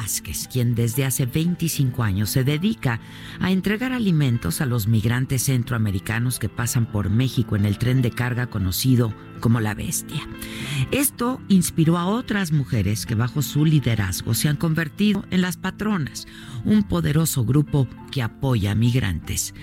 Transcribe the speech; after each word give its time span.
Vázquez, 0.00 0.48
quien 0.48 0.74
desde 0.74 1.04
hace 1.04 1.26
25 1.26 2.02
años 2.02 2.30
se 2.30 2.42
dedica 2.42 3.00
a 3.38 3.50
entregar 3.50 3.92
alimentos 3.92 4.62
a 4.62 4.66
los 4.66 4.86
migrantes 4.86 5.42
centroamericanos 5.42 6.38
que 6.38 6.48
pasan 6.48 6.86
por 6.86 7.10
México 7.10 7.54
en 7.54 7.66
el 7.66 7.76
tren 7.76 8.00
de 8.00 8.10
carga 8.10 8.46
conocido 8.46 9.12
como 9.40 9.60
La 9.60 9.74
Bestia. 9.74 10.26
Esto 10.90 11.40
inspiró 11.48 11.98
a 11.98 12.06
otras 12.06 12.52
mujeres 12.52 13.06
que 13.06 13.14
bajo 13.14 13.42
su 13.42 13.64
liderazgo 13.64 14.34
se 14.34 14.48
han 14.48 14.56
convertido 14.56 15.24
en 15.30 15.40
las 15.40 15.56
patronas, 15.56 16.26
un 16.64 16.82
poderoso 16.82 17.44
grupo 17.44 17.88
que 18.10 18.22
apoya 18.22 18.72
a 18.72 18.74
migrantes. 18.74 19.54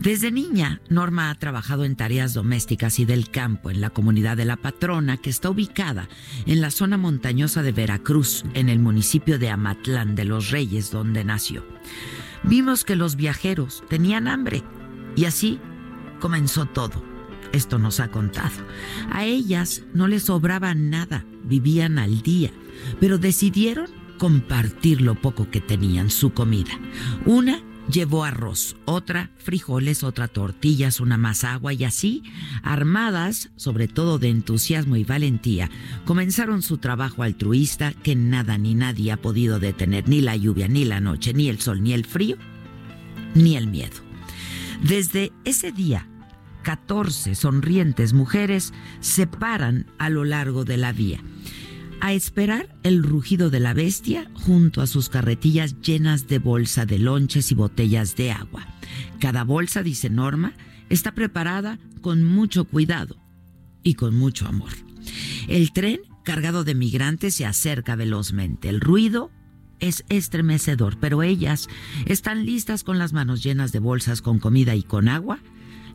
Desde 0.00 0.30
niña, 0.30 0.80
Norma 0.88 1.30
ha 1.30 1.34
trabajado 1.34 1.84
en 1.84 1.96
tareas 1.96 2.34
domésticas 2.34 2.98
y 2.98 3.04
del 3.04 3.30
campo 3.30 3.70
en 3.70 3.80
la 3.80 3.90
comunidad 3.90 4.36
de 4.36 4.44
La 4.44 4.56
Patrona, 4.56 5.16
que 5.16 5.30
está 5.30 5.50
ubicada 5.50 6.08
en 6.46 6.60
la 6.60 6.70
zona 6.70 6.96
montañosa 6.96 7.62
de 7.62 7.72
Veracruz, 7.72 8.44
en 8.54 8.68
el 8.68 8.78
municipio 8.78 9.38
de 9.38 9.50
Amatlán 9.50 10.14
de 10.14 10.24
los 10.24 10.50
Reyes, 10.50 10.90
donde 10.90 11.24
nació. 11.24 11.64
Vimos 12.42 12.84
que 12.84 12.96
los 12.96 13.16
viajeros 13.16 13.82
tenían 13.88 14.28
hambre 14.28 14.62
y 15.16 15.24
así 15.24 15.58
comenzó 16.20 16.66
todo. 16.66 17.15
Esto 17.56 17.78
nos 17.78 18.00
ha 18.00 18.08
contado. 18.08 18.54
A 19.10 19.24
ellas 19.24 19.82
no 19.94 20.08
les 20.08 20.24
sobraba 20.24 20.74
nada, 20.74 21.24
vivían 21.42 21.98
al 21.98 22.20
día, 22.20 22.50
pero 23.00 23.16
decidieron 23.16 23.86
compartir 24.18 25.00
lo 25.00 25.14
poco 25.14 25.50
que 25.50 25.62
tenían, 25.62 26.10
su 26.10 26.34
comida. 26.34 26.72
Una 27.24 27.62
llevó 27.90 28.24
arroz, 28.24 28.76
otra 28.84 29.30
frijoles, 29.38 30.04
otra 30.04 30.28
tortillas, 30.28 31.00
una 31.00 31.16
más 31.16 31.44
agua 31.44 31.72
y 31.72 31.84
así, 31.84 32.24
armadas 32.62 33.48
sobre 33.56 33.88
todo 33.88 34.18
de 34.18 34.28
entusiasmo 34.28 34.96
y 34.96 35.04
valentía, 35.04 35.70
comenzaron 36.04 36.60
su 36.60 36.76
trabajo 36.76 37.22
altruista 37.22 37.94
que 37.94 38.16
nada 38.16 38.58
ni 38.58 38.74
nadie 38.74 39.12
ha 39.12 39.16
podido 39.16 39.58
detener, 39.58 40.10
ni 40.10 40.20
la 40.20 40.36
lluvia, 40.36 40.68
ni 40.68 40.84
la 40.84 41.00
noche, 41.00 41.32
ni 41.32 41.48
el 41.48 41.58
sol, 41.58 41.82
ni 41.82 41.94
el 41.94 42.04
frío, 42.04 42.36
ni 43.34 43.56
el 43.56 43.66
miedo. 43.66 43.96
Desde 44.82 45.32
ese 45.46 45.72
día, 45.72 46.06
14 46.66 47.36
sonrientes 47.36 48.12
mujeres 48.12 48.72
se 48.98 49.28
paran 49.28 49.86
a 49.98 50.10
lo 50.10 50.24
largo 50.24 50.64
de 50.64 50.76
la 50.76 50.90
vía 50.90 51.22
a 52.00 52.12
esperar 52.12 52.76
el 52.82 53.04
rugido 53.04 53.50
de 53.50 53.60
la 53.60 53.72
bestia 53.72 54.28
junto 54.34 54.82
a 54.82 54.88
sus 54.88 55.08
carretillas 55.08 55.80
llenas 55.80 56.26
de 56.26 56.40
bolsa 56.40 56.84
de 56.84 56.98
lonches 56.98 57.52
y 57.52 57.54
botellas 57.54 58.16
de 58.16 58.32
agua. 58.32 58.66
Cada 59.20 59.44
bolsa, 59.44 59.84
dice 59.84 60.10
Norma, 60.10 60.54
está 60.90 61.14
preparada 61.14 61.78
con 62.00 62.24
mucho 62.24 62.64
cuidado 62.64 63.16
y 63.84 63.94
con 63.94 64.16
mucho 64.16 64.48
amor. 64.48 64.72
El 65.46 65.72
tren 65.72 66.00
cargado 66.24 66.64
de 66.64 66.74
migrantes 66.74 67.36
se 67.36 67.46
acerca 67.46 67.94
velozmente. 67.94 68.68
El 68.70 68.80
ruido 68.80 69.30
es 69.78 70.04
estremecedor, 70.08 70.98
pero 70.98 71.22
ellas 71.22 71.68
están 72.06 72.44
listas 72.44 72.82
con 72.82 72.98
las 72.98 73.12
manos 73.12 73.44
llenas 73.44 73.70
de 73.70 73.78
bolsas 73.78 74.20
con 74.20 74.40
comida 74.40 74.74
y 74.74 74.82
con 74.82 75.08
agua. 75.08 75.38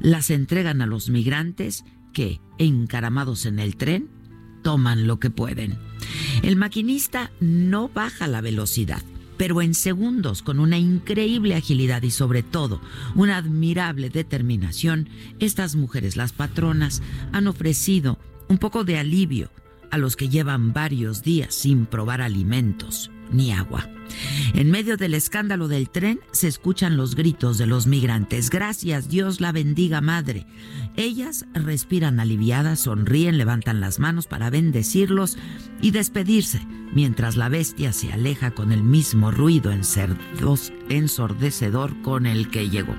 Las 0.02 0.32
entregan 0.32 0.82
a 0.82 0.88
los 0.88 1.10
migrantes 1.10 1.86
que, 2.12 2.42
encaramados 2.58 3.46
en 3.46 3.60
el 3.60 3.76
tren, 3.76 4.10
toman 4.64 5.06
lo 5.08 5.20
que 5.20 5.30
pueden. 5.30 5.78
El 6.42 6.56
maquinista 6.56 7.32
no 7.40 7.88
baja 7.88 8.28
la 8.28 8.42
velocidad, 8.42 9.04
pero 9.38 9.62
en 9.62 9.76
segundos, 9.76 10.42
con 10.42 10.60
una 10.60 10.80
increíble 10.80 11.56
agilidad 11.56 12.02
y 12.02 12.12
sobre 12.12 12.42
todo 12.42 12.82
una 13.16 13.38
admirable 13.38 14.10
determinación, 14.10 15.08
estas 15.40 15.76
mujeres, 15.76 16.18
las 16.18 16.34
patronas, 16.34 17.04
han 17.32 17.48
ofrecido 17.48 18.18
un 18.48 18.58
poco 18.58 18.84
de 18.84 18.98
alivio 18.98 19.52
a 19.92 19.98
los 19.98 20.16
que 20.16 20.30
llevan 20.30 20.74
varios 20.74 21.22
días 21.22 21.54
sin 21.54 21.86
probar 21.86 22.22
alimentos 22.22 23.12
ni 23.31 23.52
agua. 23.52 23.90
En 24.53 24.69
medio 24.72 24.97
del 24.97 25.14
escándalo 25.14 25.68
del 25.68 25.90
tren 25.90 26.19
se 26.31 26.47
escuchan 26.47 26.97
los 26.97 27.16
gritos 27.16 27.58
de 27.58 27.68
los 27.68 27.88
migrantes. 27.88 28.50
Gracias, 28.50 29.08
Dios 29.09 29.42
la 29.42 29.52
bendiga, 29.52 30.02
madre. 30.02 30.46
Ellas 30.97 31.46
respiran 31.53 32.20
aliviadas, 32.20 32.81
sonríen, 32.81 33.38
levantan 33.38 33.80
las 33.80 34.00
manos 34.00 34.28
para 34.28 34.50
bendecirlos 34.50 35.38
y 35.81 35.91
despedirse, 35.91 36.66
mientras 36.94 37.38
la 37.38 37.50
bestia 37.50 37.94
se 37.94 38.12
aleja 38.12 38.52
con 38.52 38.72
el 38.72 38.84
mismo 38.84 39.31
ruido 39.31 39.72
ensordecedor 40.90 42.02
con 42.02 42.25
el 42.25 42.50
que 42.50 42.70
llegó. 42.70 42.96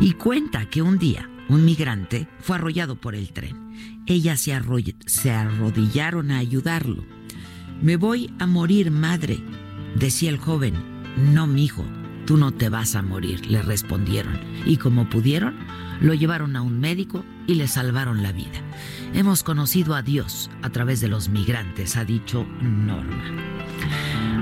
Y 0.00 0.14
cuenta 0.14 0.66
que 0.66 0.82
un 0.82 0.98
día 0.98 1.28
un 1.48 1.64
migrante 1.64 2.28
fue 2.40 2.56
arrollado 2.56 2.96
por 2.96 3.14
el 3.14 3.32
tren. 3.32 4.02
Ellas 4.06 4.40
se, 4.40 4.58
se 5.06 5.30
arrodillaron 5.30 6.30
a 6.30 6.38
ayudarlo. 6.38 7.04
Me 7.82 7.96
voy 7.96 8.32
a 8.38 8.46
morir, 8.46 8.92
madre, 8.92 9.40
decía 9.96 10.30
el 10.30 10.38
joven. 10.38 10.74
No, 11.16 11.48
mijo, 11.48 11.84
tú 12.26 12.36
no 12.36 12.52
te 12.52 12.68
vas 12.68 12.94
a 12.94 13.02
morir, 13.02 13.44
le 13.50 13.60
respondieron. 13.60 14.38
Y 14.64 14.76
como 14.76 15.10
pudieron, 15.10 15.56
lo 16.00 16.14
llevaron 16.14 16.54
a 16.54 16.62
un 16.62 16.78
médico 16.78 17.24
y 17.48 17.56
le 17.56 17.66
salvaron 17.66 18.22
la 18.22 18.30
vida. 18.30 18.60
Hemos 19.14 19.42
conocido 19.42 19.96
a 19.96 20.02
Dios 20.02 20.48
a 20.62 20.70
través 20.70 21.00
de 21.00 21.08
los 21.08 21.28
migrantes, 21.28 21.96
ha 21.96 22.04
dicho 22.04 22.46
Norma. 22.60 23.24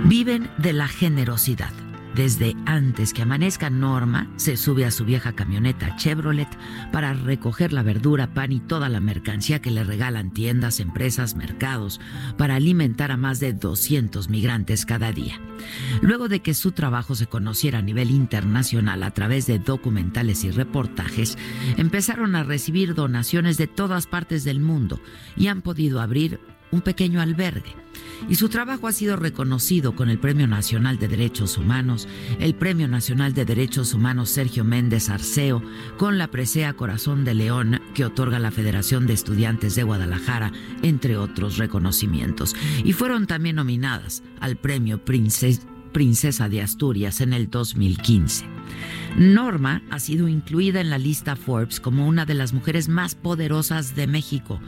Viven 0.04 0.50
de 0.58 0.74
la 0.74 0.88
generosidad. 0.88 1.72
Desde 2.20 2.54
antes 2.66 3.14
que 3.14 3.22
amanezca, 3.22 3.70
Norma 3.70 4.30
se 4.36 4.58
sube 4.58 4.84
a 4.84 4.90
su 4.90 5.06
vieja 5.06 5.32
camioneta 5.32 5.96
Chevrolet 5.96 6.50
para 6.92 7.14
recoger 7.14 7.72
la 7.72 7.82
verdura, 7.82 8.34
pan 8.34 8.52
y 8.52 8.60
toda 8.60 8.90
la 8.90 9.00
mercancía 9.00 9.62
que 9.62 9.70
le 9.70 9.84
regalan 9.84 10.30
tiendas, 10.30 10.80
empresas, 10.80 11.34
mercados, 11.34 11.98
para 12.36 12.56
alimentar 12.56 13.10
a 13.10 13.16
más 13.16 13.40
de 13.40 13.54
200 13.54 14.28
migrantes 14.28 14.84
cada 14.84 15.12
día. 15.12 15.40
Luego 16.02 16.28
de 16.28 16.40
que 16.40 16.52
su 16.52 16.72
trabajo 16.72 17.14
se 17.14 17.26
conociera 17.26 17.78
a 17.78 17.82
nivel 17.82 18.10
internacional 18.10 19.02
a 19.02 19.12
través 19.12 19.46
de 19.46 19.58
documentales 19.58 20.44
y 20.44 20.50
reportajes, 20.50 21.38
empezaron 21.78 22.36
a 22.36 22.42
recibir 22.42 22.94
donaciones 22.94 23.56
de 23.56 23.66
todas 23.66 24.06
partes 24.06 24.44
del 24.44 24.60
mundo 24.60 25.00
y 25.38 25.46
han 25.46 25.62
podido 25.62 26.02
abrir 26.02 26.38
un 26.70 26.80
pequeño 26.80 27.20
albergue. 27.20 27.74
Y 28.28 28.34
su 28.34 28.48
trabajo 28.48 28.86
ha 28.86 28.92
sido 28.92 29.16
reconocido 29.16 29.94
con 29.94 30.10
el 30.10 30.18
Premio 30.18 30.46
Nacional 30.46 30.98
de 30.98 31.08
Derechos 31.08 31.56
Humanos, 31.56 32.06
el 32.38 32.54
Premio 32.54 32.86
Nacional 32.86 33.32
de 33.32 33.44
Derechos 33.44 33.94
Humanos 33.94 34.30
Sergio 34.30 34.62
Méndez 34.62 35.08
Arceo, 35.08 35.62
con 35.96 36.18
la 36.18 36.30
presea 36.30 36.74
Corazón 36.74 37.24
de 37.24 37.34
León 37.34 37.80
que 37.94 38.04
otorga 38.04 38.38
la 38.38 38.50
Federación 38.50 39.06
de 39.06 39.14
Estudiantes 39.14 39.74
de 39.74 39.84
Guadalajara, 39.84 40.52
entre 40.82 41.16
otros 41.16 41.56
reconocimientos. 41.56 42.54
Y 42.84 42.92
fueron 42.92 43.26
también 43.26 43.56
nominadas 43.56 44.22
al 44.38 44.56
Premio 44.56 45.02
Princesa 45.04 45.62
de 45.92 46.62
Asturias 46.62 47.20
en 47.20 47.32
el 47.32 47.50
2015. 47.50 48.46
Norma 49.16 49.82
ha 49.90 49.98
sido 49.98 50.28
incluida 50.28 50.80
en 50.80 50.88
la 50.88 50.98
lista 50.98 51.34
Forbes 51.34 51.80
como 51.80 52.06
una 52.06 52.24
de 52.24 52.34
las 52.34 52.52
mujeres 52.52 52.88
más 52.88 53.16
poderosas 53.16 53.96
de 53.96 54.06
México, 54.06 54.60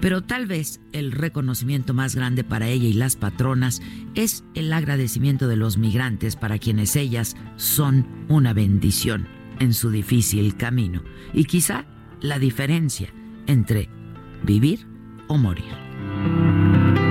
pero 0.00 0.22
tal 0.22 0.46
vez 0.46 0.80
el 0.92 1.12
reconocimiento 1.12 1.94
más 1.94 2.16
grande 2.16 2.42
para 2.42 2.68
ella 2.68 2.88
y 2.88 2.92
las 2.92 3.14
patronas 3.14 3.80
es 4.16 4.44
el 4.54 4.72
agradecimiento 4.72 5.46
de 5.46 5.56
los 5.56 5.78
migrantes 5.78 6.34
para 6.34 6.58
quienes 6.58 6.96
ellas 6.96 7.36
son 7.56 8.06
una 8.28 8.52
bendición 8.52 9.28
en 9.60 9.74
su 9.74 9.90
difícil 9.90 10.56
camino 10.56 11.02
y 11.32 11.44
quizá 11.44 11.84
la 12.20 12.40
diferencia 12.40 13.14
entre 13.46 13.88
vivir 14.42 14.86
o 15.28 15.38
morir. 15.38 17.03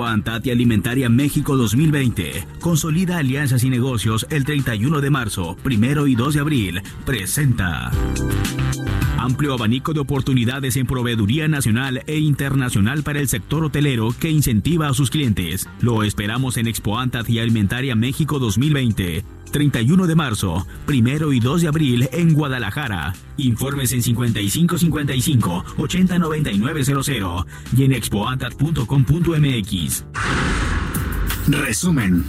Expo 0.00 0.06
Antati 0.06 0.50
Alimentaria 0.50 1.10
México 1.10 1.58
2020. 1.58 2.46
Consolida 2.60 3.18
alianzas 3.18 3.64
y 3.64 3.68
negocios 3.68 4.26
el 4.30 4.46
31 4.46 5.02
de 5.02 5.10
marzo, 5.10 5.58
primero 5.62 6.06
y 6.06 6.14
2 6.14 6.34
de 6.34 6.40
abril. 6.40 6.82
Presenta. 7.04 7.90
Amplio 9.18 9.52
abanico 9.52 9.92
de 9.92 10.00
oportunidades 10.00 10.76
en 10.76 10.86
proveeduría 10.86 11.48
nacional 11.48 12.02
e 12.06 12.18
internacional 12.18 13.02
para 13.02 13.20
el 13.20 13.28
sector 13.28 13.62
hotelero 13.62 14.14
que 14.18 14.30
incentiva 14.30 14.88
a 14.88 14.94
sus 14.94 15.10
clientes. 15.10 15.68
Lo 15.82 16.02
esperamos 16.02 16.56
en 16.56 16.66
Expo 16.66 16.98
Antati 16.98 17.38
Alimentaria 17.38 17.94
México 17.94 18.38
2020. 18.38 19.39
31 19.50 20.06
de 20.06 20.14
marzo, 20.14 20.64
primero 20.86 21.32
y 21.32 21.40
2 21.40 21.62
de 21.62 21.68
abril 21.68 22.08
en 22.12 22.34
Guadalajara. 22.34 23.14
Informes 23.36 23.90
en 23.92 24.02
5555 24.02 25.64
809900 25.78 27.46
y 27.76 27.84
en 27.84 27.92
expoantat.com.mx. 27.92 30.04
Resumen. 31.48 32.24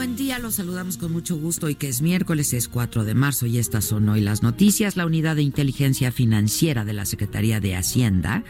Buen 0.00 0.16
día, 0.16 0.38
los 0.38 0.54
saludamos 0.54 0.96
con 0.96 1.12
mucho 1.12 1.36
gusto 1.36 1.68
y 1.68 1.74
que 1.74 1.86
es 1.86 2.00
miércoles, 2.00 2.54
es 2.54 2.68
4 2.68 3.04
de 3.04 3.14
marzo 3.14 3.44
y 3.44 3.58
estas 3.58 3.84
son 3.84 4.08
hoy 4.08 4.22
las 4.22 4.42
noticias. 4.42 4.96
La 4.96 5.04
Unidad 5.04 5.36
de 5.36 5.42
Inteligencia 5.42 6.10
Financiera 6.10 6.86
de 6.86 6.94
la 6.94 7.04
Secretaría 7.04 7.60
de 7.60 7.76
Hacienda 7.76 8.42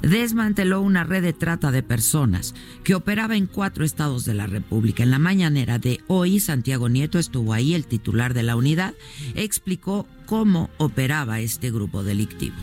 desmanteló 0.00 0.80
una 0.80 1.04
red 1.04 1.22
de 1.22 1.34
trata 1.34 1.70
de 1.70 1.82
personas 1.82 2.54
que 2.84 2.94
operaba 2.94 3.36
en 3.36 3.46
cuatro 3.46 3.84
estados 3.84 4.24
de 4.24 4.32
la 4.32 4.46
República. 4.46 5.02
En 5.02 5.10
la 5.10 5.18
mañanera 5.18 5.78
de 5.78 6.00
hoy, 6.06 6.40
Santiago 6.40 6.88
Nieto 6.88 7.18
estuvo 7.18 7.52
ahí, 7.52 7.74
el 7.74 7.84
titular 7.84 8.32
de 8.32 8.42
la 8.42 8.56
unidad, 8.56 8.94
explicó 9.34 10.06
cómo 10.24 10.70
operaba 10.78 11.40
este 11.40 11.70
grupo 11.70 12.02
delictivo. 12.02 12.56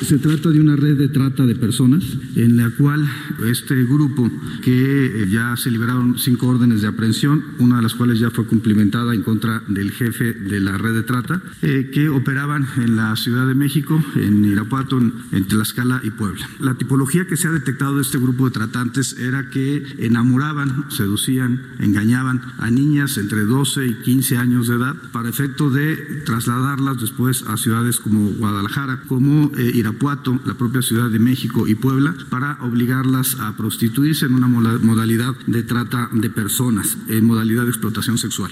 Se 0.00 0.18
trata 0.18 0.50
de 0.50 0.60
una 0.60 0.76
red 0.76 0.98
de 0.98 1.08
trata 1.08 1.46
de 1.46 1.54
personas 1.54 2.04
en 2.34 2.56
la 2.56 2.68
cual 2.70 3.08
este 3.46 3.84
grupo, 3.84 4.30
que 4.62 5.22
eh, 5.22 5.28
ya 5.30 5.56
se 5.56 5.70
liberaron 5.70 6.18
cinco 6.18 6.48
órdenes 6.48 6.82
de 6.82 6.88
aprehensión, 6.88 7.44
una 7.58 7.76
de 7.76 7.82
las 7.82 7.94
cuales 7.94 8.18
ya 8.18 8.30
fue 8.30 8.44
cumplimentada 8.46 9.14
en 9.14 9.22
contra 9.22 9.62
del 9.68 9.92
jefe 9.92 10.34
de 10.34 10.60
la 10.60 10.76
red 10.76 10.94
de 10.94 11.04
trata, 11.04 11.40
eh, 11.62 11.90
que 11.92 12.08
operaban 12.08 12.66
en 12.76 12.96
la 12.96 13.14
Ciudad 13.16 13.46
de 13.46 13.54
México, 13.54 14.02
en 14.16 14.44
Irapuato, 14.44 14.98
en 14.98 15.44
Tlaxcala 15.46 16.00
y 16.02 16.10
Puebla. 16.10 16.48
La 16.60 16.74
tipología 16.74 17.26
que 17.26 17.36
se 17.36 17.48
ha 17.48 17.52
detectado 17.52 17.96
de 17.96 18.02
este 18.02 18.18
grupo 18.18 18.46
de 18.46 18.50
tratantes 18.50 19.16
era 19.18 19.48
que 19.48 19.84
enamoraban, 19.98 20.86
seducían, 20.90 21.62
engañaban 21.78 22.42
a 22.58 22.70
niñas 22.70 23.16
entre 23.16 23.42
12 23.42 23.86
y 23.86 23.94
15 24.02 24.36
años 24.36 24.68
de 24.68 24.74
edad 24.74 24.96
para 25.12 25.28
efecto 25.28 25.70
de 25.70 25.96
trasladarlas 26.26 27.00
después 27.00 27.44
a 27.46 27.56
ciudades 27.56 28.00
como 28.00 28.30
Guadalajara, 28.30 29.02
como 29.06 29.52
eh, 29.56 29.83
Irapuato, 29.84 30.40
la 30.46 30.54
propia 30.54 30.80
Ciudad 30.80 31.10
de 31.10 31.18
México 31.18 31.68
y 31.68 31.74
Puebla 31.74 32.14
para 32.30 32.56
obligarlas 32.62 33.38
a 33.38 33.54
prostituirse 33.54 34.24
en 34.24 34.34
una 34.34 34.48
modalidad 34.48 35.34
de 35.46 35.62
trata 35.62 36.08
de 36.10 36.30
personas, 36.30 36.96
en 37.08 37.26
modalidad 37.26 37.64
de 37.64 37.68
explotación 37.68 38.16
sexual. 38.16 38.50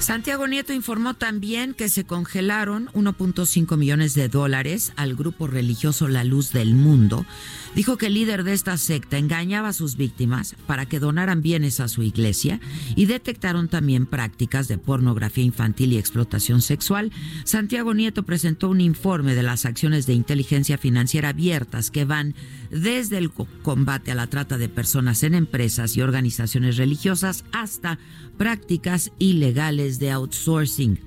Santiago 0.00 0.46
Nieto 0.46 0.72
informó 0.72 1.12
también 1.12 1.74
que 1.74 1.90
se 1.90 2.04
congelaron 2.04 2.88
1.5 2.94 3.76
millones 3.76 4.14
de 4.14 4.30
dólares 4.30 4.94
al 4.96 5.14
grupo 5.14 5.46
religioso 5.46 6.08
La 6.08 6.24
Luz 6.24 6.52
del 6.52 6.74
Mundo. 6.74 7.26
Dijo 7.74 7.98
que 7.98 8.06
el 8.06 8.14
líder 8.14 8.42
de 8.42 8.54
esta 8.54 8.78
secta 8.78 9.18
engañaba 9.18 9.68
a 9.68 9.72
sus 9.74 9.96
víctimas 9.96 10.56
para 10.66 10.86
que 10.86 11.00
donaran 11.00 11.42
bienes 11.42 11.80
a 11.80 11.88
su 11.88 12.02
iglesia 12.02 12.60
y 12.96 13.06
detectaron 13.06 13.68
también 13.68 14.06
prácticas 14.06 14.68
de 14.68 14.78
pornografía 14.78 15.44
infantil 15.44 15.92
y 15.92 15.98
explotación 15.98 16.62
sexual. 16.62 17.12
Santiago 17.44 17.92
Nieto 17.92 18.22
presentó 18.24 18.70
un 18.70 18.80
informe 18.80 19.34
de 19.34 19.42
las 19.42 19.66
acciones 19.66 20.06
de 20.06 20.14
inteligencia 20.14 20.78
financiera 20.78 21.28
abiertas 21.28 21.90
que 21.90 22.06
van 22.06 22.34
desde 22.70 23.18
el 23.18 23.30
combate 23.30 24.12
a 24.12 24.14
la 24.14 24.28
trata 24.28 24.56
de 24.56 24.70
personas 24.70 25.22
en 25.22 25.34
empresas 25.34 25.96
y 25.96 26.00
organizaciones 26.00 26.78
religiosas 26.78 27.44
hasta 27.52 27.98
prácticas 28.38 29.12
ilegales 29.18 29.89
de 29.98 30.10
outsourcing. 30.10 30.98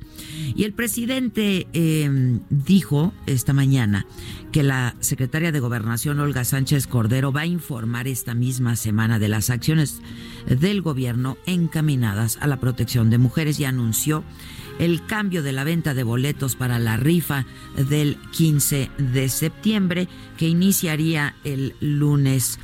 Y 0.56 0.64
el 0.64 0.74
presidente 0.74 1.68
em, 1.74 2.42
dijo 2.50 3.14
esta 3.26 3.54
mañana 3.54 4.06
que 4.52 4.64
la 4.64 4.96
secretaria 5.00 5.52
de 5.52 5.60
Gobernación, 5.60 6.20
Olga 6.20 6.44
Sánchez 6.44 6.88
Cordero, 6.88 7.32
va 7.32 7.42
a 7.42 7.46
informar 7.46 8.08
esta 8.08 8.36
misma 8.36 8.76
semana 8.76 9.20
de 9.20 9.28
las 9.28 9.50
acciones 9.50 10.02
del 10.48 10.82
gobierno 10.82 11.38
encaminadas 11.46 12.38
a 12.42 12.48
la 12.48 12.60
protección 12.60 13.10
de 13.10 13.18
mujeres 13.18 13.60
y 13.60 13.66
anunció 13.66 14.24
el 14.80 15.06
cambio 15.06 15.44
de 15.44 15.54
la 15.54 15.64
venta 15.64 15.94
de 15.94 16.04
boletos 16.04 16.56
para 16.56 16.80
la 16.80 16.98
rifa 16.98 17.46
del 17.76 18.18
15 18.32 18.90
de 18.98 19.30
septiembre 19.30 20.08
que 20.38 20.48
iniciaría 20.48 21.36
el 21.44 21.76
lunes 21.80 22.60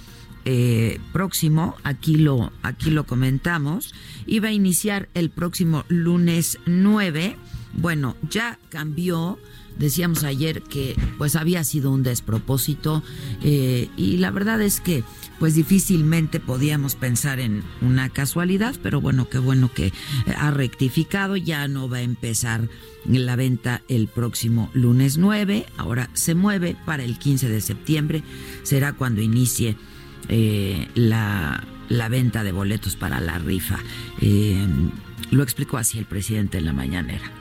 eh, 0.52 1.00
próximo, 1.14 1.76
aquí 1.84 2.16
lo, 2.16 2.52
aquí 2.64 2.90
lo 2.90 3.04
comentamos, 3.04 3.94
iba 4.26 4.50
a 4.50 4.52
iniciar 4.52 5.08
el 5.14 5.30
próximo 5.30 5.86
lunes 5.90 6.58
9. 6.66 7.38
Bueno, 7.74 8.16
ya 8.28 8.58
cambió. 8.70 9.38
Decíamos 9.78 10.24
ayer 10.24 10.64
que 10.64 10.96
pues 11.20 11.36
había 11.36 11.64
sido 11.64 11.92
un 11.92 12.02
despropósito 12.02 13.04
eh, 13.44 13.90
y 13.96 14.18
la 14.18 14.32
verdad 14.32 14.60
es 14.60 14.82
que 14.82 15.04
pues 15.38 15.54
difícilmente 15.54 16.40
podíamos 16.40 16.96
pensar 16.96 17.40
en 17.40 17.64
una 17.82 18.10
casualidad, 18.10 18.76
pero 18.82 19.00
bueno, 19.02 19.30
qué 19.30 19.38
bueno 19.38 19.72
que 19.72 19.94
ha 20.36 20.50
rectificado, 20.50 21.38
ya 21.38 21.68
no 21.68 21.88
va 21.88 21.98
a 21.98 22.02
empezar 22.02 22.68
la 23.06 23.36
venta 23.38 23.84
el 23.88 24.08
próximo 24.08 24.70
lunes 24.74 25.18
9, 25.18 25.68
ahora 25.78 26.10
se 26.14 26.34
mueve 26.36 26.76
para 26.86 27.04
el 27.04 27.20
15 27.20 27.48
de 27.48 27.62
septiembre, 27.62 28.24
será 28.64 28.92
cuando 28.94 29.22
inicie 29.22 29.78
eh, 30.30 30.88
la, 30.96 31.66
venta 32.10 32.44
de 32.44 32.52
boletos 32.52 32.96
para 32.96 33.20
la 33.20 33.40
rifa. 33.40 33.80
Eh, 34.22 34.68
lo 35.32 35.44
explicó 35.44 35.78
así 35.78 36.00
el 36.00 36.06
presidente 36.06 36.58
en 36.58 36.66
la 36.66 36.74
mañanera. 36.74 37.32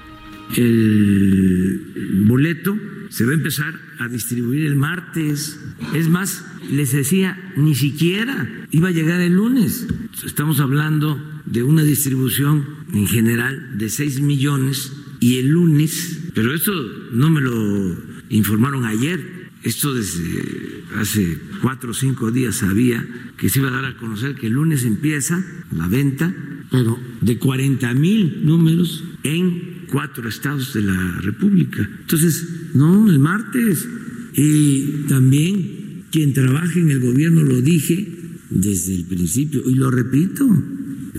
El 0.57 2.25
boleto 2.26 2.76
se 3.11 3.25
va 3.25 3.33
a 3.33 3.35
empezar 3.35 3.75
a 3.99 4.09
distribuir 4.09 4.66
el 4.66 4.76
martes. 4.76 5.61
Es 5.95 6.09
más, 6.09 6.45
les 6.71 6.92
decía, 6.92 7.52
ni 7.57 7.75
siquiera 7.75 8.49
iba 8.71 8.88
a 8.88 8.92
llegar 8.92 9.21
el 9.21 9.35
lunes. 9.35 9.87
Estamos 10.25 10.61
hablando 10.61 11.23
de 11.45 11.62
una 11.62 11.83
distribución 11.83 12.66
en 12.92 13.07
general 13.07 13.78
de 13.78 13.88
6 13.88 14.21
millones 14.21 14.92
y 15.21 15.38
el 15.38 15.49
lunes, 15.49 16.30
pero 16.35 16.54
esto 16.54 16.73
no 17.12 17.30
me 17.30 17.40
lo 17.40 17.97
informaron 18.30 18.85
ayer, 18.85 19.38
esto 19.68 19.94
desde 19.94 20.84
hace 20.96 21.38
cuatro 21.60 21.90
o 21.90 21.94
cinco 21.94 22.30
días 22.30 22.56
sabía 22.56 23.06
que 23.37 23.48
se 23.48 23.58
iba 23.58 23.68
a 23.68 23.72
dar 23.72 23.84
a 23.84 23.96
conocer 23.96 24.34
que 24.34 24.46
el 24.46 24.54
lunes 24.54 24.84
empieza 24.84 25.44
la 25.76 25.88
venta, 25.88 26.34
pero 26.70 26.98
de 27.20 27.38
40 27.38 27.92
mil 27.94 28.46
números 28.46 29.04
en 29.22 29.84
cuatro 29.90 30.28
estados 30.28 30.75
de 30.75 30.82
la 30.82 31.20
República. 31.20 31.88
Entonces, 32.00 32.70
no, 32.75 33.08
el 33.08 33.18
martes, 33.18 33.88
Y 34.34 35.06
también 35.08 36.04
quien 36.12 36.32
trabaje 36.32 36.80
en 36.80 36.90
el 36.90 37.00
gobierno, 37.00 37.42
lo 37.42 37.60
dije 37.60 38.06
desde 38.50 38.94
el 38.94 39.04
principio, 39.04 39.62
y 39.66 39.75
lo 39.75 39.90
repito, 39.90 40.46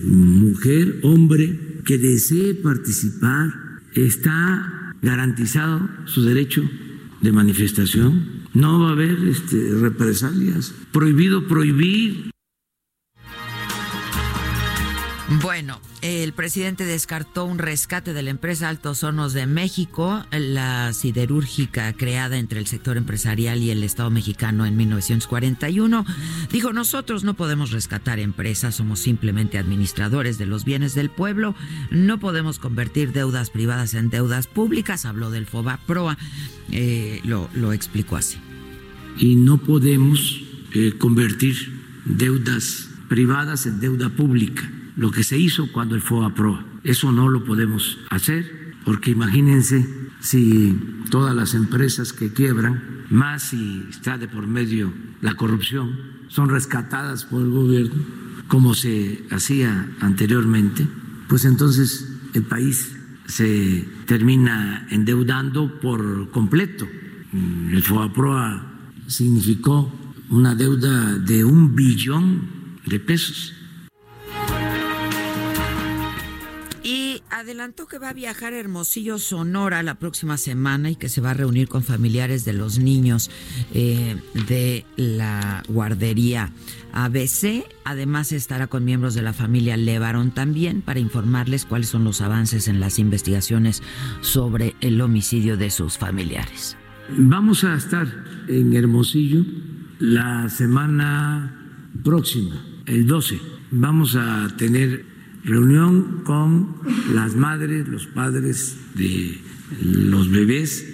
mujer, 0.06 1.00
hombre, 1.03 1.82
que 1.86 1.98
desee 1.98 2.56
participar, 2.56 3.82
está 3.94 4.96
garantizado 5.01 5.89
su 6.06 6.24
derecho 6.24 6.63
de 7.22 7.32
manifestación. 7.32 8.38
No 8.53 8.79
va 8.79 8.89
a 8.89 8.91
haber 8.91 9.18
este, 9.27 9.74
represalias. 9.79 10.74
Prohibido 10.91 11.48
prohibir. 11.48 12.32
Bueno, 15.31 15.79
el 16.01 16.33
presidente 16.33 16.86
descartó 16.86 17.45
un 17.45 17.59
rescate 17.59 18.13
de 18.13 18.24
la 18.24 18.31
empresa 18.31 18.67
Altos 18.67 19.03
Hornos 19.03 19.33
de 19.33 19.45
México, 19.45 20.25
la 20.31 20.91
siderúrgica 20.91 21.93
creada 21.93 22.39
entre 22.39 22.59
el 22.59 22.65
sector 22.65 22.98
empresarial 22.98 23.62
y 23.62 23.69
el 23.69 23.83
Estado 23.83 24.09
mexicano 24.09 24.65
en 24.65 24.75
1941. 24.75 26.03
Dijo, 26.51 26.74
nosotros 26.74 27.24
no 27.24 27.36
podemos 27.36 27.69
rescatar 27.69 28.17
empresas, 28.17 28.75
somos 28.75 29.01
simplemente 29.01 29.59
administradores 29.59 30.39
de 30.39 30.48
los 30.48 30.65
bienes 30.65 30.95
del 30.95 31.12
pueblo, 31.12 31.53
no 31.91 32.19
podemos 32.19 32.57
convertir 32.57 33.13
deudas 33.13 33.51
privadas 33.51 33.93
en 33.93 34.09
deudas 34.09 34.48
públicas, 34.48 35.05
habló 35.05 35.29
del 35.29 35.45
FOBA 35.45 35.79
PROA, 35.86 36.17
eh, 36.71 37.21
lo, 37.24 37.71
explicó 37.71 38.15
así. 38.15 38.39
Y 39.19 39.36
no 39.36 39.59
podemos 39.59 40.41
eh, 40.74 40.95
convertir 40.98 41.55
deudas 42.05 42.89
privadas 43.09 43.67
en 43.67 43.79
deuda 43.79 44.09
pública 44.09 44.67
lo 45.00 45.12
que 45.12 45.24
se 45.24 45.38
hizo 45.38 45.72
cuando 45.72 45.96
el 45.96 46.01
FOA 46.01 46.36
Pro. 46.36 46.62
Eso 46.84 47.13
no 47.13 47.29
lo 47.29 47.46
podemos 47.46 48.00
hacer 48.10 48.75
porque 48.84 49.12
imagínense 49.12 49.88
si 50.20 50.77
todas 51.10 51.34
las 51.34 51.53
empresas 51.53 52.12
que 52.12 52.34
quiebran, 52.34 53.06
más 53.10 53.44
si 53.44 53.86
está 53.89 54.18
de 54.18 54.27
por 54.27 54.46
medio 54.46 54.91
la 55.22 55.36
corrupción, 55.36 55.98
son 56.27 56.50
rescatadas 56.50 57.24
por 57.24 57.41
el 57.41 57.50
gobierno, 57.50 57.96
como 58.50 58.74
se 58.74 59.24
hacía 59.32 59.89
anteriormente, 60.01 60.86
pues 61.29 61.46
entonces 61.46 62.20
el 62.34 62.44
país 62.44 62.91
se 63.25 63.88
termina 64.06 64.86
endeudando 64.89 65.79
por 65.79 66.29
completo. 66.32 66.86
El 67.72 67.82
FOAPROA 67.84 68.65
significó 69.08 69.94
una 70.29 70.56
deuda 70.56 71.18
de 71.18 71.46
un 71.46 71.74
billón 71.74 72.41
de 72.86 73.00
pesos 73.00 73.53
adelantó 77.31 77.88
que 77.88 78.00
va 78.00 78.09
a 78.09 78.13
viajar 78.13 78.53
a 78.53 78.59
Hermosillo, 78.59 79.19
Sonora 79.19 79.83
la 79.83 79.95
próxima 79.95 80.38
semana 80.38 80.89
y 80.89 80.95
que 80.95 81.09
se 81.09 81.21
va 81.21 81.31
a 81.31 81.33
reunir 81.33 81.67
con 81.67 81.83
familiares 81.83 82.45
de 82.45 82.53
los 82.53 82.79
niños 82.79 83.29
eh, 83.74 84.17
de 84.48 84.86
la 84.95 85.63
guardería 85.67 86.51
ABC. 86.93 87.65
Además 87.83 88.31
estará 88.31 88.67
con 88.67 88.86
miembros 88.86 89.13
de 89.13 89.21
la 89.21 89.33
familia 89.33 89.77
Levarón 89.77 90.31
también 90.31 90.81
para 90.81 91.00
informarles 91.00 91.65
cuáles 91.65 91.89
son 91.89 92.03
los 92.03 92.21
avances 92.21 92.67
en 92.67 92.79
las 92.79 93.00
investigaciones 93.00 93.81
sobre 94.21 94.75
el 94.81 95.00
homicidio 95.01 95.57
de 95.57 95.69
sus 95.69 95.98
familiares. 95.98 96.77
Vamos 97.17 97.63
a 97.63 97.75
estar 97.75 98.07
en 98.48 98.74
Hermosillo 98.74 99.43
la 100.00 100.48
semana 100.50 101.55
próxima, 102.03 102.63
el 102.86 103.07
12. 103.07 103.39
Vamos 103.71 104.15
a 104.15 104.48
tener 104.57 105.09
reunión 105.43 106.22
con 106.24 106.75
las 107.13 107.36
madres, 107.36 107.88
los 107.88 108.08
padres 108.08 108.77
de 108.96 109.38
los 109.81 110.29
bebés 110.29 110.86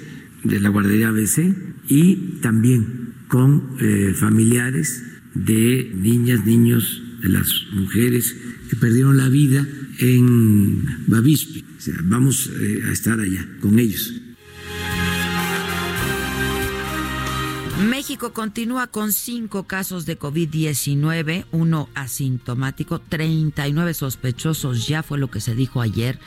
de 0.43 0.59
la 0.59 0.69
guardería 0.69 1.09
ABC 1.09 1.55
y 1.87 2.15
también 2.41 3.13
con 3.27 3.77
eh, 3.79 4.13
familiares 4.15 5.03
de 5.33 5.91
niñas, 5.95 6.45
niños, 6.45 7.01
de 7.21 7.29
las 7.29 7.65
mujeres 7.73 8.35
que 8.69 8.75
perdieron 8.75 9.17
la 9.17 9.29
vida 9.29 9.67
en 9.99 10.85
Bavispe. 11.07 11.63
O 11.77 11.81
sea, 11.81 11.95
vamos 12.03 12.51
eh, 12.59 12.83
a 12.87 12.91
estar 12.91 13.19
allá 13.19 13.47
con 13.59 13.79
ellos. 13.79 14.14
México 17.83 18.31
continúa 18.31 18.87
con 18.87 19.11
cinco 19.11 19.63
casos 19.63 20.05
de 20.05 20.17
COVID-19, 20.17 21.45
uno 21.51 21.89
asintomático, 21.93 22.99
39 22.99 23.93
sospechosos, 23.93 24.87
ya 24.87 25.03
fue 25.03 25.17
lo 25.17 25.29
que 25.29 25.41
se 25.41 25.55
dijo 25.55 25.81
ayer 25.81 26.17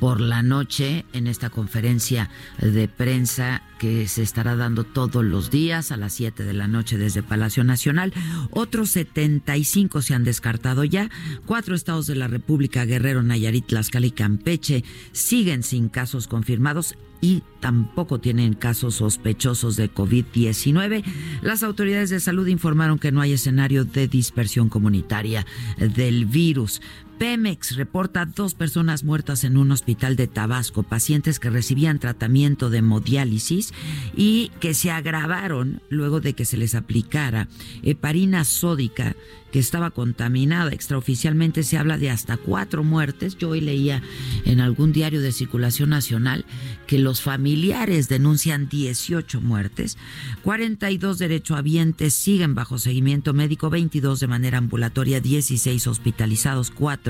por 0.00 0.22
la 0.22 0.42
noche 0.42 1.04
en 1.12 1.26
esta 1.26 1.50
conferencia 1.50 2.30
de 2.58 2.88
prensa 2.88 3.62
que 3.78 4.08
se 4.08 4.22
estará 4.22 4.56
dando 4.56 4.84
todos 4.84 5.22
los 5.22 5.50
días 5.50 5.92
a 5.92 5.98
las 5.98 6.14
7 6.14 6.42
de 6.42 6.54
la 6.54 6.68
noche 6.68 6.96
desde 6.96 7.22
Palacio 7.22 7.64
Nacional. 7.64 8.14
Otros 8.50 8.88
75 8.90 10.00
se 10.00 10.14
han 10.14 10.24
descartado 10.24 10.84
ya. 10.84 11.10
Cuatro 11.44 11.74
estados 11.74 12.06
de 12.06 12.14
la 12.14 12.28
República, 12.28 12.86
Guerrero, 12.86 13.22
Nayarit, 13.22 13.66
Tlaxcala 13.66 14.06
y 14.06 14.10
Campeche, 14.10 14.84
siguen 15.12 15.62
sin 15.62 15.90
casos 15.90 16.28
confirmados 16.28 16.96
y 17.24 17.42
tampoco 17.58 18.20
tienen 18.20 18.52
casos 18.52 18.96
sospechosos 18.96 19.76
de 19.76 19.90
COVID-19. 19.90 21.02
Las 21.40 21.62
autoridades 21.62 22.10
de 22.10 22.20
salud 22.20 22.46
informaron 22.48 22.98
que 22.98 23.12
no 23.12 23.22
hay 23.22 23.32
escenario 23.32 23.86
de 23.86 24.08
dispersión 24.08 24.68
comunitaria 24.68 25.46
del 25.78 26.26
virus. 26.26 26.82
Pemex 27.18 27.76
reporta 27.76 28.26
dos 28.26 28.54
personas 28.54 29.04
muertas 29.04 29.44
en 29.44 29.56
un 29.56 29.70
hospital 29.72 30.16
de 30.16 30.26
Tabasco, 30.26 30.82
pacientes 30.82 31.38
que 31.38 31.50
recibían 31.50 31.98
tratamiento 31.98 32.70
de 32.70 32.78
hemodiálisis 32.78 33.72
y 34.16 34.50
que 34.60 34.74
se 34.74 34.90
agravaron 34.90 35.82
luego 35.88 36.20
de 36.20 36.34
que 36.34 36.44
se 36.44 36.56
les 36.56 36.74
aplicara 36.74 37.48
heparina 37.82 38.44
sódica 38.44 39.14
que 39.52 39.60
estaba 39.60 39.92
contaminada. 39.92 40.72
Extraoficialmente 40.72 41.62
se 41.62 41.78
habla 41.78 41.96
de 41.96 42.10
hasta 42.10 42.36
cuatro 42.36 42.82
muertes. 42.82 43.36
Yo 43.38 43.50
hoy 43.50 43.60
leía 43.60 44.02
en 44.44 44.60
algún 44.60 44.92
diario 44.92 45.20
de 45.20 45.30
circulación 45.30 45.90
nacional 45.90 46.44
que 46.88 46.98
los 46.98 47.22
familiares 47.22 48.08
denuncian 48.08 48.68
18 48.68 49.40
muertes, 49.40 49.96
42 50.42 51.18
derechohabientes 51.18 52.14
siguen 52.14 52.56
bajo 52.56 52.78
seguimiento 52.78 53.32
médico, 53.32 53.70
22 53.70 54.18
de 54.18 54.26
manera 54.26 54.58
ambulatoria, 54.58 55.20
16 55.20 55.86
hospitalizados, 55.86 56.72
4 56.72 57.03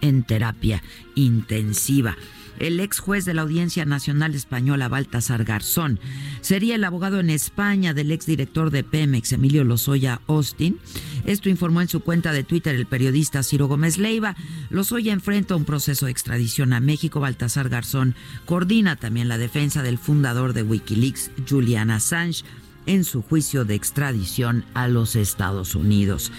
en 0.00 0.22
terapia 0.22 0.82
intensiva 1.14 2.16
el 2.60 2.78
ex 2.78 2.98
juez 2.98 3.24
de 3.24 3.34
la 3.34 3.42
Audiencia 3.42 3.84
Nacional 3.84 4.34
Española, 4.34 4.88
Baltasar 4.88 5.44
Garzón. 5.44 5.98
Sería 6.42 6.76
el 6.76 6.84
abogado 6.84 7.18
en 7.18 7.30
España 7.30 7.94
del 7.94 8.12
ex 8.12 8.26
director 8.26 8.70
de 8.70 8.84
Pemex, 8.84 9.32
Emilio 9.32 9.64
Lozoya 9.64 10.20
Austin. 10.28 10.78
Esto 11.24 11.48
informó 11.48 11.80
en 11.80 11.88
su 11.88 12.00
cuenta 12.00 12.32
de 12.32 12.44
Twitter 12.44 12.74
el 12.74 12.86
periodista 12.86 13.42
Ciro 13.42 13.66
Gómez 13.66 13.98
Leiva. 13.98 14.36
Lozoya 14.68 15.12
enfrenta 15.12 15.56
un 15.56 15.64
proceso 15.64 16.06
de 16.06 16.12
extradición 16.12 16.72
a 16.72 16.80
México. 16.80 17.18
Baltasar 17.18 17.70
Garzón 17.70 18.14
coordina 18.44 18.96
también 18.96 19.28
la 19.28 19.38
defensa 19.38 19.82
del 19.82 19.98
fundador 19.98 20.52
de 20.52 20.62
Wikileaks, 20.62 21.30
Julian 21.48 21.90
Assange 21.90 22.44
en 22.86 23.04
su 23.04 23.22
juicio 23.22 23.64
de 23.64 23.74
extradición 23.74 24.64
a 24.74 24.88
los 24.88 25.16
Estados 25.16 25.74
Unidos. 25.74 26.32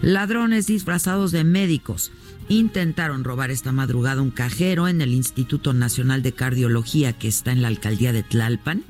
Ladrones 0.00 0.66
disfrazados 0.66 1.32
de 1.32 1.44
médicos 1.44 2.12
intentaron 2.48 3.24
robar 3.24 3.50
esta 3.50 3.72
madrugada 3.72 4.22
un 4.22 4.30
cajero 4.30 4.88
en 4.88 5.00
el 5.00 5.12
Instituto 5.12 5.72
Nacional 5.72 6.22
de 6.22 6.32
Cardiología 6.32 7.12
que 7.12 7.28
está 7.28 7.52
en 7.52 7.62
la 7.62 7.68
alcaldía 7.68 8.12
de 8.12 8.22
Tlalpan. 8.22 8.82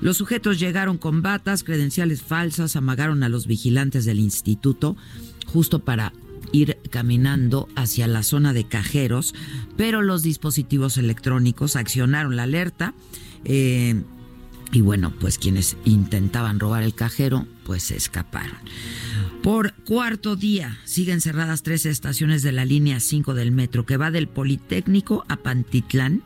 Los 0.00 0.16
sujetos 0.16 0.58
llegaron 0.58 0.98
con 0.98 1.22
batas, 1.22 1.62
credenciales 1.62 2.22
falsas, 2.22 2.76
amagaron 2.76 3.22
a 3.22 3.28
los 3.28 3.46
vigilantes 3.46 4.04
del 4.04 4.18
instituto 4.18 4.96
justo 5.46 5.80
para 5.80 6.12
ir 6.52 6.78
caminando 6.90 7.68
hacia 7.76 8.06
la 8.06 8.22
zona 8.22 8.52
de 8.52 8.64
cajeros, 8.64 9.34
pero 9.76 10.02
los 10.02 10.22
dispositivos 10.22 10.98
electrónicos 10.98 11.76
accionaron 11.76 12.36
la 12.36 12.44
alerta. 12.44 12.94
Eh, 13.44 14.02
y 14.72 14.80
bueno, 14.80 15.12
pues 15.20 15.38
quienes 15.38 15.76
intentaban 15.84 16.58
robar 16.58 16.82
el 16.82 16.94
cajero, 16.94 17.46
pues 17.64 17.84
se 17.84 17.96
escaparon. 17.96 18.58
Por 19.42 19.72
cuarto 19.84 20.36
día 20.36 20.78
siguen 20.84 21.20
cerradas 21.20 21.62
tres 21.62 21.86
estaciones 21.86 22.42
de 22.42 22.52
la 22.52 22.64
línea 22.64 23.00
5 23.00 23.34
del 23.34 23.50
metro 23.50 23.84
que 23.84 23.96
va 23.96 24.10
del 24.10 24.28
Politécnico 24.28 25.24
a 25.28 25.36
Pantitlán 25.36 26.22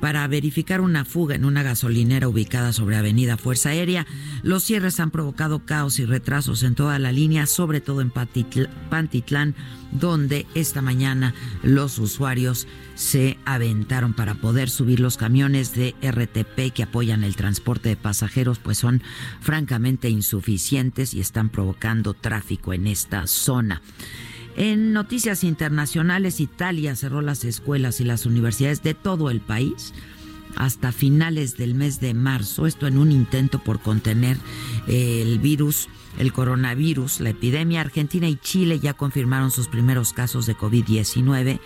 para 0.00 0.26
verificar 0.28 0.80
una 0.80 1.04
fuga 1.04 1.34
en 1.34 1.44
una 1.44 1.62
gasolinera 1.62 2.28
ubicada 2.28 2.72
sobre 2.72 2.96
Avenida 2.96 3.36
Fuerza 3.36 3.70
Aérea. 3.70 4.06
Los 4.42 4.64
cierres 4.64 5.00
han 5.00 5.10
provocado 5.10 5.64
caos 5.64 5.98
y 5.98 6.04
retrasos 6.04 6.62
en 6.62 6.74
toda 6.74 6.98
la 6.98 7.12
línea, 7.12 7.46
sobre 7.46 7.80
todo 7.80 8.00
en 8.00 8.10
Pantitlán, 8.10 9.54
donde 9.92 10.46
esta 10.54 10.82
mañana 10.82 11.34
los 11.62 11.98
usuarios 11.98 12.66
se 12.94 13.38
aventaron 13.44 14.14
para 14.14 14.34
poder 14.34 14.68
subir 14.70 15.00
los 15.00 15.16
camiones 15.16 15.74
de 15.74 15.94
RTP 16.02 16.72
que 16.74 16.82
apoyan 16.82 17.24
el 17.24 17.36
transporte 17.36 17.90
de 17.90 17.96
pasajeros, 17.96 18.58
pues 18.58 18.78
son 18.78 19.02
francamente 19.40 20.08
insuficientes 20.08 21.14
y 21.14 21.20
están 21.20 21.48
provocando 21.48 22.14
tráfico 22.14 22.72
en 22.72 22.86
esta 22.86 23.26
zona. 23.26 23.82
En 24.56 24.92
noticias 24.92 25.44
internacionales, 25.44 26.40
Italia 26.40 26.94
cerró 26.94 27.22
las 27.22 27.44
escuelas 27.44 28.00
y 28.00 28.04
las 28.04 28.26
universidades 28.26 28.82
de 28.82 28.94
todo 28.94 29.30
el 29.30 29.40
país 29.40 29.94
hasta 30.56 30.92
finales 30.92 31.56
del 31.56 31.74
mes 31.74 32.00
de 32.00 32.12
marzo, 32.12 32.66
esto 32.66 32.86
en 32.86 32.98
un 32.98 33.10
intento 33.10 33.58
por 33.58 33.80
contener 33.80 34.36
eh, 34.86 35.22
el 35.22 35.38
virus, 35.38 35.88
el 36.18 36.32
coronavirus, 36.32 37.20
la 37.20 37.30
epidemia. 37.30 37.80
Argentina 37.80 38.28
y 38.28 38.36
Chile 38.36 38.80
ya 38.80 38.94
confirmaron 38.94 39.50
sus 39.50 39.68
primeros 39.68 40.12
casos 40.12 40.46
de 40.46 40.56
COVID-19. 40.56 41.60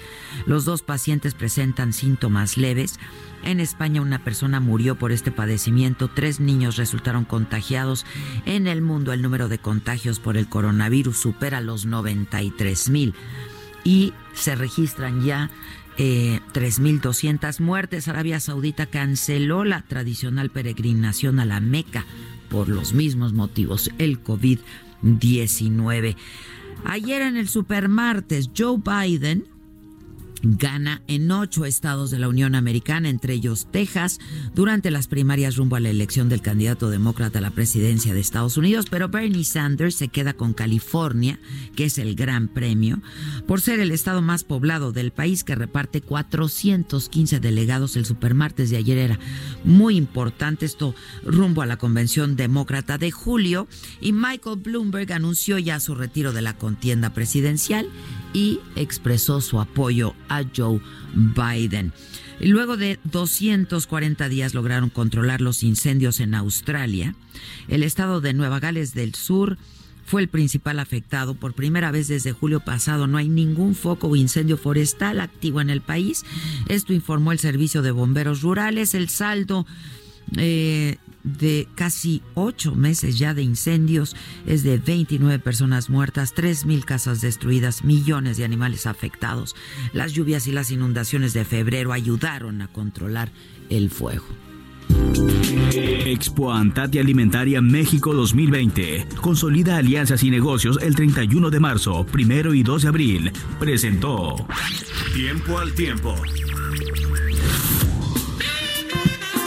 Los 0.47 0.65
dos 0.65 0.83
pacientes 0.83 1.35
presentan 1.35 1.93
síntomas 1.93 2.57
leves. 2.57 2.99
En 3.43 3.61
España 3.61 4.01
una 4.01 4.25
persona 4.25 4.61
murió 4.61 4.97
por 4.97 5.13
este 5.13 5.31
padecimiento, 5.31 6.09
tres 6.09 6.41
niños 6.41 6.77
resultaron 6.77 7.25
contagiados. 7.25 8.05
En 8.45 8.67
el 8.67 8.83
mundo 8.83 9.13
el 9.13 9.23
número 9.23 9.49
de 9.49 9.59
contagios 9.59 10.19
por 10.19 10.37
el 10.37 10.49
coronavirus 10.49 11.17
supera 11.17 11.61
los 11.61 11.87
93 11.87 12.89
mil 12.91 13.15
y 13.85 14.13
se 14.35 14.57
registran 14.57 15.23
ya 15.23 15.51
eh, 15.97 16.41
3.200 16.53 17.61
muertes. 17.61 18.09
Arabia 18.09 18.41
Saudita 18.41 18.87
canceló 18.87 19.65
la 19.65 19.83
tradicional 19.83 20.51
peregrinación 20.51 21.39
a 21.39 21.45
la 21.45 21.61
Meca 21.61 22.05
por 22.49 22.69
los 22.69 22.95
mismos 22.95 23.33
motivos, 23.33 23.91
el 23.99 24.23
COVID-19. 24.23 26.17
Ayer 26.85 27.23
en 27.23 27.37
el 27.37 27.49
supermartes, 27.49 28.51
Joe 28.57 28.79
Biden 28.79 29.49
gana 30.43 31.03
en 31.07 31.31
ocho 31.31 31.65
estados 31.65 32.11
de 32.11 32.19
la 32.19 32.29
Unión 32.29 32.55
Americana, 32.55 33.09
entre 33.09 33.35
ellos 33.35 33.67
Texas, 33.71 34.19
durante 34.55 34.91
las 34.91 35.07
primarias 35.07 35.57
rumbo 35.57 35.77
a 35.77 35.81
la 35.81 35.91
elección 35.91 36.29
del 36.29 36.43
candidato 36.43 36.91
demócrata 36.91 37.39
a 37.39 37.43
la 37.43 37.51
presidencia 37.51 38.15
de 38.15 38.21
Estados 38.21 38.57
Unidos, 38.57 38.87
pero 38.91 39.09
Bernie 39.09 39.45
Sanders 39.45 39.95
se 39.95 40.09
queda 40.09 40.35
con 40.35 40.53
California, 40.53 41.39
que 41.75 41.85
es 41.85 41.99
el 41.99 42.15
gran 42.15 42.49
premio, 42.49 43.01
por 43.47 43.61
ser 43.61 43.81
el 43.81 43.93
estado 43.93 44.23
más 44.23 44.45
poblado 44.45 44.93
del 44.93 45.11
país 45.11 45.45
que 45.45 45.55
reparte 45.55 46.01
415 46.01 47.41
delegados. 47.41 47.97
El 47.97 48.07
supermartes 48.07 48.71
de 48.71 48.77
ayer 48.77 48.99
era 48.99 49.19
muy 49.65 49.97
importante, 49.97 50.67
esto 50.67 50.95
rumbo 51.25 51.63
a 51.63 51.67
la 51.67 51.77
convención 51.77 52.37
demócrata 52.37 52.99
de 52.99 53.11
julio, 53.11 53.67
y 54.01 54.13
Michael 54.13 54.61
Bloomberg 54.61 55.13
anunció 55.13 55.59
ya 55.59 55.81
su 55.81 55.95
retiro 55.95 56.33
de 56.33 56.43
la 56.43 56.57
contienda 56.57 57.15
presidencial 57.15 57.89
y 58.37 58.61
expresó 58.75 59.41
su 59.41 59.61
apoyo 59.61 60.15
a 60.29 60.43
Joe 60.55 60.83
Biden. 61.15 61.95
Luego 62.39 62.77
de 62.77 62.99
240 63.05 64.29
días 64.29 64.53
lograron 64.53 64.91
controlar 64.91 65.41
los 65.41 65.63
incendios 65.63 66.21
en 66.21 66.35
Australia. 66.35 67.15
El 67.69 67.83
estado 67.83 68.21
de 68.21 68.35
Nueva 68.35 68.61
Gales 68.61 68.93
del 68.93 69.15
Sur 69.15 69.57
fue 70.05 70.21
el 70.21 70.29
principal 70.29 70.81
afectado. 70.81 71.35
Por 71.35 71.55
primera 71.55 71.91
vez 71.91 72.09
desde 72.09 72.33
julio 72.33 72.61
pasado 72.61 73.07
no 73.07 73.17
hay 73.17 73.31
ningún 73.31 73.75
foco 73.75 74.09
o 74.09 74.17
incendio 74.17 74.59
forestal 74.59 75.21
activo 75.21 75.63
en 75.63 75.71
el 75.71 75.81
país. 75.81 76.27
Esto 76.69 76.93
informó 76.93 77.33
el 77.33 77.39
Servicio 77.39 77.81
de 77.81 77.91
Bomberos 77.91 78.43
Rurales. 78.43 78.95
El 78.95 79.09
saldo 79.09 79.65
eh, 80.37 80.99
de 81.27 81.69
casi 81.75 82.23
ocho 82.35 82.75
meses 82.75 83.19
ya 83.19 83.35
de 83.35 83.43
incendios, 83.43 84.17
es 84.47 84.63
de 84.63 84.79
29 84.79 85.39
personas 85.41 85.91
muertas, 85.91 86.35
3.000 86.35 86.85
casas 86.85 87.21
destruidas, 87.21 87.85
millones 87.85 88.39
de 88.39 88.45
animales 88.45 88.87
afectados. 88.87 89.55
Las 89.93 90.13
lluvias 90.13 90.47
y 90.47 90.53
las 90.53 90.71
inundaciones 90.71 91.35
de 91.35 91.45
febrero 91.45 91.93
ayudaron 91.93 92.63
a 92.63 92.69
controlar 92.69 93.31
el 93.69 93.91
fuego. 93.91 94.25
Expo 95.75 96.53
Antati 96.53 96.99
Alimentaria 96.99 97.61
México 97.61 98.15
2020. 98.15 99.07
Consolida 99.21 99.77
alianzas 99.77 100.23
y 100.23 100.31
negocios 100.31 100.79
el 100.81 100.95
31 100.95 101.51
de 101.51 101.61
marzo, 101.61 102.07
primero 102.07 102.55
y 102.55 102.63
2 102.63 102.83
de 102.83 102.89
abril. 102.89 103.33
Presentó 103.59 104.37
Tiempo 105.15 105.59
al 105.59 105.73
Tiempo. 105.73 106.15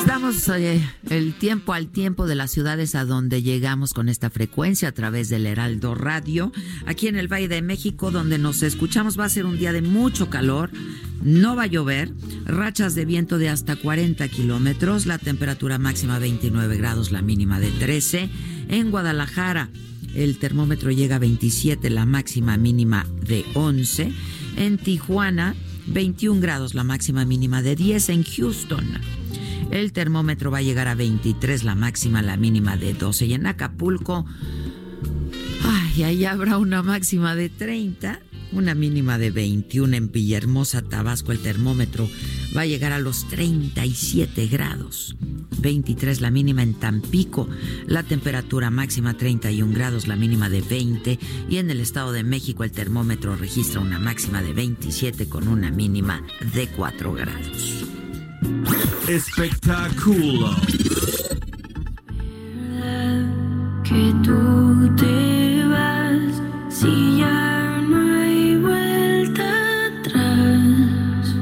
Damos 0.10 0.50
eh, 0.50 0.82
el 1.12 1.36
tiempo 1.36 1.72
al 1.72 1.86
tiempo 1.86 2.26
de 2.26 2.34
las 2.34 2.50
ciudades 2.50 2.96
a 2.96 3.06
donde 3.06 3.44
llegamos 3.44 3.94
con 3.94 4.10
esta 4.10 4.32
frecuencia 4.32 4.88
a 4.90 4.92
través 4.92 5.30
del 5.30 5.46
Heraldo 5.46 5.94
Radio. 5.94 6.52
Aquí 6.88 7.08
en 7.08 7.16
el 7.16 7.32
Valle 7.32 7.48
de 7.48 7.62
México, 7.62 8.10
donde 8.10 8.40
nos 8.40 8.64
escuchamos, 8.64 9.20
va 9.20 9.26
a 9.26 9.30
ser 9.30 9.46
un 9.46 9.60
día 9.60 9.72
de 9.72 9.84
mucho 9.84 10.28
calor. 10.32 10.72
No 11.22 11.56
va 11.56 11.64
a 11.64 11.68
llover, 11.68 12.12
rachas 12.46 12.96
de 12.96 13.06
viento 13.06 13.38
de 13.38 13.50
hasta 13.50 13.76
40 13.76 14.28
kilómetros, 14.30 15.06
la 15.06 15.20
temperatura 15.20 15.78
máxima 15.78 16.18
29 16.18 16.76
grados, 16.78 17.12
la 17.12 17.22
mínima 17.22 17.60
de 17.60 17.70
13. 17.70 18.32
En 18.70 18.90
Guadalajara, 18.90 19.70
el 20.16 20.40
termómetro 20.40 20.90
llega 20.90 21.18
a 21.18 21.20
27, 21.20 21.88
la 21.92 22.08
máxima 22.08 22.58
mínima 22.58 23.06
de 23.28 23.46
11. 23.54 24.12
En 24.58 24.80
Tijuana, 24.80 25.54
21 25.86 26.42
grados, 26.42 26.74
la 26.74 26.84
máxima 26.84 27.26
mínima 27.26 27.62
de 27.62 27.76
10. 27.76 28.10
En 28.10 28.24
Houston, 28.24 28.86
el 29.72 29.94
termómetro 29.94 30.52
va 30.52 30.60
a 30.60 30.62
llegar 30.62 30.88
a 30.88 30.96
23, 30.96 31.64
la 31.64 31.76
máxima, 31.76 32.22
la 32.22 32.38
mínima 32.38 32.78
de 32.78 32.94
12. 32.94 33.26
Y 33.28 33.34
en 33.34 33.46
Acapulco, 33.48 34.26
ay, 35.64 36.04
ahí 36.04 36.26
habrá 36.26 36.58
una 36.58 36.82
máxima 36.82 37.36
de 37.36 37.50
30, 37.50 38.20
una 38.52 38.74
mínima 38.74 39.18
de 39.18 39.32
21. 39.32 39.96
En 39.96 40.12
Villahermosa, 40.12 40.82
Tabasco, 40.82 41.32
el 41.32 41.40
termómetro 41.40 42.10
va 42.56 42.62
a 42.62 42.66
llegar 42.66 42.92
a 42.92 43.00
los 43.00 43.28
37 43.28 44.48
grados. 44.48 45.16
23 45.60 46.22
la 46.22 46.32
mínima 46.32 46.64
en 46.64 46.74
Tampico, 46.74 47.50
la 47.86 48.04
temperatura 48.04 48.72
máxima 48.72 49.16
31 49.16 49.74
grados, 49.74 50.08
la 50.08 50.16
mínima 50.16 50.50
de 50.50 50.62
20 50.62 51.20
y 51.50 51.58
en 51.58 51.70
el 51.70 51.82
Estado 51.82 52.12
de 52.12 52.24
México 52.24 52.64
el 52.64 52.72
termómetro 52.72 53.36
registra 53.36 53.82
una 53.82 54.00
máxima 54.00 54.42
de 54.42 54.54
27 54.54 55.28
con 55.28 55.48
una 55.48 55.70
mínima 55.70 56.24
de 56.54 56.68
4 56.68 57.14
grados. 57.14 57.86
Espectáculo. 59.08 60.56
Que 63.84 64.14
tú 64.24 64.96
te 64.96 65.66
vas 65.68 66.42
si 66.70 67.18
ya 67.18 67.82
no 67.82 68.22
hay 68.22 68.56
vuelta 68.58 69.88
atrás. 69.88 71.36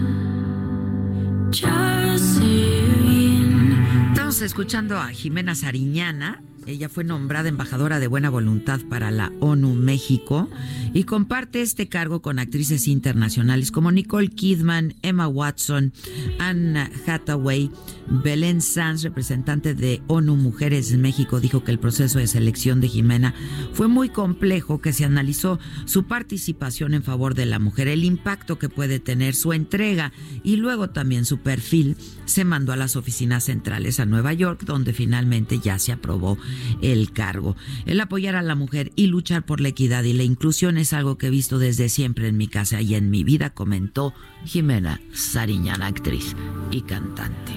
Ya 1.52 2.18
sé 2.18 2.86
bien. 3.04 3.86
Estamos 4.12 4.42
escuchando 4.42 4.98
a 4.98 5.10
Jimena 5.10 5.54
Sariñana. 5.56 6.42
Ella 6.68 6.90
fue 6.90 7.06
nombrada 7.06 7.48
embajadora 7.48 7.98
de 7.98 8.08
buena 8.08 8.30
voluntad 8.30 8.82
para 8.90 9.10
la 9.10 9.32
ONU 9.40 9.74
México 9.74 10.50
y 10.94 11.06
comparte 11.06 11.62
este 11.62 11.88
cargo 11.88 12.22
con 12.22 12.40
actrices 12.40 12.90
internacionales 12.90 13.72
como 13.72 13.90
Nicole 13.90 14.28
Kidman, 14.28 14.94
Emma 15.02 15.30
Watson, 15.30 15.94
Anne 16.40 16.92
Hathaway. 17.08 17.72
Belén 18.10 18.62
Sanz, 18.62 19.04
representante 19.04 19.74
de 19.74 20.02
ONU 20.08 20.38
Mujeres 20.38 20.96
México, 20.98 21.42
dijo 21.42 21.64
que 21.64 21.72
el 21.72 21.80
proceso 21.80 22.20
de 22.20 22.28
selección 22.28 22.80
de 22.80 22.88
Jimena 22.88 23.34
fue 23.74 23.90
muy 23.90 24.08
complejo, 24.10 24.80
que 24.80 24.94
se 24.94 25.04
analizó 25.04 25.60
su 25.86 26.06
participación 26.06 26.94
en 26.94 27.04
favor 27.04 27.36
de 27.36 27.46
la 27.46 27.60
mujer, 27.60 27.90
el 27.90 28.06
impacto 28.06 28.58
que 28.58 28.70
puede 28.70 29.00
tener 29.00 29.36
su 29.36 29.52
entrega 29.52 30.14
y 30.42 30.56
luego 30.56 30.90
también 30.90 31.26
su 31.26 31.40
perfil. 31.40 31.98
Se 32.26 32.46
mandó 32.46 32.72
a 32.72 32.78
las 32.78 32.96
oficinas 32.96 33.46
centrales 33.46 34.00
a 34.00 34.06
Nueva 34.06 34.32
York, 34.32 34.64
donde 34.64 34.94
finalmente 34.94 35.60
ya 35.60 35.78
se 35.78 35.92
aprobó 35.92 36.38
el 36.82 37.12
cargo. 37.12 37.56
El 37.86 38.00
apoyar 38.00 38.36
a 38.36 38.42
la 38.42 38.56
mujer 38.56 38.92
y 38.96 39.08
luchar 39.08 39.46
por 39.46 39.62
la 39.62 39.70
equidad 39.70 40.04
y 40.04 40.14
la 40.14 40.24
inclusión 40.24 40.78
es 40.78 40.94
algo 40.94 41.18
que 41.18 41.28
he 41.28 41.32
visto 41.32 41.60
desde 41.60 41.90
siempre 41.90 42.28
en 42.28 42.38
mi 42.38 42.48
casa 42.48 42.82
y 42.82 42.96
en 42.96 43.10
mi 43.10 43.24
vida, 43.24 43.52
comentó 43.52 44.14
Jimena 44.46 45.02
Sariñana, 45.14 45.88
actriz 45.88 46.36
y 46.72 46.82
cantante. 46.82 47.54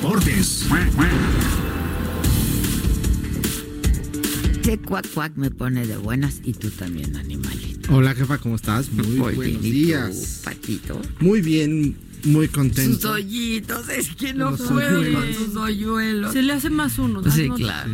Deportes. 0.00 0.66
Qué 4.62 4.78
cuac 4.78 5.06
cuac 5.12 5.32
me 5.36 5.50
pone 5.50 5.86
de 5.86 5.98
buenas 5.98 6.40
y 6.42 6.54
tú 6.54 6.70
también, 6.70 7.16
animalito. 7.16 7.94
Hola 7.94 8.14
jefa, 8.14 8.38
¿cómo 8.38 8.56
estás? 8.56 8.90
Muy, 8.92 9.06
Muy 9.06 9.18
buenos 9.34 9.44
bien, 9.44 9.56
¿y 9.56 9.58
tú, 9.58 9.62
días. 9.62 10.40
Patito. 10.42 11.02
Muy 11.20 11.42
bien, 11.42 11.98
muy 12.24 12.46
Sus 12.46 12.54
contento. 12.54 13.10
hoyitos, 13.12 13.90
es 13.90 14.14
que 14.14 14.32
no 14.32 14.56
puedo 14.56 15.12
con 15.12 15.34
sus 15.34 15.56
hoyuelos. 15.56 16.32
Se 16.32 16.40
le 16.42 16.54
hace 16.54 16.70
más 16.70 16.98
uno. 16.98 17.22
Sí, 17.30 17.50
claro. 17.54 17.90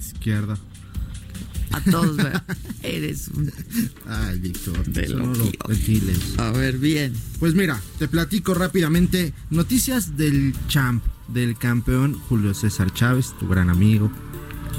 Sí, 0.00 0.14
izquierda. 0.14 0.58
A 1.72 1.80
todos, 1.80 2.16
¿verdad? 2.16 2.44
Eres 2.82 3.28
un... 3.28 3.52
Ay, 4.06 4.38
Víctor, 4.38 4.82
eso 4.94 5.16
lo. 5.16 5.50
A 6.38 6.52
ver, 6.52 6.78
bien. 6.78 7.12
Pues 7.38 7.54
mira, 7.54 7.80
te 7.98 8.08
platico 8.08 8.54
rápidamente 8.54 9.34
noticias 9.50 10.16
del 10.16 10.54
champ, 10.68 11.04
del 11.28 11.56
campeón 11.56 12.18
Julio 12.28 12.54
César 12.54 12.92
Chávez, 12.92 13.34
tu 13.38 13.48
gran 13.48 13.70
amigo. 13.70 14.10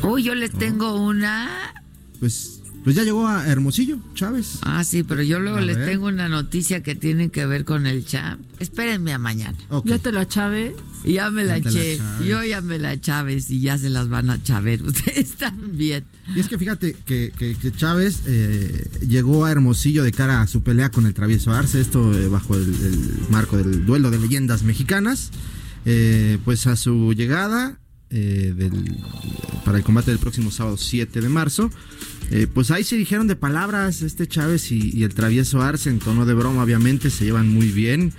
Uy, 0.01 0.23
yo 0.23 0.35
les 0.35 0.51
tengo 0.51 0.95
una... 0.95 1.73
Pues, 2.19 2.62
pues 2.83 2.95
ya 2.95 3.03
llegó 3.03 3.27
a 3.27 3.47
Hermosillo, 3.47 3.97
Chávez. 4.13 4.59
Ah, 4.61 4.83
sí, 4.83 5.03
pero 5.03 5.23
yo 5.23 5.39
luego 5.39 5.57
A 5.57 5.61
les 5.61 5.77
ver. 5.77 5.89
tengo 5.89 6.07
una 6.07 6.27
noticia 6.29 6.83
que 6.83 6.95
tiene 6.95 7.29
que 7.29 7.45
ver 7.45 7.63
con 7.65 7.85
el 7.87 8.05
champ. 8.05 8.41
Espérenme 8.59 9.13
a 9.13 9.17
mañana. 9.17 9.57
Ok. 9.69 9.87
Ya 9.87 9.99
te 9.99 10.11
la 10.11 10.27
chave. 10.27 10.75
Y 11.05 11.13
Ya 11.13 11.31
me 11.31 11.43
la 11.45 11.57
eché. 11.57 11.97
Chávez. 11.97 12.27
Yo 12.27 12.43
ya 12.43 12.61
me 12.61 12.79
la 12.79 12.99
Chávez 12.99 13.49
y 13.51 13.61
ya 13.61 13.77
se 13.77 13.89
las 13.89 14.09
van 14.09 14.29
a 14.29 14.41
chaver. 14.43 14.83
Ustedes 14.85 15.31
también. 15.33 16.03
Y 16.35 16.39
es 16.39 16.47
que 16.47 16.57
fíjate 16.57 16.95
que, 17.05 17.31
que- 17.37 17.55
que 17.55 17.71
Chávez 17.71 18.21
eh, 18.25 18.89
llegó 19.07 19.45
a 19.45 19.51
Hermosillo 19.51 20.03
de 20.03 20.11
cara 20.11 20.41
a 20.41 20.47
su 20.47 20.61
pelea 20.63 20.89
con 20.91 21.05
el 21.05 21.13
travieso 21.13 21.51
Arce, 21.51 21.81
esto 21.81 22.17
eh, 22.17 22.27
bajo 22.27 22.55
el, 22.55 22.63
el 22.63 22.99
marco 23.29 23.57
del 23.57 23.85
duelo 23.85 24.09
de 24.11 24.19
leyendas 24.19 24.63
mexicanas. 24.63 25.31
Eh, 25.85 26.37
pues 26.45 26.65
a 26.67 26.77
su 26.77 27.13
llegada 27.13 27.77
eh, 28.13 28.53
del- 28.55 28.95
para 29.65 29.77
el 29.79 29.83
combate 29.83 30.11
del 30.11 30.19
próximo 30.19 30.51
sábado 30.51 30.77
7 30.77 31.19
de 31.21 31.29
marzo, 31.29 31.69
eh, 32.31 32.47
pues 32.53 32.71
ahí 32.71 32.83
se 32.83 32.95
dijeron 32.95 33.27
de 33.27 33.35
palabras 33.35 34.01
este 34.01 34.27
Chávez 34.27 34.71
y, 34.71 34.91
y 34.95 35.03
el 35.03 35.13
travieso 35.13 35.61
Arce 35.61 35.89
en 35.89 35.99
tono 35.99 36.25
de 36.25 36.33
broma, 36.33 36.63
obviamente 36.63 37.09
se 37.09 37.25
llevan 37.25 37.49
muy 37.49 37.67
bien. 37.69 38.13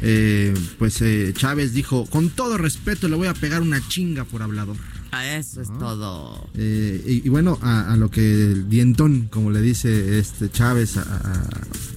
Eh, 0.00 0.54
pues 0.78 1.00
eh, 1.02 1.32
Chávez 1.36 1.72
dijo, 1.72 2.06
con 2.06 2.30
todo 2.30 2.56
respeto 2.56 3.08
le 3.08 3.16
voy 3.16 3.26
a 3.26 3.34
pegar 3.34 3.62
una 3.62 3.80
chinga 3.88 4.24
por 4.24 4.42
hablador. 4.42 4.76
A 5.10 5.26
eso 5.36 5.60
es 5.62 5.68
todo. 5.78 6.48
Eh, 6.54 7.02
y, 7.06 7.26
y 7.26 7.28
bueno, 7.30 7.58
a, 7.62 7.92
a 7.92 7.96
lo 7.96 8.10
que 8.10 8.20
el 8.52 8.68
dientón, 8.68 9.26
como 9.30 9.50
le 9.50 9.60
dice 9.62 10.18
este 10.18 10.50
Chávez 10.50 10.98
a, 10.98 11.02
a- 11.02 11.48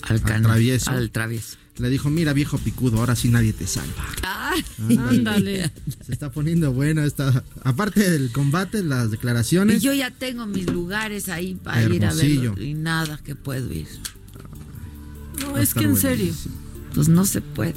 Al, 0.03 0.21
al 0.23 0.41
travieso, 0.41 0.89
Al 0.91 1.11
travieso. 1.11 1.57
Le 1.81 1.89
dijo, 1.89 2.09
mira 2.09 2.31
viejo 2.33 2.57
picudo, 2.57 2.99
ahora 2.99 3.15
sí 3.15 3.27
nadie 3.29 3.51
te 3.53 3.67
salva. 3.67 4.05
Ay, 4.23 4.63
Ándale. 4.97 5.71
Se 6.05 6.11
está 6.13 6.31
poniendo 6.31 6.71
bueno 6.73 7.03
esta, 7.03 7.43
aparte 7.63 8.09
del 8.09 8.31
combate, 8.31 8.83
las 8.83 9.07
Y 9.07 9.11
declaraciones. 9.11 9.81
yo 9.81 9.93
ya 9.93 10.11
tengo 10.11 10.45
mis 10.45 10.67
lugares 10.71 11.27
ahí 11.29 11.55
para 11.55 11.83
ir 11.83 12.05
a 12.05 12.13
verlo. 12.13 12.61
Y 12.61 12.73
nada 12.73 13.19
que 13.23 13.35
puedo 13.35 13.71
ir. 13.73 13.87
No, 15.41 15.57
es 15.57 15.73
que 15.73 15.83
en 15.85 15.95
serio. 15.97 16.33
Pues 16.93 17.07
no 17.07 17.25
se 17.25 17.41
puede. 17.41 17.73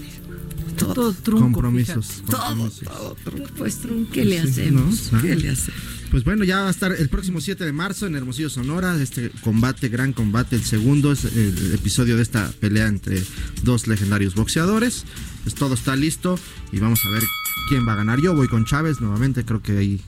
Todo. 0.76 0.92
Todo 0.94 1.12
trunco. 1.12 1.44
Compromisos. 1.44 2.22
Todo, 2.28 2.68
todo. 2.70 3.16
Pues, 3.56 3.78
¿qué 4.12 4.24
le 4.24 4.42
Sí, 4.42 4.48
hacemos? 4.48 5.12
¿no? 5.12 5.22
¿Qué 5.22 5.32
Ah. 5.32 5.36
le 5.36 5.50
hacemos? 5.50 5.80
Pues 6.14 6.22
bueno, 6.22 6.44
ya 6.44 6.60
va 6.60 6.68
a 6.68 6.70
estar 6.70 6.92
el 6.92 7.08
próximo 7.08 7.40
7 7.40 7.64
de 7.64 7.72
marzo 7.72 8.06
en 8.06 8.14
Hermosillo, 8.14 8.48
Sonora. 8.48 8.94
Este 9.02 9.30
combate, 9.40 9.88
gran 9.88 10.12
combate, 10.12 10.54
el 10.54 10.62
segundo 10.62 11.10
es 11.10 11.24
el 11.24 11.72
episodio 11.74 12.14
de 12.14 12.22
esta 12.22 12.52
pelea 12.60 12.86
entre 12.86 13.20
dos 13.64 13.88
legendarios 13.88 14.36
boxeadores. 14.36 15.06
Pues 15.42 15.56
todo 15.56 15.74
está 15.74 15.96
listo 15.96 16.38
y 16.70 16.78
vamos 16.78 17.00
a 17.04 17.10
ver 17.10 17.24
quién 17.68 17.84
va 17.84 17.94
a 17.94 17.96
ganar. 17.96 18.20
Yo 18.20 18.32
voy 18.32 18.46
con 18.46 18.64
Chávez 18.64 19.00
nuevamente, 19.00 19.44
creo 19.44 19.60
que 19.60 19.76
ahí 19.76 20.00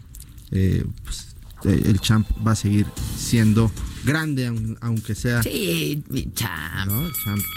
eh, 0.52 0.84
pues, 1.02 1.34
eh, 1.64 1.82
el 1.86 1.98
champ 1.98 2.24
va 2.46 2.52
a 2.52 2.56
seguir 2.56 2.86
siendo 3.18 3.72
grande, 4.04 4.46
aun- 4.48 4.78
aunque 4.82 5.16
sea. 5.16 5.42
Sí, 5.42 6.04
mi. 6.08 6.30
Champ, 6.34 6.88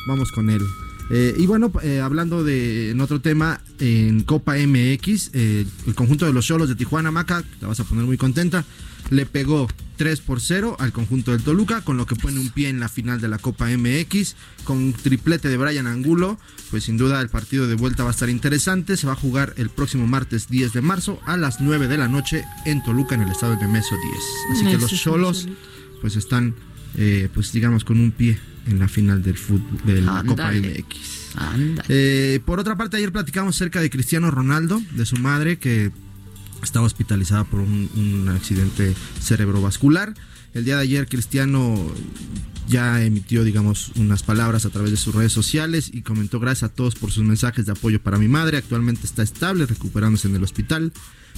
Vamos 0.08 0.32
con 0.32 0.50
él. 0.50 0.64
Eh, 1.10 1.34
y 1.38 1.48
bueno, 1.48 1.72
eh, 1.82 2.00
hablando 2.02 2.44
de 2.44 2.92
en 2.92 3.02
otro 3.02 3.20
tema, 3.20 3.62
en 3.80 4.24
Copa 4.24 4.56
MX, 4.56 5.32
eh, 5.34 5.66
el 5.88 5.96
conjunto 5.96 6.26
de 6.26 6.34
los 6.34 6.46
Cholos 6.46 6.70
de 6.70 6.76
Tijuana, 6.76 7.12
Maca, 7.12 7.44
te 7.60 7.66
vas 7.66 7.80
a 7.80 7.84
poner 7.84 8.06
muy 8.06 8.18
contenta, 8.18 8.64
le 9.10 9.26
pegó 9.26 9.68
3 9.98 10.22
por 10.22 10.40
0 10.40 10.78
al 10.80 10.92
conjunto 10.92 11.32
del 11.32 11.42
Toluca, 11.42 11.82
con 11.82 11.98
lo 11.98 12.06
que 12.06 12.16
pone 12.16 12.40
un 12.40 12.50
pie 12.50 12.70
en 12.70 12.80
la 12.80 12.90
final 12.90 13.20
de 13.20 13.28
la 13.28 13.40
Copa 13.40 13.68
MX, 13.76 14.36
con 14.66 14.78
un 14.78 14.94
triplete 14.94 15.50
de 15.50 15.58
Brian 15.58 15.88
Angulo, 15.88 16.38
pues 16.70 16.84
sin 16.84 16.98
duda 16.98 17.20
el 17.22 17.30
partido 17.30 17.68
de 17.68 17.74
vuelta 17.74 18.04
va 18.04 18.10
a 18.10 18.14
estar 18.14 18.30
interesante, 18.30 18.96
se 18.96 19.08
va 19.08 19.14
a 19.14 19.16
jugar 19.16 19.56
el 19.58 19.70
próximo 19.70 20.06
martes 20.06 20.48
10 20.48 20.74
de 20.74 20.82
marzo 20.82 21.20
a 21.26 21.38
las 21.38 21.60
9 21.60 21.88
de 21.88 21.98
la 21.98 22.08
noche 22.08 22.46
en 22.66 22.84
Toluca, 22.84 23.16
en 23.16 23.22
el 23.22 23.32
estado 23.32 23.56
de 23.56 23.62
Nemeso 23.62 23.96
10. 23.96 24.58
Así 24.58 24.66
que 24.66 24.78
los 24.78 24.92
Cholos 24.92 25.48
pues 26.02 26.16
están, 26.16 26.54
pues 27.34 27.52
digamos, 27.52 27.84
con 27.84 28.00
un 28.00 28.12
pie 28.12 28.38
en 28.68 28.80
la 28.80 28.88
final 28.88 29.24
del 29.24 29.38
fútbol, 29.38 29.80
de 29.86 30.02
la 30.02 30.24
Copa 30.24 30.50
Ándale. 30.50 30.86
MX. 30.88 31.20
Eh, 31.90 32.40
por 32.46 32.60
otra 32.60 32.76
parte, 32.76 32.98
ayer 32.98 33.12
platicamos 33.12 33.56
acerca 33.56 33.82
de 33.82 33.90
Cristiano 33.90 34.32
Ronaldo, 34.32 34.82
de 34.92 35.06
su 35.06 35.18
madre, 35.18 35.58
que 35.58 35.92
estaba 36.64 36.86
hospitalizada 36.86 37.44
por 37.44 37.62
un, 37.62 37.90
un 37.96 38.30
accidente 38.30 38.96
cerebrovascular. 39.20 40.14
El 40.54 40.66
día 40.66 40.78
de 40.78 40.82
ayer, 40.82 41.08
Cristiano 41.08 41.94
ya 42.68 43.04
emitió, 43.04 43.44
digamos, 43.44 43.92
unas 43.96 44.24
palabras 44.24 44.66
a 44.66 44.70
través 44.70 44.92
de 44.92 44.98
sus 44.98 45.14
redes 45.14 45.34
sociales 45.34 45.90
y 45.92 46.02
comentó 46.02 46.40
gracias 46.40 46.72
a 46.72 46.74
todos 46.74 46.96
por 46.96 47.12
sus 47.12 47.24
mensajes 47.24 47.66
de 47.66 47.72
apoyo 47.72 48.02
para 48.02 48.18
mi 48.18 48.28
madre. 48.28 48.58
Actualmente 48.58 49.06
está 49.06 49.24
estable, 49.24 49.66
recuperándose 49.66 50.28
en 50.28 50.36
el 50.36 50.44
hospital. 50.44 50.94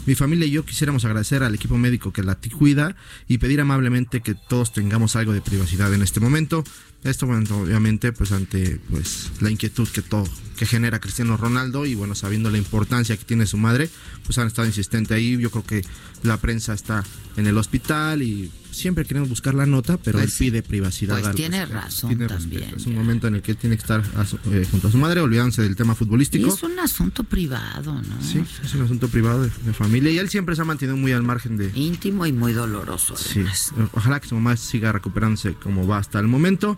Mi 0.05 0.15
familia 0.15 0.47
y 0.47 0.51
yo 0.51 0.65
quisiéramos 0.65 1.05
agradecer 1.05 1.43
al 1.43 1.55
equipo 1.55 1.77
médico 1.77 2.11
que 2.11 2.23
la 2.23 2.37
cuida 2.57 2.95
y 3.27 3.37
pedir 3.37 3.61
amablemente 3.61 4.21
que 4.21 4.35
todos 4.35 4.73
tengamos 4.73 5.15
algo 5.15 5.31
de 5.31 5.41
privacidad 5.41 5.93
en 5.93 6.01
este 6.01 6.19
momento. 6.19 6.63
Esto, 7.03 7.25
bueno, 7.25 7.43
obviamente, 7.57 8.13
pues 8.13 8.31
ante 8.31 8.79
pues 8.89 9.31
la 9.39 9.49
inquietud 9.49 9.87
que 9.87 10.01
todo 10.01 10.27
que 10.61 10.67
genera 10.67 10.99
Cristiano 10.99 11.37
Ronaldo 11.37 11.87
y 11.87 11.95
bueno, 11.95 12.13
sabiendo 12.13 12.51
la 12.51 12.59
importancia 12.59 13.17
que 13.17 13.25
tiene 13.25 13.47
su 13.47 13.57
madre, 13.57 13.89
pues 14.23 14.37
han 14.37 14.45
estado 14.45 14.67
insistentes 14.67 15.17
ahí. 15.17 15.35
Yo 15.39 15.49
creo 15.49 15.65
que 15.65 15.83
la 16.21 16.37
prensa 16.37 16.73
está 16.73 17.03
en 17.35 17.47
el 17.47 17.57
hospital 17.57 18.21
y 18.21 18.51
siempre 18.71 19.05
queremos 19.05 19.29
buscar 19.29 19.53
la 19.53 19.65
nota, 19.65 19.97
pero 19.97 20.17
Pues 20.17 20.25
él 20.25 20.31
sí. 20.31 20.43
pide 20.45 20.63
privacidad. 20.63 21.19
Pues 21.21 21.35
tiene 21.35 21.59
respecto. 21.59 21.81
razón 21.85 22.09
Tiene 22.09 22.27
también, 22.27 22.51
respecto. 22.61 22.77
Es 22.77 22.85
un 22.87 22.95
momento 22.95 23.27
en 23.27 23.35
el 23.35 23.41
que 23.41 23.51
él 23.51 23.57
tiene 23.57 23.75
que 23.75 23.81
estar 23.81 24.03
a 24.15 24.25
su- 24.25 24.37
eh, 24.51 24.65
junto 24.69 24.87
a 24.87 24.91
su 24.91 24.97
madre, 24.97 25.19
olvidándose 25.21 25.61
del 25.61 25.75
tema 25.75 25.93
Y 25.93 25.95
futbolístico. 25.95 26.47
es 26.53 26.63
un 26.63 26.79
asunto 26.79 27.23
privado, 27.23 27.93
¿no? 27.93 28.21
Sí, 28.21 28.43
es 28.63 28.73
un 28.75 28.81
asunto 28.83 29.07
privado 29.09 29.43
de, 29.43 29.49
de 29.65 29.73
familia 29.73 30.11
y 30.11 30.17
él 30.17 30.29
siempre 30.29 30.55
se 30.55 30.61
ha 30.61 30.65
mantenido 30.65 30.97
muy 30.97 31.11
al 31.11 31.23
margen 31.23 31.57
de, 31.57 31.71
Íntimo 31.75 32.25
y 32.25 32.31
muy 32.33 32.53
doloroso, 32.53 33.15
Sí, 33.17 33.39
además. 33.39 33.73
ojalá 33.93 34.19
que 34.19 34.27
su 34.27 34.35
mamá 34.35 34.55
siga 34.57 34.91
recuperándose 34.91 35.53
como 35.55 35.85
va 35.87 35.97
hasta 35.97 36.19
el 36.19 36.27
momento. 36.27 36.77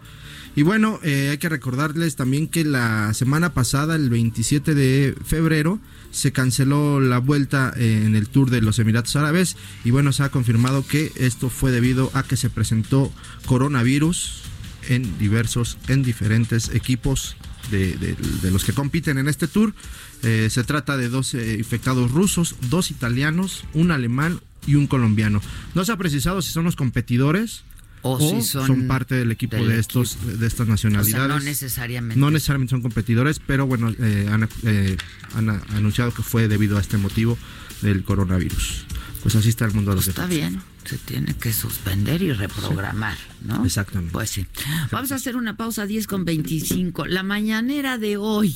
Y 0.55 0.61
bueno, 0.61 0.99
eh, 1.03 1.29
hay 1.31 1.37
que 1.39 1.49
recordarles 1.49 2.15
también 2.15 2.47
que 2.47 2.63
la 2.63 3.13
semana 3.15 3.53
pasada, 3.53 3.95
el 3.95 4.09
27 4.09 4.75
de 4.75 5.15
febrero, 5.25 5.79
se 6.11 6.31
canceló 6.31 6.99
la 6.99 7.17
vuelta 7.17 7.73
eh, 7.75 8.03
en 8.05 8.15
el 8.15 8.27
Tour 8.27 8.51
de 8.51 8.61
los 8.61 8.77
Emiratos 8.77 9.15
Árabes 9.15 9.57
y 9.83 9.89
bueno, 9.89 10.11
se 10.11 10.21
ha 10.21 10.29
confirmado 10.29 10.85
que 10.85 11.11
esto 11.15 11.49
fue 11.49 11.71
debido 11.71 12.11
a 12.13 12.21
que 12.21 12.37
se 12.37 12.51
presentó 12.51 13.11
coronavirus 13.47 14.43
en 14.89 15.17
diversos, 15.17 15.79
en 15.87 16.03
diferentes 16.03 16.69
equipos 16.69 17.35
de, 17.71 18.15
los 18.51 18.63
que 18.63 18.73
compiten 18.73 19.17
en 19.17 19.27
este 19.27 19.47
tour. 19.47 19.73
Eh, 20.21 20.49
se 20.51 20.63
trata 20.63 20.97
de 20.97 21.09
dos 21.09 21.33
infectados 21.33 22.11
rusos, 22.11 22.55
dos 22.69 22.91
italianos, 22.91 23.63
un 23.73 23.89
alemán 23.89 24.39
y 24.67 24.75
un 24.75 24.85
colombiano. 24.85 25.41
No 25.73 25.83
se 25.83 25.91
ha 25.93 25.97
precisado 25.97 26.43
si 26.43 26.51
son 26.51 26.65
los 26.65 26.75
competidores 26.75 27.63
O, 28.03 28.13
o 28.17 28.19
si 28.19 28.41
son, 28.41 28.87
parte 28.87 29.15
del 29.15 29.31
equipo 29.31 29.55
del 29.55 29.69
de 29.69 29.79
estos 29.79 30.17
de 30.39 30.45
estas 30.45 30.67
O 30.67 30.69
nacionalidades. 30.71 31.11
sea, 31.15 31.27
no 31.27 31.39
necesariamente. 31.39 32.19
No 32.19 32.31
necesariamente 32.31 32.71
son 32.71 32.81
competidores, 32.81 33.39
pero 33.39 33.65
bueno, 33.65 33.89
eh, 33.97 34.27
han, 34.29 34.47
eh, 34.63 34.97
han 35.35 35.49
anunciado 35.49 36.13
que 36.13 36.21
fue 36.21 36.47
debido 36.47 36.77
a 36.77 36.81
este 36.81 36.97
motivo 36.97 37.37
del 37.81 38.03
coronavirus. 38.03 38.85
Pues 39.21 39.35
así 39.35 39.49
está 39.49 39.63
el 39.65 39.73
mundo 39.73 39.91
de 39.91 39.95
los 39.95 40.05
Pues 40.05 40.17
está 40.17 40.27
bien, 40.27 40.61
se 40.83 40.97
tiene 40.97 41.33
que 41.35 41.53
suspender 41.53 42.21
y 42.21 42.33
reprogramar, 42.33 43.17
¿no? 43.41 43.63
Exactamente. 43.65 44.11
Pues 44.11 44.29
sí. 44.31 44.45
Vamos 44.91 45.13
a 45.13 45.15
hacer 45.15 45.37
una 45.37 45.55
pausa 45.55 45.85
10 45.85 46.07
con 46.07 46.25
25. 46.25 47.05
La 47.05 47.23
mañanera 47.23 47.97
de 47.97 48.17
hoy. 48.17 48.53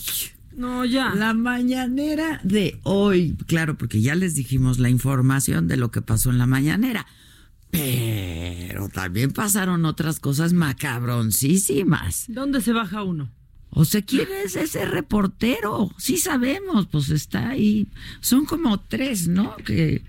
No, 0.57 0.83
ya. 0.83 1.13
La 1.15 1.33
mañanera 1.33 2.41
de 2.43 2.79
hoy. 2.83 3.37
Claro, 3.47 3.77
porque 3.77 4.01
ya 4.01 4.15
les 4.15 4.35
dijimos 4.35 4.79
la 4.79 4.89
información 4.89 5.67
de 5.69 5.77
lo 5.77 5.91
que 5.91 6.01
pasó 6.01 6.31
en 6.31 6.37
la 6.37 6.47
mañanera. 6.47 7.05
Pero 7.77 8.89
también 8.89 9.31
pasaron 9.31 9.85
otras 9.85 10.19
cosas 10.19 10.53
macabroncísimas. 10.53 12.25
¿Dónde 12.27 12.61
se 12.61 12.73
baja 12.73 13.03
uno? 13.03 13.31
O 13.69 13.85
sea, 13.85 14.01
¿quién 14.01 14.27
es 14.43 14.55
ese 14.55 14.85
reportero? 14.85 15.91
Sí 15.97 16.17
sabemos, 16.17 16.87
pues 16.87 17.09
está 17.09 17.49
ahí. 17.49 17.87
Son 18.21 18.45
como 18.45 18.79
tres, 18.79 19.27
¿no? 19.27 19.55
Que 19.57 20.03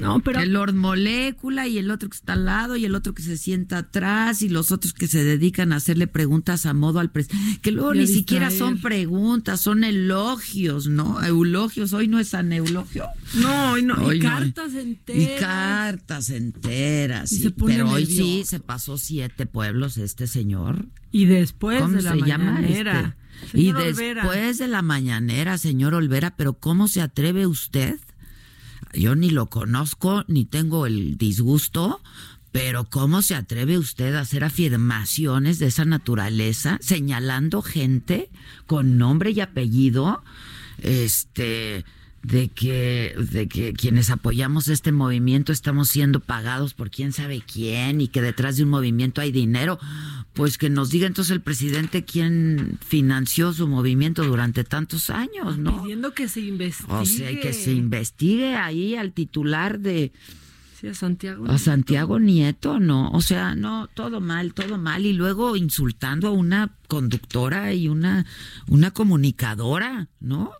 No, 0.00 0.20
pero 0.20 0.40
el 0.40 0.52
Lord 0.52 0.74
Molécula 0.74 1.66
y 1.66 1.78
el 1.78 1.90
otro 1.90 2.08
que 2.08 2.16
está 2.16 2.34
al 2.34 2.46
lado 2.46 2.76
y 2.76 2.84
el 2.84 2.94
otro 2.94 3.12
que 3.12 3.22
se 3.22 3.36
sienta 3.36 3.78
atrás 3.78 4.40
y 4.40 4.48
los 4.48 4.72
otros 4.72 4.92
que 4.94 5.08
se 5.08 5.24
dedican 5.24 5.72
a 5.72 5.76
hacerle 5.76 6.06
preguntas 6.06 6.64
a 6.64 6.74
modo 6.74 7.00
al 7.00 7.10
presidente. 7.10 7.60
Que 7.60 7.72
luego 7.72 7.92
ni 7.92 8.06
siquiera 8.06 8.50
son 8.50 8.80
preguntas, 8.80 9.60
son 9.60 9.84
elogios, 9.84 10.86
¿no? 10.86 11.22
Eulogios. 11.22 11.92
Hoy 11.92 12.08
no 12.08 12.18
es 12.18 12.28
San 12.28 12.52
Eulogio. 12.52 13.06
no, 13.34 13.76
y, 13.76 13.82
no, 13.82 13.94
Hoy 13.94 14.16
y 14.16 14.20
no. 14.20 14.28
cartas 14.30 14.74
enteras. 14.74 15.38
Y 15.38 15.40
cartas 15.40 16.30
enteras. 16.30 17.32
Y 17.32 17.36
sí. 17.36 17.42
se 17.42 17.50
pone 17.50 17.74
Pero 17.74 17.90
hoy 17.90 18.06
sí 18.06 18.44
se 18.46 18.60
pasó 18.60 18.96
siete 18.96 19.44
pueblos 19.44 19.98
este 19.98 20.26
señor. 20.26 20.86
Y 21.12 21.26
después 21.26 21.80
¿Cómo 21.82 21.94
de 21.96 22.02
la 22.02 22.12
se 22.12 22.18
llama? 22.22 22.52
mañanera. 22.52 23.16
este? 23.44 23.58
Y 23.60 23.70
Olvera. 23.70 24.22
después 24.22 24.58
de 24.58 24.68
la 24.68 24.82
mañanera, 24.82 25.58
señor 25.58 25.94
Olvera, 25.94 26.34
pero 26.36 26.54
¿cómo 26.54 26.88
se 26.88 27.00
atreve 27.02 27.46
usted? 27.46 27.98
Yo 28.94 29.14
ni 29.14 29.30
lo 29.30 29.48
conozco, 29.50 30.24
ni 30.28 30.44
tengo 30.44 30.86
el 30.86 31.16
disgusto, 31.18 32.00
Pero 32.52 32.84
¿cómo 32.84 33.22
se 33.22 33.34
atreve 33.34 33.78
usted 33.78 34.14
a 34.14 34.20
hacer 34.20 34.44
afirmaciones 34.44 35.58
de 35.58 35.68
esa 35.68 35.86
naturaleza 35.86 36.76
señalando 36.82 37.62
gente 37.62 38.30
con 38.66 38.98
nombre 38.98 39.30
y 39.30 39.40
apellido? 39.40 40.22
Este 40.76 41.86
de 42.22 42.48
que 42.48 43.14
de 43.32 43.48
que 43.48 43.72
quienes 43.72 44.10
apoyamos 44.10 44.68
este 44.68 44.92
movimiento 44.92 45.52
estamos 45.52 45.88
siendo 45.88 46.20
pagados 46.20 46.72
por 46.72 46.90
quién 46.90 47.12
sabe 47.12 47.42
quién 47.42 48.00
y 48.00 48.08
que 48.08 48.22
detrás 48.22 48.56
de 48.56 48.62
un 48.62 48.70
movimiento 48.70 49.20
hay 49.20 49.32
dinero, 49.32 49.78
pues 50.32 50.56
que 50.56 50.70
nos 50.70 50.90
diga 50.90 51.06
entonces 51.06 51.32
el 51.32 51.40
presidente 51.40 52.04
quién 52.04 52.78
financió 52.84 53.52
su 53.52 53.66
movimiento 53.66 54.24
durante 54.24 54.62
tantos 54.62 55.10
años, 55.10 55.58
¿no? 55.58 55.82
Pidiendo 55.82 56.14
que 56.14 56.28
se 56.28 56.40
investigue. 56.40 56.92
O 56.92 57.04
sea, 57.04 57.40
que 57.40 57.52
se 57.52 57.72
investigue 57.72 58.54
ahí 58.54 58.94
al 58.94 59.12
titular 59.12 59.80
de 59.80 60.12
Sí, 60.80 60.88
a 60.88 60.94
Santiago. 60.94 61.48
a 61.48 61.58
Santiago 61.58 62.18
Nieto, 62.18 62.80
¿no? 62.80 63.10
O 63.10 63.20
sea, 63.20 63.54
no, 63.54 63.88
todo 63.94 64.20
mal, 64.20 64.52
todo 64.54 64.78
mal. 64.78 65.06
Y 65.06 65.12
luego 65.12 65.56
insultando 65.56 66.28
a 66.28 66.32
una 66.32 66.72
conductora 66.88 67.72
y 67.72 67.88
una, 67.88 68.26
una 68.68 68.90
comunicadora, 68.90 70.08
¿no? 70.18 70.52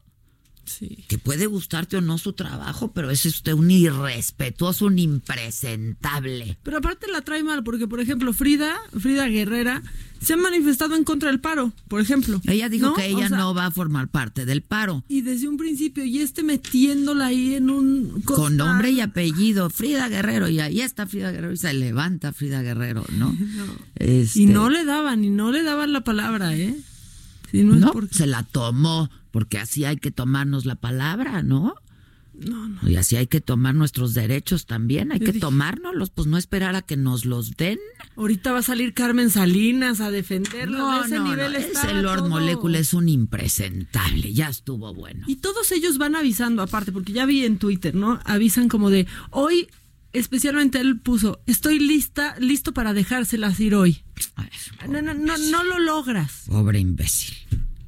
Sí. 0.65 1.05
Que 1.09 1.19
puede 1.19 1.47
gustarte 1.47 1.97
o 1.97 2.01
no 2.01 2.19
su 2.19 2.33
trabajo, 2.33 2.93
pero 2.93 3.11
es 3.11 3.25
usted 3.27 3.53
un 3.53 3.71
irrespetuoso, 3.71 4.87
un 4.87 4.99
impresentable. 4.99 6.59
Pero 6.63 6.79
aparte 6.79 7.11
la 7.11 7.23
trae 7.23 7.43
mal, 7.43 7.65
porque 7.65 7.89
por 7.89 8.01
ejemplo, 8.01 8.33
Frida, 8.33 8.77
Frida 8.99 9.27
Guerrera, 9.27 9.83
se 10.21 10.35
ha 10.35 10.37
manifestado 10.37 10.95
en 10.95 11.05
contra 11.05 11.31
del 11.31 11.41
paro, 11.41 11.73
por 11.89 12.01
ejemplo. 12.01 12.41
Ella 12.47 12.69
dijo 12.69 12.87
¿no? 12.87 12.95
que 12.95 13.07
ella 13.07 13.27
O 13.27 13.29
sea, 13.29 13.39
no 13.39 13.55
va 13.55 13.67
a 13.67 13.71
formar 13.71 14.09
parte 14.09 14.47
del 14.47 14.63
paro. 14.63 15.05
Y 15.09 15.23
desde 15.23 15.49
un 15.49 15.57
principio, 15.57 16.05
y 16.05 16.21
este 16.21 16.45
metiéndola 16.45 17.27
ahí 17.27 17.55
en 17.55 17.71
un... 17.71 18.23
Con 18.23 18.57
nombre 18.57 18.91
y 18.93 19.01
apellido, 19.01 19.69
Frida 19.69 20.09
Guerrero, 20.09 20.49
y 20.49 20.61
ahí 20.61 20.81
está 20.81 21.07
Frida 21.07 21.33
Guerrero, 21.33 21.53
y 21.53 21.57
se 21.57 21.75
levanta 21.75 22.33
Frida 22.33 22.63
Guerrero, 22.63 23.05
¿no? 23.19 23.37
Este, 23.97 24.41
Y 24.41 24.47
no 24.47 24.69
le 24.69 24.85
daban, 24.85 25.25
y 25.25 25.31
no 25.31 25.53
le 25.53 25.63
daban 25.63 25.93
la 25.93 26.03
palabra, 26.03 26.57
¿eh? 26.57 26.77
No, 27.53 27.75
es 27.75 27.81
no, 27.81 27.93
porque... 27.93 28.15
se 28.15 28.27
la 28.27 28.43
tomó, 28.43 29.11
porque 29.31 29.59
así 29.59 29.85
hay 29.85 29.97
que 29.97 30.11
tomarnos 30.11 30.65
la 30.67 30.77
palabra, 30.77 31.43
¿no? 31.43 31.75
No, 32.35 32.67
no. 32.67 32.89
Y 32.89 32.97
así 32.97 33.15
hay 33.17 33.27
que 33.27 33.43
tomar 33.43 33.75
nuestros 33.75 34.15
derechos 34.15 34.65
también, 34.65 35.13
hay 35.13 35.21
que 35.21 35.27
dije- 35.33 35.41
tomárnoslos, 35.41 36.09
pues 36.11 36.27
no 36.27 36.39
esperar 36.39 36.75
a 36.75 36.83
que 36.83 36.97
nos 36.97 37.27
los 37.27 37.57
den. 37.59 37.79
Ahorita 38.17 38.53
va 38.53 38.61
a 38.61 38.63
salir 38.63 38.95
Carmen 38.95 39.29
Salinas 39.29 40.01
a 40.01 40.11
defenderla. 40.11 40.79
No, 40.79 41.05
ese 41.05 41.17
no, 41.19 41.25
nivel 41.29 41.53
no, 41.53 41.59
ese 41.59 41.93
Lord 41.95 42.21
todo. 42.21 42.29
Molecula 42.31 42.79
es 42.79 42.95
un 42.95 43.09
impresentable, 43.11 44.33
ya 44.33 44.49
estuvo 44.49 44.95
bueno. 44.95 45.25
Y 45.29 45.37
todos 45.37 45.71
ellos 45.73 45.99
van 45.99 46.17
avisando, 46.17 46.63
aparte, 46.63 46.91
porque 46.91 47.13
ya 47.13 47.27
vi 47.27 47.45
en 47.45 47.59
Twitter, 47.59 47.95
¿no? 47.95 48.19
Avisan 48.25 48.69
como 48.69 48.89
de, 48.91 49.07
hoy, 49.31 49.69
especialmente 50.13 50.81
él 50.81 51.01
puso, 51.01 51.41
estoy 51.47 51.79
lista, 51.79 52.37
listo 52.39 52.73
para 52.73 52.93
dejárselas 52.95 53.59
ir 53.61 53.75
hoy. 53.75 54.03
Ay, 54.37 54.49
No, 54.89 55.01
no, 55.03 55.15
no, 55.15 55.37
no 55.39 55.65
lo 55.65 55.79
logras. 55.79 56.45
Pobre 56.49 56.79
imbécil. 56.81 57.37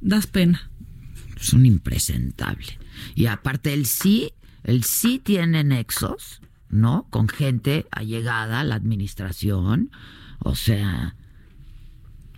Das 0.01 0.27
pena. 0.27 0.69
Es 1.39 1.53
un 1.53 1.65
impresentable. 1.65 2.79
Y 3.15 3.25
aparte, 3.27 3.73
él 3.73 3.85
sí, 3.85 4.31
él 4.63 4.83
sí 4.83 5.19
tiene 5.19 5.63
nexos, 5.63 6.41
¿no? 6.69 7.07
Con 7.09 7.27
gente 7.27 7.85
allegada 7.91 8.61
a 8.61 8.63
la 8.63 8.75
administración. 8.75 9.91
O 10.39 10.55
sea, 10.55 11.15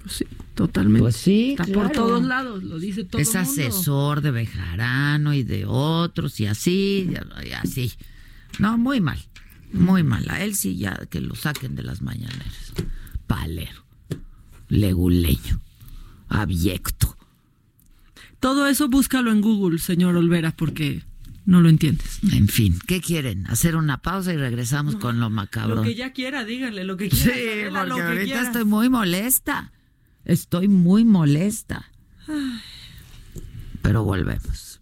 Pues 0.01 0.13
sí, 0.17 0.25
totalmente. 0.55 1.01
Pues 1.01 1.15
sí, 1.17 1.51
Está 1.51 1.65
claro. 1.65 1.81
por 1.83 1.91
todos 1.91 2.23
lados, 2.25 2.63
lo 2.63 2.79
dice 2.79 3.03
todo 3.03 3.21
es 3.21 3.35
el 3.35 3.43
mundo. 3.45 3.51
asesor 3.61 4.21
de 4.21 4.31
Bejarano 4.31 5.33
y 5.33 5.43
de 5.43 5.65
otros 5.67 6.39
y 6.39 6.45
así, 6.47 7.09
y 7.45 7.51
así. 7.51 7.93
No, 8.59 8.77
muy 8.77 9.01
mal, 9.01 9.19
muy 9.73 10.03
mal. 10.03 10.25
A 10.29 10.43
él 10.43 10.55
sí 10.55 10.77
ya 10.77 10.95
que 11.09 11.21
lo 11.21 11.35
saquen 11.35 11.75
de 11.75 11.83
las 11.83 12.01
mañaneras. 12.01 12.73
Palero, 13.27 13.83
leguleño, 14.69 15.59
abyecto. 16.29 17.15
Todo 18.39 18.67
eso 18.67 18.87
búscalo 18.87 19.31
en 19.31 19.41
Google, 19.41 19.79
señor 19.79 20.15
Olvera, 20.15 20.51
porque 20.55 21.03
no 21.45 21.61
lo 21.61 21.69
entiendes. 21.69 22.19
En 22.31 22.47
fin, 22.47 22.77
¿qué 22.87 23.01
quieren? 23.01 23.47
Hacer 23.47 23.75
una 23.75 23.97
pausa 24.01 24.33
y 24.33 24.37
regresamos 24.37 24.95
con 24.95 25.19
lo 25.19 25.29
macabro. 25.29 25.75
Lo 25.77 25.83
que 25.83 25.95
ya 25.95 26.13
quiera, 26.13 26.45
díganle, 26.45 26.83
lo 26.83 26.97
que 26.97 27.09
Sí, 27.09 27.29
quiera. 27.29 27.41
Adela, 27.41 27.79
porque 27.79 27.89
lo 27.89 27.95
que 27.95 28.01
ahorita 28.03 28.23
quiera. 28.25 28.41
estoy 28.43 28.65
muy 28.65 28.89
molesta. 28.89 29.71
Estoy 30.25 30.67
muy 30.67 31.03
molesta. 31.05 31.89
Pero 33.81 34.03
volvemos. 34.03 34.81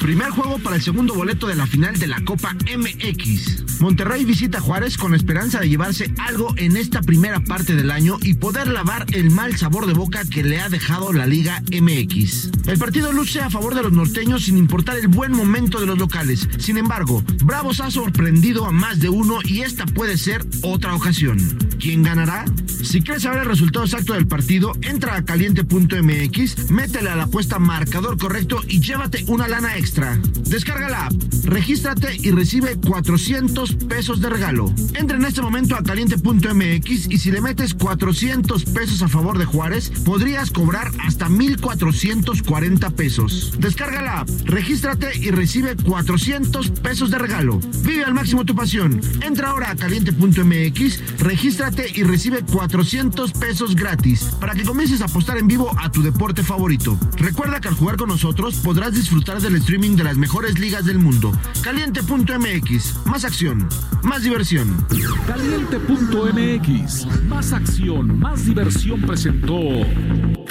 Primer 0.00 0.30
juego 0.30 0.58
para 0.58 0.76
el 0.76 0.82
segundo 0.82 1.14
boleto 1.14 1.46
de 1.46 1.54
la 1.54 1.66
final 1.66 1.98
de 1.98 2.06
la 2.06 2.24
Copa 2.24 2.54
MX. 2.54 3.80
Monterrey 3.80 4.24
visita 4.24 4.58
Juárez 4.58 4.96
con 4.96 5.10
la 5.10 5.18
esperanza 5.18 5.60
de 5.60 5.68
llevarse 5.68 6.12
algo 6.18 6.54
en 6.56 6.78
esta 6.78 7.02
primera 7.02 7.40
parte 7.40 7.76
del 7.76 7.90
año 7.90 8.18
y 8.22 8.34
poder 8.34 8.68
lavar 8.68 9.06
el 9.12 9.30
mal 9.30 9.56
sabor 9.56 9.86
de 9.86 9.92
boca 9.92 10.24
que 10.24 10.42
le 10.42 10.58
ha 10.58 10.70
dejado 10.70 11.12
la 11.12 11.26
Liga 11.26 11.62
MX. 11.70 12.50
El 12.66 12.78
partido 12.78 13.12
luce 13.12 13.40
a 13.40 13.50
favor 13.50 13.74
de 13.74 13.82
los 13.82 13.92
norteños 13.92 14.44
sin 14.44 14.56
importar 14.56 14.96
el 14.96 15.08
buen 15.08 15.32
momento 15.32 15.78
de 15.80 15.86
los 15.86 15.98
locales. 15.98 16.48
Sin 16.58 16.78
embargo, 16.78 17.22
Bravos 17.44 17.80
ha 17.80 17.90
sorprendido 17.90 18.64
a 18.64 18.72
más 18.72 19.00
de 19.00 19.10
uno 19.10 19.38
y 19.44 19.60
esta 19.60 19.84
puede 19.84 20.16
ser 20.16 20.44
otra 20.62 20.94
ocasión. 20.94 21.38
¿Quién 21.78 22.02
ganará? 22.02 22.46
Si 22.66 23.02
quieres 23.02 23.22
saber 23.22 23.40
el 23.40 23.48
resultado 23.48 23.84
exacto 23.84 24.14
del 24.14 24.26
partido, 24.26 24.72
entra 24.80 25.16
a 25.16 25.24
caliente.mx, 25.24 26.70
métele 26.70 27.10
a 27.10 27.16
la 27.16 27.24
apuesta 27.24 27.58
marcador 27.58 28.18
correcto 28.18 28.62
y 28.66 28.80
llévate 28.80 29.24
una 29.26 29.46
lana 29.46 29.76
extra. 29.76 29.89
Descarga 29.90 30.88
la 30.88 31.06
app, 31.06 31.12
regístrate 31.44 32.16
y 32.16 32.30
recibe 32.30 32.76
400 32.76 33.74
pesos 33.74 34.20
de 34.20 34.30
regalo. 34.30 34.72
Entra 34.94 35.16
en 35.16 35.24
este 35.24 35.42
momento 35.42 35.74
a 35.74 35.82
caliente.mx 35.82 37.08
y 37.10 37.18
si 37.18 37.30
le 37.32 37.40
metes 37.40 37.74
400 37.74 38.66
pesos 38.66 39.02
a 39.02 39.08
favor 39.08 39.36
de 39.36 39.46
Juárez, 39.46 39.90
podrías 40.04 40.52
cobrar 40.52 40.92
hasta 41.00 41.28
1440 41.28 42.90
pesos. 42.90 43.54
Descarga 43.58 44.02
la 44.02 44.20
app, 44.20 44.28
regístrate 44.44 45.10
y 45.18 45.32
recibe 45.32 45.74
400 45.74 46.70
pesos 46.70 47.10
de 47.10 47.18
regalo. 47.18 47.58
Vive 47.82 48.04
al 48.04 48.14
máximo 48.14 48.44
tu 48.44 48.54
pasión. 48.54 49.00
Entra 49.22 49.50
ahora 49.50 49.72
a 49.72 49.76
caliente.mx, 49.76 51.18
regístrate 51.18 51.90
y 51.96 52.04
recibe 52.04 52.42
400 52.42 53.32
pesos 53.32 53.74
gratis 53.74 54.22
para 54.40 54.54
que 54.54 54.62
comiences 54.62 55.00
a 55.00 55.06
apostar 55.06 55.38
en 55.38 55.48
vivo 55.48 55.74
a 55.80 55.90
tu 55.90 56.00
deporte 56.02 56.44
favorito. 56.44 56.96
Recuerda 57.16 57.60
que 57.60 57.68
al 57.68 57.74
jugar 57.74 57.96
con 57.96 58.08
nosotros 58.08 58.54
podrás 58.56 58.94
disfrutar 58.94 59.40
del 59.40 59.56
streaming 59.80 59.96
de 59.96 60.04
las 60.04 60.16
mejores 60.18 60.58
ligas 60.58 60.84
del 60.84 60.98
mundo. 60.98 61.32
Caliente.mx, 61.62 63.06
más 63.06 63.24
acción, 63.24 63.66
más 64.02 64.22
diversión. 64.22 64.86
Caliente.mx, 65.26 67.06
más 67.26 67.52
acción, 67.52 68.18
más 68.18 68.44
diversión 68.44 69.00
presentó. 69.00 69.58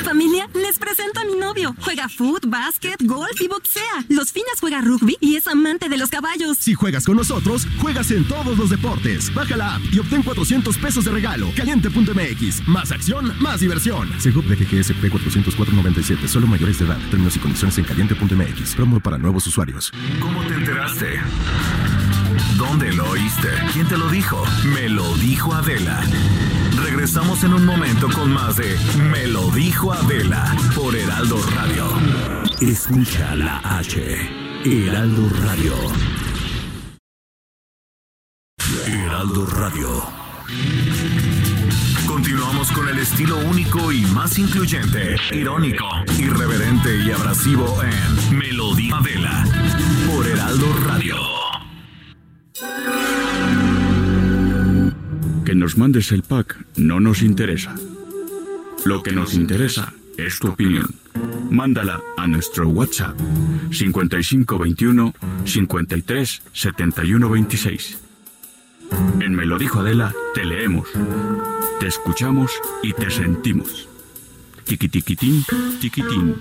Familia, 0.04 0.50
les 0.56 0.80
presento 0.80 1.20
a 1.20 1.26
mi 1.26 1.36
novio. 1.36 1.76
Juega 1.82 2.10
foot, 2.10 2.48
básquet, 2.48 2.96
golf 3.04 3.40
y 3.42 3.48
boxea. 3.48 3.84
Los 4.08 4.32
fines 4.32 4.54
juega 4.60 4.82
rugby 4.82 5.18
y 5.20 5.36
es 5.36 5.48
amante 5.48 5.90
de 5.90 5.98
los 5.98 6.10
caballos. 6.10 6.58
Si 6.58 6.74
juegas 6.74 7.06
con 7.06 7.18
nosotros, 7.18 7.68
juegas 7.80 8.10
en 8.12 8.28
todos 8.28 8.58
los 8.58 8.72
deportes. 8.72 9.32
Baja 9.34 9.58
la 9.58 9.76
app 9.76 9.82
y 9.92 10.00
obtén 10.00 10.24
400 10.24 10.76
pesos 10.78 11.06
de 11.06 11.12
regalo. 11.12 11.52
Caliente.mx. 11.56 12.68
Más 12.68 12.92
acción, 12.92 13.32
más 13.40 13.60
diversión. 13.60 14.10
Seguro 14.20 14.48
de 14.48 14.56
GGSP 14.56 15.06
404.97. 15.06 16.28
Solo 16.28 16.48
mayores 16.48 16.80
de 16.80 16.86
edad. 16.86 16.98
Términos 17.12 17.36
y 17.36 17.40
condiciones 17.40 17.78
en 17.78 17.84
caliente.mx. 17.84 18.76
Promo 18.76 19.00
para 19.00 19.19
nuevos 19.20 19.46
usuarios. 19.48 19.92
¿Cómo 20.20 20.44
te 20.46 20.54
enteraste? 20.56 21.20
¿Dónde 22.58 22.92
lo 22.94 23.10
oíste? 23.10 23.50
¿Quién 23.74 23.88
te 23.88 23.98
lo 23.98 24.10
dijo? 24.10 24.44
Me 24.74 24.90
lo 24.90 25.16
dijo 25.16 25.54
Adela. 25.54 26.02
Regresamos 26.84 27.44
en 27.44 27.54
un 27.54 27.66
momento 27.66 28.10
con 28.10 28.32
más 28.32 28.56
de 28.58 28.78
Me 29.12 29.28
lo 29.28 29.50
dijo 29.52 29.92
Adela 29.94 30.56
por 30.76 30.96
Heraldo 30.96 31.38
Radio. 31.56 31.88
Escucha 32.62 33.36
la 33.36 33.60
H. 33.60 34.18
Heraldo 34.66 35.30
Radio. 35.42 35.74
Heraldo 38.88 39.46
Radio. 39.46 40.04
Con 42.60 42.90
el 42.90 43.00
estilo 43.00 43.38
único 43.38 43.90
y 43.90 44.02
más 44.08 44.38
incluyente, 44.38 45.16
irónico, 45.32 45.88
irreverente 46.20 47.04
y 47.06 47.10
abrasivo 47.10 47.82
en 47.82 48.38
Me 48.38 48.52
lo 48.52 48.76
dijo 48.76 48.98
Adela 48.98 49.46
por 50.06 50.28
Heraldo 50.28 50.68
Radio. 50.86 51.16
Que 55.46 55.56
nos 55.56 55.78
mandes 55.78 56.12
el 56.12 56.24
pack 56.24 56.58
no 56.76 57.00
nos 57.00 57.22
interesa. 57.22 57.74
Lo 58.84 59.04
que 59.04 59.14
nos 59.14 59.36
interesa 59.36 59.94
es 60.18 60.38
tu 60.40 60.50
opinión. 60.50 60.94
Mándala 61.50 62.02
a 62.18 62.28
nuestro 62.28 62.68
WhatsApp 62.68 63.18
5521 63.72 65.14
53 65.46 66.42
71 66.52 67.30
26. 67.30 68.00
En 69.22 69.34
Me 69.34 69.46
dijo 69.58 69.80
Adela, 69.80 70.14
te 70.34 70.44
leemos, 70.44 70.90
te 71.80 71.88
escuchamos 71.88 72.52
y 72.84 72.94
te 72.94 73.10
sentimos. 73.10 73.88
Tiquitiquitín, 74.66 75.46
tiquitín. 75.80 76.36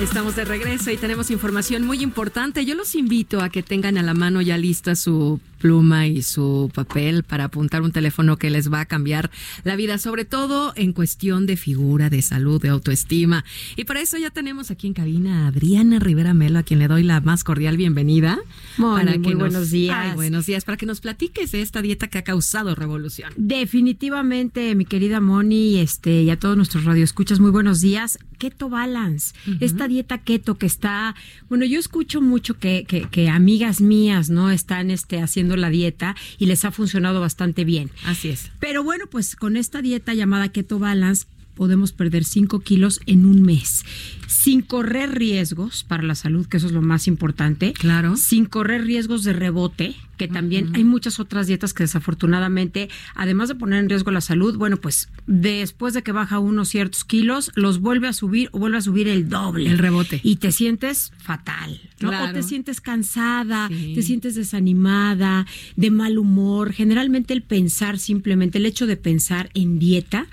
Estamos 0.00 0.34
de 0.34 0.46
regreso 0.46 0.90
y 0.90 0.96
tenemos 0.96 1.30
información 1.30 1.84
muy 1.84 2.02
importante. 2.02 2.64
Yo 2.64 2.74
los 2.74 2.94
invito 2.94 3.42
a 3.42 3.50
que 3.50 3.62
tengan 3.62 3.98
a 3.98 4.02
la 4.02 4.14
mano 4.14 4.40
ya 4.40 4.56
lista 4.56 4.94
su 4.96 5.40
pluma 5.58 6.06
y 6.06 6.22
su 6.22 6.70
papel 6.74 7.22
para 7.22 7.44
apuntar 7.44 7.82
un 7.82 7.92
teléfono 7.92 8.38
que 8.38 8.48
les 8.48 8.72
va 8.72 8.80
a 8.80 8.86
cambiar 8.86 9.30
la 9.62 9.76
vida, 9.76 9.98
sobre 9.98 10.24
todo 10.24 10.72
en 10.74 10.94
cuestión 10.94 11.44
de 11.44 11.58
figura, 11.58 12.08
de 12.08 12.22
salud, 12.22 12.62
de 12.62 12.70
autoestima. 12.70 13.44
Y 13.76 13.84
para 13.84 14.00
eso 14.00 14.16
ya 14.16 14.30
tenemos 14.30 14.70
aquí 14.70 14.86
en 14.86 14.94
cabina 14.94 15.44
a 15.44 15.48
Adriana 15.48 15.98
Rivera 15.98 16.32
Melo, 16.32 16.60
a 16.60 16.62
quien 16.62 16.78
le 16.78 16.88
doy 16.88 17.02
la 17.02 17.20
más 17.20 17.44
cordial 17.44 17.76
bienvenida. 17.76 18.38
Moni, 18.78 19.04
para 19.04 19.18
muy 19.18 19.32
nos- 19.34 19.38
buenos 19.38 19.70
días. 19.70 19.98
Ay, 20.00 20.14
buenos 20.14 20.46
días, 20.46 20.64
para 20.64 20.78
que 20.78 20.86
nos 20.86 21.02
platiques 21.02 21.52
de 21.52 21.60
esta 21.60 21.82
dieta 21.82 22.08
que 22.08 22.16
ha 22.16 22.24
causado 22.24 22.74
revolución. 22.74 23.30
Definitivamente, 23.36 24.74
mi 24.74 24.86
querida 24.86 25.20
Moni, 25.20 25.78
este, 25.78 26.22
y 26.22 26.30
a 26.30 26.38
todos 26.38 26.56
nuestros 26.56 26.84
radioescuchas, 26.84 27.38
muy 27.38 27.50
buenos 27.50 27.82
días. 27.82 28.18
Keto 28.38 28.70
Balance, 28.70 29.34
esta 29.60 29.86
dieta 29.90 30.16
keto 30.18 30.56
que 30.56 30.64
está, 30.64 31.14
bueno, 31.50 31.66
yo 31.66 31.78
escucho 31.78 32.22
mucho 32.22 32.58
que, 32.58 32.84
que, 32.88 33.02
que 33.02 33.28
amigas 33.28 33.82
mías, 33.82 34.30
¿no? 34.30 34.50
Están 34.50 34.90
este, 34.90 35.20
haciendo 35.20 35.56
la 35.56 35.68
dieta 35.68 36.16
y 36.38 36.46
les 36.46 36.64
ha 36.64 36.70
funcionado 36.70 37.20
bastante 37.20 37.64
bien. 37.64 37.90
Así 38.06 38.30
es. 38.30 38.50
Pero 38.58 38.82
bueno, 38.82 39.04
pues 39.10 39.36
con 39.36 39.58
esta 39.58 39.82
dieta 39.82 40.14
llamada 40.14 40.48
Keto 40.48 40.78
Balance 40.78 41.26
podemos 41.60 41.92
perder 41.92 42.24
5 42.24 42.60
kilos 42.60 43.02
en 43.04 43.26
un 43.26 43.42
mes, 43.42 43.84
sin 44.26 44.62
correr 44.62 45.10
riesgos 45.14 45.84
para 45.84 46.02
la 46.02 46.14
salud, 46.14 46.46
que 46.46 46.56
eso 46.56 46.66
es 46.68 46.72
lo 46.72 46.80
más 46.80 47.06
importante. 47.06 47.74
Claro. 47.74 48.16
Sin 48.16 48.46
correr 48.46 48.84
riesgos 48.86 49.24
de 49.24 49.34
rebote, 49.34 49.94
que 50.16 50.26
también 50.26 50.70
hay 50.74 50.84
muchas 50.84 51.20
otras 51.20 51.46
dietas 51.48 51.74
que 51.74 51.82
desafortunadamente, 51.82 52.88
además 53.14 53.50
de 53.50 53.56
poner 53.56 53.80
en 53.80 53.90
riesgo 53.90 54.10
la 54.10 54.22
salud, 54.22 54.56
bueno, 54.56 54.78
pues 54.78 55.10
después 55.26 55.92
de 55.92 56.02
que 56.02 56.12
baja 56.12 56.38
uno 56.38 56.64
ciertos 56.64 57.04
kilos, 57.04 57.52
los 57.56 57.78
vuelve 57.78 58.08
a 58.08 58.14
subir 58.14 58.48
o 58.52 58.58
vuelve 58.58 58.78
a 58.78 58.80
subir 58.80 59.06
el 59.06 59.28
doble. 59.28 59.68
El 59.68 59.76
rebote. 59.76 60.18
Y 60.22 60.36
te 60.36 60.52
sientes 60.52 61.12
fatal, 61.18 61.78
¿no? 62.00 62.08
O 62.08 62.10
Claro. 62.10 62.32
te 62.32 62.42
sientes 62.42 62.80
cansada, 62.80 63.68
Sí. 63.68 63.92
te 63.94 64.00
sientes 64.00 64.34
desanimada, 64.34 65.46
de 65.76 65.90
mal 65.90 66.16
humor. 66.16 66.72
Generalmente 66.72 67.34
el 67.34 67.42
pensar 67.42 67.98
simplemente, 67.98 68.56
el 68.56 68.64
hecho 68.64 68.86
de 68.86 68.96
pensar 68.96 69.50
en 69.52 69.78
dieta, 69.78 70.26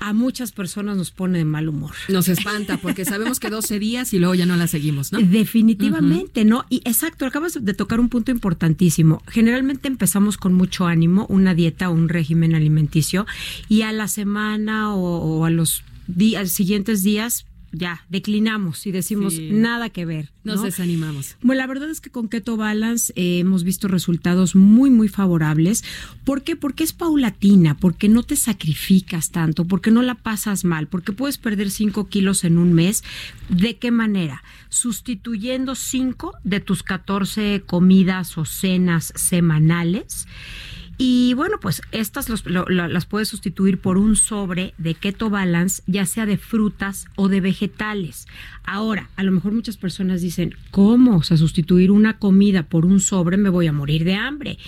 a 0.00 0.12
muchas 0.12 0.52
personas 0.52 0.96
nos 0.96 1.10
pone 1.10 1.38
de 1.38 1.44
mal 1.44 1.68
humor. 1.68 1.92
Nos 2.08 2.28
espanta 2.28 2.76
porque 2.76 3.04
sabemos 3.04 3.40
que 3.40 3.50
12 3.50 3.78
días 3.78 4.12
y 4.12 4.18
luego 4.18 4.34
ya 4.34 4.46
no 4.46 4.56
la 4.56 4.66
seguimos, 4.66 5.12
¿no? 5.12 5.18
Definitivamente, 5.18 6.44
¿no? 6.44 6.64
Y 6.68 6.82
exacto, 6.84 7.26
acabas 7.26 7.58
de 7.64 7.74
tocar 7.74 8.00
un 8.00 8.08
punto 8.08 8.30
importantísimo. 8.30 9.22
Generalmente 9.28 9.88
empezamos 9.88 10.36
con 10.36 10.54
mucho 10.54 10.86
ánimo, 10.86 11.26
una 11.28 11.54
dieta 11.54 11.90
o 11.90 11.92
un 11.92 12.08
régimen 12.08 12.54
alimenticio, 12.54 13.26
y 13.68 13.82
a 13.82 13.92
la 13.92 14.08
semana 14.08 14.94
o, 14.94 15.00
o 15.00 15.44
a 15.44 15.50
los 15.50 15.82
días, 16.06 16.50
siguientes 16.50 17.02
días 17.02 17.46
ya 17.76 18.04
declinamos 18.08 18.86
y 18.86 18.92
decimos 18.92 19.34
Sí. 19.34 19.50
nada 19.52 19.90
que 19.90 20.04
ver. 20.04 20.32
Nos 20.44 20.56
¿no? 20.56 20.62
desanimamos. 20.62 21.36
Bueno, 21.42 21.60
la 21.60 21.66
verdad 21.66 21.90
es 21.90 22.00
que 22.00 22.10
con 22.10 22.28
Keto 22.28 22.56
Balance 22.56 23.12
eh, 23.16 23.40
hemos 23.40 23.64
visto 23.64 23.88
resultados 23.88 24.54
muy, 24.54 24.90
muy 24.90 25.08
favorables. 25.08 25.82
¿Por 26.24 26.42
qué? 26.42 26.54
Porque 26.56 26.84
es 26.84 26.92
paulatina, 26.92 27.76
porque 27.76 28.08
no 28.08 28.22
te 28.22 28.36
sacrificas 28.36 29.30
tanto, 29.30 29.64
porque 29.64 29.90
no 29.90 30.02
la 30.02 30.14
pasas 30.14 30.64
mal, 30.64 30.86
porque 30.86 31.12
puedes 31.12 31.38
perder 31.38 31.70
5 31.70 32.08
kilos 32.08 32.44
en 32.44 32.58
un 32.58 32.72
mes. 32.74 33.02
¿De 33.48 33.76
qué 33.76 33.90
manera? 33.90 34.42
Sustituyendo 34.68 35.74
5 35.74 36.32
de 36.44 36.60
tus 36.60 36.82
14 36.84 37.62
comidas 37.66 38.38
o 38.38 38.44
cenas 38.44 39.12
semanales. 39.16 40.28
Y 40.98 41.34
bueno, 41.34 41.58
pues 41.60 41.82
estas 41.92 42.30
los- 42.30 42.46
lo- 42.46 42.64
las 42.68 43.04
puedes 43.04 43.28
sustituir 43.28 43.78
por 43.78 43.98
un 43.98 44.16
sobre 44.16 44.72
de 44.78 44.94
Keto 44.94 45.28
Balance, 45.28 45.82
ya 45.86 46.06
sea 46.06 46.24
de 46.24 46.38
frutas 46.38 47.06
o 47.16 47.28
de 47.28 47.42
vegetales. 47.42 48.26
Ahora, 48.64 49.10
a 49.16 49.22
lo 49.22 49.30
mejor 49.30 49.52
muchas 49.52 49.76
personas 49.76 50.22
dicen, 50.22 50.54
¿cómo? 50.70 51.18
O 51.18 51.22
sea, 51.22 51.36
sustituir 51.36 51.90
una 51.90 52.18
comida 52.18 52.62
por 52.62 52.86
un 52.86 53.00
sobre 53.00 53.36
me 53.36 53.50
voy 53.50 53.66
a 53.66 53.72
morir 53.72 54.04
de 54.04 54.14
hambre. 54.14 54.58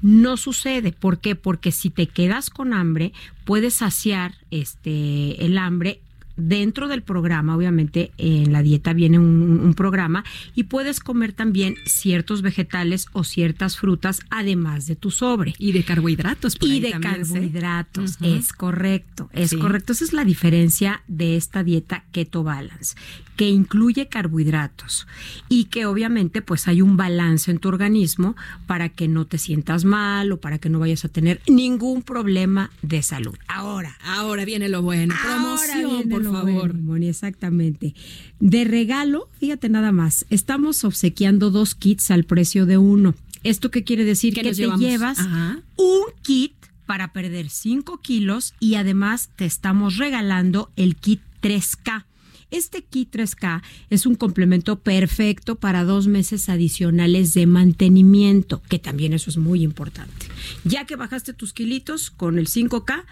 No 0.00 0.36
sucede. 0.38 0.92
¿Por 0.92 1.20
qué? 1.20 1.36
Porque 1.36 1.70
si 1.70 1.90
te 1.90 2.06
quedas 2.06 2.48
con 2.48 2.72
hambre, 2.72 3.12
puedes 3.44 3.74
saciar 3.74 4.34
este 4.50 5.44
el 5.44 5.58
hambre 5.58 6.00
Dentro 6.36 6.88
del 6.88 7.02
programa, 7.02 7.56
obviamente, 7.56 8.10
en 8.18 8.52
la 8.52 8.62
dieta 8.62 8.92
viene 8.92 9.18
un, 9.18 9.60
un 9.62 9.74
programa 9.74 10.24
y 10.54 10.64
puedes 10.64 11.00
comer 11.00 11.32
también 11.32 11.76
ciertos 11.86 12.42
vegetales 12.42 13.06
o 13.12 13.22
ciertas 13.24 13.76
frutas, 13.76 14.20
además 14.30 14.86
de 14.86 14.96
tu 14.96 15.10
sobre. 15.10 15.54
Y 15.58 15.72
de 15.72 15.84
carbohidratos. 15.84 16.56
por 16.56 16.68
Y 16.68 16.72
ahí 16.72 16.80
de 16.80 16.90
también, 16.90 17.24
¿sí? 17.24 17.32
carbohidratos, 17.32 18.18
es 18.20 18.52
correcto, 18.52 19.30
es 19.32 19.50
Sí. 19.50 19.58
correcto. 19.58 19.92
Esa 19.92 20.04
es 20.04 20.12
la 20.12 20.24
diferencia 20.24 21.02
de 21.06 21.36
esta 21.36 21.62
dieta 21.62 22.04
Keto 22.12 22.42
Balance, 22.42 22.96
que 23.36 23.48
incluye 23.48 24.08
carbohidratos 24.08 25.06
y 25.48 25.64
que 25.66 25.86
obviamente 25.86 26.42
pues 26.42 26.68
hay 26.68 26.82
un 26.82 26.96
balance 26.96 27.50
en 27.50 27.58
tu 27.58 27.68
organismo 27.68 28.36
para 28.66 28.88
que 28.88 29.08
no 29.08 29.24
te 29.26 29.38
sientas 29.38 29.84
mal 29.84 30.30
o 30.32 30.40
para 30.40 30.58
que 30.58 30.68
no 30.68 30.78
vayas 30.78 31.04
a 31.04 31.08
tener 31.08 31.40
ningún 31.48 32.02
problema 32.02 32.70
de 32.82 33.02
salud. 33.02 33.36
Ahora, 33.48 33.96
Ahora 34.04 34.44
viene 34.44 34.68
lo 34.68 34.82
bueno. 34.82 35.14
Promoción, 35.22 36.08
por 36.30 36.42
favor. 36.42 36.72
bueno, 36.72 36.82
Moni, 36.82 37.08
exactamente. 37.08 37.94
De 38.40 38.64
regalo, 38.64 39.28
fíjate 39.38 39.68
nada 39.68 39.92
más, 39.92 40.26
estamos 40.30 40.84
obsequiando 40.84 41.50
dos 41.50 41.74
kits 41.74 42.10
al 42.10 42.24
precio 42.24 42.66
de 42.66 42.78
uno. 42.78 43.14
¿Esto 43.42 43.70
qué 43.70 43.84
quiere 43.84 44.04
decir? 44.04 44.34
¿Qué 44.34 44.42
que 44.42 44.50
te 44.50 44.54
llevamos? 44.54 44.80
llevas 44.80 45.18
Ajá. 45.18 45.60
un 45.76 46.04
kit 46.22 46.54
para 46.86 47.12
perder 47.12 47.48
5 47.48 48.00
kilos 48.00 48.54
y 48.60 48.74
además 48.74 49.30
te 49.36 49.44
estamos 49.46 49.96
regalando 49.96 50.70
el 50.76 50.96
kit 50.96 51.20
3K. 51.42 52.04
Este 52.50 52.82
kit 52.84 53.12
3K 53.14 53.62
es 53.90 54.06
un 54.06 54.14
complemento 54.14 54.78
perfecto 54.78 55.56
para 55.56 55.82
dos 55.84 56.06
meses 56.06 56.48
adicionales 56.48 57.34
de 57.34 57.46
mantenimiento, 57.46 58.62
que 58.68 58.78
también 58.78 59.12
eso 59.12 59.30
es 59.30 59.38
muy 59.38 59.62
importante. 59.62 60.26
Ya 60.64 60.84
que 60.86 60.94
bajaste 60.96 61.32
tus 61.32 61.52
kilitos 61.52 62.10
con 62.10 62.38
el 62.38 62.46
5K, 62.46 63.04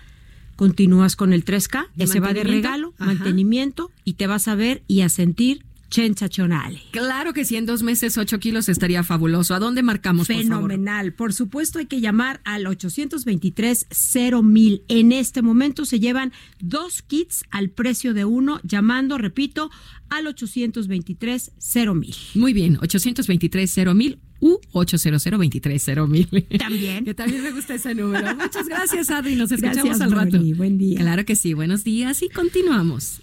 continúas 0.56 1.16
con 1.16 1.32
el 1.32 1.44
3K, 1.44 1.88
¿De 1.94 2.04
ese 2.04 2.20
va 2.20 2.32
de 2.32 2.44
regalo, 2.44 2.94
Ajá. 2.96 3.06
mantenimiento, 3.06 3.90
y 4.04 4.14
te 4.14 4.26
vas 4.26 4.48
a 4.48 4.54
ver 4.54 4.82
y 4.86 5.00
a 5.00 5.08
sentir 5.08 5.64
sensacional. 5.92 6.80
Claro 6.90 7.32
que 7.32 7.44
sí, 7.44 7.54
en 7.56 7.66
dos 7.66 7.82
meses, 7.82 8.16
ocho 8.18 8.38
kilos 8.38 8.68
estaría 8.68 9.02
fabuloso. 9.02 9.54
¿A 9.54 9.58
dónde 9.58 9.82
marcamos, 9.82 10.26
por 10.26 10.36
favor? 10.36 10.48
Fenomenal. 10.48 11.12
Por, 11.12 11.32
supuesto, 11.32 11.78
hay 11.78 11.86
que 11.86 12.00
llamar 12.00 12.40
al 12.44 12.66
823-0000. 12.66 14.82
En 14.88 15.12
este 15.12 15.42
momento 15.42 15.84
se 15.84 16.00
llevan 16.00 16.32
dos 16.60 17.02
kits 17.02 17.44
al 17.50 17.70
precio 17.70 18.14
de 18.14 18.24
uno, 18.24 18.60
llamando, 18.62 19.18
repito, 19.18 19.70
al 20.08 20.26
823-0000. 20.26 22.16
Muy 22.34 22.52
bien, 22.52 22.78
823-0000 22.78 24.18
u 24.40 24.58
800-230-0000. 24.72 26.58
También. 26.58 27.04
Que 27.12 27.14
también 27.14 27.42
me 27.42 27.50
gusta 27.52 27.74
ese 27.74 27.94
número. 27.94 28.34
Muchas 28.34 28.66
gracias, 28.68 29.10
Adri. 29.10 29.36
Nos 29.36 29.50
Gracias, 29.50 29.76
escuchamos 29.76 30.00
al 30.00 30.10
rato. 30.10 30.38
Moni. 30.38 30.52
Buen 30.52 30.78
día. 30.78 30.98
Claro 30.98 31.24
que 31.24 31.36
sí. 31.36 31.54
Buenos 31.54 31.84
días 31.84 32.22
y 32.22 32.28
continuamos. 32.28 33.22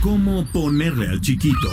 ¿Cómo 0.00 0.44
ponerle 0.46 1.08
al 1.08 1.20
chiquito? 1.20 1.68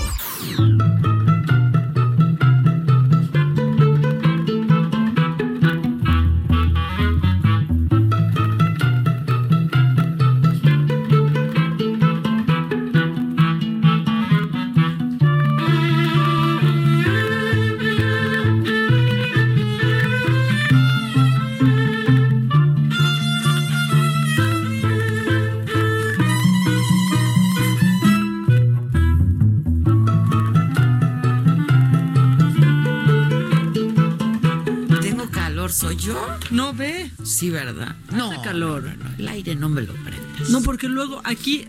No 36.53 36.73
ve. 36.73 37.11
Sí, 37.23 37.49
¿verdad? 37.49 37.95
No, 38.11 38.41
calor. 38.41 38.83
no, 38.83 39.09
no, 39.09 39.15
el 39.17 39.27
aire 39.27 39.55
no 39.55 39.69
me 39.69 39.81
lo 39.81 39.93
prendas. 39.93 40.49
No, 40.49 40.62
porque 40.62 40.87
luego 40.87 41.21
aquí 41.25 41.65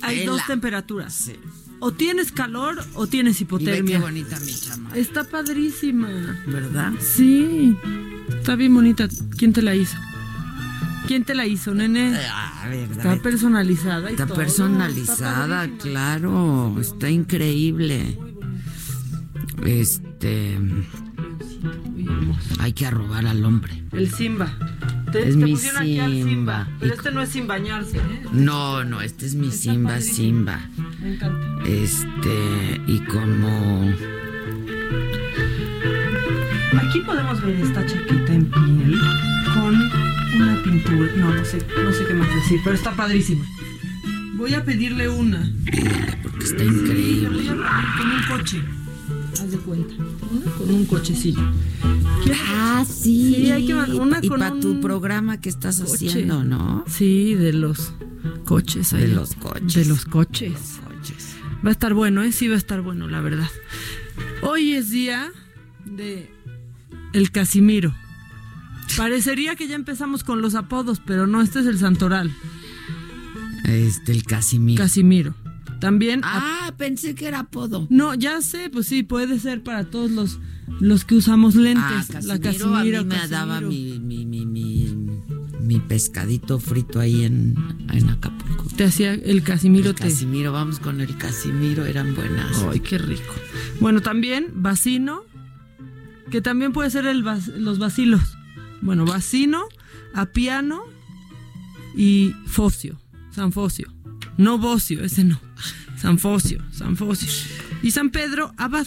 hay 0.00 0.24
dos 0.24 0.46
temperaturas. 0.46 1.30
O 1.80 1.92
tienes 1.92 2.32
calor 2.32 2.84
o 2.94 3.06
tienes 3.06 3.40
Y 3.40 3.44
ve 3.44 3.48
qué 3.48 3.54
hipotermia. 3.56 3.98
bonita 4.00 4.38
mi 4.40 4.52
chama. 4.54 4.96
Está 4.96 5.24
padrísima. 5.24 6.08
¿Verdad? 6.46 6.92
Sí. 7.00 7.76
Está 8.28 8.56
bien 8.56 8.74
bonita. 8.74 9.08
¿Quién 9.36 9.52
te 9.52 9.62
la 9.62 9.74
hizo? 9.74 9.96
¿Quién 11.06 11.24
te 11.24 11.34
la 11.34 11.46
hizo, 11.46 11.74
nene? 11.74 12.16
Ah, 12.30 12.66
verdad. 12.68 12.96
Está 13.14 13.22
personalizada 13.22 14.10
y 14.10 14.12
Está 14.12 14.26
todo, 14.26 14.36
personalizada, 14.36 15.64
está 15.64 15.82
claro. 15.82 16.76
Está 16.80 17.10
increíble. 17.10 18.18
Este. 19.64 20.58
Hay 22.60 22.72
que 22.72 22.86
arrobar 22.86 23.26
al 23.26 23.44
hombre. 23.44 23.82
El 23.92 24.10
Simba. 24.10 24.52
Te, 25.12 25.20
Es 25.28 25.38
te 25.38 25.44
mi 25.44 25.52
pusieron 25.52 25.82
aquí 25.82 25.98
al 25.98 26.12
Simba. 26.12 26.68
Pero 26.80 26.92
Y- 26.94 26.96
este 26.96 27.10
no 27.12 27.22
es 27.22 27.28
sin 27.30 27.46
bañarse, 27.46 27.96
¿eh? 27.98 28.22
No, 28.32 28.84
no, 28.84 29.00
este 29.00 29.26
es 29.26 29.34
mi 29.34 29.50
Simba, 29.50 30.00
Simba. 30.00 30.60
Me 31.02 31.14
encanta. 31.14 31.64
Este, 31.66 32.80
y 32.86 32.98
como 33.00 33.90
Aquí 36.88 37.00
podemos 37.00 37.40
ver 37.42 37.56
esta 37.60 37.84
chaqueta 37.86 38.32
en 38.34 38.44
piel 38.50 38.98
con 39.54 39.74
una 40.36 40.62
pintura. 40.62 41.08
No, 41.16 41.34
no 41.34 41.44
sé, 41.44 41.58
no 41.82 41.92
sé 41.92 42.04
qué 42.06 42.14
más 42.14 42.28
decir, 42.34 42.60
pero 42.62 42.76
está 42.76 42.92
padrísima. 42.92 43.44
Voy 44.36 44.54
a 44.54 44.64
pedirle 44.64 45.08
una. 45.08 45.50
porque 46.22 46.44
está 46.44 46.64
increíble. 46.64 47.28
Voy 47.30 47.48
a 47.48 47.94
con 47.98 48.10
un 48.10 48.22
coche. 48.38 48.62
Haz 49.40 49.50
de 49.50 49.58
cuenta. 49.58 49.94
Una 50.30 50.50
con 50.52 50.70
un 50.70 50.84
cochecillo. 50.86 51.42
Ah, 52.48 52.84
sí. 52.88 53.34
Sí, 53.36 53.50
hay 53.50 53.66
que 53.66 53.74
una 53.74 54.18
y 54.22 54.28
con 54.28 54.40
para 54.40 54.58
tu 54.58 54.80
programa 54.80 55.40
que 55.40 55.48
estás 55.48 55.80
coche. 55.80 56.08
haciendo, 56.08 56.44
¿no? 56.44 56.84
Sí, 56.88 57.34
de 57.34 57.52
los 57.52 57.92
coches. 58.44 58.90
De 58.90 58.98
ahí. 58.98 59.12
los 59.12 59.34
coches. 59.34 59.74
De 59.74 59.84
los 59.84 60.04
coches. 60.04 60.80
Va 61.64 61.70
a 61.70 61.72
estar 61.72 61.94
bueno, 61.94 62.22
¿eh? 62.22 62.32
Sí 62.32 62.48
va 62.48 62.54
a 62.54 62.58
estar 62.58 62.82
bueno, 62.82 63.08
la 63.08 63.20
verdad. 63.20 63.48
Hoy 64.42 64.72
es 64.72 64.90
día 64.90 65.30
de 65.84 66.30
el 67.12 67.30
Casimiro. 67.30 67.94
Parecería 68.96 69.54
que 69.56 69.68
ya 69.68 69.74
empezamos 69.74 70.24
con 70.24 70.40
los 70.40 70.54
apodos, 70.54 71.00
pero 71.04 71.26
no, 71.26 71.42
este 71.42 71.60
es 71.60 71.66
el 71.66 71.78
Santoral. 71.78 72.32
Este, 73.64 74.12
el 74.12 74.24
Casimiro. 74.24 74.82
Casimiro. 74.82 75.34
También. 75.80 76.20
Ah, 76.24 76.72
pensé 76.76 77.14
que 77.14 77.26
era 77.28 77.40
apodo. 77.40 77.86
No, 77.90 78.14
ya 78.14 78.40
sé, 78.42 78.68
pues 78.70 78.86
sí, 78.86 79.02
puede 79.02 79.38
ser 79.38 79.62
para 79.62 79.84
todos 79.84 80.10
los, 80.10 80.38
los 80.80 81.04
que 81.04 81.14
usamos 81.14 81.54
lentes. 81.54 81.84
Ah, 82.14 82.20
la 82.22 82.38
Casimiro, 82.40 83.00
a 83.00 83.04
mí 83.04 83.08
me 83.08 83.28
daba 83.28 83.60
mi, 83.60 83.98
mi, 84.00 84.24
mi, 84.26 84.44
mi, 84.44 84.96
mi 85.60 85.78
pescadito 85.80 86.58
frito 86.58 86.98
ahí 87.00 87.24
en, 87.24 87.54
en 87.92 88.10
Acapulco. 88.10 88.64
Te 88.76 88.84
hacía 88.84 89.14
el 89.14 89.42
Casimiro. 89.42 89.90
El 89.90 89.94
te- 89.94 90.02
Casimiro, 90.04 90.52
vamos 90.52 90.80
con 90.80 91.00
el 91.00 91.16
Casimiro, 91.16 91.86
eran 91.86 92.14
buenas. 92.14 92.62
Ay, 92.70 92.80
qué 92.80 92.98
rico. 92.98 93.34
Bueno, 93.80 94.00
también 94.00 94.48
vacino, 94.54 95.22
que 96.30 96.40
también 96.40 96.72
puede 96.72 96.90
ser 96.90 97.06
el 97.06 97.20
los 97.58 97.78
vacilos. 97.78 98.36
Bueno, 98.80 99.04
vacino, 99.04 99.62
apiano 100.14 100.82
y 101.96 102.32
focio, 102.46 103.00
San 103.30 103.52
Focio. 103.52 103.92
No 104.38 104.56
bocio, 104.56 105.04
ese 105.04 105.24
no. 105.24 105.40
San 105.96 106.18
Focio, 106.18 106.64
San 106.72 106.96
Focio. 106.96 107.28
Y 107.82 107.90
San 107.90 108.10
Pedro, 108.10 108.54
abad. 108.56 108.86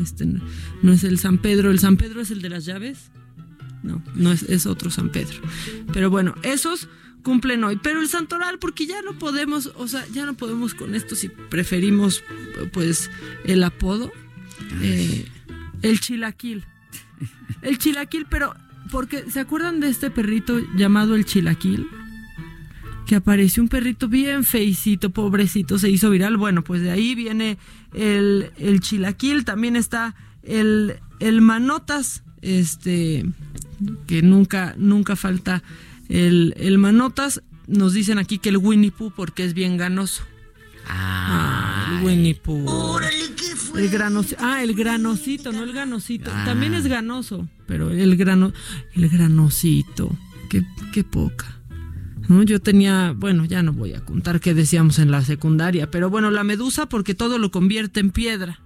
Este 0.00 0.24
no, 0.24 0.40
no 0.82 0.92
es 0.92 1.02
el 1.04 1.18
San 1.18 1.38
Pedro, 1.38 1.70
el 1.70 1.80
San 1.80 1.96
Pedro 1.96 2.20
es 2.20 2.30
el 2.30 2.40
de 2.40 2.48
las 2.48 2.64
llaves. 2.64 3.10
No, 3.82 4.02
no 4.14 4.32
es, 4.32 4.44
es 4.44 4.66
otro 4.66 4.90
San 4.90 5.10
Pedro. 5.10 5.36
Pero 5.92 6.10
bueno, 6.10 6.34
esos 6.42 6.88
cumplen 7.22 7.64
hoy. 7.64 7.78
Pero 7.82 8.00
el 8.00 8.08
santoral, 8.08 8.58
porque 8.58 8.86
ya 8.86 9.02
no 9.02 9.18
podemos, 9.18 9.72
o 9.76 9.88
sea, 9.88 10.06
ya 10.12 10.24
no 10.26 10.34
podemos 10.34 10.74
con 10.74 10.94
esto 10.94 11.14
si 11.16 11.28
preferimos, 11.28 12.22
pues, 12.72 13.10
el 13.44 13.62
apodo. 13.64 14.12
eh, 14.80 15.26
el 15.82 16.00
chilaquil. 16.00 16.64
El 17.62 17.78
chilaquil, 17.78 18.26
pero, 18.30 18.54
porque, 18.90 19.24
¿se 19.30 19.40
acuerdan 19.40 19.80
de 19.80 19.88
este 19.88 20.10
perrito 20.10 20.60
llamado 20.76 21.16
el 21.16 21.24
chilaquil? 21.24 21.88
Que 23.08 23.16
apareció 23.16 23.62
un 23.62 23.70
perrito 23.70 24.06
bien 24.06 24.44
feicito, 24.44 25.08
pobrecito, 25.08 25.78
se 25.78 25.88
hizo 25.88 26.10
viral. 26.10 26.36
Bueno, 26.36 26.62
pues 26.62 26.82
de 26.82 26.90
ahí 26.90 27.14
viene 27.14 27.56
el, 27.94 28.52
el 28.58 28.80
chilaquil. 28.80 29.46
También 29.46 29.76
está 29.76 30.14
el, 30.42 30.96
el 31.18 31.40
manotas, 31.40 32.22
este, 32.42 33.24
que 34.06 34.20
nunca, 34.20 34.74
nunca 34.76 35.16
falta 35.16 35.62
el, 36.10 36.52
el 36.58 36.76
manotas. 36.76 37.40
Nos 37.66 37.94
dicen 37.94 38.18
aquí 38.18 38.36
que 38.38 38.50
el 38.50 38.58
Winnie 38.58 38.90
Pooh 38.90 39.10
porque 39.10 39.42
es 39.42 39.54
bien 39.54 39.78
ganoso. 39.78 40.24
Ah, 40.86 41.96
el 41.98 42.04
Winnie 42.04 42.34
Pooh. 42.34 42.98
El 43.74 43.88
granos, 43.88 44.36
ah, 44.38 44.62
el 44.62 44.74
granosito, 44.74 45.50
no 45.50 45.62
el 45.62 45.72
ganosito. 45.72 46.30
Ah. 46.30 46.44
También 46.44 46.74
es 46.74 46.86
ganoso, 46.86 47.48
pero 47.66 47.90
el 47.90 48.18
grano, 48.18 48.52
el 48.94 49.08
granosito. 49.08 50.14
Qué, 50.50 50.62
qué 50.92 51.04
poca. 51.04 51.57
¿No? 52.28 52.42
Yo 52.42 52.60
tenía, 52.60 53.14
bueno, 53.16 53.44
ya 53.44 53.62
no 53.62 53.72
voy 53.72 53.94
a 53.94 54.04
contar 54.04 54.40
qué 54.40 54.54
decíamos 54.54 54.98
en 54.98 55.10
la 55.10 55.22
secundaria, 55.22 55.90
pero 55.90 56.10
bueno, 56.10 56.30
la 56.30 56.44
medusa 56.44 56.86
porque 56.86 57.14
todo 57.14 57.38
lo 57.38 57.50
convierte 57.50 58.00
en 58.00 58.10
piedra. 58.10 58.60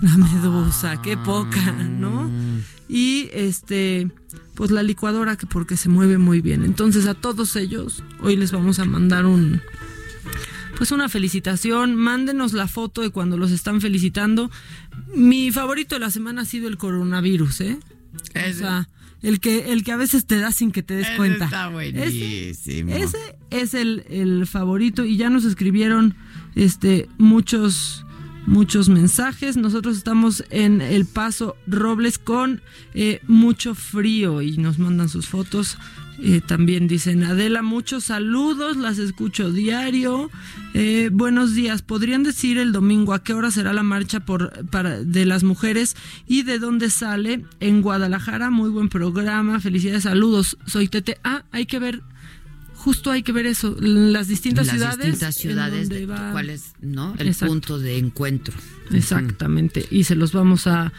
La 0.00 0.16
medusa, 0.18 1.00
qué 1.00 1.16
poca, 1.16 1.72
¿no? 1.72 2.28
Y 2.88 3.30
este, 3.32 4.10
pues 4.54 4.70
la 4.72 4.82
licuadora 4.82 5.36
que 5.36 5.46
porque 5.46 5.76
se 5.76 5.88
mueve 5.88 6.18
muy 6.18 6.40
bien. 6.40 6.64
Entonces 6.64 7.06
a 7.06 7.14
todos 7.14 7.54
ellos 7.56 8.02
hoy 8.20 8.36
les 8.36 8.50
vamos 8.50 8.80
a 8.80 8.84
mandar 8.84 9.24
un 9.24 9.62
pues 10.76 10.90
una 10.90 11.08
felicitación, 11.08 11.94
mándenos 11.94 12.54
la 12.54 12.66
foto 12.66 13.02
de 13.02 13.10
cuando 13.10 13.38
los 13.38 13.52
están 13.52 13.80
felicitando. 13.80 14.50
Mi 15.14 15.52
favorito 15.52 15.94
de 15.94 16.00
la 16.00 16.10
semana 16.10 16.42
ha 16.42 16.44
sido 16.44 16.66
el 16.66 16.76
coronavirus, 16.76 17.60
¿eh? 17.60 17.78
O 18.34 18.52
sea, 18.52 18.88
el 19.22 19.40
que, 19.40 19.72
el 19.72 19.84
que 19.84 19.92
a 19.92 19.96
veces 19.96 20.26
te 20.26 20.38
da 20.38 20.52
sin 20.52 20.72
que 20.72 20.82
te 20.82 20.94
des 20.94 21.08
cuenta. 21.16 21.44
está 21.46 21.68
buenísimo. 21.68 22.92
Ese, 22.92 23.16
ese 23.16 23.36
es 23.50 23.74
el, 23.74 24.04
el 24.10 24.46
favorito 24.46 25.04
y 25.04 25.16
ya 25.16 25.30
nos 25.30 25.44
escribieron 25.44 26.14
este 26.54 27.08
muchos 27.18 28.04
muchos 28.46 28.88
mensajes. 28.88 29.56
Nosotros 29.56 29.96
estamos 29.96 30.44
en 30.50 30.80
El 30.80 31.06
Paso 31.06 31.56
Robles 31.66 32.18
con 32.18 32.62
eh, 32.94 33.20
mucho 33.26 33.74
frío 33.74 34.42
y 34.42 34.56
nos 34.58 34.78
mandan 34.78 35.08
sus 35.08 35.28
fotos. 35.28 35.78
Eh, 36.18 36.40
también 36.46 36.86
dicen 36.88 37.24
Adela, 37.24 37.62
muchos 37.62 38.04
saludos, 38.04 38.76
las 38.76 38.98
escucho 38.98 39.50
diario. 39.50 40.30
Eh, 40.74 41.10
buenos 41.12 41.54
días. 41.54 41.82
¿Podrían 41.82 42.22
decir 42.22 42.58
el 42.58 42.70
domingo 42.70 43.12
a 43.14 43.24
qué 43.24 43.32
hora 43.32 43.50
será 43.50 43.72
la 43.72 43.82
marcha 43.82 44.20
por, 44.20 44.66
para, 44.66 45.02
de 45.02 45.24
las 45.24 45.42
mujeres 45.42 45.96
y 46.28 46.42
de 46.42 46.58
dónde 46.60 46.90
sale? 46.90 47.44
En 47.60 47.82
Guadalajara, 47.82 48.50
muy 48.50 48.70
buen 48.70 48.88
programa. 48.88 49.58
Felicidades, 49.58 50.04
saludos. 50.04 50.58
Soy 50.66 50.86
Tete. 50.88 51.18
Ah, 51.24 51.44
hay 51.50 51.66
que 51.66 51.78
ver, 51.80 52.02
justo 52.74 53.10
hay 53.10 53.22
que 53.24 53.32
ver 53.32 53.46
eso. 53.46 53.74
Las 53.80 54.28
distintas 54.28 54.66
Las 54.66 54.76
ciudades. 54.76 54.98
distintas 55.06 55.34
ciudades, 55.34 55.88
de- 55.88 56.06
va- 56.06 56.30
cuál 56.30 56.50
es, 56.50 56.74
¿no? 56.80 57.14
El 57.18 57.28
Exacto. 57.28 57.52
punto 57.52 57.78
de 57.80 57.98
encuentro. 57.98 58.54
Exactamente. 58.92 59.86
Y 59.90 60.04
se 60.04 60.14
los 60.14 60.32
vamos 60.32 60.66
a, 60.68 60.92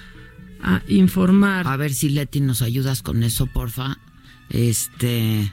a 0.61 0.82
informar. 0.89 1.66
A 1.68 1.78
ver 1.78 1.93
si 1.93 2.09
Leti 2.09 2.41
nos 2.41 2.61
ayudas 2.61 3.01
con 3.03 3.24
eso, 3.24 3.45
porfa. 3.45 3.99
Este, 4.54 5.51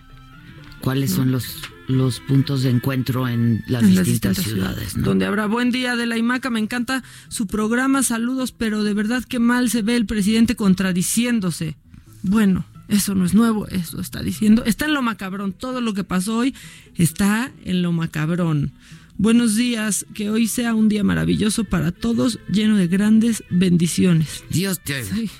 ¿cuáles 0.81 1.11
son 1.11 1.33
los 1.33 1.47
los 1.89 2.21
puntos 2.21 2.63
de 2.63 2.71
encuentro 2.71 3.27
en 3.27 3.65
las 3.67 3.83
en 3.83 4.05
distintas, 4.05 4.39
ciudades? 4.39 4.97
¿no? 4.97 5.05
Donde 5.07 5.27
habrá 5.27 5.47
buen 5.47 5.73
día 5.73 5.97
de 5.97 6.07
la 6.07 6.17
IMACA. 6.17 6.51
Me 6.51 6.61
encanta 6.61 7.03
su 7.29 7.47
programa. 7.47 8.03
Saludos, 8.03 8.53
pero 8.53 8.85
de 8.85 8.95
verdad 8.95 9.25
que 9.25 9.39
mal 9.41 9.71
se 9.71 9.83
ve 9.83 9.97
el 9.97 10.07
presidente 10.07 10.55
contradiciéndose. 10.55 11.77
Bueno, 12.23 12.65
eso 12.89 13.15
no 13.15 13.25
es 13.25 13.35
nuevo, 13.35 13.67
eso 13.69 14.01
está 14.01 14.23
diciendo. 14.23 14.65
Está 14.65 14.85
en 14.85 14.95
lo 14.95 15.03
macabrón. 15.03 15.53
Todo 15.53 15.81
lo 15.81 15.95
que 15.95 16.05
pasó 16.05 16.39
hoy 16.39 16.55
está 16.97 17.51
en 17.65 17.83
lo 17.83 17.93
macabrón. 17.93 18.73
Buenos 19.17 19.55
días, 19.55 20.07
que 20.15 20.31
hoy 20.31 20.49
sea 20.49 20.75
un 20.75 20.89
día 20.89 21.05
maravilloso 21.05 21.65
para 21.65 21.93
todos, 21.93 22.39
lleno 22.51 22.77
de 22.77 22.89
grandes 22.89 23.45
bendiciones. 23.51 24.45
Dios 24.49 24.81
te 24.81 24.95
oiga. 24.95 25.15
Sí, 25.15 25.31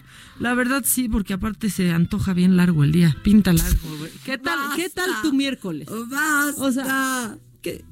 la 0.41 0.55
verdad 0.55 0.83
sí, 0.85 1.09
porque 1.09 1.35
aparte 1.35 1.71
se 1.71 1.93
antoja 1.93 2.33
bien 2.33 2.57
largo 2.57 2.83
el 2.83 2.93
día. 2.93 3.17
Pinta 3.23 3.53
largo, 3.53 3.97
güey. 3.99 4.11
¿Qué 4.25 4.39
tal, 4.39 4.59
¿qué 4.75 4.89
tal 4.89 5.11
tu 5.23 5.33
miércoles? 5.33 5.89
O 5.89 6.73
sea, 6.73 7.37
¿qué, 7.63 7.85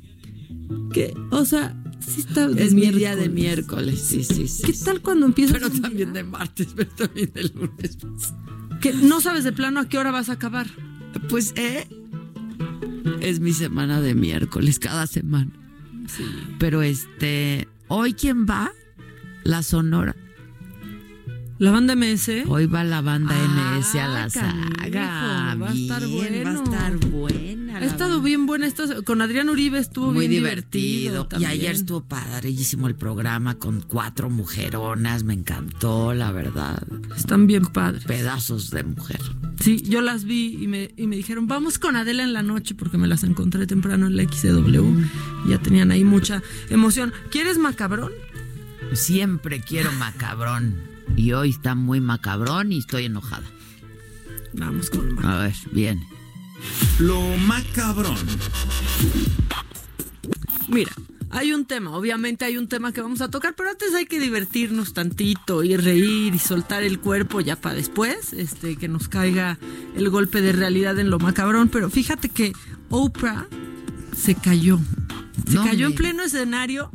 qué? 0.93 1.15
O 1.31 1.45
sea, 1.45 1.77
sí 2.01 2.21
está 2.21 2.49
de 2.49 2.65
Es 2.65 2.75
mi 2.75 2.91
día 2.91 3.15
de 3.17 3.29
miércoles. 3.29 4.01
sí, 4.03 4.25
sí, 4.25 4.49
sí. 4.49 4.63
¿Qué 4.65 4.73
tal 4.85 5.01
cuando 5.03 5.27
empiezas 5.27 5.59
Pero 5.59 5.71
también 5.71 6.13
día? 6.13 6.23
de 6.23 6.25
martes, 6.25 6.69
pero 6.75 6.91
también 6.91 7.31
de 7.33 7.45
lunes. 7.51 7.99
Que 8.81 8.93
no 8.95 9.21
sabes 9.21 9.45
de 9.45 9.53
plano 9.53 9.81
a 9.81 9.89
qué 9.89 9.99
hora 9.99 10.11
vas 10.11 10.29
a 10.29 10.35
acabar. 10.35 10.67
Pues, 11.29 11.53
¿eh? 11.57 11.87
Es 13.21 13.41
mi 13.41 13.53
semana 13.53 14.01
de 14.01 14.15
miércoles, 14.15 14.79
cada 14.79 15.07
semana. 15.07 15.51
Pero 16.59 16.83
este, 16.83 17.69
¿hoy 17.89 18.15
quién 18.15 18.47
va? 18.47 18.71
La 19.45 19.63
Sonora. 19.63 20.15
La 21.59 21.73
banda 21.73 21.97
MS. 21.97 22.45
Hoy 22.47 22.67
va 22.67 22.85
la 22.85 23.01
banda 23.01 23.35
MS 23.35 23.97
a 23.99 24.07
la 24.09 24.25
Ah, 24.25 24.31
saga. 24.31 25.55
va 25.57 25.71
a 25.71 25.73
estar 25.75 26.07
Bien, 26.07 26.45
Va 26.47 26.51
a 26.51 26.55
bueno. 26.55 26.63
estar 26.63 26.97
buena. 27.11 27.79
Ha 27.79 27.85
estado 27.85 28.21
bien 28.23 28.47
buena. 28.47 28.67
Esta, 28.67 29.03
con 29.03 29.23
Adrián 29.23 29.49
Uribe 29.49 29.79
estuvo 29.81 30.13
muy 30.13 30.29
bien 30.29 30.43
divertido. 30.43 31.25
divertido. 31.25 31.41
y 31.43 31.45
ayer 31.47 31.73
estuvo 31.75 32.01
padrísimo 32.03 32.87
el 32.87 32.95
programa 32.95 33.57
con 33.57 33.81
cuatro 33.81 34.31
mujeronas. 34.31 35.25
Me 35.25 35.35
encantó, 35.35 36.15
la 36.15 36.31
verdad. 36.31 36.81
Están 37.17 37.49
bien 37.49 37.67
padres. 37.67 38.05
Pedazos 38.05 38.71
de 38.71 38.85
mujer. 38.85 39.21
Sí, 39.61 39.83
yo 39.83 40.01
las 40.01 40.23
vi 40.25 40.57
y 40.63 40.69
me, 40.69 40.93
y 40.97 41.09
me 41.09 41.17
dijeron, 41.17 41.49
vamos 41.49 41.81
con 41.81 41.97
Adela 41.97 42.23
en 42.23 42.35
la 42.35 42.43
noche 42.45 42.77
porque 42.77 42.99
me 42.99 43.09
las 43.09 43.25
encontré 43.25 43.67
temprano 43.67 44.07
en 44.07 44.17
la 44.17 44.23
XCW. 44.23 44.97
Y 45.47 45.51
ya 45.51 45.59
tenían 45.59 45.91
ahí 45.91 46.05
mucha 46.05 46.41
emoción. 46.71 47.13
¿Quieres 47.33 47.59
macabrón? 47.59 48.13
Siempre 48.93 49.61
quiero 49.61 49.91
macabrón. 49.93 50.88
Y 51.17 51.33
hoy 51.33 51.51
está 51.51 51.75
muy 51.75 52.01
macabrón 52.01 52.73
y 52.73 52.79
estoy 52.79 53.07
enojada. 53.07 53.45
Vamos 54.55 54.91
con 54.91 55.19
el 55.19 55.27
A 55.27 55.39
ver, 55.39 55.55
bien. 55.73 56.01
Lo 56.99 57.21
macabrón. 57.39 58.17
Mira, 60.69 60.93
hay 61.31 61.53
un 61.53 61.67
tema, 61.67 61.93
obviamente 61.93 62.45
hay 62.45 62.57
un 62.57 62.69
tema 62.69 62.93
que 62.93 63.01
vamos 63.01 63.21
a 63.21 63.29
tocar, 63.29 63.55
pero 63.55 63.71
antes 63.71 63.95
hay 63.95 64.07
que 64.07 64.19
divertirnos 64.19 64.95
tantito 64.95 65.63
y 65.63 65.77
reír 65.77 66.35
y 66.35 66.39
soltar 66.39 66.83
el 66.83 67.01
cuerpo 67.01 67.41
ya 67.41 67.57
para 67.57 67.75
después, 67.75 68.33
este, 68.33 68.77
que 68.77 68.89
nos 68.89 69.09
caiga 69.09 69.59
el 69.97 70.09
golpe 70.09 70.41
de 70.41 70.53
realidad 70.53 70.99
en 70.99 71.11
lo 71.11 71.19
macabrón. 71.19 71.69
Pero 71.69 71.91
fíjate 71.91 72.29
que 72.29 72.53
Oprah 72.91 73.47
se 74.17 74.35
cayó. 74.35 74.79
Se 75.47 75.55
No 75.55 75.65
cayó 75.65 75.87
en 75.87 75.95
pleno 75.95 76.23
escenario. 76.23 76.91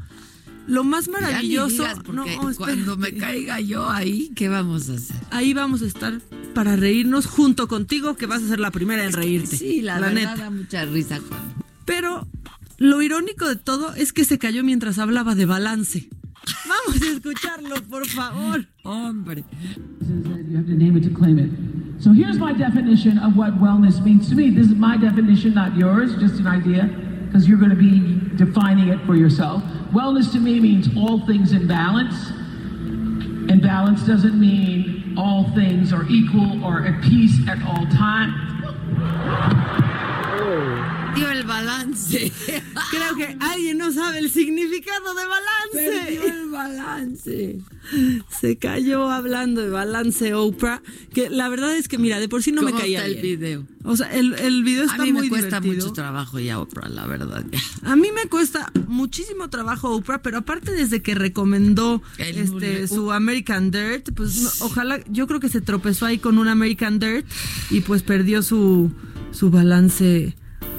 Lo 0.67 0.83
más 0.83 1.05
Ya 1.07 1.11
ni 1.11 1.25
maravilloso. 1.25 1.83
digas, 1.83 1.97
no, 2.07 2.23
espérate. 2.25 2.55
cuando 2.57 2.97
me 2.97 3.13
caiga 3.13 3.59
yo 3.59 3.89
ahí, 3.89 4.31
¿qué 4.35 4.47
vamos 4.49 4.89
a 4.89 4.93
hacer? 4.93 5.17
Ahí 5.31 5.53
vamos 5.53 5.81
a 5.81 5.85
estar 5.85 6.21
para 6.53 6.75
reírnos 6.75 7.25
junto 7.25 7.67
contigo, 7.67 8.15
que 8.15 8.25
vas 8.27 8.43
a 8.43 8.47
ser 8.47 8.59
la 8.59 8.71
primera 8.71 9.03
en 9.03 9.11
reírte. 9.11 9.57
Sí, 9.57 9.81
la, 9.81 9.99
verdad 9.99 10.13
neta. 10.13 10.35
da 10.35 10.49
mucha 10.49 10.85
risa 10.85 11.19
cuando. 11.27 11.65
Pero 11.85 12.27
lo 12.77 13.01
irónico 13.01 13.47
de 13.47 13.55
todo 13.57 13.93
es 13.95 14.13
que 14.13 14.23
se 14.23 14.37
cayó 14.37 14.63
mientras 14.63 14.99
hablaba 14.99 15.35
de 15.35 15.45
balance. 15.45 16.09
Vamos 16.67 17.01
a 17.01 17.11
escucharlo, 17.11 17.75
por 17.89 18.05
favor. 18.07 18.65
Hombre. 18.83 19.43
You 20.49 20.57
have 20.57 20.67
to 20.67 20.73
name 20.75 20.97
it 20.97 21.03
to 21.03 21.09
claim 21.13 21.39
it. 21.39 21.49
So 21.99 22.11
here's 22.11 22.37
my 22.37 22.53
definition 22.53 23.17
of 23.17 23.35
what 23.37 23.53
wellness 23.61 24.03
means 24.03 24.27
to 24.29 24.35
me. 24.35 24.49
This 24.49 24.67
is 24.67 24.75
my 24.75 24.97
definition, 24.97 25.53
not 25.53 25.75
yours, 25.77 26.15
just 26.19 26.39
an 26.39 26.47
idea, 26.47 26.89
because 27.33 27.47
you're 27.47 27.57
going 27.57 27.71
to 27.71 27.75
be 27.75 28.21
defining 28.35 28.89
it 28.89 29.03
for 29.07 29.15
yourself. 29.15 29.63
Wellness 29.91 30.31
to 30.33 30.39
me 30.39 30.59
means 30.59 30.87
all 30.95 31.25
things 31.25 31.51
in 31.51 31.65
balance. 31.65 32.29
And 32.29 33.59
balance 33.59 34.05
doesn't 34.05 34.39
mean 34.39 35.15
all 35.17 35.49
things 35.55 35.91
are 35.91 36.05
equal 36.09 36.63
or 36.63 36.85
at 36.85 37.01
peace 37.01 37.39
at 37.49 37.57
all 37.63 37.87
times. 37.87 38.35
Oh. 40.45 41.02
Dio 41.15 41.29
el 41.29 41.43
balance. 41.43 42.31
Creo 42.91 43.15
que 43.15 43.37
alguien 43.39 43.77
no 43.77 43.91
sabe 43.91 44.19
el 44.19 44.31
significado 44.31 45.13
de 45.13 45.21
balance. 45.25 46.05
Perdió 46.05 46.23
el 46.23 46.49
balance. 46.49 47.59
Se 48.41 48.57
cayó 48.57 49.09
hablando 49.11 49.61
de 49.61 49.69
balance 49.69 50.33
Oprah, 50.33 50.81
que 51.13 51.29
la 51.29 51.49
verdad 51.49 51.75
es 51.75 51.87
que 51.87 51.97
mira, 51.97 52.19
de 52.19 52.29
por 52.29 52.41
sí 52.41 52.51
no 52.51 52.61
me 52.63 52.71
¿Cómo 52.71 52.81
caía 52.81 52.99
está 53.05 53.07
el 53.15 53.21
bien. 53.21 53.39
video? 53.39 53.67
O 53.83 53.95
sea, 53.97 54.11
el, 54.13 54.33
el 54.35 54.63
video 54.63 54.85
está 54.85 55.03
a 55.03 55.05
mí 55.05 55.11
muy 55.13 55.23
me 55.23 55.29
cuesta 55.29 55.59
divertido. 55.59 55.85
mucho 55.87 55.93
trabajo 55.93 56.39
ya 56.39 56.59
Oprah, 56.59 56.89
la 56.89 57.05
verdad. 57.05 57.43
A 57.83 57.95
mí 57.95 58.07
me 58.15 58.27
cuesta 58.29 58.71
muchísimo 58.87 59.49
trabajo 59.49 59.91
Oprah, 59.91 60.21
pero 60.21 60.39
aparte 60.39 60.71
desde 60.71 61.01
que 61.01 61.13
recomendó 61.15 62.01
El 62.17 62.37
este 62.37 62.87
su 62.87 63.11
American 63.11 63.69
Dirt, 63.71 64.11
pues 64.15 64.41
no, 64.41 64.49
ojalá, 64.65 64.99
yo 65.09 65.27
creo 65.27 65.39
que 65.39 65.49
se 65.49 65.61
tropezó 65.61 66.05
ahí 66.05 66.17
con 66.17 66.37
un 66.39 66.47
American 66.47 66.97
Dirt 66.99 67.25
y 67.69 67.81
pues 67.81 68.01
perdió 68.03 68.41
su, 68.41 68.89
su 69.31 69.51
balance 69.51 70.35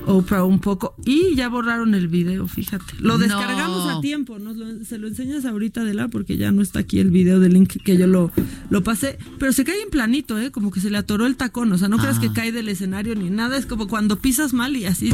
Oprah 0.07 0.45
un 0.45 0.59
poco 0.61 0.95
y 1.05 1.35
ya 1.35 1.49
borraron 1.49 1.95
el 1.95 2.09
video, 2.09 2.47
fíjate. 2.47 2.95
Lo 3.01 3.15
No. 3.15 3.19
descargamos 3.19 3.89
a 3.91 4.01
tiempo, 4.01 4.39
nos 4.39 4.57
lo- 4.57 4.85
se 4.85 4.99
lo 4.99 5.09
enseñas 5.09 5.45
ahorita 5.45 5.83
de 5.85 5.95
la 5.95 6.09
porque 6.09 6.37
ya 6.37 6.53
no 6.53 6.61
está 6.63 6.81
aquí 6.81 6.99
el 6.99 7.11
video 7.11 7.41
del 7.41 7.55
link 7.55 7.77
que 7.83 7.97
yo 7.97 8.07
lo, 8.07 8.31
lo 8.71 8.83
pasé, 8.83 9.19
pero 9.39 9.53
se 9.53 9.65
cae 9.65 9.81
en 9.83 9.91
planito, 9.91 10.39
eh, 10.39 10.51
como 10.51 10.71
que 10.71 10.81
se 10.81 10.91
le 10.91 10.99
atoró 10.99 11.27
el 11.27 11.37
tacón, 11.37 11.73
o 11.73 11.79
sea, 11.79 11.89
no 11.89 11.97
creas 11.99 12.19
Ah. 12.19 12.21
que 12.21 12.33
cae 12.33 12.53
del 12.53 12.69
escenario 12.69 13.15
ni 13.15 13.31
nada, 13.31 13.57
es 13.57 13.67
como 13.67 13.89
cuando 13.89 14.17
pisas 14.19 14.53
mal 14.53 14.77
y 14.77 14.85
así 14.85 15.13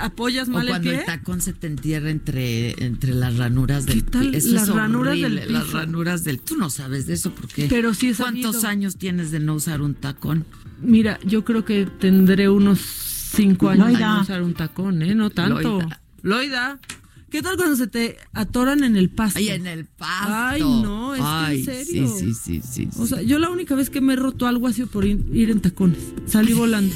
apoyas 0.00 0.48
O 0.48 0.52
mal 0.52 0.66
el 0.66 0.72
cuando 0.72 0.90
pie. 0.90 1.00
el 1.00 1.06
tacón 1.06 1.40
se 1.40 1.52
te 1.54 1.66
entierra 1.66 2.10
entre, 2.10 2.84
entre 2.84 3.14
las 3.14 3.36
ranuras 3.38 3.86
del 3.86 4.04
tal 4.04 4.28
pie. 4.30 4.38
Eso 4.38 4.52
las 4.52 4.68
es 4.68 4.74
ranuras 4.74 5.12
horrible, 5.18 5.40
del 5.40 5.52
Las 5.52 5.72
ranuras 5.72 6.24
del... 6.24 6.38
Tú 6.40 6.56
no 6.56 6.68
sabes 6.70 7.06
de 7.06 7.14
eso 7.14 7.32
porque... 7.32 7.66
Pero 7.70 7.94
sí 7.94 8.10
he 8.10 8.14
¿Cuántos 8.14 8.56
sabido. 8.56 8.68
años 8.68 8.96
tienes 8.96 9.30
de 9.30 9.40
no 9.40 9.54
usar 9.54 9.80
un 9.80 9.94
tacón? 9.94 10.44
Mira, 10.82 11.18
yo 11.24 11.44
creo 11.44 11.64
que 11.64 11.86
tendré 11.86 12.48
unos 12.50 12.78
cinco 13.30 13.68
años 13.68 13.90
Loida. 13.92 14.14
de 14.16 14.20
usar 14.22 14.42
un 14.42 14.54
tacón, 14.54 15.02
¿eh? 15.02 15.14
No 15.14 15.30
tanto. 15.30 15.80
Loida. 15.80 16.00
Loida. 16.22 16.78
¿Qué 17.30 17.42
tal 17.42 17.56
cuando 17.56 17.76
se 17.76 17.86
te 17.86 18.16
atoran 18.32 18.82
en 18.84 18.96
el 18.96 19.10
pasto? 19.10 19.38
Ay, 19.38 19.48
en 19.50 19.66
el 19.66 19.84
pasto. 19.84 20.32
Ay, 20.32 20.60
no, 20.62 21.14
es 21.14 21.20
que 21.20 21.26
Ay, 21.26 21.58
en 21.58 21.64
serio. 21.64 22.08
Sí, 22.08 22.34
sí, 22.34 22.62
sí, 22.62 22.88
sí. 22.90 23.00
O 23.00 23.06
sea, 23.06 23.20
yo 23.20 23.38
la 23.38 23.50
única 23.50 23.74
vez 23.74 23.90
que 23.90 24.00
me 24.00 24.14
he 24.14 24.16
roto 24.16 24.46
algo 24.46 24.66
ha 24.66 24.72
sido 24.72 24.86
por 24.86 25.04
ir, 25.04 25.22
ir 25.32 25.50
en 25.50 25.60
tacones. 25.60 26.14
Salí 26.26 26.54
volando. 26.54 26.94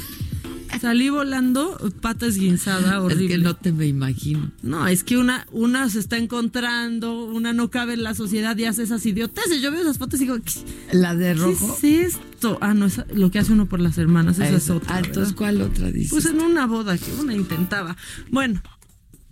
Salí 0.81 1.09
volando, 1.09 1.77
pata 2.01 2.25
esguinzada, 2.25 3.01
horrible. 3.01 3.25
Es 3.25 3.31
que 3.31 3.37
no 3.43 3.55
te 3.55 3.71
me 3.71 3.87
imagino. 3.87 4.51
No, 4.61 4.87
es 4.87 5.03
que 5.03 5.17
una, 5.17 5.47
una 5.51 5.89
se 5.89 5.99
está 5.99 6.17
encontrando, 6.17 7.25
una 7.25 7.53
no 7.53 7.69
cabe 7.69 7.93
en 7.93 8.03
la 8.03 8.13
sociedad 8.15 8.57
y 8.57 8.65
hace 8.65 8.83
esas 8.83 9.05
idioteces. 9.05 9.61
Yo 9.61 9.71
veo 9.71 9.81
esas 9.81 9.97
fotos 9.97 10.19
y 10.19 10.23
digo, 10.25 10.37
¿qué, 10.43 10.53
¿La 10.97 11.15
de 11.15 11.33
rojo? 11.35 11.77
¿qué 11.79 12.01
es 12.03 12.15
esto? 12.15 12.57
Ah, 12.61 12.73
no, 12.73 12.85
esa- 12.87 13.05
lo 13.13 13.31
que 13.31 13.39
hace 13.39 13.53
uno 13.53 13.65
por 13.67 13.79
las 13.79 13.97
hermanas, 13.97 14.35
esa 14.39 14.49
es 14.49 14.63
Eso. 14.63 14.77
otra. 14.77 14.95
Ah, 14.95 15.01
entonces. 15.05 15.33
¿cuál 15.33 15.61
otra 15.61 15.91
dices? 15.91 16.11
Pues 16.11 16.25
en 16.25 16.39
una 16.41 16.65
boda 16.65 16.97
que 16.97 17.11
una 17.13 17.33
intentaba. 17.33 17.95
Bueno, 18.29 18.61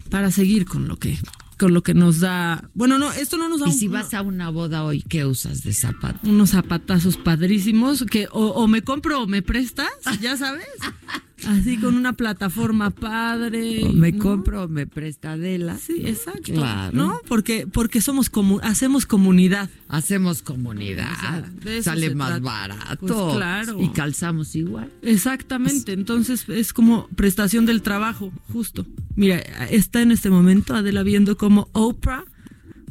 para 0.10 0.32
seguir 0.32 0.66
con 0.66 0.88
lo 0.88 0.98
que 0.98 1.18
con 1.58 1.76
lo 1.76 1.84
que 1.84 1.94
nos 1.94 2.20
da. 2.22 2.72
Bueno, 2.74 2.98
no, 2.98 3.12
esto 3.12 3.38
no 3.38 3.48
nos 3.48 3.60
da 3.60 3.68
Y 3.68 3.72
un- 3.74 3.78
si 3.78 3.88
vas 3.88 4.16
a 4.16 4.24
una 4.24 4.50
boda 4.50 4.84
hoy, 4.84 5.04
¿qué 5.04 5.26
usas 5.26 5.62
de 5.64 5.74
zapato? 5.74 6.28
unos 6.28 6.50
zapatazos 6.52 7.18
padrísimos 7.18 8.04
que 8.10 8.28
o, 8.32 8.48
o 8.48 8.68
me 8.68 8.82
compro 8.82 9.22
o 9.22 9.28
me 9.28 9.44
prestas, 9.44 9.90
ya 10.22 10.38
sabes. 10.38 10.66
Así 11.48 11.78
con 11.78 11.96
una 11.96 12.14
plataforma 12.14 12.90
padre. 12.92 13.84
O 13.86 13.94
me 13.94 14.12
¿no? 14.12 14.20
compro 14.24 14.68
me 14.68 14.88
presta 14.88 15.34
Adela. 15.34 15.78
Sí, 15.78 16.04
exacto. 16.06 16.54
Claro. 16.54 16.96
¿No? 16.96 17.20
Porque 17.28 17.68
porque 17.72 18.02
somos 18.02 18.32
comu- 18.32 18.60
hacemos 18.64 19.06
comunidad. 19.06 19.70
Hacemos 19.88 20.42
comunidad. 20.42 21.12
O 21.12 21.64
sea, 21.70 21.84
Sale 21.84 22.14
más 22.16 22.28
trata. 22.30 22.44
barato. 22.44 22.98
Pues 23.08 23.36
claro. 23.36 23.82
Y 23.82 23.90
calzamos 23.90 24.56
igual. 24.56 24.92
Exactamente, 25.02 25.94
entonces 25.94 26.48
es 26.50 26.74
como 26.74 27.08
prestación 27.16 27.66
del 27.66 27.82
trabajo, 27.82 28.32
justo. 28.52 28.86
Mira, 29.16 29.38
está 29.70 30.02
en 30.02 30.12
este 30.12 30.30
momento 30.30 30.76
Adela 30.76 31.04
viendo 31.04 31.38
cómo 31.38 31.70
Oprah 31.74 32.24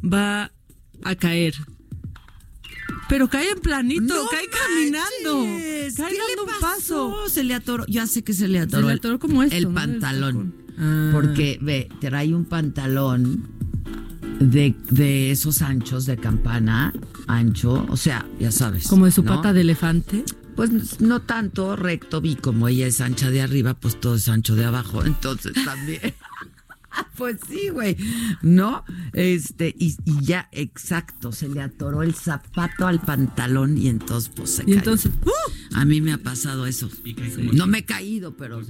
va 0.02 0.50
a 1.02 1.14
caer. 1.14 1.54
Pero 3.10 3.28
cae 3.28 3.50
en 3.50 3.58
planito, 3.60 4.02
¡No 4.14 4.26
cae 4.30 4.46
caminando, 4.48 5.44
manches! 5.44 5.94
cae 5.96 6.10
¿Qué 6.12 6.16
dando 6.18 6.46
le 6.46 6.52
un 6.54 6.60
paso. 6.60 7.14
Se 7.28 7.44
le 7.44 7.54
atoró. 7.54 7.84
Ya 7.88 8.06
sé 8.06 8.22
que 8.22 8.32
se 8.32 8.48
le 8.48 8.58
Se 8.60 8.64
atoró. 8.64 8.86
le 8.86 8.92
el- 8.94 8.98
atoró 9.00 9.18
como 9.18 9.42
esto, 9.42 9.54
El 9.56 9.68
pantalón. 9.68 10.54
Ah. 10.78 11.10
Porque, 11.12 11.58
ve, 11.60 11.88
trae 12.00 12.32
un 12.34 12.46
pantalón 12.46 13.48
de, 14.40 14.74
de 14.90 15.30
esos 15.32 15.60
anchos 15.60 16.06
de 16.06 16.16
campana, 16.16 16.94
ancho. 17.26 17.84
O 17.90 17.96
sea, 17.98 18.24
ya 18.38 18.50
sabes. 18.52 18.86
Como 18.86 19.04
de 19.06 19.12
su 19.12 19.22
¿no? 19.22 19.34
pata 19.36 19.52
de 19.52 19.60
elefante. 19.62 20.24
Pues 20.56 21.00
no 21.00 21.20
tanto 21.22 21.74
recto, 21.76 22.20
vi 22.20 22.36
como 22.36 22.68
ella 22.68 22.86
es 22.86 23.00
ancha 23.00 23.30
de 23.30 23.40
arriba, 23.40 23.74
pues 23.74 23.98
todo 23.98 24.16
es 24.16 24.28
ancho 24.28 24.54
de 24.56 24.64
abajo, 24.66 25.04
entonces 25.06 25.52
también. 25.64 26.14
Pues 27.20 27.36
sí, 27.46 27.68
güey. 27.68 27.96
¿No? 28.40 28.82
Este, 29.12 29.74
y, 29.78 29.94
y 30.06 30.24
ya, 30.24 30.48
exacto, 30.52 31.32
se 31.32 31.48
le 31.48 31.60
atoró 31.60 32.02
el 32.02 32.14
zapato 32.14 32.86
al 32.86 33.00
pantalón 33.00 33.76
y 33.76 33.88
entonces 33.88 34.32
pues 34.34 34.50
se 34.50 34.62
Y 34.62 34.66
cayó. 34.66 34.78
entonces, 34.78 35.12
¡uh! 35.26 35.76
A 35.76 35.84
mí 35.84 36.00
me 36.00 36.12
ha 36.14 36.18
pasado 36.18 36.64
eso. 36.66 36.88
No 37.52 37.66
me 37.66 37.78
he 37.78 37.84
caído, 37.84 38.34
pero... 38.36 38.60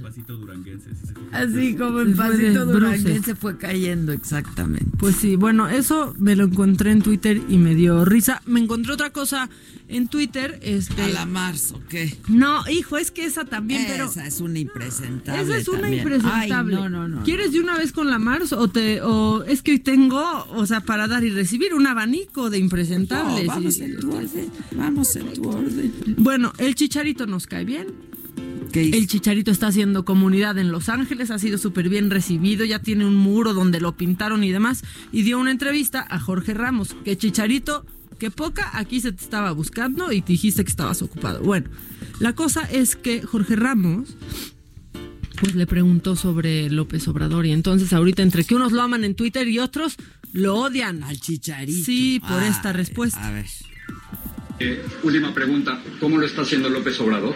Así 1.31 1.75
como 1.75 2.01
el 2.01 2.09
Se 2.09 2.15
fue 2.15 2.25
de 2.37 2.37
pasito 2.51 2.65
duranguense 2.65 3.35
fue 3.35 3.57
cayendo, 3.57 4.11
exactamente. 4.11 4.85
Pues 4.97 5.15
sí, 5.15 5.37
bueno, 5.37 5.69
eso 5.69 6.13
me 6.19 6.35
lo 6.35 6.43
encontré 6.43 6.91
en 6.91 7.01
Twitter 7.01 7.41
y 7.47 7.57
me 7.57 7.73
dio 7.73 8.03
risa. 8.03 8.41
Me 8.45 8.59
encontré 8.59 8.91
otra 8.93 9.11
cosa 9.11 9.49
en 9.91 10.07
Twitter, 10.07 10.59
este 10.63 11.01
¿A 11.03 11.07
la 11.09 11.25
Mars 11.25 11.71
o 11.73 11.81
qué? 11.89 12.15
No, 12.27 12.63
hijo, 12.69 12.97
es 12.97 13.11
que 13.11 13.25
esa 13.25 13.45
también, 13.45 13.83
pero 13.87 14.05
Esa 14.05 14.25
es 14.25 14.39
una 14.41 14.57
impresentable 14.59 15.41
Esa 15.43 15.57
es 15.57 15.67
una 15.67 15.81
también. 15.81 16.01
impresentable. 16.03 16.75
Ay, 16.75 16.81
no, 16.81 16.89
no, 16.89 17.07
no. 17.07 17.23
¿Quieres 17.23 17.51
de 17.51 17.59
una 17.59 17.77
vez 17.77 17.91
con 17.91 18.09
la 18.09 18.17
Mars 18.19 18.53
o 18.53 18.67
te 18.69 19.01
o 19.01 19.43
es 19.43 19.61
que 19.61 19.71
hoy 19.71 19.79
tengo, 19.79 20.21
o 20.49 20.65
sea, 20.65 20.81
para 20.81 21.07
dar 21.07 21.23
y 21.23 21.29
recibir 21.29 21.73
un 21.73 21.85
abanico 21.87 22.49
de 22.49 22.57
impresentables? 22.57 23.45
No, 23.45 23.53
vamos 23.53 23.77
Y- 23.77 23.83
en 23.83 23.99
tu 23.99 24.11
orden, 24.15 24.51
vamos 24.75 25.15
en 25.15 25.33
tu 25.33 25.49
orden. 25.49 25.93
Bueno, 26.17 26.53
el 26.57 26.75
Chicharito 26.75 27.27
nos 27.27 27.45
cae 27.47 27.65
bien. 27.65 27.87
El 28.73 29.05
Chicharito 29.07 29.51
está 29.51 29.67
haciendo 29.67 30.05
comunidad 30.05 30.57
en 30.57 30.71
Los 30.71 30.87
Ángeles, 30.87 31.29
ha 31.29 31.37
sido 31.39 31.57
súper 31.57 31.89
bien 31.89 32.09
recibido, 32.09 32.63
ya 32.63 32.79
tiene 32.79 33.05
un 33.05 33.17
muro 33.17 33.53
donde 33.53 33.81
lo 33.81 33.97
pintaron 33.97 34.45
y 34.45 34.51
demás, 34.53 34.83
y 35.11 35.23
dio 35.23 35.39
una 35.39 35.51
entrevista 35.51 36.05
a 36.09 36.21
Jorge 36.21 36.53
Ramos, 36.53 36.95
que 37.03 37.17
Chicharito, 37.17 37.85
que 38.21 38.29
poca, 38.29 38.69
aquí 38.75 38.99
se 38.99 39.11
te 39.11 39.23
estaba 39.23 39.51
buscando 39.51 40.11
y 40.11 40.21
te 40.21 40.33
dijiste 40.33 40.63
que 40.63 40.69
estabas 40.69 41.01
ocupado. 41.01 41.41
Bueno, 41.41 41.71
la 42.19 42.33
cosa 42.33 42.61
es 42.71 42.95
que 42.95 43.23
Jorge 43.23 43.55
Ramos, 43.55 44.15
pues 45.39 45.55
le 45.55 45.65
preguntó 45.65 46.15
sobre 46.15 46.69
López 46.69 47.07
Obrador, 47.07 47.47
y 47.47 47.51
entonces 47.51 47.93
ahorita 47.93 48.21
entre 48.21 48.43
que 48.43 48.53
unos 48.53 48.73
lo 48.73 48.83
aman 48.83 49.03
en 49.05 49.15
Twitter 49.15 49.47
y 49.47 49.57
otros 49.57 49.95
lo 50.33 50.55
odian. 50.55 51.03
Al 51.03 51.19
Chicharito. 51.19 51.83
Sí, 51.83 52.21
por 52.27 52.43
esta 52.43 52.71
respuesta. 52.71 53.27
A 53.27 53.31
ver. 53.31 53.47
Eh, 54.59 54.85
última 55.01 55.33
pregunta, 55.33 55.81
¿cómo 55.99 56.19
lo 56.19 56.27
está 56.27 56.43
haciendo 56.43 56.69
López 56.69 56.99
Obrador? 56.99 57.33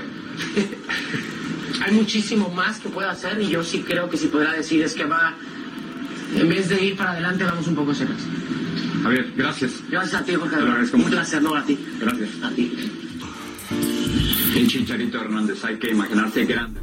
Hay 1.84 1.96
muchísimo 1.96 2.50
más 2.50 2.80
que 2.80 2.90
puede 2.90 3.10
hacer 3.10 3.42
y 3.42 3.50
yo 3.50 3.64
sí 3.64 3.80
creo 3.80 4.08
que 4.08 4.18
si 4.18 4.28
podrá 4.28 4.54
decir 4.54 4.84
es 4.84 4.94
que 4.94 5.06
va, 5.06 5.36
en 6.36 6.48
vez 6.48 6.70
de 6.70 6.86
ir 6.86 6.96
para 6.96 7.14
adelante, 7.14 7.44
vamos 7.44 7.66
un 7.66 7.74
poco 7.74 7.90
hacia 7.90 8.06
atrás. 8.06 8.22
Javier, 9.06 9.34
gracias. 9.38 9.84
Gracias 9.88 10.20
a 10.20 10.26
ti, 10.26 10.34
Jorge. 10.34 10.56
Te 10.56 10.62
lo 10.64 10.68
agradezco 10.72 10.98
Un 10.98 11.04
mucho. 11.04 11.16
placer, 11.16 11.42
no 11.44 11.56
a 11.56 11.64
ti. 11.64 11.78
Gracias. 12.00 12.30
A 12.42 12.50
ti. 12.50 12.72
El 14.56 14.68
Chicharito 14.68 15.22
Hernández, 15.22 15.64
hay 15.64 15.78
que 15.78 15.92
imaginarse 15.92 16.44
grande. 16.46 16.80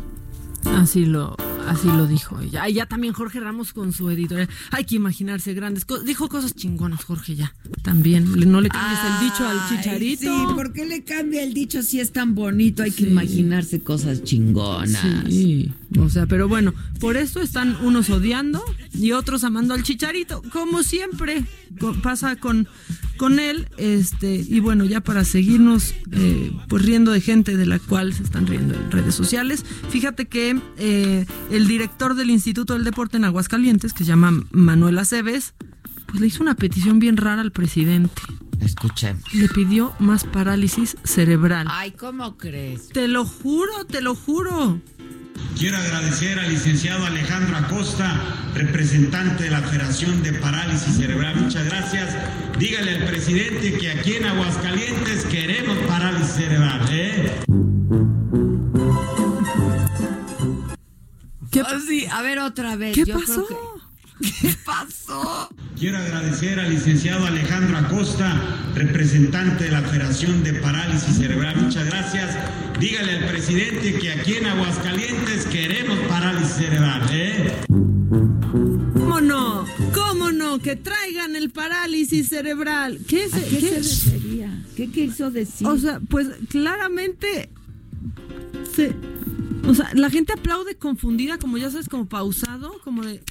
Así 0.64 1.04
lo, 1.04 1.36
Así 1.66 1.88
lo 1.88 2.06
dijo 2.06 2.38
ella. 2.40 2.68
Y 2.68 2.74
ya 2.74 2.86
también 2.86 3.12
Jorge 3.12 3.40
Ramos 3.40 3.72
con 3.72 3.92
su 3.92 4.08
editorial. 4.10 4.48
Hay 4.70 4.84
que 4.84 4.94
imaginarse 4.96 5.52
grandes. 5.54 5.84
Dijo 6.04 6.28
cosas 6.28 6.54
chingonas, 6.54 7.04
Jorge, 7.04 7.34
ya. 7.34 7.54
También. 7.82 8.30
No 8.50 8.60
le 8.60 8.68
cambies 8.68 9.00
el 9.04 9.28
dicho 9.28 9.46
al 9.48 9.68
chicharito. 9.68 10.22
Sí, 10.22 10.54
¿por 10.54 10.72
qué 10.72 10.86
le 10.86 11.02
cambia 11.02 11.42
el 11.42 11.54
dicho 11.54 11.82
si 11.82 11.98
es 11.98 12.12
tan 12.12 12.36
bonito? 12.36 12.84
Hay 12.84 12.92
que 12.92 13.04
imaginarse 13.04 13.82
cosas 13.82 14.22
chingonas. 14.22 15.02
Sí, 15.28 15.72
o 15.98 16.08
sea, 16.08 16.26
pero 16.26 16.48
bueno, 16.48 16.72
por 17.00 17.16
esto 17.16 17.40
están 17.40 17.76
unos 17.82 18.10
odiando 18.10 18.62
y 18.94 19.12
otros 19.12 19.44
amando 19.44 19.74
al 19.74 19.82
chicharito, 19.82 20.42
como 20.52 20.82
siempre 20.82 21.44
pasa 22.02 22.36
con, 22.36 22.68
con 23.16 23.38
él. 23.38 23.68
Este, 23.76 24.34
y 24.34 24.60
bueno, 24.60 24.84
ya 24.84 25.00
para 25.00 25.24
seguirnos 25.24 25.94
eh, 26.12 26.52
pues 26.68 26.84
riendo 26.84 27.12
de 27.12 27.20
gente 27.20 27.56
de 27.56 27.66
la 27.66 27.78
cual 27.78 28.12
se 28.12 28.22
están 28.22 28.46
riendo 28.46 28.74
en 28.74 28.90
redes 28.90 29.14
sociales, 29.14 29.64
fíjate 29.90 30.26
que 30.26 30.60
eh, 30.78 31.26
el 31.50 31.66
director 31.66 32.14
del 32.14 32.30
Instituto 32.30 32.74
del 32.74 32.84
Deporte 32.84 33.16
en 33.16 33.24
Aguascalientes, 33.24 33.92
que 33.92 34.04
se 34.04 34.08
llama 34.10 34.44
Manuel 34.50 34.98
Aceves, 34.98 35.54
pues 36.06 36.20
le 36.20 36.26
hizo 36.26 36.42
una 36.42 36.54
petición 36.54 36.98
bien 36.98 37.16
rara 37.16 37.42
al 37.42 37.52
presidente. 37.52 38.22
Escuchemos. 38.60 39.22
Le 39.34 39.48
pidió 39.48 39.92
más 39.98 40.24
parálisis 40.24 40.96
cerebral. 41.02 41.66
Ay, 41.70 41.92
¿cómo 41.92 42.36
crees? 42.36 42.88
Te 42.90 43.08
lo 43.08 43.24
juro, 43.24 43.84
te 43.86 44.00
lo 44.00 44.14
juro. 44.14 44.80
Quiero 45.58 45.76
agradecer 45.76 46.38
al 46.38 46.48
licenciado 46.50 47.06
Alejandro 47.06 47.56
Acosta, 47.56 48.20
representante 48.54 49.44
de 49.44 49.50
la 49.50 49.60
Federación 49.60 50.22
de 50.22 50.32
Parálisis 50.32 50.96
Cerebral. 50.96 51.36
Muchas 51.36 51.64
gracias. 51.66 52.16
Dígale 52.58 52.96
al 52.96 53.04
presidente 53.04 53.78
que 53.78 53.90
aquí 53.90 54.14
en 54.14 54.26
Aguascalientes 54.26 55.24
queremos 55.26 55.78
parálisis 55.86 56.32
cerebral. 56.34 56.80
¿eh? 56.90 57.40
¿Qué 61.50 61.62
sí, 61.86 62.06
a 62.10 62.22
ver 62.22 62.38
otra 62.38 62.76
vez. 62.76 62.94
¿Qué 62.94 63.04
Yo 63.04 63.18
pasó? 63.20 63.44
creo 63.46 63.46
que- 63.48 63.71
¿Qué 64.22 64.54
pasó? 64.64 65.48
Quiero 65.78 65.98
agradecer 65.98 66.60
al 66.60 66.70
licenciado 66.70 67.26
Alejandro 67.26 67.76
Acosta, 67.76 68.40
representante 68.74 69.64
de 69.64 69.70
la 69.72 69.82
Federación 69.82 70.42
de 70.44 70.54
Parálisis 70.54 71.16
Cerebral. 71.16 71.56
Muchas 71.56 71.86
gracias. 71.86 72.36
Dígale 72.78 73.12
al 73.18 73.26
presidente 73.26 73.98
que 73.98 74.12
aquí 74.12 74.34
en 74.34 74.46
Aguascalientes 74.46 75.46
queremos 75.46 75.98
parálisis 76.08 76.52
cerebral. 76.54 77.02
¿eh? 77.12 77.52
¿Cómo 78.94 79.20
no? 79.20 79.64
¿Cómo 79.94 80.30
no? 80.30 80.58
Que 80.58 80.76
traigan 80.76 81.34
el 81.36 81.50
parálisis 81.50 82.28
cerebral. 82.28 83.00
¿Qué, 83.08 83.24
¿A 83.24 83.28
se, 83.28 83.48
qué 83.48 83.58
qué- 83.58 83.82
se 83.82 84.10
refería? 84.10 84.62
¿Qué 84.76 84.88
quiso 84.90 85.30
decir? 85.30 85.66
O 85.66 85.76
sea, 85.78 86.00
pues 86.08 86.28
claramente 86.48 87.50
se- 88.74 88.94
o 89.66 89.74
sea, 89.74 89.90
la 89.94 90.10
gente 90.10 90.32
aplaude 90.32 90.76
confundida, 90.76 91.38
como 91.38 91.58
ya 91.58 91.70
sabes, 91.70 91.88
como 91.88 92.06
pausado, 92.08 92.72
como 92.84 93.02
de 93.04 93.22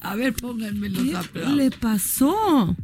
A 0.00 0.16
ver, 0.16 0.32
pónganme 0.34 0.88
los 0.88 1.02
¿qué 1.02 1.16
aplausos. 1.16 1.56
le 1.56 1.70
pasó? 1.70 2.76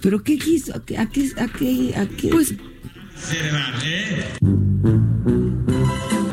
¿Pero 0.00 0.22
qué 0.22 0.38
quiso? 0.38 0.74
¿A 0.76 0.84
qué? 0.84 0.98
¿A 0.98 1.06
qué? 1.08 1.32
¿A 1.38 1.46
qué? 1.48 1.94
a 1.96 2.06
qué? 2.08 2.28
Pues 2.28 2.54
Cerebral. 3.16 3.74
¿eh? 3.84 4.24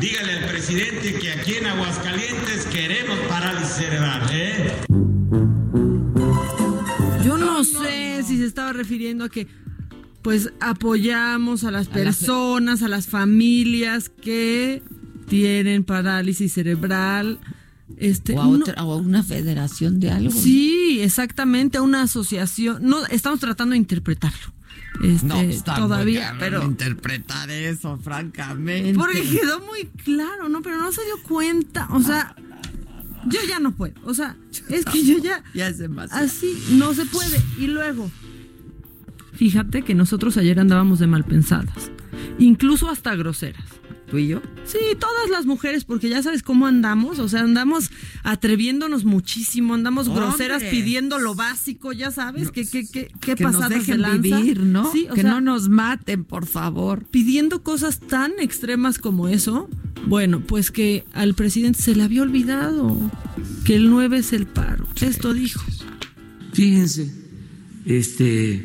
Dígale 0.00 0.32
al 0.32 0.50
presidente 0.50 1.14
que 1.20 1.32
aquí 1.32 1.54
en 1.54 1.66
Aguascalientes 1.66 2.66
queremos 2.72 3.18
parálisis 3.28 3.68
cerebral. 3.74 4.22
¿eh? 4.32 4.72
yo 7.24 7.36
no, 7.38 7.64
sé 7.64 8.22
si 8.24 8.38
se 8.38 8.44
estaba 8.46 8.72
refiriendo 8.72 9.24
a 9.24 9.28
que 9.28 9.46
pues 10.22 10.52
apoyamos 10.60 11.64
a 11.64 11.70
las 11.70 11.86
A 11.88 11.90
las- 11.90 11.96
personas, 12.18 12.82
a 12.82 12.88
las 12.88 13.06
familias 13.06 14.08
que 14.08 14.82
tienen 15.28 15.82
parálisis 15.84 16.52
cerebral. 16.52 17.38
Este, 17.98 18.34
o, 18.34 18.42
a 18.42 18.44
no- 18.44 18.50
otra, 18.52 18.84
o 18.84 18.92
a 18.92 18.96
una 18.96 19.22
federación 19.22 20.00
de 20.00 20.10
algo. 20.10 20.30
Sí, 20.30 20.98
exactamente, 21.00 21.80
una 21.80 22.02
asociación. 22.02 22.78
No, 22.82 23.06
estamos 23.06 23.40
tratando 23.40 23.72
de 23.72 23.78
interpretarlo. 23.78 24.52
Este, 25.02 25.26
No, 25.26 25.40
está 25.40 25.72
muy 25.72 25.82
todavía, 25.82 26.34
pero 26.38 26.62
interpretar 26.64 27.50
eso, 27.50 27.98
francamente. 27.98 28.94
porque 28.98 29.22
quedó 29.22 29.60
muy 29.60 29.84
claro, 30.04 30.48
¿no? 30.48 30.62
Pero 30.62 30.78
no 30.78 30.90
se 30.92 31.02
dio 31.04 31.22
cuenta, 31.22 31.86
o 31.90 32.00
sea, 32.02 32.34
yo 33.26 33.38
ya 33.48 33.58
no 33.60 33.72
puedo, 33.74 33.94
o 34.04 34.14
sea, 34.14 34.36
es 34.70 34.84
que 34.86 35.04
yo 35.04 35.18
ya 35.18 35.42
Ya 35.54 35.68
es 35.68 35.80
así 36.12 36.56
no 36.72 36.94
se 36.94 37.04
puede. 37.06 37.42
Y 37.58 37.66
luego, 37.66 38.10
fíjate 39.34 39.82
que 39.82 39.94
nosotros 39.94 40.36
ayer 40.38 40.58
andábamos 40.60 40.98
de 40.98 41.06
mal 41.06 41.24
pensadas, 41.24 41.90
incluso 42.38 42.88
hasta 42.90 43.14
groseras. 43.14 43.64
¿Tú 44.08 44.18
y 44.18 44.28
yo? 44.28 44.40
Sí, 44.64 44.78
todas 45.00 45.30
las 45.30 45.46
mujeres, 45.46 45.84
porque 45.84 46.08
ya 46.08 46.22
sabes 46.22 46.44
cómo 46.44 46.66
andamos, 46.66 47.18
o 47.18 47.28
sea, 47.28 47.40
andamos 47.40 47.90
atreviéndonos 48.22 49.04
muchísimo, 49.04 49.74
andamos 49.74 50.08
groseras 50.08 50.62
pidiendo 50.62 51.18
lo 51.18 51.34
básico, 51.34 51.92
ya 51.92 52.12
sabes, 52.12 52.52
que 52.52 52.68
qué 52.68 52.86
qué 52.86 53.08
qué 53.20 53.34
que 53.34 53.44
nos 53.44 53.68
de 53.68 53.76
dejen 53.76 54.02
lanza. 54.02 54.18
vivir, 54.18 54.60
¿no? 54.60 54.92
Sí, 54.92 55.08
que 55.12 55.22
sea, 55.22 55.30
no 55.30 55.40
nos 55.40 55.68
maten, 55.68 56.24
por 56.24 56.46
favor. 56.46 57.04
pidiendo 57.10 57.64
cosas 57.64 57.98
tan 57.98 58.32
extremas 58.38 58.98
como 58.98 59.26
eso. 59.28 59.68
Bueno, 60.06 60.40
pues 60.40 60.70
que 60.70 61.04
al 61.12 61.34
presidente 61.34 61.82
se 61.82 61.96
le 61.96 62.04
había 62.04 62.22
olvidado 62.22 62.96
que 63.64 63.74
el 63.74 63.90
9 63.90 64.18
es 64.18 64.32
el 64.32 64.46
paro. 64.46 64.86
Esto 65.00 65.34
dijo. 65.34 65.64
Fíjense, 66.52 67.12
este, 67.84 68.64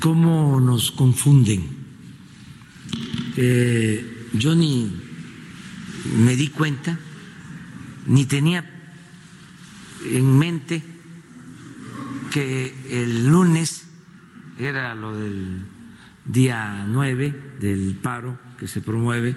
cómo 0.00 0.60
nos 0.60 0.90
confunden. 0.90 1.79
Eh, 3.36 4.28
yo 4.32 4.54
ni 4.54 4.90
me 6.16 6.36
di 6.36 6.48
cuenta, 6.48 6.98
ni 8.06 8.26
tenía 8.26 8.68
en 10.10 10.38
mente 10.38 10.82
que 12.30 12.74
el 12.90 13.26
lunes 13.26 13.86
era 14.58 14.94
lo 14.94 15.16
del 15.16 15.62
día 16.24 16.86
9 16.88 17.54
del 17.60 17.96
paro 18.00 18.38
que 18.58 18.68
se 18.68 18.80
promueve 18.80 19.34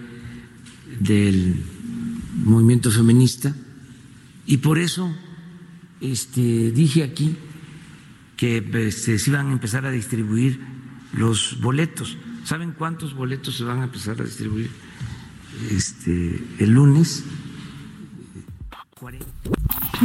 del 1.00 1.56
movimiento 2.44 2.92
feminista 2.92 3.56
y 4.46 4.58
por 4.58 4.78
eso 4.78 5.16
este, 6.02 6.72
dije 6.72 7.04
aquí 7.04 7.36
que 8.36 8.58
este, 8.88 9.18
se 9.18 9.30
iban 9.30 9.48
a 9.48 9.54
empezar 9.54 9.86
a 9.86 9.92
distribuir 9.92 10.60
los 11.14 11.60
boletos. 11.62 12.18
¿Saben 12.44 12.72
cuántos 12.74 13.14
boletos 13.14 13.56
se 13.56 13.64
van 13.64 13.80
a 13.82 13.84
empezar 13.86 14.20
a 14.22 14.24
distribuir 14.26 14.70
este, 15.72 16.44
el 16.60 16.70
lunes? 16.72 17.24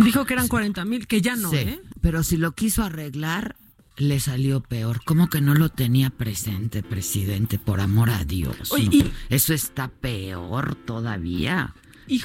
Dijo 0.04 0.24
que 0.24 0.34
eran 0.34 0.48
40 0.48 0.84
mil, 0.84 1.06
que 1.06 1.20
ya 1.20 1.36
no, 1.36 1.50
Sí, 1.50 1.56
¿eh? 1.56 1.80
Pero 2.00 2.22
si 2.22 2.36
lo 2.36 2.52
quiso 2.52 2.82
arreglar, 2.84 3.56
le 3.96 4.20
salió 4.20 4.60
peor. 4.60 5.00
¿Cómo 5.04 5.28
que 5.28 5.40
no 5.40 5.54
lo 5.54 5.68
tenía 5.70 6.10
presente, 6.10 6.82
presidente? 6.82 7.58
Por 7.58 7.80
amor 7.80 8.10
a 8.10 8.24
Dios. 8.24 8.70
Oye, 8.72 8.86
No, 8.86 8.92
y- 8.92 9.12
Eso 9.28 9.54
está 9.54 9.88
peor 9.88 10.74
todavía. 10.76 11.74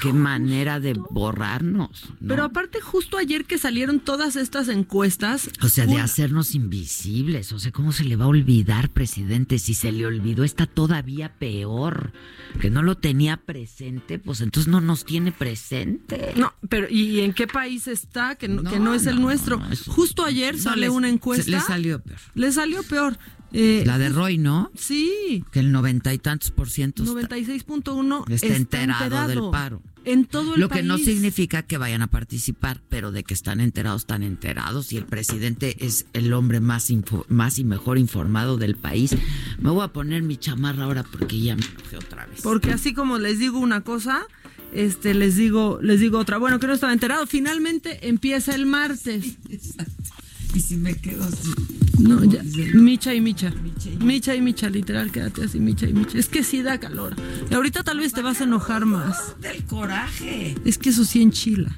Qué 0.00 0.12
manera 0.12 0.80
de 0.80 0.94
borrarnos. 0.94 2.06
¿no? 2.20 2.28
Pero 2.28 2.44
aparte, 2.44 2.80
justo 2.80 3.16
ayer 3.18 3.44
que 3.44 3.58
salieron 3.58 4.00
todas 4.00 4.36
estas 4.36 4.68
encuestas. 4.68 5.50
O 5.62 5.68
sea, 5.68 5.86
de 5.86 5.98
hacernos 6.00 6.54
invisibles. 6.54 7.52
O 7.52 7.58
sea, 7.58 7.70
¿cómo 7.72 7.92
se 7.92 8.04
le 8.04 8.16
va 8.16 8.24
a 8.24 8.28
olvidar, 8.28 8.90
presidente? 8.90 9.58
Si 9.58 9.74
se 9.74 9.92
le 9.92 10.06
olvidó, 10.06 10.44
está 10.44 10.66
todavía 10.66 11.32
peor. 11.38 12.12
Que 12.60 12.70
no 12.70 12.82
lo 12.82 12.96
tenía 12.96 13.36
presente, 13.36 14.18
pues 14.18 14.40
entonces 14.40 14.70
no 14.70 14.80
nos 14.80 15.04
tiene 15.04 15.32
presente. 15.32 16.32
No, 16.36 16.52
pero 16.68 16.88
¿y 16.88 17.20
en 17.20 17.32
qué 17.32 17.46
país 17.46 17.88
está? 17.88 18.36
Que 18.36 18.48
no, 18.48 18.62
que 18.62 18.78
no 18.78 18.84
No, 18.86 18.94
es 18.94 19.06
el 19.06 19.20
nuestro. 19.20 19.60
eso- 19.70 19.90
Justo 19.92 20.24
ayer 20.24 20.58
sale 20.58 20.82
les- 20.82 20.90
una 20.90 21.08
encuesta. 21.08 21.50
le 21.50 21.60
salió 21.60 22.00
peor. 22.00 22.18
Le 22.34 22.52
salió 22.52 22.82
peor. 22.84 23.18
Eh, 23.56 23.84
La 23.86 23.98
de 23.98 24.08
Roy, 24.08 24.36
¿no? 24.36 24.70
Sí. 24.74 25.44
Que 25.52 25.60
el 25.60 25.70
noventa 25.70 26.12
y 26.12 26.18
tantos 26.18 26.50
por 26.50 26.68
ciento 26.68 27.04
está- 27.04 27.12
96.1 27.14 28.24
está, 28.28 28.56
enterado, 28.56 29.28
del 29.28 29.40
paro. 29.52 29.80
En 30.04 30.26
todo 30.26 30.54
el 30.56 30.60
Lo 30.60 30.68
país. 30.68 30.82
que 30.82 30.86
no 30.88 30.98
significa 30.98 31.62
que 31.62 31.78
vayan 31.78 32.02
a 32.02 32.08
participar, 32.08 32.82
pero 32.90 33.10
de 33.12 33.22
que 33.24 33.32
están 33.32 33.60
enterados, 33.60 34.02
están 34.02 34.22
enterados. 34.22 34.92
Y 34.92 34.96
el 34.98 35.06
presidente 35.06 35.76
es 35.86 36.06
el 36.12 36.32
hombre 36.32 36.58
más, 36.60 36.90
info- 36.90 37.24
más 37.28 37.58
y 37.58 37.64
mejor 37.64 37.96
informado 37.96 38.56
del 38.58 38.74
país. 38.76 39.16
Me 39.60 39.70
voy 39.70 39.84
a 39.84 39.88
poner 39.92 40.22
mi 40.22 40.36
chamarra 40.36 40.84
ahora 40.84 41.04
porque 41.04 41.38
ya 41.40 41.56
me 41.56 41.64
enojé 41.64 41.96
otra 41.96 42.26
vez. 42.26 42.40
Porque 42.42 42.72
así 42.72 42.92
como 42.92 43.18
les 43.18 43.38
digo 43.38 43.58
una 43.60 43.80
cosa, 43.82 44.26
este 44.74 45.14
les 45.14 45.36
digo, 45.36 45.78
les 45.80 46.00
digo 46.00 46.18
otra. 46.18 46.36
Bueno, 46.38 46.58
que 46.58 46.66
no 46.66 46.74
estaba 46.74 46.92
enterado. 46.92 47.26
Finalmente 47.26 48.06
empieza 48.08 48.54
el 48.54 48.66
martes. 48.66 49.38
Y 50.54 50.60
si 50.60 50.76
me 50.76 50.94
quedo 50.94 51.24
así. 51.24 51.50
No, 51.98 52.22
ya. 52.24 52.42
Micha 52.74 53.14
y 53.14 53.20
Micha. 53.20 53.52
Micha 54.00 54.34
y 54.34 54.40
Micha, 54.40 54.70
literal, 54.70 55.10
quédate 55.10 55.44
así, 55.44 55.58
Micha 55.58 55.88
y 55.88 55.92
Micha. 55.92 56.18
Es 56.18 56.28
que 56.28 56.42
sí 56.44 56.62
da 56.62 56.78
calor. 56.78 57.14
Y 57.50 57.54
ahorita 57.54 57.82
tal 57.82 57.98
vez 57.98 58.12
te 58.12 58.22
vas 58.22 58.40
a 58.40 58.44
enojar 58.44 58.86
más. 58.86 59.34
Del 59.40 59.64
coraje. 59.64 60.54
Es 60.64 60.78
que 60.78 60.90
eso 60.90 61.04
sí 61.04 61.22
enchila. 61.22 61.74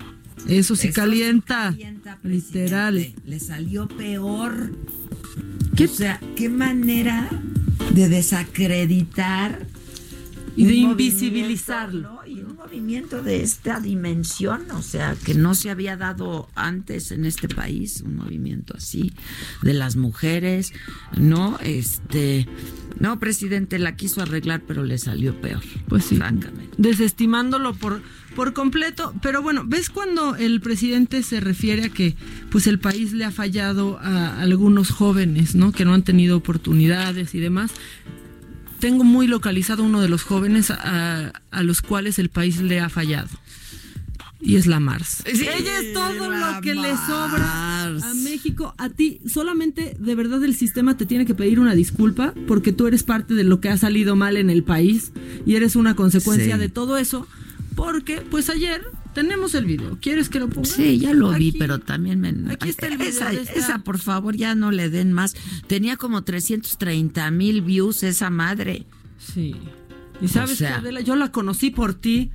Eso 0.48 0.76
sí 0.76 0.88
Eso 0.88 1.00
calienta. 1.00 1.70
calienta, 1.70 2.18
literal. 2.22 3.14
Le 3.24 3.40
salió 3.40 3.88
peor. 3.88 4.72
O 5.82 5.86
sea, 5.88 6.20
qué 6.36 6.48
manera 6.48 7.28
de 7.94 8.08
desacreditar 8.08 9.66
Y 10.56 10.64
de 10.64 10.74
invisibilizarlo. 10.74 12.15
Un 12.42 12.56
movimiento 12.56 13.22
de 13.22 13.42
esta 13.42 13.80
dimensión, 13.80 14.70
o 14.72 14.82
sea, 14.82 15.16
que 15.24 15.34
no 15.34 15.54
se 15.54 15.70
había 15.70 15.96
dado 15.96 16.48
antes 16.54 17.10
en 17.12 17.24
este 17.24 17.48
país, 17.48 18.02
un 18.04 18.16
movimiento 18.16 18.74
así 18.76 19.12
de 19.62 19.74
las 19.74 19.96
mujeres, 19.96 20.72
no, 21.16 21.58
este, 21.62 22.46
no, 23.00 23.18
presidente 23.20 23.78
la 23.78 23.96
quiso 23.96 24.22
arreglar, 24.22 24.62
pero 24.66 24.84
le 24.84 24.98
salió 24.98 25.40
peor, 25.40 25.62
Pues 25.88 26.04
sí. 26.06 26.16
francamente. 26.16 26.70
desestimándolo 26.78 27.74
por, 27.74 28.02
por 28.34 28.52
completo. 28.52 29.14
Pero 29.22 29.42
bueno, 29.42 29.64
¿ves 29.66 29.90
cuando 29.90 30.36
el 30.36 30.60
presidente 30.60 31.22
se 31.22 31.40
refiere 31.40 31.84
a 31.84 31.88
que 31.88 32.16
pues 32.50 32.66
el 32.66 32.78
país 32.78 33.12
le 33.12 33.24
ha 33.24 33.30
fallado 33.30 33.98
a 34.00 34.40
algunos 34.40 34.90
jóvenes, 34.90 35.54
¿no? 35.54 35.72
Que 35.72 35.84
no 35.84 35.94
han 35.94 36.02
tenido 36.04 36.36
oportunidades 36.36 37.34
y 37.34 37.40
demás. 37.40 37.70
Tengo 38.80 39.04
muy 39.04 39.26
localizado 39.26 39.82
uno 39.82 40.00
de 40.00 40.08
los 40.08 40.22
jóvenes 40.22 40.70
a, 40.70 41.32
a 41.50 41.62
los 41.62 41.82
cuales 41.82 42.18
el 42.18 42.28
país 42.28 42.60
le 42.60 42.80
ha 42.80 42.88
fallado. 42.88 43.28
Y 44.38 44.56
es 44.56 44.66
la 44.66 44.80
Mars. 44.80 45.22
Ella 45.24 45.80
es 45.80 45.92
todo 45.94 46.30
lo 46.30 46.60
que 46.60 46.74
le 46.74 46.90
sobra 46.96 47.84
a 47.84 48.14
México. 48.22 48.74
A 48.76 48.90
ti, 48.90 49.20
solamente 49.26 49.96
de 49.98 50.14
verdad 50.14 50.44
el 50.44 50.54
sistema 50.54 50.96
te 50.96 51.06
tiene 51.06 51.24
que 51.24 51.34
pedir 51.34 51.58
una 51.58 51.74
disculpa 51.74 52.34
porque 52.46 52.72
tú 52.72 52.86
eres 52.86 53.02
parte 53.02 53.32
de 53.34 53.44
lo 53.44 53.60
que 53.60 53.70
ha 53.70 53.78
salido 53.78 54.14
mal 54.14 54.36
en 54.36 54.50
el 54.50 54.62
país 54.62 55.10
y 55.46 55.54
eres 55.54 55.74
una 55.74 55.96
consecuencia 55.96 56.56
Sí. 56.56 56.60
de 56.60 56.68
todo 56.68 56.98
eso. 56.98 57.26
Porque, 57.74 58.20
pues 58.20 58.48
ayer 58.50 58.82
tenemos 59.16 59.54
el 59.54 59.64
video. 59.64 59.98
¿Quieres 60.00 60.28
que 60.28 60.38
lo 60.38 60.48
ponga? 60.50 60.68
Sí, 60.68 60.98
ya 60.98 61.12
lo 61.14 61.30
vi, 61.30 61.48
Aquí. 61.48 61.58
pero 61.58 61.78
también 61.80 62.20
me... 62.20 62.28
Aquí 62.52 62.68
está 62.68 62.86
el 62.86 62.98
video 62.98 63.08
esa, 63.08 63.30
de 63.30 63.40
esta- 63.40 63.52
esa, 63.54 63.78
por 63.78 63.98
favor, 63.98 64.36
ya 64.36 64.54
no 64.54 64.70
le 64.70 64.90
den 64.90 65.12
más. 65.12 65.34
Tenía 65.66 65.96
como 65.96 66.22
330 66.22 67.30
mil 67.30 67.62
views 67.62 68.02
esa 68.02 68.28
madre. 68.30 68.84
Sí. 69.18 69.56
Y 70.20 70.28
sabes 70.28 70.52
O 70.52 70.56
sea- 70.56 70.76
Adela, 70.76 71.00
yo 71.00 71.16
la 71.16 71.32
conocí 71.32 71.70
por 71.70 71.94
ti. 71.94 72.30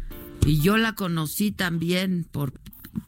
Y 0.45 0.59
yo 0.59 0.75
la 0.77 0.95
conocí 0.95 1.51
también 1.51 2.25
por, 2.31 2.51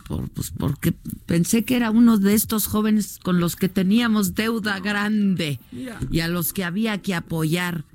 por 0.07 0.29
pues 0.29 0.51
porque 0.55 0.93
pensé 1.25 1.65
que 1.65 1.75
era 1.75 1.89
uno 1.89 2.19
de 2.19 2.35
estos 2.35 2.67
jóvenes 2.67 3.19
con 3.23 3.39
los 3.39 3.55
que 3.55 3.69
teníamos 3.69 4.35
deuda 4.35 4.79
grande 4.79 5.59
Mira. 5.71 5.99
y 6.11 6.19
a 6.19 6.27
los 6.27 6.53
que 6.53 6.63
había 6.63 7.01
que 7.01 7.15
apoyar. 7.15 7.85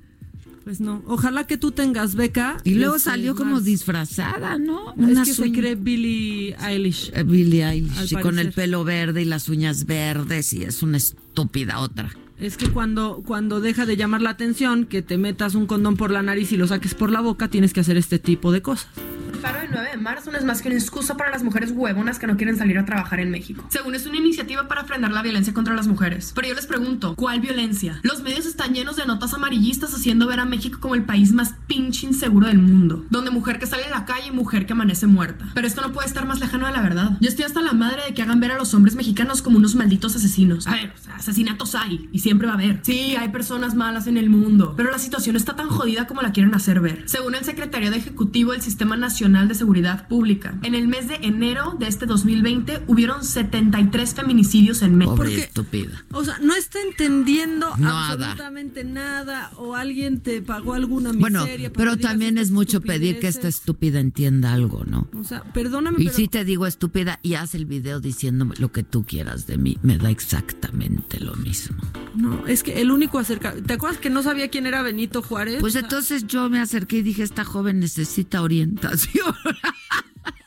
Pues 0.68 0.80
no. 0.80 1.02
Ojalá 1.06 1.46
que 1.46 1.56
tú 1.56 1.70
tengas 1.72 2.14
beca. 2.14 2.58
Y 2.62 2.74
luego 2.74 2.98
salió 2.98 3.34
como 3.34 3.62
disfrazada, 3.62 4.58
¿no? 4.58 4.90
Es 4.90 4.98
Unas 4.98 5.26
que 5.26 5.32
se 5.32 5.50
cree 5.50 5.76
Billie 5.76 6.54
Eilish. 6.60 7.10
eh, 7.14 7.22
Billie 7.22 7.66
Eilish, 7.66 8.12
y 8.12 8.16
con 8.16 8.38
el 8.38 8.52
pelo 8.52 8.84
verde 8.84 9.22
y 9.22 9.24
las 9.24 9.48
uñas 9.48 9.86
verdes 9.86 10.52
y 10.52 10.64
es 10.64 10.82
una 10.82 10.98
estúpida 10.98 11.78
otra. 11.78 12.10
Es 12.40 12.56
que 12.56 12.70
cuando, 12.70 13.22
cuando 13.26 13.60
deja 13.60 13.84
de 13.84 13.96
llamar 13.96 14.22
la 14.22 14.30
atención 14.30 14.86
que 14.86 15.02
te 15.02 15.18
metas 15.18 15.56
un 15.56 15.66
condón 15.66 15.96
por 15.96 16.12
la 16.12 16.22
nariz 16.22 16.52
y 16.52 16.56
lo 16.56 16.68
saques 16.68 16.94
por 16.94 17.10
la 17.10 17.20
boca, 17.20 17.48
tienes 17.48 17.72
que 17.72 17.80
hacer 17.80 17.96
este 17.96 18.20
tipo 18.20 18.52
de 18.52 18.62
cosas. 18.62 18.88
El 19.32 19.38
paro 19.40 19.60
del 19.60 19.70
9 19.70 19.90
de 19.92 19.96
marzo 19.98 20.32
no 20.32 20.38
es 20.38 20.44
más 20.44 20.62
que 20.62 20.68
una 20.68 20.76
excusa 20.76 21.16
para 21.16 21.30
las 21.30 21.44
mujeres 21.44 21.72
huevonas 21.72 22.18
que 22.18 22.26
no 22.26 22.36
quieren 22.36 22.56
salir 22.56 22.78
a 22.78 22.84
trabajar 22.84 23.20
en 23.20 23.30
México. 23.30 23.64
Según 23.68 23.94
es 23.94 24.06
una 24.06 24.16
iniciativa 24.16 24.66
para 24.66 24.84
frenar 24.84 25.12
la 25.12 25.22
violencia 25.22 25.54
contra 25.54 25.74
las 25.74 25.86
mujeres. 25.86 26.32
Pero 26.34 26.48
yo 26.48 26.54
les 26.54 26.66
pregunto, 26.66 27.14
¿cuál 27.14 27.40
violencia? 27.40 28.00
Los 28.02 28.22
medios 28.22 28.46
están 28.46 28.72
llenos 28.72 28.96
de 28.96 29.06
notas 29.06 29.34
amarillistas 29.34 29.94
haciendo 29.94 30.26
ver 30.26 30.40
a 30.40 30.44
México 30.44 30.78
como 30.80 30.94
el 30.94 31.04
país 31.04 31.32
más 31.32 31.54
pinche 31.66 32.06
inseguro 32.06 32.48
del 32.48 32.58
mundo. 32.58 33.04
Donde 33.10 33.30
mujer 33.30 33.58
que 33.58 33.66
sale 33.66 33.84
a 33.84 33.90
la 33.90 34.06
calle 34.06 34.28
y 34.28 34.32
mujer 34.32 34.66
que 34.66 34.72
amanece 34.72 35.06
muerta. 35.06 35.50
Pero 35.54 35.66
esto 35.66 35.82
no 35.82 35.92
puede 35.92 36.08
estar 36.08 36.26
más 36.26 36.40
lejano 36.40 36.66
de 36.66 36.72
la 36.72 36.82
verdad. 36.82 37.16
Yo 37.20 37.28
estoy 37.28 37.44
hasta 37.44 37.62
la 37.62 37.72
madre 37.72 38.02
de 38.06 38.14
que 38.14 38.22
hagan 38.22 38.40
ver 38.40 38.52
a 38.52 38.58
los 38.58 38.74
hombres 38.74 38.96
mexicanos 38.96 39.42
como 39.42 39.58
unos 39.58 39.74
malditos 39.74 40.16
asesinos. 40.16 40.66
A 40.66 40.72
ver, 40.72 40.92
o 40.98 41.02
sea, 41.02 41.16
asesinatos 41.16 41.74
hay 41.74 42.08
y 42.12 42.20
siempre 42.28 42.46
va 42.46 42.52
a 42.52 42.56
haber. 42.56 42.80
Sí, 42.82 43.16
hay 43.16 43.30
personas 43.30 43.74
malas 43.74 44.06
en 44.06 44.18
el 44.18 44.28
mundo. 44.28 44.74
Pero 44.76 44.90
la 44.90 44.98
situación 44.98 45.34
está 45.34 45.56
tan 45.56 45.68
jodida 45.68 46.06
como 46.06 46.20
la 46.20 46.30
quieren 46.32 46.54
hacer 46.54 46.80
ver. 46.80 47.04
Según 47.06 47.34
el 47.34 47.44
secretario 47.44 47.90
de 47.90 47.96
Ejecutivo 47.96 48.52
del 48.52 48.60
Sistema 48.60 48.96
Nacional 48.98 49.48
de 49.48 49.54
Seguridad 49.54 50.06
Pública, 50.08 50.54
en 50.62 50.74
el 50.74 50.88
mes 50.88 51.08
de 51.08 51.14
enero 51.22 51.76
de 51.80 51.86
este 51.88 52.04
2020 52.04 52.82
hubieron 52.86 53.24
73 53.24 54.14
feminicidios 54.14 54.82
en 54.82 54.96
México. 54.96 55.16
Pobre 55.16 55.36
estúpida. 55.38 56.04
O 56.12 56.22
sea, 56.22 56.38
no 56.40 56.54
está 56.54 56.78
entendiendo 56.82 57.74
Nada. 57.78 58.10
absolutamente 58.12 58.84
nada 58.84 59.50
o 59.56 59.74
alguien 59.74 60.20
te 60.20 60.42
pagó 60.42 60.74
alguna 60.74 61.12
Bueno, 61.12 61.44
miseria. 61.44 61.72
para 61.72 61.84
pero 61.92 61.96
también 61.96 62.36
es 62.36 62.50
mucho 62.50 62.82
pedir 62.82 63.20
que 63.20 63.28
esta 63.28 63.48
estúpida 63.48 64.00
entienda 64.00 64.52
algo, 64.52 64.84
¿no? 64.84 65.08
O 65.18 65.24
sea, 65.24 65.42
perdóname, 65.54 65.96
Y 66.00 66.04
pero... 66.04 66.16
si 66.16 66.28
te 66.28 66.44
digo 66.44 66.66
estúpida 66.66 67.20
y 67.22 67.34
haz 67.34 67.54
el 67.54 67.64
video 67.64 68.00
diciéndome 68.00 68.54
lo 68.58 68.70
que 68.70 68.82
tú 68.82 69.04
quieras 69.04 69.46
de 69.46 69.56
mí, 69.56 69.78
me 69.82 69.96
da 69.96 70.10
exactamente 70.10 71.20
lo 71.20 71.34
mismo. 71.36 71.78
No, 72.18 72.48
es 72.48 72.64
que 72.64 72.80
el 72.80 72.90
único 72.90 73.20
acerca... 73.20 73.54
¿Te 73.54 73.74
acuerdas 73.74 74.00
que 74.00 74.10
no 74.10 74.24
sabía 74.24 74.48
quién 74.48 74.66
era 74.66 74.82
Benito 74.82 75.22
Juárez? 75.22 75.58
Pues 75.60 75.76
entonces 75.76 76.26
yo 76.26 76.50
me 76.50 76.58
acerqué 76.58 76.96
y 76.96 77.02
dije, 77.02 77.22
esta 77.22 77.44
joven 77.44 77.78
necesita 77.78 78.42
orientación. 78.42 79.34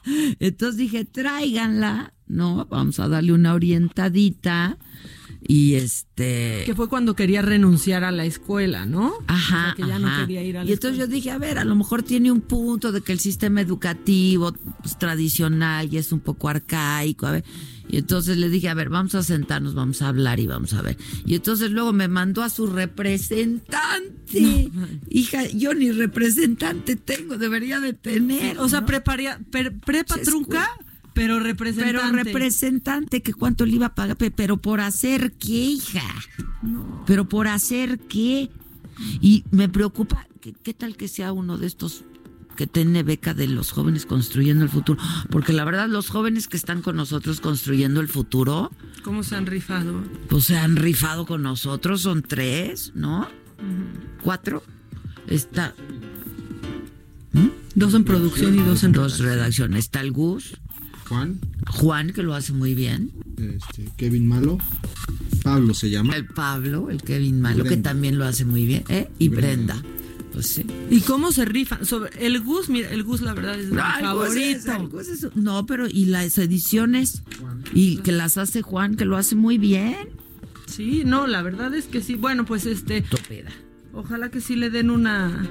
Entonces 0.40 0.78
dije, 0.78 1.06
tráiganla, 1.06 2.14
¿no? 2.28 2.66
Vamos 2.66 3.00
a 3.00 3.08
darle 3.08 3.32
una 3.32 3.54
orientadita. 3.54 4.78
Y 5.48 5.76
este... 5.76 6.64
Que 6.66 6.76
fue 6.76 6.88
cuando 6.88 7.16
quería 7.16 7.42
renunciar 7.42 8.04
a 8.04 8.12
la 8.12 8.26
escuela, 8.26 8.86
¿no? 8.86 9.14
Ajá. 9.28 9.58
O 9.58 9.66
sea, 9.66 9.76
que 9.76 9.88
ya 9.88 10.00
no 10.00 10.20
quería 10.20 10.44
ir 10.44 10.58
a 10.58 10.64
la 10.64 10.70
Y 10.70 10.74
entonces 10.74 11.00
yo 11.00 11.08
dije, 11.08 11.32
a 11.32 11.38
ver, 11.38 11.58
a 11.58 11.66
lo 11.66 11.76
mejor 11.76 12.04
tiene 12.04 12.32
un 12.32 12.42
punto 12.42 12.92
de 12.92 13.02
que 13.02 13.12
el 13.12 13.20
sistema 13.20 13.62
educativo 13.62 14.54
pues, 14.82 14.98
tradicional 15.00 15.92
y 15.92 15.98
es 15.98 16.12
un 16.12 16.20
poco 16.20 16.50
arcaico, 16.50 17.26
a 17.26 17.32
ver. 17.32 17.44
Y 17.90 17.98
entonces 17.98 18.38
le 18.38 18.48
dije, 18.50 18.70
a 18.70 18.74
ver, 18.74 18.90
vamos 18.90 19.16
a 19.16 19.24
sentarnos, 19.24 19.74
vamos 19.74 20.02
a 20.02 20.08
hablar 20.08 20.40
y 20.40 20.48
vamos 20.48 20.74
a 20.74 20.82
ver. 20.82 20.98
Y 21.26 21.36
entonces 21.36 21.72
luego 21.72 21.92
me 21.92 22.08
mandó 22.08 22.44
a 22.44 22.50
su 22.50 22.68
representante. 22.68 24.70
Hija, 25.10 25.46
yo 25.50 25.74
ni 25.74 25.92
representante 25.92 26.96
tengo, 26.96 27.38
debería 27.38 27.80
de 27.82 27.94
tener. 27.94 28.60
O 28.60 28.70
sea, 28.70 28.82
¿no? 28.82 28.86
preparia, 28.88 29.42
per- 29.52 29.78
prepa 29.80 30.16
Se 30.16 30.22
trunca, 30.22 30.70
pero 31.14 31.40
representante. 31.40 32.00
Pero 32.02 32.24
representante, 32.24 33.22
que 33.22 33.34
cuánto 33.34 33.66
le 33.66 33.74
iba 33.76 33.88
a 33.88 33.96
pagar, 33.96 34.18
Pe- 34.18 34.32
pero 34.32 34.58
por 34.58 34.80
hacer 34.82 35.34
qué, 35.34 35.52
hija. 35.66 36.02
Pero 37.06 37.28
por 37.28 37.48
hacer 37.48 38.00
qué. 38.00 38.50
Y 39.22 39.44
me 39.52 39.68
preocupa, 39.70 40.28
¿qué, 40.42 40.54
qué 40.54 40.74
tal 40.74 40.96
que 40.96 41.08
sea 41.08 41.34
uno 41.34 41.58
de 41.58 41.68
estos 41.68 42.04
que 42.56 42.68
tiene 42.68 43.02
beca 43.04 43.34
de 43.34 43.48
los 43.48 43.72
jóvenes 43.72 44.06
construyendo 44.06 44.64
el 44.64 44.70
futuro? 44.70 45.02
Porque 45.30 45.54
la 45.54 45.64
verdad, 45.66 45.88
los 45.90 46.10
jóvenes 46.10 46.48
que 46.48 46.58
están 46.58 46.82
con 46.82 46.96
nosotros 46.98 47.42
construyendo 47.42 48.00
el 48.02 48.08
futuro, 48.08 48.72
¿Cómo 49.04 49.24
se 49.24 49.36
han 49.36 49.48
rifado? 49.48 50.04
pues 50.30 50.44
se 50.46 50.58
han 50.58 50.76
rifado 50.76 51.26
con 51.26 51.42
nosotros, 51.42 52.02
son 52.02 52.22
tres, 52.22 52.92
¿no? 52.94 53.28
Cuatro. 54.22 54.64
Está. 55.28 55.74
Dos 57.74 57.94
en 57.94 58.04
producción 58.04 58.54
y 58.56 58.64
dos 58.64 58.84
en 58.84 58.92
Dos 58.92 59.20
redacción. 59.20 59.76
Está 59.76 60.02
el 60.02 60.12
Gus. 60.12 60.56
Juan, 61.12 61.40
Juan, 61.68 62.14
que 62.14 62.24
lo 62.24 62.34
hace 62.34 62.54
muy 62.54 62.74
bien. 62.74 63.12
este, 63.38 63.86
Kevin 63.98 64.28
Malo, 64.28 64.58
Pablo 65.44 65.74
se 65.74 65.90
llama. 65.90 66.16
El 66.16 66.26
Pablo, 66.26 66.90
el 66.90 67.02
Kevin 67.02 67.42
Malo, 67.42 67.66
que 67.66 67.76
también 67.78 68.18
lo 68.18 68.26
hace 68.26 68.46
muy 68.46 68.66
bien. 68.66 68.84
¿eh? 68.88 69.10
Y 69.20 69.28
Brenda. 69.30 69.76
Brenda. 69.76 69.98
Pues 70.32 70.48
sí. 70.48 70.66
¿Y 70.90 71.02
cómo 71.02 71.34
se 71.34 71.44
rifan? 71.44 71.86
Sobre 71.86 72.12
el 72.26 72.40
Gus, 72.40 72.70
mira, 72.70 72.90
el 72.92 73.04
Gus 73.04 73.20
la 73.20 73.34
verdad 73.34 73.60
es 73.60 73.70
mi 73.70 73.76
No, 73.76 73.84
el 73.84 73.92
Gus 73.94 74.02
favorito. 74.28 74.58
es- 74.58 74.66
el 74.68 74.88
Gus 74.88 75.08
es- 75.10 75.36
no, 75.36 75.66
pero 75.66 75.88
y 75.88 76.06
las 76.06 76.38
ediciones 76.38 77.24
y 77.74 77.98
que 77.98 78.14
las 78.14 78.38
hace 78.38 78.62
Juan, 78.62 78.96
que 78.96 79.04
lo 79.04 79.18
hace 79.18 79.36
muy 79.36 79.58
bien. 79.58 79.98
Sí, 80.68 81.04
no, 81.06 81.28
la 81.28 81.42
verdad 81.42 81.74
es 81.76 81.86
que 81.88 82.02
sí. 82.02 82.16
Bueno, 82.16 82.46
pues 82.46 82.66
este, 82.66 83.00
Estúpida. 83.00 83.50
ojalá 83.94 84.30
que 84.30 84.40
sí 84.40 84.56
le 84.56 84.70
den 84.70 84.90
una 84.90 85.50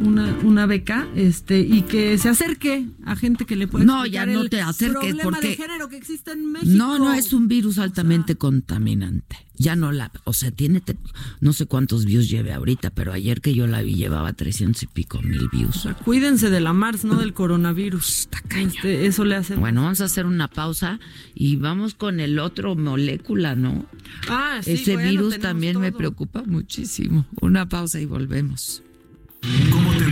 una, 0.00 0.34
una 0.42 0.66
beca 0.66 1.06
este 1.14 1.60
y 1.60 1.82
que 1.82 2.18
se 2.18 2.28
acerque 2.28 2.86
a 3.04 3.16
gente 3.16 3.44
que 3.46 3.56
le 3.56 3.66
pueda 3.68 3.84
No, 3.84 4.06
ya 4.06 4.26
no 4.26 4.42
el 4.42 4.50
te 4.50 4.60
acerques, 4.60 5.14
porque- 5.22 5.48
de 5.48 5.56
género 5.56 5.88
que 5.88 5.96
existe 5.96 6.32
en 6.32 6.52
México. 6.52 6.72
No, 6.74 6.98
no, 6.98 7.14
es 7.14 7.32
un 7.32 7.48
virus 7.48 7.78
altamente 7.78 8.36
contaminante. 8.36 9.36
Ya 9.56 9.76
no 9.76 9.92
la, 9.92 10.10
o 10.24 10.32
sea, 10.32 10.50
tiene, 10.50 10.80
te- 10.80 10.96
no 11.40 11.52
sé 11.52 11.66
cuántos 11.66 12.04
views 12.06 12.28
lleve 12.28 12.52
ahorita, 12.52 12.90
pero 12.90 13.12
ayer 13.12 13.40
que 13.40 13.54
yo 13.54 13.68
la 13.68 13.82
vi 13.82 13.94
llevaba 13.94 14.32
300 14.32 14.82
y 14.82 14.86
pico 14.88 15.22
mil 15.22 15.48
views. 15.52 15.86
Cuídense 16.04 16.50
de 16.50 16.60
la 16.60 16.72
Mars, 16.72 17.04
no 17.04 17.18
del 17.20 17.34
coronavirus. 17.34 18.28
Este, 18.56 19.06
eso 19.06 19.24
le 19.24 19.36
hace. 19.36 19.54
Bueno, 19.54 19.82
vamos 19.82 20.00
a 20.00 20.04
hacer 20.06 20.26
una 20.26 20.48
pausa 20.48 20.98
y 21.36 21.54
vamos 21.56 21.94
con 21.94 22.18
el 22.18 22.40
otro 22.40 22.74
molécula, 22.74 23.54
¿no? 23.54 23.86
Ah, 24.28 24.58
sí, 24.62 24.72
Ese 24.72 24.94
bueno, 24.94 25.10
virus 25.10 25.38
también 25.38 25.78
me 25.78 25.92
preocupa 25.92 26.42
muchísimo. 26.44 27.24
Una 27.40 27.68
pausa 27.68 28.00
y 28.00 28.06
volvemos. 28.06 28.82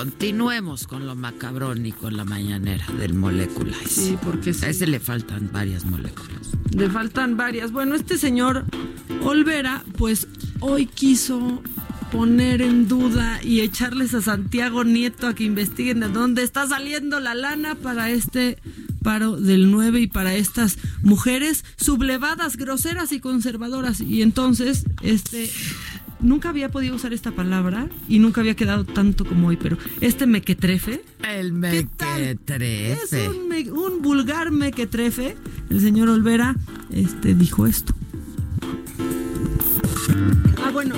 Continuemos 0.00 0.86
con 0.86 1.06
lo 1.06 1.14
macabrón 1.14 1.84
y 1.84 1.92
con 1.92 2.16
la 2.16 2.24
mañanera 2.24 2.86
del 2.98 3.12
molécula. 3.12 3.76
Sí, 3.86 4.16
porque 4.24 4.54
sí. 4.54 4.64
A 4.64 4.70
ese 4.70 4.86
le 4.86 4.98
faltan 4.98 5.50
varias 5.52 5.84
moléculas. 5.84 6.48
Le 6.74 6.88
faltan 6.88 7.36
varias. 7.36 7.70
Bueno, 7.70 7.94
este 7.96 8.16
señor 8.16 8.64
Olvera, 9.22 9.84
pues 9.98 10.26
hoy 10.60 10.86
quiso 10.86 11.62
poner 12.10 12.62
en 12.62 12.88
duda 12.88 13.40
y 13.42 13.60
echarles 13.60 14.14
a 14.14 14.22
Santiago 14.22 14.84
Nieto 14.84 15.26
a 15.26 15.34
que 15.34 15.44
investiguen 15.44 16.00
de 16.00 16.08
dónde 16.08 16.44
está 16.44 16.66
saliendo 16.66 17.20
la 17.20 17.34
lana 17.34 17.74
para 17.74 18.08
este 18.08 18.56
paro 19.02 19.36
del 19.38 19.70
9 19.70 20.00
y 20.00 20.06
para 20.06 20.34
estas 20.34 20.78
mujeres 21.02 21.62
sublevadas, 21.76 22.56
groseras 22.56 23.12
y 23.12 23.20
conservadoras. 23.20 24.00
Y 24.00 24.22
entonces, 24.22 24.84
este 25.02 25.50
nunca 26.22 26.48
había 26.50 26.68
podido 26.68 26.94
usar 26.96 27.12
esta 27.12 27.30
palabra 27.32 27.88
y 28.08 28.18
nunca 28.18 28.40
había 28.40 28.54
quedado 28.54 28.84
tanto 28.84 29.24
como 29.24 29.48
hoy, 29.48 29.56
pero 29.56 29.76
este 30.00 30.26
mequetrefe. 30.26 31.02
El 31.28 31.52
mequetrefe. 31.52 32.92
Es 32.92 33.28
un, 33.28 33.48
me- 33.48 33.70
un 33.70 34.02
vulgar 34.02 34.50
mequetrefe. 34.50 35.36
El 35.70 35.80
señor 35.80 36.08
Olvera 36.08 36.56
este, 36.90 37.34
dijo 37.34 37.66
esto. 37.66 37.94
Ah, 40.64 40.70
bueno. 40.72 40.94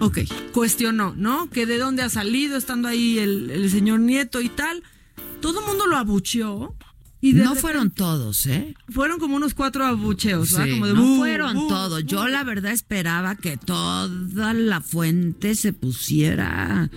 Ok, 0.00 0.18
cuestionó, 0.52 1.14
¿no? 1.16 1.50
Que 1.50 1.66
de 1.66 1.78
dónde 1.78 2.02
ha 2.02 2.08
salido 2.08 2.56
estando 2.56 2.86
ahí 2.88 3.18
el, 3.18 3.50
el 3.50 3.70
señor 3.70 4.00
Nieto 4.00 4.40
y 4.40 4.48
tal. 4.48 4.82
Todo 5.40 5.60
el 5.60 5.66
mundo 5.66 5.86
lo 5.86 5.96
abucheó. 5.96 6.74
Y 7.20 7.32
no 7.32 7.40
repente- 7.42 7.60
fueron 7.60 7.90
todos, 7.90 8.46
¿eh? 8.46 8.74
Fueron 8.90 9.18
como 9.18 9.34
unos 9.36 9.54
cuatro 9.54 9.84
abucheos, 9.84 10.52
¿verdad? 10.52 10.66
Sí, 10.66 10.70
Como 10.72 10.86
de 10.86 10.94
no 10.94 11.02
"Bu, 11.02 11.16
fueron 11.16 11.54
todos. 11.68 12.04
Yo 12.06 12.22
bu". 12.22 12.28
la 12.28 12.44
verdad 12.44 12.72
esperaba 12.72 13.34
que 13.34 13.56
toda 13.56 14.08
la 14.54 14.80
fuente 14.80 15.54
se 15.56 15.72
pusiera. 15.72 16.90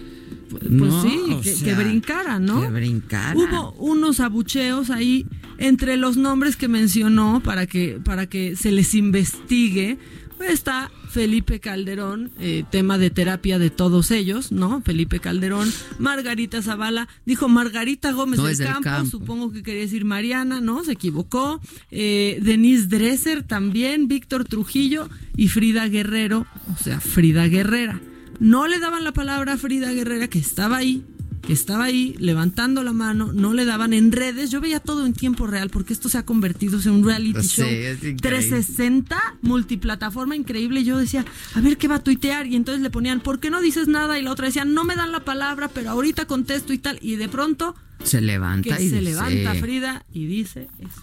Pues 0.49 0.63
No, 0.69 1.01
sí, 1.01 1.17
que, 1.41 1.55
sea, 1.55 1.65
que 1.75 1.81
brincara, 1.81 2.37
¿no? 2.39 2.61
Que 2.61 2.69
brincara. 2.69 3.35
Hubo 3.35 3.71
unos 3.79 4.19
abucheos 4.19 4.89
ahí 4.89 5.25
entre 5.57 5.95
los 5.97 6.17
nombres 6.17 6.55
que 6.57 6.67
mencionó 6.67 7.41
para 7.43 7.65
que, 7.67 7.99
para 8.03 8.27
que 8.27 8.55
se 8.57 8.71
les 8.71 8.93
investigue. 8.93 9.97
Está 10.41 10.91
Felipe 11.09 11.59
Calderón, 11.59 12.31
eh, 12.39 12.63
tema 12.69 12.97
de 12.97 13.09
terapia 13.09 13.59
de 13.59 13.69
todos 13.69 14.11
ellos, 14.11 14.51
¿no? 14.51 14.81
Felipe 14.81 15.19
Calderón, 15.19 15.71
Margarita 15.99 16.61
Zavala, 16.61 17.07
dijo 17.25 17.47
Margarita 17.49 18.11
Gómez 18.11 18.39
No, 18.39 18.45
del, 18.45 18.57
Campo. 18.81 19.05
supongo 19.05 19.51
que 19.51 19.61
quería 19.61 19.81
decir 19.81 20.05
Mariana, 20.05 20.61
¿no? 20.61 20.83
Se 20.83 20.93
equivocó. 20.93 21.61
Eh, 21.91 22.39
Denise 22.41 22.87
Dresser 22.87 23.43
también, 23.43 24.07
Víctor 24.07 24.45
Trujillo 24.45 25.09
y 25.35 25.49
Frida 25.49 25.87
Guerrero, 25.87 26.47
o 26.73 26.81
sea, 26.81 26.99
Frida 26.99 27.47
Guerrera. 27.47 27.99
No 28.39 28.67
le 28.67 28.79
daban 28.79 29.03
la 29.03 29.11
palabra 29.11 29.53
a 29.53 29.57
Frida 29.57 29.91
Guerrera, 29.91 30.27
que 30.27 30.39
estaba 30.39 30.77
ahí, 30.77 31.03
que 31.41 31.53
estaba 31.53 31.85
ahí 31.85 32.15
levantando 32.19 32.83
la 32.83 32.93
mano, 32.93 33.31
no 33.33 33.53
le 33.53 33.65
daban 33.65 33.93
en 33.93 34.11
redes. 34.11 34.51
Yo 34.51 34.61
veía 34.61 34.79
todo 34.79 35.05
en 35.05 35.13
tiempo 35.13 35.47
real 35.47 35.69
porque 35.69 35.93
esto 35.93 36.07
se 36.09 36.17
ha 36.19 36.25
convertido 36.25 36.79
en 36.81 36.89
un 36.91 37.03
reality 37.03 37.41
show 37.41 37.65
es 37.67 37.95
increíble. 37.97 38.21
360, 38.21 39.19
multiplataforma 39.41 40.35
increíble. 40.35 40.83
Yo 40.83 40.97
decía, 40.97 41.25
a 41.55 41.61
ver 41.61 41.77
qué 41.77 41.87
va 41.87 41.95
a 41.95 42.03
tuitear. 42.03 42.45
Y 42.47 42.55
entonces 42.55 42.81
le 42.83 42.89
ponían, 42.89 43.21
¿por 43.21 43.39
qué 43.39 43.49
no 43.49 43.59
dices 43.61 43.87
nada? 43.87 44.19
Y 44.19 44.23
la 44.23 44.31
otra 44.31 44.45
decía, 44.47 44.65
no 44.65 44.83
me 44.83 44.95
dan 44.95 45.11
la 45.11 45.21
palabra, 45.21 45.67
pero 45.67 45.89
ahorita 45.89 46.25
contesto 46.25 46.73
y 46.73 46.77
tal. 46.77 46.99
Y 47.01 47.15
de 47.15 47.27
pronto 47.27 47.75
Se 48.03 48.21
levanta 48.21 48.77
que 48.77 48.83
y 48.83 48.89
se 48.89 48.99
dice- 48.99 49.01
levanta 49.01 49.55
Frida 49.55 50.05
y 50.13 50.25
dice 50.27 50.67
esto. 50.79 51.01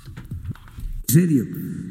Serio. 1.09 1.47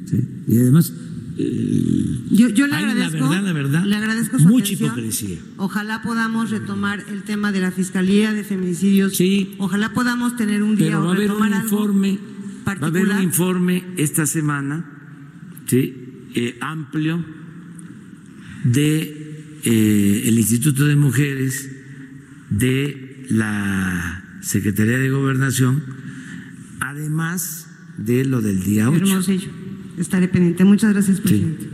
¿sí? 0.06 0.24
Y 0.48 0.60
además, 0.60 0.94
eh, 1.38 2.20
Yo, 2.32 2.50
yo 2.50 2.68
le 2.68 2.76
agradezco. 2.76 3.18
la 3.18 3.30
verdad, 3.30 3.44
la 3.44 3.54
verdad, 3.54 3.84
le 3.86 3.96
agradezco 3.96 4.40
su 4.40 4.48
mucha 4.48 4.66
atención. 4.74 4.90
hipocresía. 4.92 5.38
Ojalá 5.58 6.02
podamos 6.04 6.50
retomar 6.52 7.04
el 7.12 7.24
tema 7.24 7.52
de 7.52 7.62
la 7.62 7.72
Fiscalía 7.72 8.34
de 8.34 8.44
Feminicidios. 8.44 9.20
Ojalá 9.58 9.94
podamos 9.94 10.36
tener 10.38 10.62
un 10.64 10.76
día 10.76 10.88
Pero 10.88 11.00
va 11.02 11.06
o 11.08 11.12
a 11.12 11.16
haber 11.16 11.32
un 11.32 11.54
informe, 11.64 12.20
va 12.68 12.72
a 12.72 12.76
haber 12.76 12.88
un 12.88 12.92
particular. 12.92 13.24
informe 13.24 13.84
esta 13.98 14.26
semana, 14.26 14.86
sí, 15.66 15.96
eh, 16.36 16.58
amplio 16.62 17.24
de 18.64 19.60
eh, 19.64 20.24
el 20.26 20.38
Instituto 20.38 20.86
de 20.86 20.96
Mujeres, 20.96 21.70
de 22.50 23.26
la 23.30 24.40
Secretaría 24.42 24.98
de 24.98 25.10
Gobernación, 25.10 25.84
además 26.80 27.67
de 27.98 28.26
lo 28.26 28.42
del 28.42 28.64
día 28.64 28.90
8. 28.90 28.98
Hermosillo. 28.98 29.50
Estaré 29.98 30.28
pendiente. 30.28 30.64
Muchas 30.64 30.94
gracias, 30.94 31.20
presidente. 31.20 31.70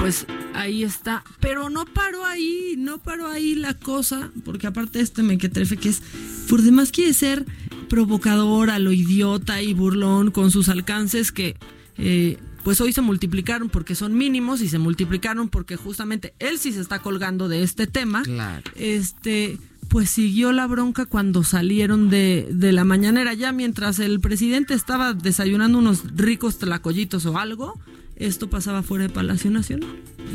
Pues 0.00 0.26
ahí 0.54 0.82
está. 0.82 1.22
Pero 1.40 1.70
no 1.70 1.84
paró 1.84 2.24
ahí, 2.24 2.74
no 2.78 2.98
paró 2.98 3.28
ahí 3.28 3.54
la 3.54 3.74
cosa, 3.74 4.30
porque 4.44 4.66
aparte 4.66 4.98
de 4.98 5.04
este 5.04 5.22
mequetrefe 5.22 5.76
que 5.76 5.90
es, 5.90 6.02
por 6.48 6.62
demás 6.62 6.90
quiere 6.90 7.12
ser 7.12 7.44
provocador 7.88 8.70
a 8.70 8.78
lo 8.78 8.92
idiota 8.92 9.60
y 9.62 9.74
burlón 9.74 10.30
con 10.30 10.50
sus 10.50 10.68
alcances 10.68 11.32
que... 11.32 11.56
eh, 11.98 12.38
pues 12.62 12.80
hoy 12.80 12.92
se 12.92 13.00
multiplicaron 13.00 13.68
porque 13.68 13.94
son 13.94 14.14
mínimos 14.14 14.60
y 14.60 14.68
se 14.68 14.78
multiplicaron 14.78 15.48
porque 15.48 15.76
justamente 15.76 16.34
él 16.38 16.58
sí 16.58 16.72
se 16.72 16.80
está 16.80 17.00
colgando 17.00 17.48
de 17.48 17.62
este 17.62 17.86
tema. 17.86 18.22
Claro. 18.22 18.70
Este, 18.76 19.58
pues 19.88 20.10
siguió 20.10 20.52
la 20.52 20.66
bronca 20.66 21.06
cuando 21.06 21.42
salieron 21.42 22.10
de, 22.10 22.48
de 22.50 22.72
la 22.72 22.84
mañanera. 22.84 23.34
Ya 23.34 23.52
mientras 23.52 23.98
el 23.98 24.20
presidente 24.20 24.74
estaba 24.74 25.14
desayunando 25.14 25.78
unos 25.78 26.04
ricos 26.14 26.58
tlacoyitos 26.58 27.26
o 27.26 27.38
algo, 27.38 27.78
esto 28.20 28.48
pasaba 28.48 28.82
fuera 28.82 29.04
de 29.04 29.10
Palacio 29.10 29.50
Nacional. 29.50 29.88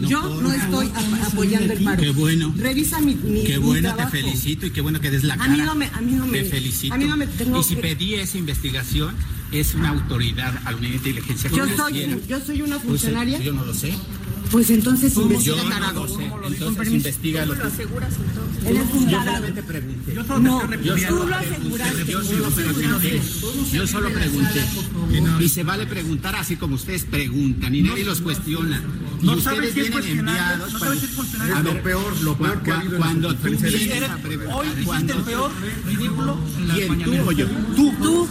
Yo 0.08 0.42
no 0.42 0.52
estoy 0.52 0.88
ap- 0.88 1.28
apoyando 1.32 1.72
el 1.72 1.84
paro. 1.84 2.02
Qué 2.02 2.10
bueno. 2.10 2.54
Revisa 2.58 3.00
mi, 3.00 3.16
mi 3.16 3.44
Qué 3.44 3.60
mi 3.60 3.66
bueno, 3.66 3.96
te 3.96 4.08
felicito 4.08 4.66
y 4.66 4.72
qué 4.72 4.82
bueno 4.82 5.00
que 5.00 5.10
des 5.12 5.24
la 5.24 5.36
A 5.36 5.38
cara. 5.38 5.52
mí 5.52 5.58
no 5.60 5.76
me- 5.76 5.88
a 5.94 6.02
mí 6.02 6.12
no 6.14 6.26
me- 6.26 6.40
Te 6.42 6.50
felicito. 6.50 6.94
a 6.94 6.98
mí 6.98 7.06
no 7.06 7.16
me 7.16 7.28
tengo 7.28 7.60
y 7.60 7.64
si 7.64 7.76
pedí 7.78 8.16
esa 8.16 8.38
investigación, 8.38 9.16
es 9.52 9.74
una 9.76 9.90
autoridad 9.90 10.58
a 10.66 10.72
la 10.72 10.78
unidad 10.78 10.92
de 10.92 10.98
inteligencia 10.98 11.50
Yo 11.52 11.66
soy, 11.78 12.20
yo 12.28 12.40
soy 12.42 12.62
una 12.64 12.76
Pues, 12.78 12.88
funcionaria. 13.02 13.40
yo 13.40 13.54
no 13.54 13.64
lo 13.64 13.74
sé. 13.74 13.94
Pues 14.52 14.70
entonces 14.70 15.14
Yo 15.16 15.24
investiga, 15.24 15.64
no 15.64 15.70
tarado. 15.70 16.06
lo 16.08 16.16
sé. 16.16 16.32
Entonces 16.48 16.94
investiga 16.94 17.46
lo 17.46 17.54
que... 17.54 17.60
Eres 17.60 18.84
un 18.94 19.10
Yo 19.10 19.18
tarado. 19.18 19.46
pregunté. 19.68 20.14
No, 20.40 20.74
Yo 20.82 20.96
tú 20.96 21.02
solo 21.02 21.26
lo 21.26 21.36
aseguraste. 21.36 22.06
Yo 22.12 22.20
tú 22.22 22.26
solo 22.28 22.40
lo 22.50 22.56
pregunté. 22.56 23.22
Yo 23.74 23.88
solo 23.88 24.10
pregunté. 24.14 24.66
Y 25.44 25.50
se 25.50 25.64
vale 25.64 25.86
preguntar 25.88 26.36
así 26.36 26.56
como 26.56 26.76
ustedes 26.76 27.04
preguntan 27.04 27.76
y 27.76 27.82
nadie 27.82 28.06
los 28.06 28.22
cuestiona. 28.22 28.82
Y 29.22 29.26
no 29.26 29.40
sabes 29.42 29.70
ustedes 29.70 29.90
vienen 29.92 30.20
enviados. 30.20 30.74
no 30.74 30.80
sabes 30.80 31.00
cuestionable. 31.16 31.54
A 31.56 31.62
lo 31.74 31.84
peor, 31.84 32.22
lo 32.22 32.38
peor 32.38 32.62
que 32.64 32.72
ha 32.72 32.80
habido 32.80 32.96
en 32.96 33.02
Cuando 33.02 33.32
las 33.32 33.42
tú 33.42 33.48
vienes 33.50 34.10
a 34.10 34.18
preguntar. 34.18 34.56
Hoy 34.56 34.68
hiciste 34.68 34.86
cuando 34.86 35.14
el 35.14 35.20
tú- 35.20 35.26
peor 35.26 35.52
ridículo 35.88 36.38
en 36.58 36.68
las 36.68 36.78
¿Quién, 36.78 36.88
tú 36.88 36.94
mañaneras. 36.94 37.28
o 37.28 37.32
yo? 37.32 37.48
Tú. 37.76 37.94
Tú. 38.02 38.28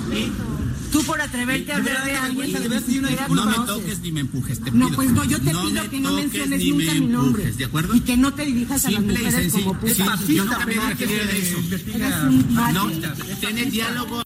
Tú 0.92 1.02
por 1.02 1.20
atreverte 1.20 1.72
a 1.72 1.76
hablar 1.78 2.04
de 2.04 2.12
alguien 2.14 2.52
No 2.52 3.46
me 3.46 3.66
toques 3.66 3.98
ni 3.98 4.12
me 4.12 4.20
empujes, 4.20 4.60
te 4.60 4.70
No, 4.70 4.86
pido. 4.86 4.96
pues 4.96 5.10
no, 5.10 5.24
yo 5.24 5.40
te 5.40 5.52
No 5.52 5.64
pido 5.66 5.90
que 5.90 6.00
no 6.04 6.10
toques 6.10 6.24
menciones 6.32 6.58
ni 6.60 6.70
nunca 6.70 6.94
me 6.94 7.00
mi 7.00 7.06
nombre. 7.06 7.52
¿de 7.52 7.64
acuerdo? 7.64 7.94
Y 7.96 8.00
que 8.00 8.16
no 8.16 8.32
te 8.34 8.44
dirijas 8.46 8.84
a 8.86 8.90
las 8.92 9.02
mujeres 9.02 9.52
como 9.52 9.74
puta. 9.80 9.94
Sí, 9.94 10.02
Fascista, 10.02 10.32
yo 10.32 10.44
nunca 10.44 10.66
me 10.66 10.72
he 10.72 10.76
¿verdad? 10.78 10.90
referido 10.90 11.24
de 11.26 11.38
eso. 11.38 11.58
Eres 11.94 12.14
un 12.22 12.54
No, 12.74 12.90
ten 13.40 13.70
diálogo. 13.70 14.22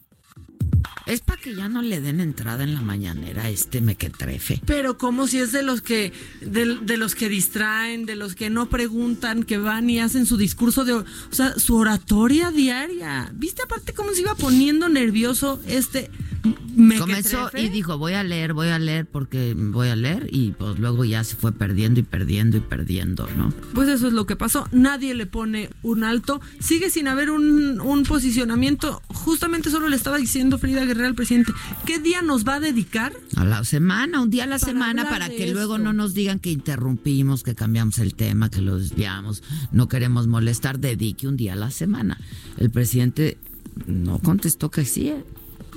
Es 1.07 1.21
para 1.23 1.41
que 1.41 1.55
ya 1.55 1.71
no 1.71 1.81
le 1.81 2.03
den 2.03 2.21
entrada 2.21 2.65
en 2.65 2.75
la 2.75 2.83
mañanera 2.83 3.45
a 3.45 3.49
este 3.49 3.81
mequetrefe. 3.81 4.61
Pero 4.67 4.99
como 4.99 5.27
si 5.27 5.39
es 5.39 5.53
de 5.53 5.63
los 5.63 5.81
que 5.81 6.13
de, 6.43 6.77
de 6.83 6.97
los 6.99 7.15
que 7.15 7.31
distraen, 7.31 8.05
de 8.05 8.15
los 8.15 8.35
que 8.35 8.51
no 8.51 8.69
preguntan, 8.69 9.43
que 9.45 9.57
van 9.57 9.89
y 9.89 10.01
hacen 10.01 10.27
su 10.27 10.37
discurso 10.37 10.85
de, 10.85 10.93
o 10.93 11.05
sea, 11.31 11.59
su 11.59 11.77
oratoria 11.77 12.51
diaria. 12.51 13.31
¿Viste 13.35 13.63
aparte 13.63 13.95
cómo 13.95 14.13
se 14.13 14.21
iba 14.21 14.35
poniendo 14.35 14.91
nervioso 14.91 15.59
este 15.67 16.11
Comenzó 16.43 17.07
mequetrefe? 17.07 17.63
y 17.63 17.69
dijo, 17.69 17.99
voy 17.99 18.13
a 18.13 18.23
leer, 18.23 18.53
voy 18.55 18.69
a 18.69 18.79
leer 18.79 19.07
porque 19.07 19.55
voy 19.57 19.89
a 19.89 19.97
leer 19.97 20.29
y 20.31 20.53
pues 20.53 20.79
luego 20.79 21.05
ya 21.05 21.25
se 21.25 21.35
fue 21.37 21.53
perdiendo 21.53 21.99
y 22.01 22.03
perdiendo 22.05 22.57
y 22.57 22.61
perdiendo, 22.61 23.29
¿no? 23.37 23.53
Pues 23.75 23.89
eso 23.89 24.07
es 24.07 24.13
lo 24.13 24.27
que 24.27 24.37
pasó. 24.37 24.69
Nadie 24.71 25.15
le 25.15 25.27
pone 25.27 25.71
un 25.83 26.05
alto. 26.05 26.41
Sigue 26.61 26.91
sin 26.91 27.09
haber 27.09 27.31
un, 27.31 27.81
un 27.81 28.03
posicionamiento. 28.05 29.03
Justamente 29.09 29.71
solo 29.71 29.89
le 29.89 29.97
estaba 29.97 30.19
diciendo 30.19 30.59
Frida 30.59 30.85
Guerrero 30.85 31.09
al 31.09 31.15
presidente, 31.15 31.53
¿qué 31.85 31.99
día 31.99 32.23
nos 32.23 32.47
va 32.47 32.55
a 32.55 32.61
dedicar? 32.61 33.13
A 33.37 33.45
la 33.45 33.65
semana, 33.65 34.21
un 34.23 34.31
día 34.31 34.45
a 34.45 34.47
la 34.47 34.59
Para 34.59 34.73
semana 34.73 35.09
para 35.09 35.29
que 35.29 35.53
luego 35.53 35.75
esto. 35.77 35.85
no 35.85 35.93
nos 35.93 36.15
digan 36.15 36.39
que 36.39 36.51
interrumpimos, 36.51 37.43
que 37.43 37.55
cambiamos 37.55 37.99
el 37.99 38.15
tema, 38.15 38.51
que 38.51 38.61
lo 38.63 38.79
desviamos, 38.79 39.43
no 39.73 39.89
queremos 39.89 40.27
molestar, 40.27 40.79
dedique 40.79 41.27
un 41.27 41.37
día 41.37 41.55
a 41.55 41.57
la 41.57 41.71
semana. 41.71 42.19
El 42.57 42.71
presidente 42.71 43.39
no 43.87 44.19
contestó 44.19 44.71
que 44.71 44.85
sí. 44.85 45.09
¿eh? 45.09 45.25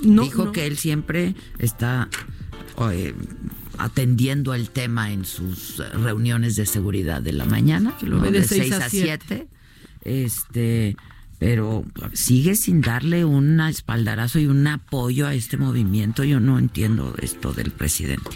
Dijo 0.02 0.52
que 0.52 0.66
él 0.66 0.76
siempre 0.76 1.34
está 1.58 2.08
eh, 2.92 3.14
atendiendo 3.78 4.54
el 4.54 4.70
tema 4.70 5.12
en 5.12 5.24
sus 5.24 5.78
reuniones 5.94 6.56
de 6.56 6.66
seguridad 6.66 7.22
de 7.22 7.32
la 7.32 7.44
mañana, 7.44 7.96
que 7.98 8.06
lo 8.06 8.20
ve 8.20 8.30
de 8.30 8.44
6 8.44 8.72
a 8.72 8.88
7. 8.88 9.48
Este, 10.04 10.96
pero 11.42 11.84
sigue 12.12 12.54
sin 12.54 12.82
darle 12.82 13.24
un 13.24 13.58
espaldarazo 13.58 14.38
y 14.38 14.46
un 14.46 14.64
apoyo 14.68 15.26
a 15.26 15.34
este 15.34 15.56
movimiento. 15.56 16.22
Yo 16.22 16.38
no 16.38 16.56
entiendo 16.56 17.16
esto 17.20 17.52
del 17.52 17.72
presidente. 17.72 18.30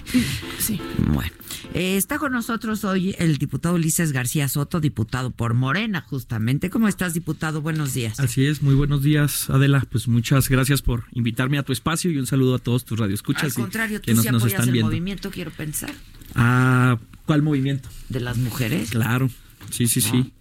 Sí. 0.58 0.80
Bueno, 1.06 1.30
eh, 1.72 1.96
está 1.96 2.18
con 2.18 2.32
nosotros 2.32 2.82
hoy 2.82 3.14
el 3.20 3.38
diputado 3.38 3.76
Ulises 3.76 4.10
García 4.10 4.48
Soto, 4.48 4.80
diputado 4.80 5.30
por 5.30 5.54
Morena, 5.54 6.00
justamente. 6.00 6.68
¿Cómo 6.68 6.88
estás, 6.88 7.14
diputado? 7.14 7.62
Buenos 7.62 7.94
días. 7.94 8.18
Así 8.18 8.44
es, 8.44 8.60
muy 8.60 8.74
buenos 8.74 9.04
días, 9.04 9.50
Adela. 9.50 9.86
Pues 9.88 10.08
muchas 10.08 10.48
gracias 10.48 10.82
por 10.82 11.04
invitarme 11.12 11.58
a 11.58 11.62
tu 11.62 11.72
espacio 11.72 12.10
y 12.10 12.18
un 12.18 12.26
saludo 12.26 12.56
a 12.56 12.58
todos 12.58 12.84
tus 12.84 12.98
radioescuchas. 12.98 13.56
Al 13.56 13.62
contrario, 13.62 14.00
tú 14.00 14.16
sí 14.16 14.26
apoyas 14.26 14.66
el 14.66 14.82
movimiento, 14.82 15.30
quiero 15.30 15.52
pensar. 15.52 15.92
Ah, 16.34 16.98
¿cuál 17.24 17.42
movimiento? 17.42 17.88
De 18.08 18.18
las 18.18 18.36
mujeres. 18.36 18.90
Claro, 18.90 19.30
sí, 19.70 19.86
sí, 19.86 20.00
sí. 20.00 20.32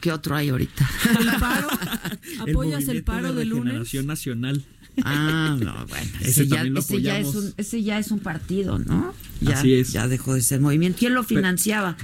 ¿Qué 0.00 0.12
otro 0.12 0.36
hay 0.36 0.48
ahorita? 0.50 0.88
¿El 1.20 1.40
paro? 1.40 1.68
¿Apoyas 2.40 2.88
el, 2.88 3.02
paro 3.02 3.32
de, 3.32 3.44
lunes? 3.44 3.94
Nacional. 4.04 4.64
Ah, 5.04 5.56
no, 5.60 5.86
bueno. 5.86 6.10
Ese, 6.20 6.46
ya, 6.46 6.62
ese, 6.62 7.02
ya, 7.02 7.18
es 7.18 7.34
un, 7.34 7.54
ese 7.56 7.82
ya 7.82 7.98
es 7.98 8.10
un 8.10 8.18
partido, 8.18 8.78
¿no? 8.78 9.14
Ya, 9.40 9.58
Así 9.58 9.74
es. 9.74 9.92
Ya 9.92 10.08
dejó 10.08 10.34
de 10.34 10.40
ser 10.40 10.60
movimiento. 10.60 10.98
¿Quién 10.98 11.14
lo 11.14 11.22
financiaba? 11.22 11.96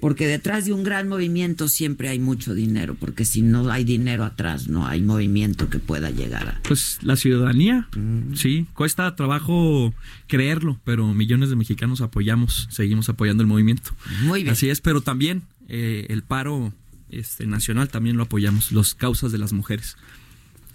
Porque 0.00 0.28
detrás 0.28 0.64
de 0.64 0.72
un 0.72 0.84
gran 0.84 1.08
movimiento 1.08 1.66
siempre 1.66 2.08
hay 2.08 2.20
mucho 2.20 2.54
dinero, 2.54 2.94
porque 2.94 3.24
si 3.24 3.42
no 3.42 3.68
hay 3.68 3.82
dinero 3.82 4.24
atrás, 4.24 4.68
no 4.68 4.86
hay 4.86 5.02
movimiento 5.02 5.68
que 5.68 5.80
pueda 5.80 6.10
llegar 6.10 6.48
a... 6.48 6.60
Pues 6.62 6.98
la 7.02 7.16
ciudadanía, 7.16 7.88
mm. 7.96 8.34
sí, 8.34 8.66
cuesta 8.74 9.16
trabajo 9.16 9.92
creerlo, 10.28 10.78
pero 10.84 11.12
millones 11.14 11.50
de 11.50 11.56
mexicanos 11.56 12.00
apoyamos, 12.00 12.68
seguimos 12.70 13.08
apoyando 13.08 13.42
el 13.42 13.48
movimiento. 13.48 13.90
Muy 14.22 14.44
bien. 14.44 14.52
Así 14.52 14.70
es, 14.70 14.80
pero 14.80 15.00
también 15.00 15.42
eh, 15.68 16.06
el 16.10 16.22
paro 16.22 16.72
este, 17.10 17.46
nacional 17.46 17.88
también 17.88 18.16
lo 18.16 18.24
apoyamos, 18.24 18.72
las 18.72 18.94
causas 18.94 19.32
de 19.32 19.38
las 19.38 19.52
mujeres. 19.52 19.96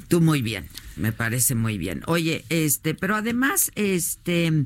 Tú 0.07 0.21
muy 0.21 0.41
bien, 0.41 0.67
me 0.95 1.11
parece 1.11 1.55
muy 1.55 1.77
bien. 1.77 2.01
Oye, 2.07 2.45
este, 2.49 2.93
pero 2.93 3.15
además, 3.15 3.71
este, 3.75 4.65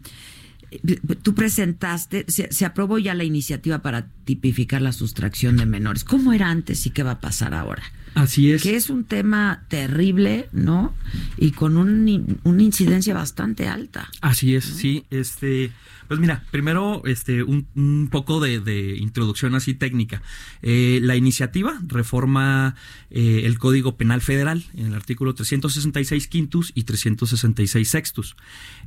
tú 1.21 1.35
presentaste, 1.35 2.25
se, 2.27 2.51
se, 2.51 2.65
aprobó 2.65 2.97
ya 2.97 3.13
la 3.13 3.23
iniciativa 3.23 3.79
para 3.79 4.07
tipificar 4.25 4.81
la 4.81 4.91
sustracción 4.91 5.57
de 5.57 5.65
menores. 5.65 6.03
¿Cómo 6.03 6.33
era 6.33 6.49
antes 6.49 6.85
y 6.85 6.89
qué 6.89 7.03
va 7.03 7.11
a 7.11 7.21
pasar 7.21 7.53
ahora? 7.53 7.83
Así 8.17 8.51
es. 8.51 8.63
Que 8.63 8.75
es 8.75 8.89
un 8.89 9.03
tema 9.03 9.63
terrible, 9.67 10.49
¿no? 10.51 10.95
Y 11.37 11.51
con 11.51 11.77
un, 11.77 12.39
una 12.43 12.63
incidencia 12.63 13.13
bastante 13.13 13.67
alta. 13.67 14.09
Así 14.21 14.55
es, 14.55 14.65
sí. 14.65 15.05
Este, 15.11 15.71
pues 16.07 16.19
mira, 16.19 16.43
primero 16.49 17.03
este, 17.05 17.43
un, 17.43 18.09
poco 18.09 18.39
de, 18.39 18.97
introducción 18.97 19.53
así 19.53 19.75
técnica. 19.75 20.23
Eh, 20.63 20.99
la 21.03 21.15
iniciativa 21.15 21.79
reforma 21.85 22.75
eh, 23.11 23.41
el 23.45 23.59
Código 23.59 23.97
Penal 23.97 24.21
Federal 24.21 24.63
en 24.73 24.87
el 24.87 24.93
artículo 24.95 25.35
366 25.35 26.27
quintus 26.27 26.71
y 26.73 26.85
366 26.85 27.87
sextus. 27.87 28.35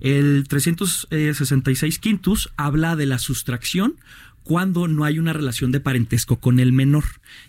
El 0.00 0.44
366 0.48 2.00
quintus 2.00 2.50
habla 2.56 2.96
de 2.96 3.06
la 3.06 3.20
sustracción 3.20 3.94
cuando 4.42 4.88
no 4.88 5.04
hay 5.04 5.18
una 5.18 5.32
relación 5.32 5.72
de 5.72 5.80
parentesco 5.80 6.40
con 6.40 6.60
el 6.60 6.72
menor. 6.72 7.04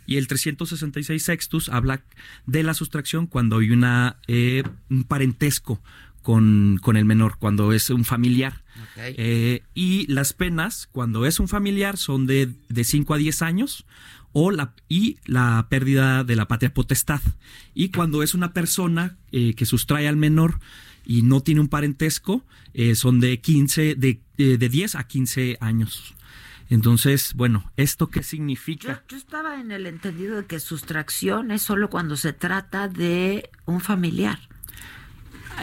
Y 0.05 0.17
el 0.17 0.27
366 0.27 1.23
sextus 1.23 1.69
habla 1.69 2.03
de 2.45 2.63
la 2.63 2.73
sustracción 2.73 3.27
cuando 3.27 3.59
hay 3.59 3.71
una, 3.71 4.17
eh, 4.27 4.63
un 4.89 5.03
parentesco 5.03 5.81
con, 6.21 6.79
con, 6.81 6.97
el 6.97 7.05
menor, 7.05 7.37
cuando 7.39 7.73
es 7.73 7.89
un 7.89 8.05
familiar. 8.05 8.63
Eh, 8.97 9.63
y 9.73 10.05
las 10.11 10.33
penas, 10.33 10.87
cuando 10.91 11.25
es 11.25 11.39
un 11.39 11.47
familiar, 11.47 11.97
son 11.97 12.27
de, 12.27 12.51
de 12.69 12.83
5 12.83 13.13
a 13.13 13.17
10 13.17 13.41
años 13.41 13.85
o 14.33 14.51
la, 14.51 14.73
y 14.87 15.17
la 15.25 15.67
pérdida 15.69 16.23
de 16.23 16.35
la 16.35 16.47
patria 16.47 16.73
potestad. 16.73 17.21
Y 17.73 17.89
cuando 17.89 18.23
es 18.23 18.33
una 18.33 18.53
persona 18.53 19.17
eh, 19.31 19.53
que 19.55 19.65
sustrae 19.65 20.07
al 20.07 20.17
menor 20.17 20.59
y 21.05 21.23
no 21.23 21.41
tiene 21.41 21.61
un 21.61 21.67
parentesco, 21.67 22.45
son 22.95 23.19
de 23.19 23.41
15, 23.41 23.95
de, 23.95 24.21
de 24.37 24.69
10 24.69 24.95
a 24.95 25.07
15 25.07 25.57
años. 25.59 26.15
Entonces, 26.71 27.33
bueno, 27.35 27.69
¿esto 27.75 28.09
qué 28.09 28.23
significa? 28.23 29.03
Yo, 29.09 29.17
estaba 29.17 29.59
en 29.59 29.71
el 29.71 29.85
entendido 29.87 30.37
de 30.37 30.45
que 30.45 30.61
sustracción 30.61 31.51
es 31.51 31.61
solo 31.61 31.89
cuando 31.89 32.15
se 32.15 32.31
trata 32.31 32.87
de 32.87 33.49
un 33.65 33.81
familiar. 33.81 34.39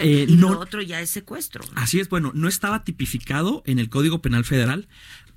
Eh, 0.03 0.27
y 0.29 0.37
lo 0.37 0.61
otro 0.61 0.83
ya 0.83 1.01
es 1.01 1.09
secuestro. 1.09 1.65
Así 1.77 1.99
es, 1.99 2.11
bueno, 2.11 2.31
no 2.35 2.47
estaba 2.47 2.85
tipificado 2.85 3.63
en 3.65 3.79
el 3.79 3.89
Código 3.89 4.21
Penal 4.21 4.45
Federal. 4.45 4.87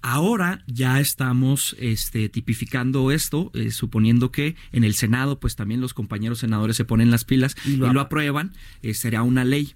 Ahora 0.02 0.62
ya 0.68 1.00
estamos 1.00 1.78
este, 1.80 2.28
tipificando 2.28 3.10
esto, 3.10 3.50
eh, 3.54 3.72
suponiendo 3.72 4.30
que 4.30 4.58
en 4.74 4.84
el 4.84 4.94
Senado, 4.94 5.40
pues 5.40 5.56
también 5.56 5.80
los 5.80 5.94
compañeros 5.94 6.40
senadores 6.40 6.76
se 6.76 6.84
ponen 6.84 7.12
las 7.12 7.24
pilas 7.24 7.56
y 7.64 7.78
lo, 7.78 8.02
aprueban, 8.02 8.52
eh, 8.82 8.94
será 8.94 9.24
una 9.24 9.46
ley. 9.46 9.74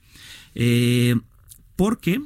porque 1.77 2.19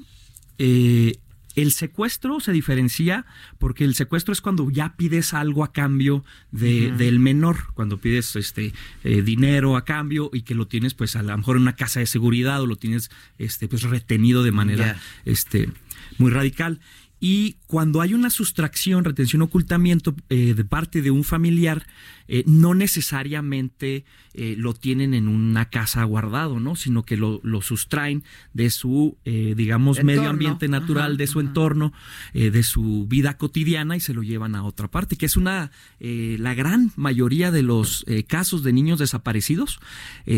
el 1.56 1.72
secuestro 1.72 2.40
se 2.40 2.52
diferencia 2.52 3.26
porque 3.58 3.84
el 3.84 3.96
secuestro 3.96 4.32
es 4.32 4.42
cuando 4.42 4.70
ya 4.70 4.96
pides 4.96 5.34
algo 5.34 5.64
a 5.64 5.72
cambio 5.72 6.24
de, 6.52 6.92
del 6.92 7.20
menor, 7.20 7.74
cuando 7.74 7.98
pides 7.98 8.36
este 8.36 8.74
eh, 9.04 9.22
dinero 9.22 9.76
a 9.76 9.86
cambio 9.86 10.30
y 10.34 10.44
que 10.44 10.56
lo 10.56 10.68
tienes 10.68 10.94
pues 10.94 11.16
a 11.16 11.24
lo 11.24 11.36
mejor 11.38 11.56
en 11.56 11.64
una 11.64 11.76
casa 11.76 12.00
de 12.00 12.06
seguridad 12.06 12.62
o 12.62 12.68
lo 12.68 12.76
tienes 12.76 13.10
este 13.38 13.68
pues 13.68 13.84
retenido 13.84 14.44
de 14.44 14.52
manera 14.52 15.00
este 15.26 15.70
muy 16.18 16.32
radical. 16.32 16.80
Y 17.20 17.58
cuando 17.70 18.02
hay 18.02 18.16
una 18.16 18.32
sustracción, 18.32 19.06
retención, 19.06 19.44
ocultamiento 19.44 20.16
eh, 20.30 20.56
de 20.56 20.66
parte 20.66 21.04
de 21.04 21.12
un 21.12 21.24
familiar, 21.24 21.86
eh, 22.28 22.44
no 22.48 22.74
necesariamente 22.74 24.06
eh, 24.34 24.56
lo 24.58 24.74
tienen 24.74 25.14
en 25.14 25.28
una 25.28 25.70
casa 25.70 26.04
guardado, 26.04 26.60
¿no? 26.60 26.76
Sino 26.76 27.04
que 27.04 27.16
lo, 27.16 27.40
sustraen 27.62 28.24
de 28.54 28.72
su, 28.72 29.18
digamos, 29.24 30.04
medio 30.04 30.30
ambiente 30.30 30.68
natural, 30.68 31.18
de 31.18 31.28
su 31.28 31.42
entorno, 31.42 31.94
de 32.34 32.64
su 32.64 33.06
vida 33.08 33.38
cotidiana 33.38 33.96
y 33.96 34.00
se 34.00 34.14
lo 34.14 34.24
llevan 34.24 34.56
a 34.56 34.64
otra 34.64 34.88
parte, 34.88 35.16
que 35.16 35.26
es 35.26 35.36
una, 35.36 35.72
la 36.00 36.54
gran 36.54 36.92
mayoría 36.96 37.52
de 37.52 37.64
los 37.64 38.06
casos 38.28 38.64
de 38.64 38.74
niños 38.74 39.00
desaparecidos 39.00 39.80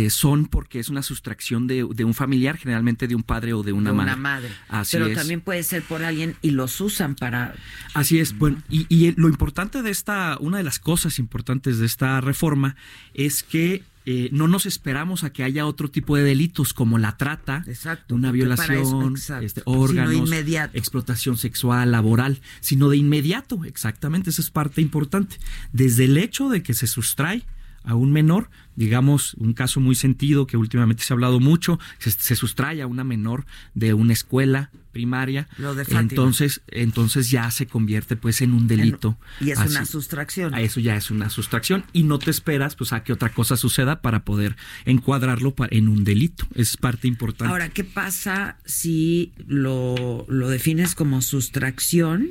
son 0.09 0.45
porque 0.45 0.79
es 0.79 0.89
una 0.89 1.03
sustracción 1.03 1.67
de, 1.67 1.83
un 1.83 2.13
familiar, 2.13 2.57
generalmente 2.57 3.07
de 3.07 3.15
un 3.15 3.23
padre 3.23 3.53
o 3.53 3.61
de 3.61 3.71
una 3.71 3.93
madre. 3.93 4.13
Una 4.13 4.21
madre. 4.21 4.49
Pero 4.91 5.13
también 5.13 5.41
puede 5.41 5.63
ser 5.63 5.83
por 5.83 6.03
alguien 6.03 6.35
y 6.41 6.51
los 6.51 6.81
usan 6.81 7.15
para... 7.21 7.53
Así 7.93 8.17
es, 8.17 8.35
bueno, 8.35 8.63
y, 8.67 9.11
lo 9.11 9.29
importante 9.29 9.83
de 9.83 9.91
esta, 9.91 10.37
una 10.39 10.57
de 10.57 10.63
las 10.63 10.79
cosas 10.79 11.19
importantes 11.19 11.77
de 11.77 11.85
esta 11.85 12.19
reforma 12.19 12.75
es 13.13 13.43
que 13.43 13.83
eh, 14.07 14.29
no 14.31 14.47
nos 14.47 14.65
esperamos 14.65 15.23
a 15.23 15.31
que 15.31 15.43
haya 15.43 15.67
otro 15.67 15.87
tipo 15.91 16.17
de 16.17 16.23
delitos 16.23 16.73
como 16.73 16.97
la 16.97 17.17
trata, 17.17 17.63
una 18.09 18.31
violación, 18.31 19.13
este, 19.39 19.61
órganos, 19.65 20.31
explotación 20.73 21.37
sexual, 21.37 21.91
laboral, 21.91 22.41
sino 22.59 22.89
de 22.89 22.97
inmediato, 22.97 23.65
exactamente, 23.65 24.31
esa 24.31 24.41
es 24.41 24.49
parte 24.49 24.81
importante. 24.81 25.37
Desde 25.73 26.05
el 26.05 26.17
hecho 26.17 26.49
de 26.49 26.63
que 26.63 26.73
se 26.73 26.87
sustrae 26.87 27.43
a 27.83 27.95
un 27.95 28.11
menor, 28.11 28.49
digamos, 28.75 29.33
un 29.35 29.53
caso 29.53 29.79
muy 29.79 29.95
sentido 29.95 30.47
que 30.47 30.57
últimamente 30.57 31.03
se 31.03 31.13
ha 31.13 31.15
hablado 31.15 31.39
mucho, 31.39 31.79
se, 31.99 32.35
sustrae 32.35 32.81
a 32.81 32.87
una 32.87 33.03
menor 33.03 33.45
de 33.73 33.93
una 33.93 34.13
escuela 34.13 34.71
primaria, 34.91 35.47
entonces 35.89 36.61
entonces 36.67 37.29
ya 37.29 37.49
se 37.49 37.65
convierte 37.65 38.15
pues 38.17 38.41
en 38.41 38.53
un 38.53 38.67
delito. 38.67 39.17
y 39.39 39.51
es 39.51 39.59
una 39.59 39.85
sustracción. 39.85 40.53
A 40.53 40.61
eso 40.61 40.79
ya 40.79 40.95
es 40.95 41.11
una 41.11 41.29
sustracción 41.29 41.85
y 41.93 42.03
no 42.03 42.19
te 42.19 42.29
esperas 42.29 42.75
pues 42.75 42.93
a 42.93 43.03
que 43.03 43.13
otra 43.13 43.29
cosa 43.29 43.57
suceda 43.57 44.01
para 44.01 44.25
poder 44.25 44.55
encuadrarlo 44.85 45.55
en 45.69 45.87
un 45.87 46.03
delito. 46.03 46.45
Es 46.55 46.77
parte 46.77 47.07
importante. 47.07 47.51
Ahora, 47.51 47.69
¿qué 47.69 47.83
pasa 47.83 48.57
si 48.65 49.33
lo, 49.47 50.25
lo 50.27 50.49
defines 50.49 50.93
como 50.95 51.21
sustracción? 51.21 52.29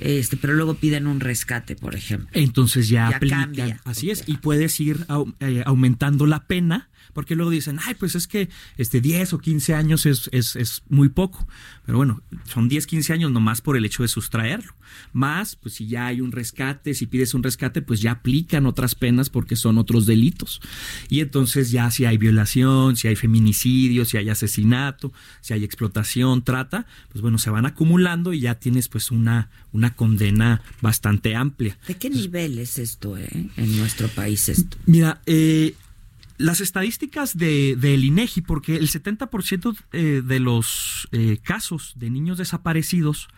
Este, 0.00 0.36
pero 0.36 0.54
luego 0.54 0.74
piden 0.74 1.06
un 1.06 1.20
rescate, 1.20 1.76
por 1.76 1.94
ejemplo. 1.94 2.28
Entonces 2.32 2.88
ya, 2.88 3.08
aplican, 3.08 3.52
así 3.84 4.10
es, 4.10 4.24
y 4.26 4.38
puedes 4.38 4.78
ir 4.80 5.06
eh, 5.40 5.62
aumentando 5.64 6.26
la 6.26 6.46
pena 6.46 6.89
porque 7.12 7.34
luego 7.34 7.50
dicen, 7.50 7.78
ay, 7.84 7.94
pues 7.94 8.14
es 8.14 8.26
que 8.26 8.48
este 8.76 9.00
10 9.00 9.34
o 9.34 9.38
15 9.38 9.74
años 9.74 10.06
es, 10.06 10.28
es, 10.32 10.56
es 10.56 10.82
muy 10.88 11.08
poco. 11.08 11.46
Pero 11.84 11.98
bueno, 11.98 12.22
son 12.44 12.68
10, 12.68 12.86
15 12.86 13.12
años 13.12 13.32
nomás 13.32 13.60
por 13.60 13.76
el 13.76 13.84
hecho 13.84 14.02
de 14.02 14.08
sustraerlo. 14.08 14.74
Más, 15.12 15.56
pues 15.56 15.74
si 15.74 15.86
ya 15.86 16.06
hay 16.06 16.20
un 16.20 16.32
rescate, 16.32 16.94
si 16.94 17.06
pides 17.06 17.34
un 17.34 17.42
rescate, 17.42 17.82
pues 17.82 18.00
ya 18.00 18.12
aplican 18.12 18.66
otras 18.66 18.94
penas 18.94 19.30
porque 19.30 19.56
son 19.56 19.78
otros 19.78 20.06
delitos. 20.06 20.60
Y 21.08 21.20
entonces 21.20 21.70
ya 21.70 21.90
si 21.90 22.04
hay 22.04 22.18
violación, 22.18 22.96
si 22.96 23.08
hay 23.08 23.16
feminicidio, 23.16 24.04
si 24.04 24.16
hay 24.16 24.28
asesinato, 24.28 25.12
si 25.40 25.54
hay 25.54 25.64
explotación, 25.64 26.42
trata, 26.42 26.86
pues 27.10 27.22
bueno, 27.22 27.38
se 27.38 27.50
van 27.50 27.66
acumulando 27.66 28.32
y 28.32 28.40
ya 28.40 28.56
tienes 28.56 28.88
pues 28.88 29.10
una, 29.10 29.50
una 29.72 29.94
condena 29.94 30.62
bastante 30.80 31.34
amplia. 31.34 31.78
¿De 31.86 31.96
qué 31.96 32.10
nivel 32.10 32.58
es 32.58 32.78
esto, 32.78 33.16
eh, 33.16 33.28
en 33.56 33.76
nuestro 33.76 34.08
país 34.08 34.48
esto? 34.48 34.76
Mira, 34.86 35.20
eh, 35.26 35.74
las 36.40 36.62
estadísticas 36.62 37.36
de, 37.36 37.76
del 37.76 38.02
INEGI, 38.02 38.40
porque 38.40 38.76
el 38.76 38.88
70% 38.88 39.76
eh, 39.92 40.22
de 40.24 40.40
los 40.40 41.06
eh, 41.12 41.38
casos 41.42 41.92
de 41.96 42.08
niños 42.08 42.38
desaparecidos 42.38 43.28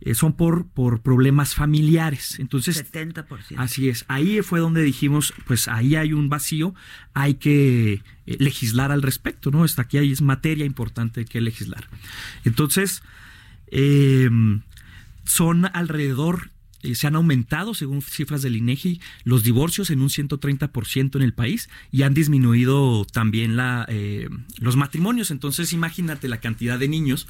eh, 0.00 0.14
son 0.14 0.32
por, 0.34 0.68
por 0.68 1.02
problemas 1.02 1.56
familiares. 1.56 2.38
Entonces, 2.38 2.84
70%. 2.92 3.26
Así 3.56 3.88
es. 3.88 4.04
Ahí 4.06 4.42
fue 4.42 4.60
donde 4.60 4.82
dijimos, 4.82 5.34
pues 5.46 5.66
ahí 5.66 5.96
hay 5.96 6.12
un 6.12 6.28
vacío, 6.28 6.72
hay 7.14 7.34
que 7.34 8.02
legislar 8.26 8.92
al 8.92 9.02
respecto, 9.02 9.50
¿no? 9.50 9.64
Hasta 9.64 9.82
aquí 9.82 9.98
hay 9.98 10.12
es 10.12 10.22
materia 10.22 10.64
importante 10.64 11.24
que 11.24 11.40
legislar. 11.40 11.88
Entonces, 12.44 13.02
son 15.24 15.70
alrededor 15.72 16.50
eh, 16.86 16.94
se 16.94 17.06
han 17.06 17.16
aumentado, 17.16 17.74
según 17.74 18.00
cifras 18.00 18.42
del 18.42 18.56
INEGI, 18.56 19.00
los 19.24 19.42
divorcios 19.42 19.90
en 19.90 20.00
un 20.00 20.08
130% 20.08 21.16
en 21.16 21.22
el 21.22 21.34
país 21.34 21.68
y 21.90 22.02
han 22.02 22.14
disminuido 22.14 23.04
también 23.04 23.56
la, 23.56 23.84
eh, 23.88 24.28
los 24.58 24.76
matrimonios. 24.76 25.30
Entonces, 25.30 25.72
imagínate 25.72 26.28
la 26.28 26.38
cantidad 26.38 26.78
de 26.78 26.88
niños 26.88 27.26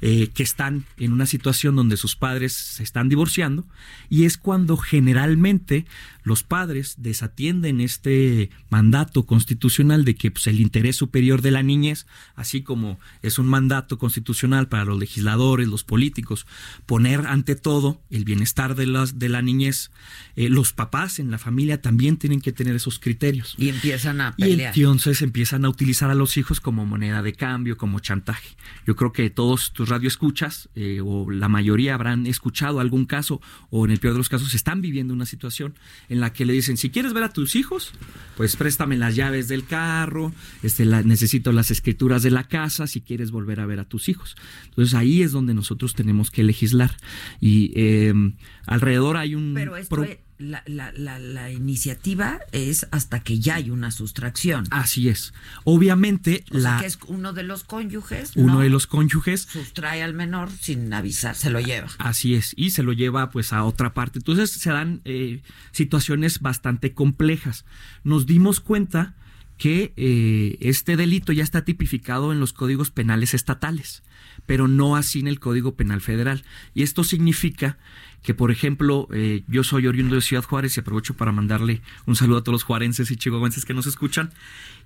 eh, 0.00 0.28
que 0.32 0.42
están 0.42 0.84
en 0.96 1.12
una 1.12 1.26
situación 1.26 1.74
donde 1.76 1.96
sus 1.96 2.14
padres 2.14 2.52
se 2.52 2.82
están 2.82 3.08
divorciando 3.08 3.64
y 4.08 4.24
es 4.24 4.38
cuando 4.38 4.76
generalmente 4.76 5.86
los 6.22 6.42
padres 6.42 6.96
desatienden 6.98 7.80
este 7.80 8.50
mandato 8.68 9.26
constitucional 9.26 10.04
de 10.04 10.14
que 10.14 10.30
pues, 10.30 10.46
el 10.46 10.60
interés 10.60 10.96
superior 10.96 11.42
de 11.42 11.50
la 11.50 11.62
niñez, 11.62 12.06
así 12.34 12.62
como 12.62 12.98
es 13.22 13.38
un 13.38 13.46
mandato 13.46 13.98
constitucional 13.98 14.68
para 14.68 14.84
los 14.84 14.98
legisladores, 14.98 15.68
los 15.68 15.84
políticos, 15.84 16.46
poner 16.86 17.26
ante 17.26 17.56
todo 17.56 18.00
el 18.10 18.24
bienestar 18.24 18.74
de, 18.74 18.86
las, 18.86 19.18
de 19.18 19.28
la 19.28 19.42
niñez, 19.42 19.90
eh, 20.36 20.48
los 20.48 20.72
papás 20.72 21.18
en 21.18 21.30
la 21.30 21.38
familia 21.38 21.80
también 21.80 22.16
tienen 22.16 22.40
que 22.40 22.52
tener 22.52 22.76
esos 22.76 22.98
criterios. 22.98 23.54
Y 23.58 23.68
empiezan 23.68 24.20
a 24.20 24.36
pelear. 24.36 24.76
Y 24.76 24.80
entonces 24.80 25.22
empiezan 25.22 25.64
a 25.64 25.68
utilizar 25.68 26.10
a 26.10 26.14
los 26.14 26.36
hijos 26.36 26.60
como 26.60 26.86
moneda 26.86 27.22
de 27.22 27.32
cambio, 27.32 27.76
como 27.76 28.00
chantaje. 28.00 28.56
Yo 28.86 28.96
creo 28.96 29.12
que 29.12 29.30
todos 29.30 29.72
tus 29.72 29.88
radioescuchas, 29.88 30.68
eh, 30.74 31.00
o 31.02 31.30
la 31.30 31.48
mayoría 31.48 31.94
habrán 31.94 32.26
escuchado 32.26 32.80
algún 32.80 33.06
caso, 33.06 33.40
o 33.70 33.84
en 33.84 33.92
el 33.92 33.98
peor 33.98 34.14
de 34.14 34.18
los 34.18 34.28
casos, 34.28 34.54
están 34.54 34.80
viviendo 34.80 35.14
una 35.14 35.26
situación 35.26 35.74
en 36.10 36.20
la 36.20 36.32
que 36.32 36.44
le 36.44 36.52
dicen, 36.52 36.76
si 36.76 36.90
quieres 36.90 37.14
ver 37.14 37.22
a 37.22 37.32
tus 37.32 37.54
hijos, 37.54 37.92
pues 38.36 38.56
préstame 38.56 38.96
las 38.96 39.14
llaves 39.14 39.48
del 39.48 39.64
carro, 39.64 40.32
este, 40.62 40.84
necesito 40.84 41.52
las 41.52 41.70
escrituras 41.70 42.22
de 42.22 42.32
la 42.32 42.48
casa 42.48 42.86
si 42.88 43.00
quieres 43.00 43.30
volver 43.30 43.60
a 43.60 43.66
ver 43.66 43.78
a 43.78 43.84
tus 43.84 44.08
hijos. 44.08 44.36
Entonces 44.68 44.94
ahí 44.94 45.22
es 45.22 45.30
donde 45.30 45.54
nosotros 45.54 45.94
tenemos 45.94 46.30
que 46.32 46.42
legislar. 46.42 46.96
Y 47.40 47.72
em, 47.76 48.34
alrededor 48.66 49.16
hay 49.16 49.36
un... 49.36 49.54
Pero 49.54 49.76
esto 49.76 50.04
la, 50.40 50.62
la, 50.66 51.18
la, 51.18 51.50
iniciativa 51.50 52.40
es 52.52 52.86
hasta 52.90 53.20
que 53.20 53.38
ya 53.38 53.56
hay 53.56 53.70
una 53.70 53.90
sustracción. 53.90 54.64
Así 54.70 55.08
es. 55.08 55.32
Obviamente, 55.64 56.44
la, 56.48 56.80
que 56.80 56.86
es 56.86 56.98
uno 57.06 57.32
de 57.32 57.42
los 57.42 57.64
cónyuges. 57.64 58.32
Uno 58.36 58.60
de 58.60 58.70
los 58.70 58.86
cónyuges. 58.86 59.42
Sustrae 59.42 60.02
al 60.02 60.14
menor 60.14 60.50
sin 60.50 60.92
avisar, 60.92 61.34
se 61.34 61.50
lo 61.50 61.60
lleva. 61.60 61.88
Así 61.98 62.34
es. 62.34 62.54
Y 62.56 62.70
se 62.70 62.82
lo 62.82 62.92
lleva 62.92 63.30
pues 63.30 63.52
a 63.52 63.64
otra 63.64 63.94
parte. 63.94 64.18
Entonces 64.18 64.50
se 64.50 64.70
dan 64.70 65.02
eh, 65.04 65.42
situaciones 65.72 66.40
bastante 66.40 66.94
complejas. 66.94 67.64
Nos 68.02 68.26
dimos 68.26 68.60
cuenta 68.60 69.14
que 69.60 69.92
eh, 69.96 70.56
este 70.60 70.96
delito 70.96 71.32
ya 71.32 71.42
está 71.42 71.66
tipificado 71.66 72.32
en 72.32 72.40
los 72.40 72.54
códigos 72.54 72.90
penales 72.90 73.34
estatales, 73.34 74.02
pero 74.46 74.68
no 74.68 74.96
así 74.96 75.20
en 75.20 75.28
el 75.28 75.38
Código 75.38 75.74
Penal 75.74 76.00
Federal. 76.00 76.44
Y 76.72 76.82
esto 76.82 77.04
significa 77.04 77.76
que, 78.22 78.34
por 78.34 78.50
ejemplo, 78.50 79.08
eh, 79.12 79.44
yo 79.48 79.64
soy 79.64 79.86
oriundo 79.86 80.14
de 80.14 80.20
Ciudad 80.20 80.44
Juárez 80.44 80.76
y 80.76 80.80
aprovecho 80.80 81.14
para 81.14 81.32
mandarle 81.32 81.80
un 82.06 82.16
saludo 82.16 82.38
a 82.38 82.44
todos 82.44 82.54
los 82.54 82.62
juarenses 82.64 83.10
y 83.10 83.16
chihuahuenses 83.16 83.64
que 83.64 83.74
nos 83.74 83.86
escuchan, 83.86 84.30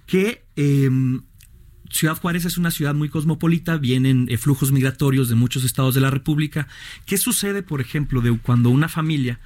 que 0.07 0.45
em, 0.57 1.23
Ciudad 1.91 2.17
Juárez 2.17 2.45
es 2.45 2.59
una 2.59 2.71
ciudad 2.71 2.95
muy 2.95 3.09
cosmopolita, 3.09 3.77
vienen 3.77 4.27
eh, 4.31 4.37
flujos 4.37 4.71
migratorios 4.71 5.29
de 5.29 5.35
muchos 5.35 5.65
estados 5.65 5.95
de 5.95 6.01
la 6.01 6.11
República. 6.11 6.69
¿Qué 7.07 7.19
sucede, 7.19 7.63
por 7.63 7.81
ejemplo, 7.81 8.21
de 8.21 8.39
cuando 8.39 8.71
una 8.71 8.89
familia, 8.89 9.41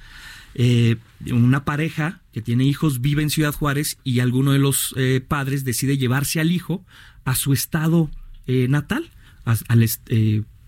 eh, 0.53 0.97
una 1.31 1.65
pareja 1.65 2.21
que 2.31 2.41
tiene 2.41 2.65
hijos 2.65 3.01
vive 3.01 3.23
en 3.23 3.31
Ciudad 3.31 3.53
Juárez 3.53 3.97
y 4.03 4.19
alguno 4.19 4.51
de 4.51 4.59
los 4.59 4.95
padres 5.27 5.63
decide 5.63 5.97
llevarse 5.97 6.39
al 6.39 6.51
hijo 6.51 6.85
a 7.25 7.35
su 7.35 7.53
estado 7.53 8.09
natal, 8.47 9.11
al 9.45 9.89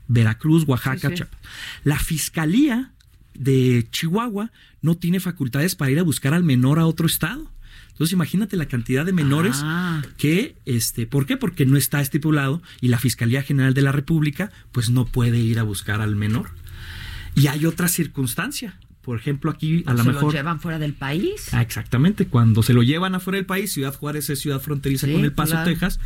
Veracruz, 0.08 0.66
Oaxaca, 0.68 1.10
La 1.84 1.98
fiscalía 1.98 2.92
de 3.42 3.88
Chihuahua 3.92 4.52
no 4.82 4.96
tiene 4.96 5.20
facultades 5.20 5.76
para 5.76 5.92
ir 5.92 6.00
a 6.00 6.04
buscar 6.04 6.34
al 6.34 6.44
menor 6.44 6.80
a 6.80 6.86
otro 6.86 7.08
estado. 7.08 7.52
Entonces 7.90 8.14
imagínate 8.14 8.56
la 8.56 8.68
cantidad 8.68 9.06
de 9.06 9.14
menores 9.14 9.62
ah. 9.64 10.02
que, 10.18 10.56
este, 10.66 11.06
¿por 11.06 11.26
qué? 11.26 11.38
Porque 11.38 11.66
no 11.66 11.78
está 11.78 12.02
estipulado 12.02 12.62
y 12.80 12.88
la 12.88 13.00
Fiscalía 13.00 13.44
General 13.44 13.74
de 13.74 13.82
la 13.82 13.92
República 13.92 14.52
pues 14.72 14.90
no 14.90 15.06
puede 15.06 15.40
ir 15.40 15.60
a 15.60 15.64
buscar 15.64 16.02
al 16.02 16.16
menor. 16.16 16.50
Y 17.36 17.48
hay 17.48 17.66
otra 17.66 17.88
circunstancia. 17.88 18.78
Por 19.02 19.18
ejemplo, 19.18 19.50
aquí 19.50 19.84
a 19.88 19.94
lo 19.94 20.04
mejor... 20.04 20.32
¿Se 20.32 20.38
lo 20.38 20.44
llevan 20.44 20.60
fuera 20.60 20.78
del 20.78 20.94
país? 20.94 21.54
Ah, 21.54 21.62
exactamente. 21.62 22.28
Cuando 22.28 22.62
se 22.62 22.74
lo 22.74 22.84
llevan 22.84 23.16
afuera 23.16 23.38
del 23.38 23.46
país, 23.48 23.72
Ciudad 23.72 23.96
Juárez 23.96 24.30
es 24.30 24.40
ciudad 24.40 24.62
fronteriza 24.62 25.08
con 25.12 25.24
El 25.24 25.34
Paso, 25.34 25.58
Texas. 25.64 26.00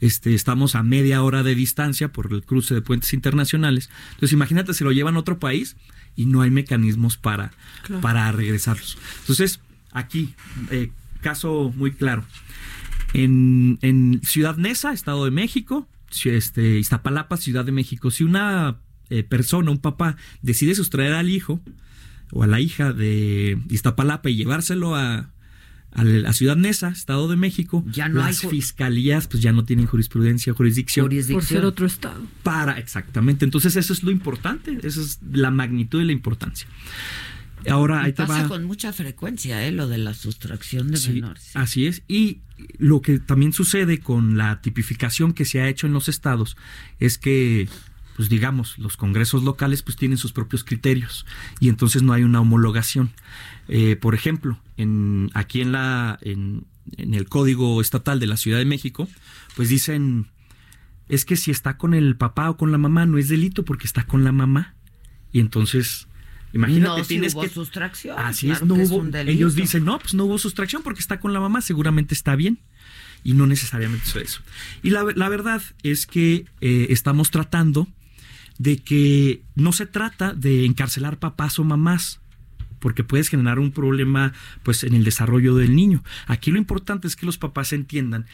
Este, 0.00 0.34
estamos 0.34 0.74
a 0.74 0.82
media 0.82 1.22
hora 1.22 1.42
de 1.42 1.54
distancia 1.54 2.08
por 2.08 2.32
el 2.32 2.44
cruce 2.44 2.74
de 2.74 2.80
puentes 2.80 3.12
internacionales. 3.12 3.90
Entonces, 4.10 4.32
imagínate, 4.32 4.72
se 4.72 4.84
lo 4.84 4.92
llevan 4.92 5.16
a 5.16 5.18
otro 5.18 5.38
país 5.38 5.76
y 6.18 6.26
no 6.26 6.42
hay 6.42 6.50
mecanismos 6.50 7.16
para, 7.16 7.52
para 8.02 8.32
regresarlos. 8.32 8.98
Entonces, 9.20 9.60
aquí, 9.92 10.34
eh, 10.72 10.90
caso 11.20 11.72
muy 11.76 11.92
claro. 11.92 12.24
En, 13.14 13.78
en, 13.82 14.20
Ciudad 14.24 14.56
Neza, 14.56 14.92
Estado 14.92 15.24
de 15.24 15.30
México, 15.30 15.86
este, 16.24 16.80
Iztapalapa, 16.80 17.36
Ciudad 17.36 17.64
de 17.64 17.70
México, 17.70 18.10
si 18.10 18.24
una 18.24 18.78
eh, 19.10 19.22
persona, 19.22 19.70
un 19.70 19.78
papá, 19.78 20.16
decide 20.42 20.74
sustraer 20.74 21.12
al 21.12 21.30
hijo 21.30 21.60
o 22.32 22.42
a 22.42 22.48
la 22.48 22.58
hija 22.58 22.92
de 22.92 23.56
Iztapalapa 23.70 24.28
y 24.28 24.34
llevárselo 24.34 24.96
a, 24.96 25.30
a 25.92 26.32
Ciudad 26.32 26.56
Neza, 26.56 26.88
Estado 26.88 27.28
de 27.28 27.36
México, 27.36 27.84
ya 27.90 28.08
no 28.08 28.20
las 28.20 28.40
fiscalías 28.42 29.26
pues 29.26 29.42
ya 29.42 29.52
no 29.52 29.64
tienen 29.64 29.86
jurisprudencia, 29.86 30.52
jurisdicción. 30.52 31.08
Por 31.08 31.42
ser 31.42 31.64
otro 31.64 31.86
estado. 31.86 32.22
Para, 32.42 32.78
exactamente. 32.78 33.44
Entonces 33.44 33.74
eso 33.76 33.92
es 33.92 34.02
lo 34.02 34.10
importante, 34.10 34.78
esa 34.82 35.00
es 35.00 35.18
la 35.32 35.50
magnitud 35.50 36.00
y 36.00 36.04
la 36.04 36.12
importancia. 36.12 36.68
Ahora 37.68 38.02
ahí 38.02 38.12
pasa 38.12 38.46
con 38.46 38.64
mucha 38.64 38.92
frecuencia, 38.92 39.66
¿eh? 39.66 39.72
Lo 39.72 39.88
de 39.88 39.98
la 39.98 40.14
sustracción 40.14 40.90
de 40.90 41.00
menores. 41.12 41.50
Así 41.54 41.86
es. 41.86 42.02
Y 42.06 42.38
lo 42.78 43.02
que 43.02 43.18
también 43.18 43.52
sucede 43.52 43.98
con 43.98 44.38
la 44.38 44.60
tipificación 44.60 45.32
que 45.32 45.44
se 45.44 45.60
ha 45.60 45.68
hecho 45.68 45.86
en 45.86 45.92
los 45.92 46.08
estados 46.08 46.56
es 47.00 47.18
que 47.18 47.68
pues 48.18 48.28
digamos, 48.28 48.76
los 48.78 48.96
congresos 48.96 49.44
locales 49.44 49.82
pues 49.82 49.96
tienen 49.96 50.18
sus 50.18 50.32
propios 50.32 50.64
criterios 50.64 51.24
y 51.60 51.68
entonces 51.68 52.02
no 52.02 52.12
hay 52.12 52.24
una 52.24 52.40
homologación. 52.40 53.12
Eh, 53.68 53.94
por 53.94 54.12
ejemplo, 54.16 54.58
en, 54.76 55.30
aquí 55.34 55.60
en, 55.60 55.70
la, 55.70 56.18
en, 56.22 56.64
el 56.96 57.28
Código 57.28 57.80
Estatal 57.80 58.18
de 58.18 58.26
la 58.26 58.36
Ciudad 58.36 58.58
de 58.58 58.64
México, 58.64 59.08
pues 59.54 59.68
dicen, 59.68 60.26
es 61.08 61.24
que 61.24 61.36
si 61.36 61.52
está 61.52 61.78
con 61.78 61.94
el 61.94 62.16
papá 62.16 62.50
o 62.50 62.56
con 62.56 62.72
la 62.72 62.78
mamá 62.78 63.06
no 63.06 63.18
es 63.18 63.28
delito 63.28 63.64
porque 63.64 63.86
está 63.86 64.02
con 64.02 64.24
la 64.24 64.32
mamá. 64.32 64.74
Y 65.30 65.38
entonces, 65.38 66.08
imagínate, 66.52 67.02
no, 67.02 67.06
tienes 67.06 67.36
hubo 67.36 67.48
sustracción. 67.48 68.18
Así 68.18 68.50
es, 68.50 68.64
no 68.64 68.74
hubo. 68.74 69.16
Ellos 69.16 69.54
dicen, 69.54 69.84
no, 69.84 70.00
pues 70.00 70.14
no 70.14 70.24
hubo 70.24 70.38
sustracción 70.38 70.82
porque 70.82 70.98
está 70.98 71.20
con 71.20 71.32
la 71.32 71.38
mamá, 71.38 71.60
seguramente 71.60 72.14
está 72.14 72.34
bien. 72.34 72.58
Y 73.22 73.34
no 73.34 73.46
necesariamente 73.46 74.06
es 74.08 74.16
eso. 74.16 74.40
Y 74.82 74.90
la, 74.90 75.04
la 75.14 75.28
verdad 75.28 75.62
es 75.84 76.08
que 76.08 76.46
eh, 76.60 76.88
estamos 76.90 77.30
tratando 77.30 77.86
de 78.58 78.78
que 78.78 79.42
no 79.54 79.72
se 79.72 79.86
trata 79.86 80.34
de 80.34 80.64
encarcelar 80.64 81.18
papás 81.18 81.58
o 81.58 81.64
mamás, 81.64 82.20
porque 82.78 83.04
puedes 83.04 83.28
generar 83.28 83.58
un 83.58 83.72
problema 83.72 84.32
pues 84.62 84.84
en 84.84 84.94
el 84.94 85.04
desarrollo 85.04 85.56
del 85.56 85.74
niño. 85.74 86.02
Aquí 86.26 86.50
lo 86.50 86.58
importante 86.58 87.08
es 87.08 87.16
que 87.16 87.26
los 87.26 87.38
papás 87.38 87.72
entiendan 87.72 88.26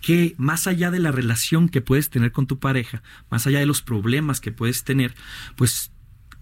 que 0.00 0.34
más 0.38 0.66
allá 0.66 0.90
de 0.90 1.00
la 1.00 1.10
relación 1.10 1.68
que 1.68 1.80
puedes 1.80 2.10
tener 2.10 2.30
con 2.32 2.46
tu 2.46 2.58
pareja, 2.58 3.02
más 3.30 3.46
allá 3.46 3.58
de 3.58 3.66
los 3.66 3.82
problemas 3.82 4.40
que 4.40 4.52
puedes 4.52 4.84
tener, 4.84 5.14
pues 5.56 5.90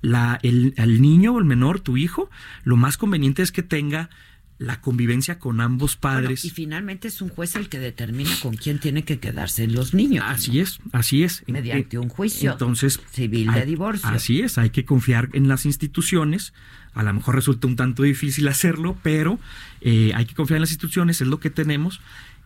la, 0.02 0.38
el, 0.42 0.74
el 0.76 1.00
niño 1.00 1.34
o 1.34 1.38
el 1.38 1.44
menor, 1.44 1.80
tu 1.80 1.96
hijo, 1.96 2.30
lo 2.64 2.76
más 2.76 2.98
conveniente 2.98 3.42
es 3.42 3.52
que 3.52 3.62
tenga 3.62 4.10
la 4.58 4.80
convivencia 4.80 5.38
con 5.38 5.60
ambos 5.60 5.96
padres. 5.96 6.44
y 6.44 6.50
finalmente 6.50 7.08
es 7.08 7.20
un 7.20 7.28
juez 7.28 7.56
el 7.56 7.68
que 7.68 7.78
determina 7.78 8.30
con 8.42 8.56
quién 8.56 8.78
tiene 8.78 9.04
que 9.04 9.18
quedarse 9.18 9.66
los 9.66 9.92
niños. 9.92 10.24
Así 10.26 10.60
es, 10.60 10.78
así 10.92 11.24
es. 11.24 11.44
Mediante 11.46 11.98
un 11.98 12.08
juicio 12.08 12.52
entonces, 12.52 13.00
civil 13.10 13.52
de 13.52 13.66
divorcio. 13.66 14.08
Así 14.08 14.40
es, 14.40 14.58
hay 14.58 14.70
que 14.70 14.84
confiar 14.84 15.28
en 15.32 15.48
las 15.48 15.66
instituciones. 15.66 16.54
A 16.94 17.02
lo 17.02 17.12
mejor 17.12 17.34
resulta 17.34 17.66
un 17.66 17.76
tanto 17.76 18.02
difícil 18.02 18.48
hacerlo, 18.48 18.96
pero 19.02 19.38
eh, 19.82 20.12
hay 20.14 20.24
que 20.24 20.34
confiar 20.34 20.56
en 20.56 20.62
las 20.62 20.70
instituciones, 20.70 21.20
es 21.20 21.28
lo 21.28 21.40
que 21.40 21.50
tenemos. 21.50 22.00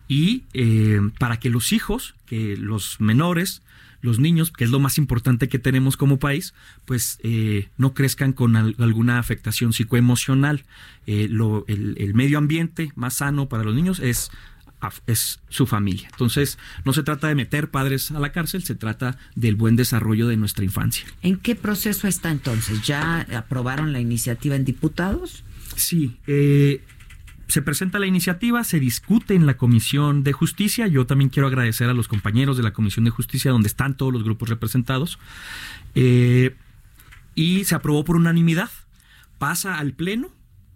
Y 0.09 0.43
eh, 0.53 0.99
para 1.19 1.39
que 1.39 1.49
los 1.49 1.71
hijos, 1.71 2.15
que 2.25 2.57
los 2.57 2.99
menores, 2.99 3.61
los 4.01 4.19
niños, 4.19 4.51
que 4.51 4.63
es 4.63 4.69
lo 4.69 4.79
más 4.79 4.97
importante 4.97 5.47
que 5.47 5.59
tenemos 5.59 5.97
como 5.97 6.19
país, 6.19 6.53
pues 6.85 7.19
eh, 7.23 7.69
no 7.77 7.93
crezcan 7.93 8.33
con 8.33 8.55
alguna 8.55 9.19
afectación 9.19 9.73
psicoemocional. 9.73 10.63
Eh, 11.07 11.29
el, 11.67 12.13
medio 12.13 12.37
ambiente 12.37 12.91
más 12.95 13.15
sano 13.15 13.47
para 13.47 13.63
los 13.63 13.75
niños 13.75 13.99
es 13.99 14.31
es 15.05 15.39
su 15.49 15.67
familia. 15.67 16.07
Entonces, 16.11 16.57
no 16.85 16.93
se 16.93 17.03
trata 17.03 17.27
de 17.27 17.35
meter 17.35 17.69
padres 17.69 18.09
a 18.09 18.19
la 18.19 18.31
cárcel, 18.31 18.63
se 18.63 18.73
trata 18.73 19.17
del 19.35 19.55
buen 19.55 19.75
desarrollo 19.75 20.27
de 20.27 20.37
nuestra 20.37 20.65
infancia. 20.65 21.05
¿En 21.21 21.37
qué 21.37 21.55
proceso 21.55 22.07
está 22.07 22.31
entonces? 22.31 22.81
¿Ya 22.81 23.21
aprobaron 23.37 23.93
la 23.93 23.99
iniciativa 23.99 24.55
en 24.55 24.65
diputados? 24.65 25.43
Sí, 25.75 26.17
eh, 26.25 26.81
se 27.51 27.61
presenta 27.61 27.99
la 27.99 28.07
iniciativa, 28.07 28.63
se 28.63 28.79
discute 28.79 29.35
en 29.35 29.45
la 29.45 29.57
Comisión 29.57 30.23
de 30.23 30.31
Justicia. 30.31 30.87
Yo 30.87 31.05
también 31.05 31.29
quiero 31.29 31.47
agradecer 31.47 31.89
a 31.89 31.93
los 31.93 32.07
compañeros 32.07 32.55
de 32.55 32.63
la 32.63 32.71
Comisión 32.71 33.03
de 33.03 33.11
Justicia, 33.11 33.51
donde 33.51 33.67
están 33.67 33.97
todos 33.97 34.13
los 34.13 34.23
grupos 34.23 34.47
representados. 34.47 35.19
Eh, 35.93 36.55
y 37.35 37.65
se 37.65 37.75
aprobó 37.75 38.05
por 38.05 38.15
unanimidad. 38.15 38.69
Pasa 39.37 39.77
al 39.77 39.91
Pleno. 39.91 40.29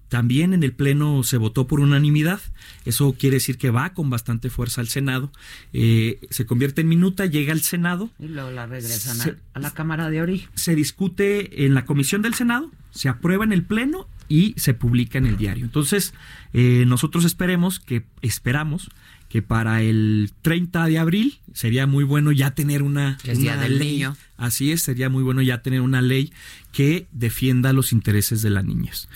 También 0.10 0.54
en 0.54 0.64
el 0.64 0.74
Pleno 0.74 1.24
se 1.24 1.38
votó 1.38 1.66
por 1.66 1.80
unanimidad. 1.80 2.42
Eso 2.84 3.16
quiere 3.18 3.38
decir 3.38 3.58
que 3.58 3.70
va 3.70 3.94
con 3.94 4.10
bastante 4.10 4.50
fuerza 4.50 4.82
al 4.82 4.88
Senado. 4.88 5.32
Eh, 5.72 6.20
se 6.30 6.46
convierte 6.46 6.82
en 6.82 6.90
minuta, 6.90 7.26
llega 7.26 7.54
al 7.54 7.62
Senado. 7.62 8.10
Y 8.20 8.28
luego 8.28 8.52
la 8.52 8.66
regresan 8.66 9.22
a, 9.22 9.38
a 9.54 9.60
la 9.60 9.72
Cámara 9.72 10.10
de 10.10 10.22
Origen. 10.22 10.50
Se 10.56 10.76
discute 10.76 11.66
en 11.66 11.74
la 11.74 11.86
Comisión 11.86 12.22
del 12.22 12.34
Senado, 12.34 12.70
se 12.92 13.08
aprueba 13.08 13.46
en 13.46 13.54
el 13.54 13.64
Pleno 13.64 14.08
y 14.28 14.54
se 14.58 14.74
publica 14.74 15.18
en 15.18 15.26
el 15.26 15.38
diario. 15.38 15.66
Entonces, 15.66 16.14
eh, 16.54 16.86
nosotros 16.88 17.26
esperemos 17.26 17.80
que, 17.80 18.06
esperamos 18.22 18.90
que 19.30 19.42
para 19.42 19.82
el 19.82 20.32
30 20.42 20.86
de 20.86 21.00
abril 21.00 21.40
sería 21.54 21.88
muy 21.88 22.04
bueno 22.04 22.32
ya 22.32 22.52
tener 22.52 22.84
una, 22.84 23.18
día 23.24 23.58
del 23.58 23.80
ley. 23.80 23.94
niño. 23.94 24.16
Así 24.38 24.72
es, 24.72 24.82
sería 24.82 25.10
muy 25.10 25.24
bueno 25.24 25.42
ya 25.42 25.62
tener 25.62 25.82
una 25.82 26.02
ley 26.02 26.32
que 26.72 27.08
defienda 27.12 27.74
los 27.74 27.92
intereses 27.92 28.42
de 28.42 28.50
las 28.50 28.64
niñas. 28.64 29.10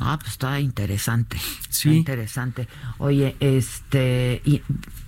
Ah, 0.00 0.18
pues 0.20 0.32
está 0.32 0.60
interesante. 0.60 1.38
Sí. 1.68 1.88
Está 1.88 1.98
interesante. 1.98 2.68
Oye, 2.98 3.36
este, 3.40 4.40
y 4.44 4.62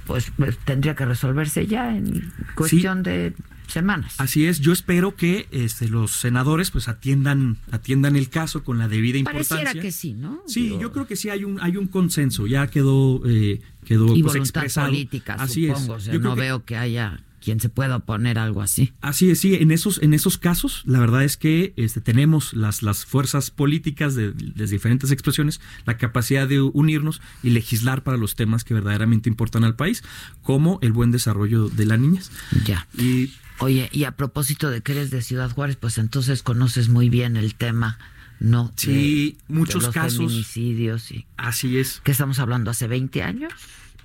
pues, 0.07 0.33
pues, 0.37 0.59
tendría 0.59 0.95
que 0.95 1.07
resolverse 1.07 1.67
ya 1.67 1.97
en 1.97 2.33
cuestión 2.55 3.03
de 3.03 3.35
semanas. 3.69 4.15
Así 4.19 4.47
es, 4.47 4.61
yo 4.61 4.73
espero 4.73 5.17
que 5.17 5.47
este, 5.51 5.89
los 5.89 6.13
senadores 6.13 6.71
pues 6.71 6.89
atiendan 6.89 7.59
atiendan 7.71 8.17
el 8.17 8.29
caso 8.29 8.63
con 8.65 8.79
la 8.79 8.89
debida 8.89 9.19
importancia. 9.19 9.57
Pareciera 9.57 9.83
que 9.83 9.93
sí, 9.93 10.13
¿no? 10.15 10.43
Sí, 10.47 10.77
yo 10.81 10.93
creo 10.93 11.07
que 11.07 11.17
sí 11.17 11.29
hay 11.31 11.45
un 11.45 11.61
hay 11.61 11.77
un 11.77 11.87
consenso, 11.87 12.47
ya 12.47 12.67
quedó 12.69 13.23
eh, 13.27 13.61
quedó 13.85 14.15
y 14.17 14.23
pues, 14.23 14.37
expresado. 14.37 14.89
política, 14.89 15.35
Así 15.35 15.67
supongo. 15.69 15.97
es. 15.97 16.03
O 16.03 16.05
sea, 16.05 16.15
Yo 16.15 16.21
creo 16.21 16.31
no 16.31 16.35
que- 16.37 16.41
veo 16.43 16.65
que 16.65 16.77
haya 16.77 17.21
quien 17.43 17.61
se 17.61 17.69
pueda 17.69 17.97
oponer 17.97 18.39
a 18.39 18.45
algo 18.45 18.63
así. 18.63 18.95
Así 19.03 19.31
es, 19.31 19.39
sí, 19.41 19.55
en 19.57 19.71
esos, 19.71 20.01
en 20.03 20.15
esos 20.15 20.39
casos, 20.39 20.81
la 20.87 20.99
verdad 20.99 21.25
es 21.25 21.37
que 21.37 21.75
este, 21.77 22.01
tenemos 22.01 22.55
las, 22.55 22.83
las 22.83 23.05
fuerzas 23.05 23.51
políticas 23.51 24.15
de, 24.15 24.33
de 24.33 24.67
diferentes 24.67 25.11
expresiones, 25.11 25.61
la 25.85 25.99
capacidad 25.99 26.49
de 26.49 26.63
unirnos 26.63 27.21
y 27.43 27.51
legislar 27.51 28.03
para 28.03 28.17
los 28.17 28.35
temas 28.35 28.65
que 28.65 28.73
verdaderamente 28.73 29.29
importan 29.29 29.63
al 29.65 29.77
país, 29.77 30.03
como 30.43 30.79
el 30.81 30.93
buen 30.93 31.11
desarrollo 31.11 31.69
de 31.69 31.85
las 31.85 31.99
niñas. 32.01 32.31
Ya. 32.65 32.89
Y 32.97 33.31
Oye, 33.59 33.89
y 33.93 34.05
a 34.05 34.13
propósito 34.13 34.71
de 34.71 34.81
que 34.81 34.93
eres 34.93 35.11
de 35.11 35.23
Ciudad 35.23 35.51
Juárez, 35.51 35.77
pues 35.77 35.99
entonces 35.99 36.43
conoces 36.43 36.89
muy 36.89 37.09
bien 37.09 37.37
el 37.37 37.55
tema, 37.55 37.99
¿no? 38.41 38.73
Sí, 38.77 39.37
De- 39.49 39.55
muchos 39.55 39.83
de 39.83 39.87
los 39.89 39.95
casos. 39.95 40.19
Feminicidios 40.19 41.11
y. 41.13 41.27
Así 41.37 41.79
es. 41.79 42.01
¿Qué 42.05 42.13
estamos 42.13 42.39
hablando? 42.41 42.71
¿Hace 42.71 42.89
20 42.89 43.23
años? 43.23 43.53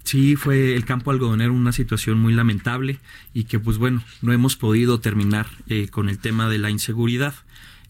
Sí, 0.03 0.35
fue 0.35 0.76
el 0.76 0.85
campo 0.85 1.11
algodonero 1.11 1.53
una 1.53 1.71
situación 1.71 2.19
muy 2.19 2.34
lamentable 2.34 2.99
y 3.34 3.43
que 3.43 3.59
pues 3.59 3.77
bueno, 3.77 4.03
no 4.21 4.34
hemos 4.34 4.55
podido 4.55 4.99
terminar 4.99 5.47
eh, 5.67 5.88
con 5.89 6.09
el 6.09 6.19
tema 6.19 6.49
de 6.49 6.57
la 6.57 6.69
inseguridad. 6.69 7.34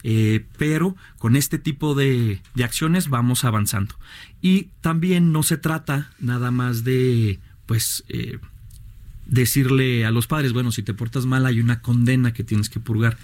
Eh, 0.04 0.46
pero 0.58 0.96
con 1.18 1.36
este 1.36 1.60
tipo 1.60 1.94
de, 1.94 2.42
de 2.56 2.64
acciones 2.64 3.10
vamos 3.10 3.44
avanzando. 3.44 3.96
Y 4.42 4.70
también 4.82 5.34
no 5.34 5.44
se 5.44 5.58
trata 5.58 6.12
nada 6.20 6.52
más 6.52 6.84
de 6.86 7.40
pues 7.66 8.06
eh, 8.08 8.40
decirle 9.30 10.06
a 10.06 10.12
los 10.12 10.28
padres, 10.28 10.54
bueno, 10.54 10.72
si 10.72 10.84
te 10.84 10.94
portas 10.94 11.26
mal 11.26 11.46
hay 11.46 11.60
una 11.60 11.82
condena 11.82 12.34
que 12.34 12.44
tienes 12.44 12.70
que 12.70 12.80
purgar. 12.80 13.18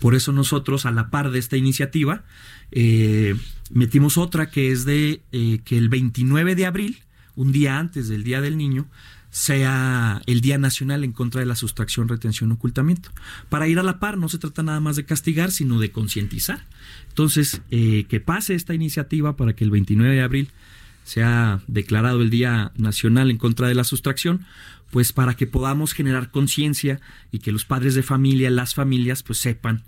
Por 0.00 0.14
eso 0.14 0.32
nosotros, 0.32 0.86
a 0.86 0.90
la 0.90 1.10
par 1.10 1.30
de 1.30 1.38
esta 1.38 1.56
iniciativa, 1.56 2.24
eh, 2.72 3.36
metimos 3.70 4.18
otra 4.18 4.50
que 4.50 4.72
es 4.72 4.84
de 4.84 5.22
eh, 5.32 5.60
que 5.64 5.78
el 5.78 5.88
29 5.88 6.54
de 6.54 6.66
abril, 6.66 6.98
un 7.36 7.52
día 7.52 7.78
antes 7.78 8.08
del 8.08 8.24
Día 8.24 8.40
del 8.40 8.56
Niño, 8.56 8.86
sea 9.30 10.20
el 10.26 10.42
Día 10.42 10.58
Nacional 10.58 11.04
en 11.04 11.12
contra 11.12 11.40
de 11.40 11.46
la 11.46 11.54
sustracción, 11.54 12.08
retención, 12.08 12.52
ocultamiento. 12.52 13.10
Para 13.48 13.66
ir 13.66 13.78
a 13.78 13.82
la 13.82 13.98
par, 13.98 14.18
no 14.18 14.28
se 14.28 14.38
trata 14.38 14.62
nada 14.62 14.80
más 14.80 14.96
de 14.96 15.04
castigar, 15.04 15.50
sino 15.50 15.80
de 15.80 15.90
concientizar. 15.90 16.66
Entonces, 17.08 17.62
eh, 17.70 18.04
que 18.08 18.20
pase 18.20 18.54
esta 18.54 18.74
iniciativa 18.74 19.36
para 19.36 19.54
que 19.54 19.64
el 19.64 19.70
29 19.70 20.14
de 20.14 20.22
abril 20.22 20.48
sea 21.04 21.62
declarado 21.66 22.20
el 22.20 22.30
Día 22.30 22.72
Nacional 22.76 23.30
en 23.30 23.38
contra 23.38 23.68
de 23.68 23.74
la 23.74 23.84
sustracción, 23.84 24.44
pues 24.92 25.14
para 25.14 25.34
que 25.34 25.46
podamos 25.46 25.94
generar 25.94 26.30
conciencia 26.30 27.00
y 27.32 27.38
que 27.38 27.50
los 27.50 27.64
padres 27.64 27.94
de 27.94 28.02
familia, 28.02 28.50
las 28.50 28.74
familias, 28.74 29.22
pues 29.22 29.38
sepan 29.38 29.84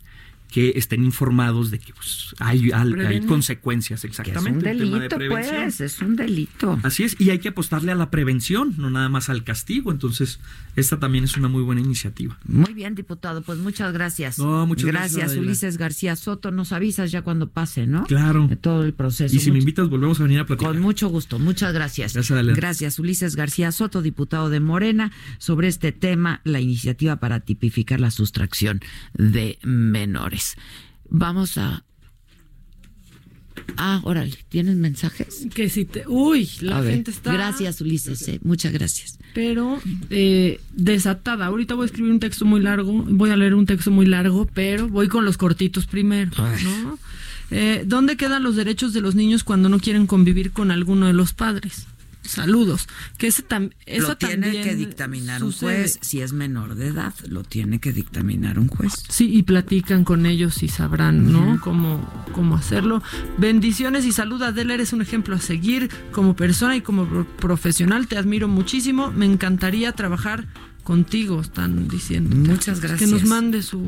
que 0.55 0.75
estén 0.77 1.03
informados 1.03 1.73
de 1.73 1.81
que 1.81 1.93
pues, 1.93 2.33
hay, 2.39 2.71
hay- 2.71 3.23
consecuencias 3.27 4.03
Que 4.03 4.07
es 4.07 4.11
exactamente. 4.21 4.59
un 4.59 4.59
de 4.61 4.75
delito, 4.75 5.17
pues, 5.29 5.81
es 5.81 6.01
un 6.01 6.15
delito. 6.15 6.79
Así 6.85 7.03
es, 7.03 7.17
y 7.19 7.31
hay 7.31 7.41
que 7.41 7.49
apostarle 7.49 7.91
a 7.91 7.97
la 7.97 8.09
prevención, 8.09 8.73
no 8.79 8.89
nada 8.89 9.09
más 9.09 9.29
al 9.31 9.43
castigo. 9.43 9.91
Entonces, 9.91 10.39
esta 10.77 11.01
también 11.01 11.25
es 11.25 11.37
una 11.37 11.49
muy 11.49 11.63
buena 11.65 11.81
iniciativa. 11.81 12.39
Muy 12.47 12.73
bien, 12.73 12.95
diputado, 12.95 13.43
pues 13.43 13.59
muchas 13.59 13.93
gracias. 13.93 14.39
No, 14.39 14.65
muchas 14.65 14.87
gracias, 14.87 15.17
Gracias. 15.17 15.39
Ulises 15.41 15.77
García 15.77 16.15
Soto. 16.15 16.53
Nos 16.53 16.71
avisas 16.71 17.11
ya 17.11 17.23
cuando 17.23 17.49
pase, 17.49 17.89
¿no? 17.89 18.05
Claro. 18.05 18.47
De 18.47 18.55
todo 18.55 18.85
el 18.85 18.93
proceso. 18.93 19.35
Y 19.35 19.41
si 19.41 19.51
me 19.51 19.59
invitas, 19.59 19.89
volvemos 19.89 20.21
a 20.21 20.23
venir 20.23 20.39
a 20.39 20.47
platicar. 20.47 20.73
Con 20.73 20.81
mucho 20.81 21.09
gusto, 21.09 21.41
muchas 21.41 21.73
gracias. 21.75 22.15
Gracias, 22.15 22.31
Adela. 22.31 22.53
Gracias, 22.55 23.01
Ulises 23.01 23.35
García 23.35 23.73
Soto, 23.73 24.03
diputado 24.03 24.51
de 24.51 24.61
Morena, 24.61 25.11
sobre 25.39 25.67
este 25.67 25.91
tema, 25.91 26.43
la 26.45 26.61
iniciativa 26.61 27.17
para 27.17 27.41
tipificar 27.41 27.99
la 27.99 28.13
sustracción 28.13 28.79
de 29.15 29.59
menores. 29.65 30.44
Vamos 31.09 31.59
a. 31.59 31.85
Ah, 33.77 34.01
órale, 34.05 34.37
¿tienes 34.49 34.77
mensajes? 34.77 35.47
Que 35.55 35.69
si 35.69 35.85
te. 35.85 36.05
Uy, 36.07 36.49
la 36.61 36.79
A 36.79 36.81
ver, 36.81 36.95
gente 36.95 37.11
está. 37.11 37.33
Gracias, 37.33 37.81
Ulises, 37.81 38.27
eh, 38.29 38.41
muchas 38.43 38.73
gracias. 38.73 39.19
pero 39.33 39.81
eh, 40.11 40.61
desatada. 40.73 41.47
Ahorita 41.47 41.75
voy 41.75 41.85
a 41.85 41.87
escribir 41.87 42.11
un 42.13 42.21
texto 42.21 42.45
muy 42.45 42.61
largo, 42.61 42.93
voy 42.93 43.31
a 43.31 43.37
leer 43.37 43.55
un 43.55 43.67
texto 43.67 43.91
muy 43.91 44.07
largo, 44.07 44.47
pero 44.53 44.89
voy 44.89 45.09
con 45.09 45.25
los 45.25 45.37
cortitos 45.37 45.87
primero, 45.87 46.31
¿no? 46.63 46.99
Eh, 47.51 47.85
¿Dónde 47.87 48.17
quedan 48.17 48.43
los 48.43 48.57
derechos 48.57 48.93
de 48.93 49.01
los 49.01 49.15
niños 49.15 49.45
cuando 49.45 49.69
no 49.69 49.79
quieren 49.79 50.07
convivir 50.07 50.51
con 50.53 50.71
alguno 50.71 51.07
de 51.07 51.13
los 51.13 51.33
padres? 51.33 51.87
Saludos. 52.25 52.89
Que 53.19 53.27
ese 53.27 53.47
tam- 53.47 53.73
eso 53.87 54.09
lo 54.09 54.17
tiene 54.17 54.43
también 54.47 54.65
que 54.65 54.75
dictaminar 54.75 55.45
un 55.45 55.53
juez. 55.53 55.99
Si 56.01 56.21
es 56.21 56.33
menor 56.33 56.75
de 56.75 56.89
edad, 56.89 57.15
lo 57.29 57.43
tiene 57.45 57.81
que 57.81 57.93
dictaminar 57.93 58.59
un 58.59 58.69
juez. 58.69 58.93
Sí, 59.09 59.31
y 59.33 59.43
platican 59.43 60.05
con 60.05 60.27
ellos 60.27 60.63
y 60.63 60.69
sabrán, 60.69 61.31
¿no? 61.33 61.53
Ujú. 61.53 61.61
Cómo, 61.61 62.25
cómo 62.33 62.57
hacerlo. 62.57 63.03
Bendiciones 63.39 64.05
y 64.07 64.13
salud, 64.13 64.43
Adela. 64.43 64.75
Eres 64.75 64.93
un 64.93 65.03
ejemplo 65.03 65.37
a 65.37 65.39
seguir 65.41 65.91
como 66.13 66.35
persona 66.35 66.77
y 66.77 66.81
como 66.81 67.07
pro- 67.07 67.27
profesional. 67.37 68.07
Te 68.09 68.17
admiro 68.17 68.49
muchísimo. 68.49 69.13
Me 69.13 69.27
encantaría 69.27 69.93
trabajar 69.93 70.47
contigo, 70.83 71.41
están 71.41 71.89
diciendo. 71.89 72.35
Muchas 72.37 72.81
Que 72.81 72.89
gracias. 72.89 73.11
nos 73.11 73.25
mande 73.25 73.63
su, 73.63 73.83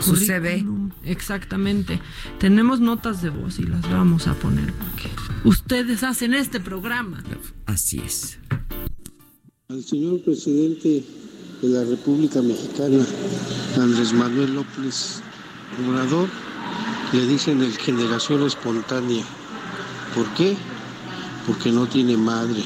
Su 0.00 0.16
CV. 0.16 0.64
Exactamente. 1.04 2.00
Tenemos 2.38 2.80
notas 2.80 3.22
de 3.22 3.30
voz 3.30 3.58
y 3.58 3.64
las 3.64 3.82
vamos 3.90 4.26
a 4.26 4.34
poner 4.34 4.72
porque 4.72 5.10
ustedes 5.44 6.02
hacen 6.02 6.34
este 6.34 6.58
programa. 6.60 7.22
Así 7.66 7.98
es. 8.00 8.38
Al 9.68 9.84
señor 9.84 10.20
presidente 10.22 11.04
de 11.62 11.68
la 11.68 11.84
República 11.84 12.42
Mexicana, 12.42 13.04
Andrés 13.78 14.12
Manuel 14.12 14.54
López 14.54 15.22
Obrador, 15.86 16.28
le 17.12 17.26
dicen 17.26 17.62
el 17.62 17.76
generación 17.76 18.42
espontánea. 18.44 19.24
¿Por 20.14 20.26
qué? 20.34 20.56
Porque 21.46 21.70
no 21.70 21.86
tiene 21.86 22.16
madre. 22.16 22.62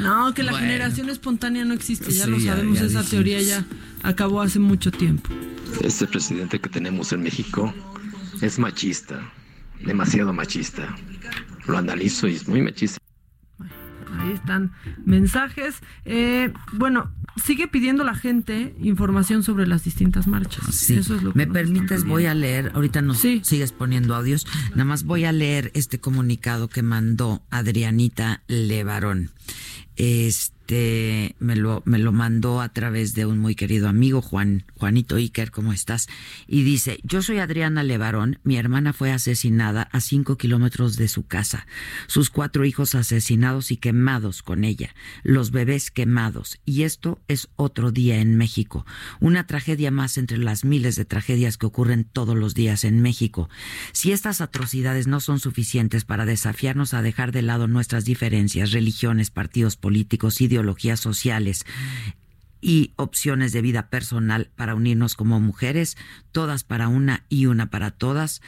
No, 0.00 0.34
que 0.34 0.42
la 0.42 0.50
Bueno. 0.50 0.66
generación 0.66 1.10
espontánea 1.10 1.64
no 1.64 1.74
existe, 1.74 2.10
ya 2.10 2.24
Sí, 2.24 2.30
lo 2.30 2.38
ya- 2.38 2.52
sabemos. 2.54 2.74
ya 2.78 2.86
Esa 2.86 3.02
dijimos. 3.02 3.10
teoría 3.10 3.40
ya 3.42 3.64
acabó 4.02 4.40
hace 4.40 4.58
mucho 4.58 4.90
tiempo. 4.90 5.30
Este 5.82 6.06
presidente 6.06 6.60
que 6.60 6.68
tenemos 6.68 7.12
en 7.12 7.22
México 7.22 7.72
es 8.40 8.58
machista, 8.58 9.20
demasiado 9.84 10.32
machista. 10.32 10.94
Lo 11.66 11.78
analizo 11.78 12.28
y 12.28 12.34
es 12.34 12.48
muy 12.48 12.60
machista. 12.60 12.98
Ahí 14.18 14.32
están 14.32 14.72
mensajes. 15.04 15.76
Eh, 16.04 16.52
bueno, 16.74 17.10
sigue 17.42 17.68
pidiendo 17.68 18.04
la 18.04 18.14
gente 18.14 18.74
información 18.80 19.42
sobre 19.42 19.66
las 19.66 19.84
distintas 19.84 20.26
marchas. 20.26 20.74
Sí. 20.74 20.94
Eso 20.94 21.16
es 21.16 21.22
lo 21.22 21.32
que 21.32 21.38
¿Me 21.38 21.46
permites? 21.46 22.04
Voy 22.04 22.26
a 22.26 22.34
leer, 22.34 22.72
ahorita 22.74 23.00
nos 23.02 23.18
sigues 23.18 23.72
poniendo 23.72 24.14
audios, 24.14 24.46
nada 24.70 24.84
más 24.84 25.04
voy 25.04 25.24
a 25.24 25.32
leer 25.32 25.70
este 25.74 25.98
comunicado 25.98 26.68
que 26.68 26.82
mandó 26.82 27.42
Adrianita 27.50 28.42
Levarón. 28.48 29.30
Este, 29.96 30.61
este 30.72 31.36
me 31.38 31.54
lo, 31.54 31.82
me 31.84 31.98
lo 31.98 32.12
mandó 32.12 32.60
a 32.60 32.70
través 32.70 33.14
de 33.14 33.26
un 33.26 33.38
muy 33.38 33.54
querido 33.54 33.88
amigo, 33.88 34.22
Juan, 34.22 34.64
Juanito 34.76 35.16
Iker, 35.16 35.50
¿cómo 35.50 35.72
estás? 35.72 36.08
Y 36.46 36.62
dice, 36.62 36.98
yo 37.02 37.20
soy 37.20 37.38
Adriana 37.38 37.82
Levarón, 37.82 38.38
mi 38.42 38.56
hermana 38.56 38.92
fue 38.92 39.12
asesinada 39.12 39.82
a 39.92 40.00
cinco 40.00 40.38
kilómetros 40.38 40.96
de 40.96 41.08
su 41.08 41.26
casa, 41.26 41.66
sus 42.06 42.30
cuatro 42.30 42.64
hijos 42.64 42.94
asesinados 42.94 43.70
y 43.70 43.76
quemados 43.76 44.42
con 44.42 44.64
ella, 44.64 44.94
los 45.22 45.50
bebés 45.50 45.90
quemados, 45.90 46.58
y 46.64 46.84
esto 46.84 47.20
es 47.28 47.48
otro 47.56 47.90
día 47.90 48.20
en 48.20 48.36
México, 48.36 48.86
una 49.20 49.46
tragedia 49.46 49.90
más 49.90 50.16
entre 50.16 50.38
las 50.38 50.64
miles 50.64 50.96
de 50.96 51.04
tragedias 51.04 51.58
que 51.58 51.66
ocurren 51.66 52.04
todos 52.04 52.36
los 52.36 52.54
días 52.54 52.84
en 52.84 53.02
México. 53.02 53.50
Si 53.92 54.12
estas 54.12 54.40
atrocidades 54.40 55.06
no 55.06 55.20
son 55.20 55.38
suficientes 55.38 56.04
para 56.04 56.24
desafiarnos 56.24 56.94
a 56.94 57.02
dejar 57.02 57.32
de 57.32 57.42
lado 57.42 57.68
nuestras 57.68 58.04
diferencias, 58.04 58.72
religiones, 58.72 59.30
partidos 59.30 59.76
políticos, 59.76 60.40
ideologías 60.40 60.61
sociales 61.00 61.64
y 62.60 62.92
opciones 62.96 63.52
de 63.52 63.62
vida 63.62 63.90
personal 63.90 64.50
para 64.56 64.74
unirnos 64.74 65.14
como 65.14 65.40
mujeres, 65.40 65.96
todas 66.30 66.64
para 66.64 66.88
una 66.88 67.24
y 67.28 67.46
una 67.46 67.70
para 67.70 67.90
todas. 67.90 68.40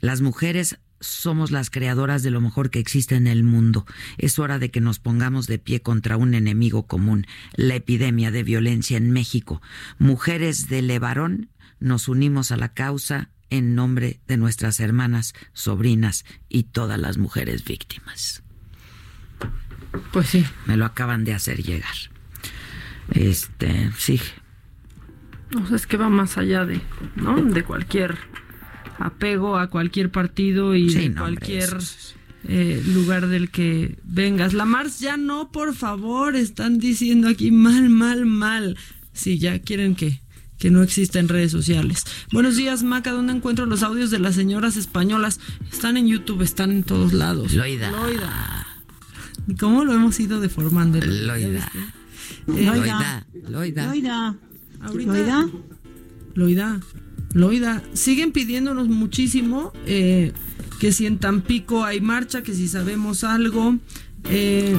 Las 0.00 0.20
mujeres 0.20 0.78
somos 1.00 1.50
las 1.50 1.70
creadoras 1.70 2.22
de 2.22 2.30
lo 2.30 2.40
mejor 2.40 2.70
que 2.70 2.78
existe 2.78 3.16
en 3.16 3.26
el 3.26 3.42
mundo. 3.44 3.86
Es 4.16 4.38
hora 4.38 4.58
de 4.58 4.70
que 4.70 4.80
nos 4.80 4.98
pongamos 4.98 5.46
de 5.46 5.58
pie 5.58 5.82
contra 5.82 6.16
un 6.16 6.34
enemigo 6.34 6.86
común, 6.86 7.26
la 7.54 7.74
epidemia 7.74 8.30
de 8.30 8.42
violencia 8.42 8.96
en 8.96 9.10
México. 9.10 9.60
Mujeres 9.98 10.68
de 10.68 10.82
Levarón, 10.82 11.50
nos 11.80 12.08
unimos 12.08 12.50
a 12.50 12.56
la 12.56 12.74
causa 12.74 13.30
en 13.50 13.74
nombre 13.74 14.20
de 14.26 14.36
nuestras 14.36 14.80
hermanas, 14.80 15.34
sobrinas 15.52 16.24
y 16.48 16.64
todas 16.64 16.98
las 16.98 17.18
mujeres 17.18 17.64
víctimas. 17.64 18.42
Pues 20.12 20.28
sí. 20.28 20.44
Me 20.66 20.76
lo 20.76 20.84
acaban 20.84 21.24
de 21.24 21.34
hacer 21.34 21.62
llegar. 21.62 21.94
Este, 23.10 23.90
sí. 23.96 24.20
No 25.50 25.66
sé, 25.66 25.76
es 25.76 25.86
que 25.86 25.96
va 25.96 26.08
más 26.08 26.36
allá 26.36 26.64
de, 26.64 26.80
¿no? 27.16 27.40
De 27.42 27.64
cualquier 27.64 28.18
apego 28.98 29.56
a 29.56 29.68
cualquier 29.68 30.10
partido 30.10 30.74
y 30.74 30.92
de 30.92 31.14
cualquier 31.14 31.78
eh, 32.44 32.82
lugar 32.86 33.28
del 33.28 33.50
que 33.50 33.98
vengas. 34.04 34.52
La 34.52 34.66
Mars 34.66 35.00
ya 35.00 35.16
no, 35.16 35.50
por 35.50 35.74
favor, 35.74 36.36
están 36.36 36.78
diciendo 36.78 37.28
aquí 37.28 37.50
mal, 37.50 37.88
mal, 37.88 38.26
mal. 38.26 38.76
Sí, 39.12 39.38
ya 39.38 39.58
quieren 39.58 39.94
que 39.94 40.20
que 40.58 40.70
no 40.70 40.82
exista 40.82 41.20
en 41.20 41.28
redes 41.28 41.52
sociales. 41.52 42.04
Buenos 42.32 42.56
días, 42.56 42.82
Maca. 42.82 43.12
¿Dónde 43.12 43.32
encuentro 43.32 43.64
los 43.64 43.82
audios 43.82 44.10
de 44.10 44.18
las 44.18 44.34
señoras 44.34 44.76
españolas? 44.76 45.40
Están 45.72 45.96
en 45.96 46.08
YouTube, 46.08 46.42
están 46.42 46.72
en 46.72 46.82
todos 46.82 47.12
lados. 47.12 47.52
Loida. 47.52 47.90
Loida. 47.92 48.66
¿Cómo 49.58 49.84
lo 49.84 49.94
hemos 49.94 50.18
ido 50.20 50.40
deformando? 50.40 51.00
Loida. 51.00 51.70
Eh, 52.48 52.64
Loida. 52.64 53.26
Loida. 53.48 53.86
Loida. 53.86 54.36
Loida. 54.94 55.48
Loida. 56.34 56.80
Loida. 57.32 57.82
Siguen 57.94 58.32
pidiéndonos 58.32 58.88
muchísimo 58.88 59.72
eh, 59.86 60.32
que 60.78 60.92
si 60.92 61.06
en 61.06 61.18
Tampico 61.18 61.84
hay 61.84 62.00
marcha, 62.00 62.42
que 62.42 62.54
si 62.54 62.68
sabemos 62.68 63.24
algo. 63.24 63.78
Eh, 64.30 64.78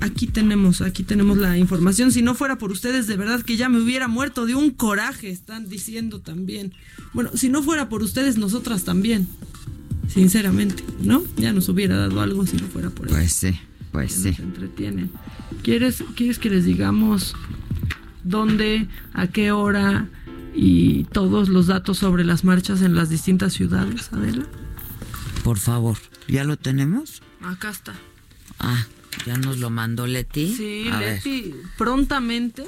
aquí 0.00 0.26
tenemos, 0.26 0.80
aquí 0.80 1.02
tenemos 1.02 1.38
la 1.38 1.58
información. 1.58 2.12
Si 2.12 2.22
no 2.22 2.34
fuera 2.34 2.58
por 2.58 2.70
ustedes, 2.70 3.06
de 3.06 3.16
verdad 3.16 3.42
que 3.42 3.56
ya 3.56 3.68
me 3.68 3.80
hubiera 3.80 4.08
muerto 4.08 4.46
de 4.46 4.54
un 4.54 4.70
coraje, 4.70 5.30
están 5.30 5.68
diciendo 5.68 6.20
también. 6.20 6.72
Bueno, 7.12 7.30
si 7.34 7.48
no 7.48 7.62
fuera 7.62 7.88
por 7.88 8.02
ustedes, 8.02 8.38
nosotras 8.38 8.84
también. 8.84 9.28
Sinceramente, 10.08 10.82
¿no? 11.02 11.22
Ya 11.36 11.52
nos 11.52 11.68
hubiera 11.68 11.96
dado 11.96 12.20
algo 12.20 12.44
si 12.44 12.56
no 12.56 12.66
fuera 12.66 12.90
por 12.90 13.06
Pues 13.06 13.32
sí, 13.32 13.52
pues 13.92 14.12
sí. 14.12 14.30
Nos 14.30 14.40
entretienen. 14.40 15.10
¿Quieres, 15.62 16.04
¿Quieres 16.16 16.38
que 16.38 16.50
les 16.50 16.64
digamos 16.64 17.34
dónde, 18.24 18.88
a 19.12 19.26
qué 19.26 19.52
hora 19.52 20.08
y 20.54 21.04
todos 21.04 21.48
los 21.48 21.66
datos 21.66 21.98
sobre 21.98 22.24
las 22.24 22.44
marchas 22.44 22.82
en 22.82 22.94
las 22.94 23.10
distintas 23.10 23.52
ciudades, 23.52 24.12
Adela? 24.12 24.46
Por 25.44 25.58
favor, 25.58 25.96
¿ya 26.28 26.44
lo 26.44 26.56
tenemos? 26.56 27.22
Acá 27.42 27.70
está. 27.70 27.94
Ah, 28.58 28.86
ya 29.26 29.36
nos 29.36 29.58
lo 29.58 29.70
mandó 29.70 30.06
Leti. 30.06 30.54
Sí, 30.54 30.84
Leti, 30.98 31.54
prontamente. 31.78 32.64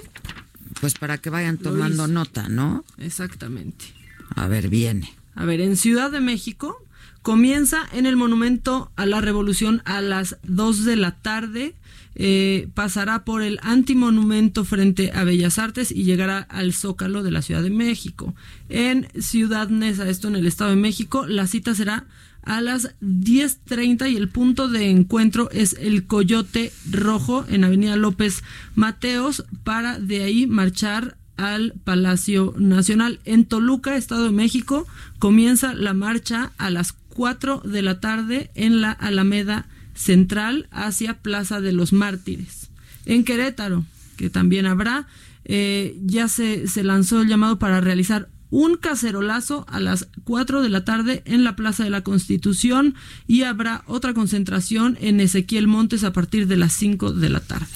Pues 0.80 0.94
para 0.94 1.18
que 1.18 1.30
vayan 1.30 1.58
tomando 1.58 2.08
nota, 2.08 2.48
¿no? 2.48 2.84
Exactamente. 2.98 3.84
A 4.34 4.48
ver, 4.48 4.68
viene. 4.68 5.14
A 5.34 5.44
ver, 5.44 5.60
en 5.60 5.76
Ciudad 5.76 6.10
de 6.10 6.20
México 6.20 6.81
comienza 7.22 7.88
en 7.92 8.06
el 8.06 8.16
Monumento 8.16 8.90
a 8.96 9.06
la 9.06 9.20
Revolución 9.20 9.82
a 9.84 10.00
las 10.00 10.36
2 10.42 10.84
de 10.84 10.96
la 10.96 11.12
tarde. 11.12 11.74
Eh, 12.14 12.68
pasará 12.74 13.24
por 13.24 13.42
el 13.42 13.58
antimonumento 13.62 14.66
frente 14.66 15.12
a 15.14 15.24
Bellas 15.24 15.58
Artes 15.58 15.90
y 15.90 16.04
llegará 16.04 16.40
al 16.40 16.74
Zócalo 16.74 17.22
de 17.22 17.30
la 17.30 17.40
Ciudad 17.40 17.62
de 17.62 17.70
México. 17.70 18.34
En 18.68 19.08
Ciudad 19.18 19.68
Neza, 19.68 20.08
esto 20.08 20.28
en 20.28 20.36
el 20.36 20.46
Estado 20.46 20.70
de 20.70 20.76
México, 20.76 21.26
la 21.26 21.46
cita 21.46 21.74
será 21.74 22.06
a 22.42 22.60
las 22.60 22.94
10.30 23.00 24.10
y 24.10 24.16
el 24.16 24.28
punto 24.28 24.68
de 24.68 24.90
encuentro 24.90 25.48
es 25.52 25.74
el 25.74 26.06
Coyote 26.06 26.72
Rojo 26.90 27.46
en 27.48 27.64
Avenida 27.64 27.96
López 27.96 28.42
Mateos 28.74 29.44
para 29.64 29.98
de 29.98 30.24
ahí 30.24 30.46
marchar 30.46 31.16
al 31.36 31.72
Palacio 31.84 32.54
Nacional. 32.58 33.20
En 33.24 33.44
Toluca, 33.44 33.96
Estado 33.96 34.24
de 34.24 34.30
México, 34.30 34.86
comienza 35.18 35.74
la 35.74 35.94
marcha 35.94 36.52
a 36.58 36.70
las 36.70 36.92
4 37.12 37.62
de 37.64 37.82
la 37.82 38.00
tarde 38.00 38.50
en 38.54 38.80
la 38.80 38.92
Alameda 38.92 39.68
Central 39.94 40.68
hacia 40.70 41.18
Plaza 41.18 41.60
de 41.60 41.72
los 41.72 41.92
Mártires. 41.92 42.70
En 43.06 43.24
Querétaro, 43.24 43.84
que 44.16 44.30
también 44.30 44.66
habrá, 44.66 45.06
eh, 45.44 45.96
ya 46.04 46.28
se, 46.28 46.68
se 46.68 46.84
lanzó 46.84 47.20
el 47.22 47.28
llamado 47.28 47.58
para 47.58 47.80
realizar 47.80 48.28
un 48.52 48.76
cacerolazo 48.76 49.64
a 49.66 49.80
las 49.80 50.08
4 50.24 50.60
de 50.60 50.68
la 50.68 50.84
tarde 50.84 51.22
en 51.24 51.42
la 51.42 51.56
Plaza 51.56 51.84
de 51.84 51.90
la 51.90 52.02
Constitución 52.02 52.94
y 53.26 53.44
habrá 53.44 53.82
otra 53.86 54.12
concentración 54.12 54.98
en 55.00 55.20
Ezequiel 55.20 55.66
Montes 55.66 56.04
a 56.04 56.12
partir 56.12 56.46
de 56.46 56.58
las 56.58 56.74
5 56.74 57.12
de 57.12 57.30
la 57.30 57.40
tarde. 57.40 57.66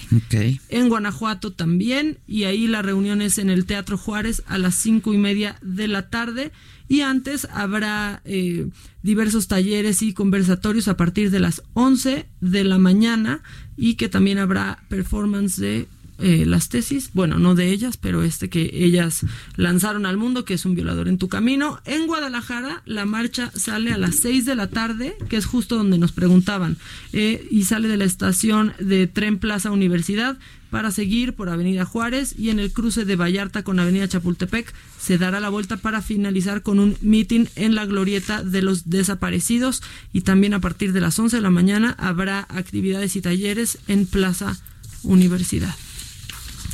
En 0.68 0.90
Guanajuato 0.90 1.50
también 1.54 2.18
y 2.28 2.44
ahí 2.44 2.66
la 2.66 2.82
reunión 2.82 3.22
es 3.22 3.38
en 3.38 3.48
el 3.48 3.64
Teatro 3.64 3.96
Juárez 3.96 4.42
a 4.46 4.58
las 4.58 4.74
cinco 4.74 5.14
y 5.14 5.18
media 5.18 5.56
de 5.62 5.88
la 5.88 6.10
tarde 6.10 6.52
y 6.88 7.00
antes 7.00 7.46
habrá 7.52 8.22
eh, 8.24 8.68
diversos 9.02 9.48
talleres 9.48 10.02
y 10.02 10.12
conversatorios 10.12 10.88
a 10.88 10.96
partir 10.96 11.30
de 11.30 11.40
las 11.40 11.62
11 11.74 12.26
de 12.40 12.64
la 12.64 12.78
mañana 12.78 13.42
y 13.76 13.94
que 13.94 14.08
también 14.08 14.38
habrá 14.38 14.84
performance 14.88 15.56
de 15.56 15.88
eh, 16.18 16.46
las 16.46 16.70
tesis, 16.70 17.10
bueno, 17.12 17.38
no 17.38 17.54
de 17.54 17.70
ellas, 17.70 17.98
pero 17.98 18.22
este 18.22 18.48
que 18.48 18.70
ellas 18.72 19.26
lanzaron 19.56 20.06
al 20.06 20.16
mundo, 20.16 20.46
que 20.46 20.54
es 20.54 20.64
un 20.64 20.74
violador 20.74 21.08
en 21.08 21.18
tu 21.18 21.28
camino. 21.28 21.80
En 21.84 22.06
Guadalajara, 22.06 22.82
la 22.86 23.04
marcha 23.04 23.50
sale 23.54 23.92
a 23.92 23.98
las 23.98 24.16
6 24.16 24.46
de 24.46 24.54
la 24.54 24.68
tarde, 24.68 25.14
que 25.28 25.36
es 25.36 25.44
justo 25.44 25.76
donde 25.76 25.98
nos 25.98 26.12
preguntaban, 26.12 26.78
eh, 27.12 27.46
y 27.50 27.64
sale 27.64 27.88
de 27.88 27.98
la 27.98 28.04
estación 28.04 28.72
de 28.78 29.06
Tren 29.08 29.38
Plaza 29.38 29.70
Universidad 29.70 30.38
para 30.76 30.90
seguir 30.90 31.32
por 31.32 31.48
Avenida 31.48 31.86
Juárez 31.86 32.34
y 32.36 32.50
en 32.50 32.60
el 32.60 32.70
cruce 32.70 33.06
de 33.06 33.16
Vallarta 33.16 33.62
con 33.62 33.80
Avenida 33.80 34.08
Chapultepec 34.08 34.74
se 35.00 35.16
dará 35.16 35.40
la 35.40 35.48
vuelta 35.48 35.78
para 35.78 36.02
finalizar 36.02 36.60
con 36.60 36.78
un 36.78 36.98
meeting 37.00 37.46
en 37.56 37.74
la 37.74 37.86
glorieta 37.86 38.42
de 38.42 38.60
los 38.60 38.90
desaparecidos 38.90 39.82
y 40.12 40.20
también 40.20 40.52
a 40.52 40.60
partir 40.60 40.92
de 40.92 41.00
las 41.00 41.18
11 41.18 41.36
de 41.36 41.40
la 41.40 41.48
mañana 41.48 41.96
habrá 41.98 42.40
actividades 42.50 43.16
y 43.16 43.22
talleres 43.22 43.78
en 43.88 44.04
Plaza 44.04 44.54
Universidad. 45.02 45.74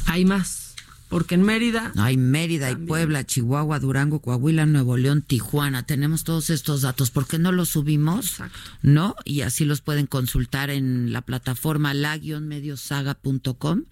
Hay 0.06 0.24
más, 0.24 0.61
porque 1.12 1.34
en 1.34 1.42
Mérida. 1.42 1.92
Hay 1.98 2.16
Mérida, 2.16 2.70
y 2.70 2.74
Puebla, 2.74 3.26
Chihuahua, 3.26 3.78
Durango, 3.78 4.22
Coahuila, 4.22 4.64
Nuevo 4.64 4.96
León, 4.96 5.20
Tijuana. 5.20 5.82
Tenemos 5.82 6.24
todos 6.24 6.48
estos 6.48 6.80
datos. 6.80 7.10
¿Por 7.10 7.26
qué 7.26 7.38
no 7.38 7.52
los 7.52 7.68
subimos? 7.68 8.30
Exacto. 8.30 8.58
¿No? 8.80 9.14
Y 9.26 9.42
así 9.42 9.66
los 9.66 9.82
pueden 9.82 10.06
consultar 10.06 10.70
en 10.70 11.12
la 11.12 11.20
plataforma 11.20 11.92
la-mediosaga.com. 11.92 13.82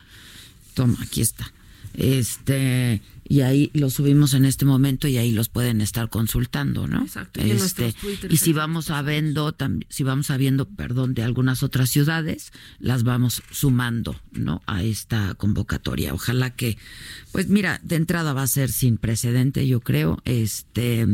Toma, 0.73 0.97
aquí 1.03 1.21
está. 1.21 1.53
Este, 1.93 3.03
y 3.31 3.43
ahí 3.43 3.71
los 3.75 3.95
subimos 3.95 4.35
en 4.35 4.45
este 4.45 4.65
momento 4.65 5.07
y 5.07 5.17
ahí 5.17 5.31
los 5.31 5.49
pueden 5.49 5.81
estar 5.81 6.11
consultando, 6.11 6.89
¿no? 6.89 7.01
Exacto. 7.01 7.41
Y, 7.47 7.53
este, 7.53 7.95
y 8.29 8.39
si 8.39 8.53
vamos 8.53 8.87
sabiendo, 8.87 9.57
si 9.89 10.03
vamos 10.03 10.27
sabiendo, 10.27 10.69
perdón, 10.69 11.15
de 11.15 11.23
algunas 11.23 11.63
otras 11.63 11.91
ciudades, 11.91 12.53
las 12.81 13.05
vamos 13.05 13.45
sumando, 13.53 14.21
¿no? 14.33 14.63
A 14.67 14.83
esta 14.83 15.35
convocatoria. 15.35 16.13
Ojalá 16.13 16.51
que, 16.51 16.77
pues 17.31 17.49
mira, 17.49 17.79
de 17.85 17.95
entrada 17.95 18.33
va 18.33 18.43
a 18.43 18.49
ser 18.49 18.69
sin 18.69 18.97
precedente, 18.97 19.65
yo 19.65 19.79
creo, 19.79 20.21
este, 20.25 21.07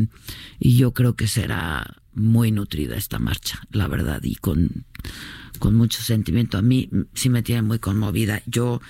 y 0.59 0.75
yo 0.75 0.95
creo 0.95 1.15
que 1.15 1.27
será 1.27 1.97
muy 2.15 2.51
nutrida 2.51 2.95
esta 2.95 3.19
marcha, 3.19 3.61
la 3.69 3.87
verdad, 3.87 4.23
y 4.23 4.33
con, 4.33 4.85
con 5.59 5.75
mucho 5.75 6.01
sentimiento. 6.01 6.57
A 6.57 6.63
mí 6.63 6.89
sí 7.13 7.29
me 7.29 7.43
tiene 7.43 7.61
muy 7.61 7.77
conmovida. 7.77 8.41
Yo 8.47 8.81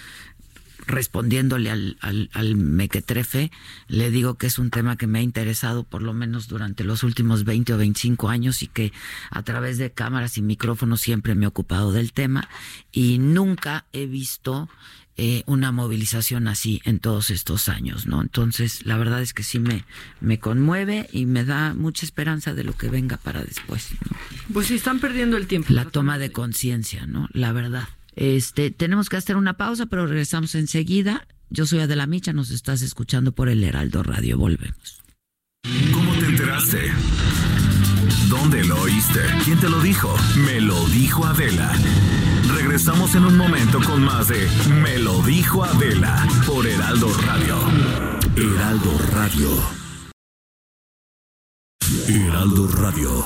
respondiéndole 0.87 1.69
al, 1.69 1.97
al, 2.01 2.29
al, 2.33 2.55
mequetrefe, 2.55 3.51
le 3.87 4.09
digo 4.09 4.37
que 4.37 4.47
es 4.47 4.57
un 4.57 4.69
tema 4.71 4.97
que 4.97 5.05
me 5.05 5.19
ha 5.19 5.21
interesado 5.21 5.83
por 5.83 6.01
lo 6.01 6.13
menos 6.13 6.47
durante 6.47 6.83
los 6.83 7.03
últimos 7.03 7.43
20 7.43 7.73
o 7.73 7.77
25 7.77 8.29
años 8.29 8.63
y 8.63 8.67
que 8.67 8.93
a 9.29 9.43
través 9.43 9.77
de 9.77 9.91
cámaras 9.91 10.37
y 10.37 10.41
micrófonos 10.41 11.01
siempre 11.01 11.35
me 11.35 11.45
he 11.45 11.47
ocupado 11.47 11.91
del 11.91 12.13
tema 12.13 12.49
y 12.91 13.19
nunca 13.19 13.85
he 13.93 14.05
visto 14.05 14.69
eh, 15.19 15.41
una 15.47 15.71
movilización 15.71 16.47
así 16.47 16.79
en 16.85 16.99
todos 16.99 17.31
estos 17.31 17.69
años, 17.69 18.05
¿no? 18.05 18.21
Entonces, 18.21 18.85
la 18.85 18.97
verdad 18.97 19.19
es 19.19 19.33
que 19.33 19.41
sí 19.41 19.57
me, 19.57 19.83
me 20.21 20.39
conmueve 20.39 21.09
y 21.11 21.25
me 21.25 21.43
da 21.43 21.73
mucha 21.73 22.05
esperanza 22.05 22.53
de 22.53 22.63
lo 22.63 22.77
que 22.77 22.87
venga 22.87 23.17
para 23.17 23.43
después. 23.43 23.89
Pues 24.53 24.67
sí, 24.67 24.75
están 24.75 24.99
perdiendo 24.99 25.35
el 25.35 25.47
tiempo. 25.47 25.73
La 25.73 25.85
toma 25.85 26.19
de 26.19 26.31
conciencia, 26.31 27.07
¿no? 27.07 27.29
La 27.33 27.51
verdad. 27.51 27.89
Este, 28.17 28.71
tenemos 28.71 29.09
que 29.09 29.17
hacer 29.17 29.37
una 29.37 29.57
pausa, 29.57 29.85
pero 29.85 30.07
regresamos 30.07 30.55
enseguida. 30.55 31.27
Yo 31.51 31.67
soy 31.67 31.79
Adela 31.79 32.07
Micha, 32.07 32.33
nos 32.33 32.49
estás 32.49 32.81
escuchando 32.81 33.31
por 33.31 33.47
el 33.47 33.63
Heraldo 33.63 34.01
Radio. 34.01 34.39
Volvemos. 34.39 35.03
¿Cómo 35.93 36.11
te 36.13 36.25
enteraste? 36.25 36.91
¿Dónde 38.27 38.65
lo 38.65 38.81
oíste? 38.81 39.19
¿Quién 39.45 39.59
te 39.59 39.69
lo 39.69 39.79
dijo? 39.81 40.13
Me 40.47 40.59
lo 40.59 40.83
dijo 40.87 41.25
Adela. 41.25 41.71
Regresamos 42.55 43.13
en 43.13 43.23
un 43.23 43.37
momento 43.37 43.79
con 43.85 44.03
más 44.03 44.29
de 44.29 44.47
Me 44.81 44.97
lo 44.97 45.21
dijo 45.21 45.63
Adela 45.63 46.27
por 46.47 46.65
Heraldo 46.65 47.13
Radio. 47.19 47.55
Heraldo 48.35 48.97
Radio. 49.13 49.49
Heraldo 52.07 52.67
Radio. 52.69 53.25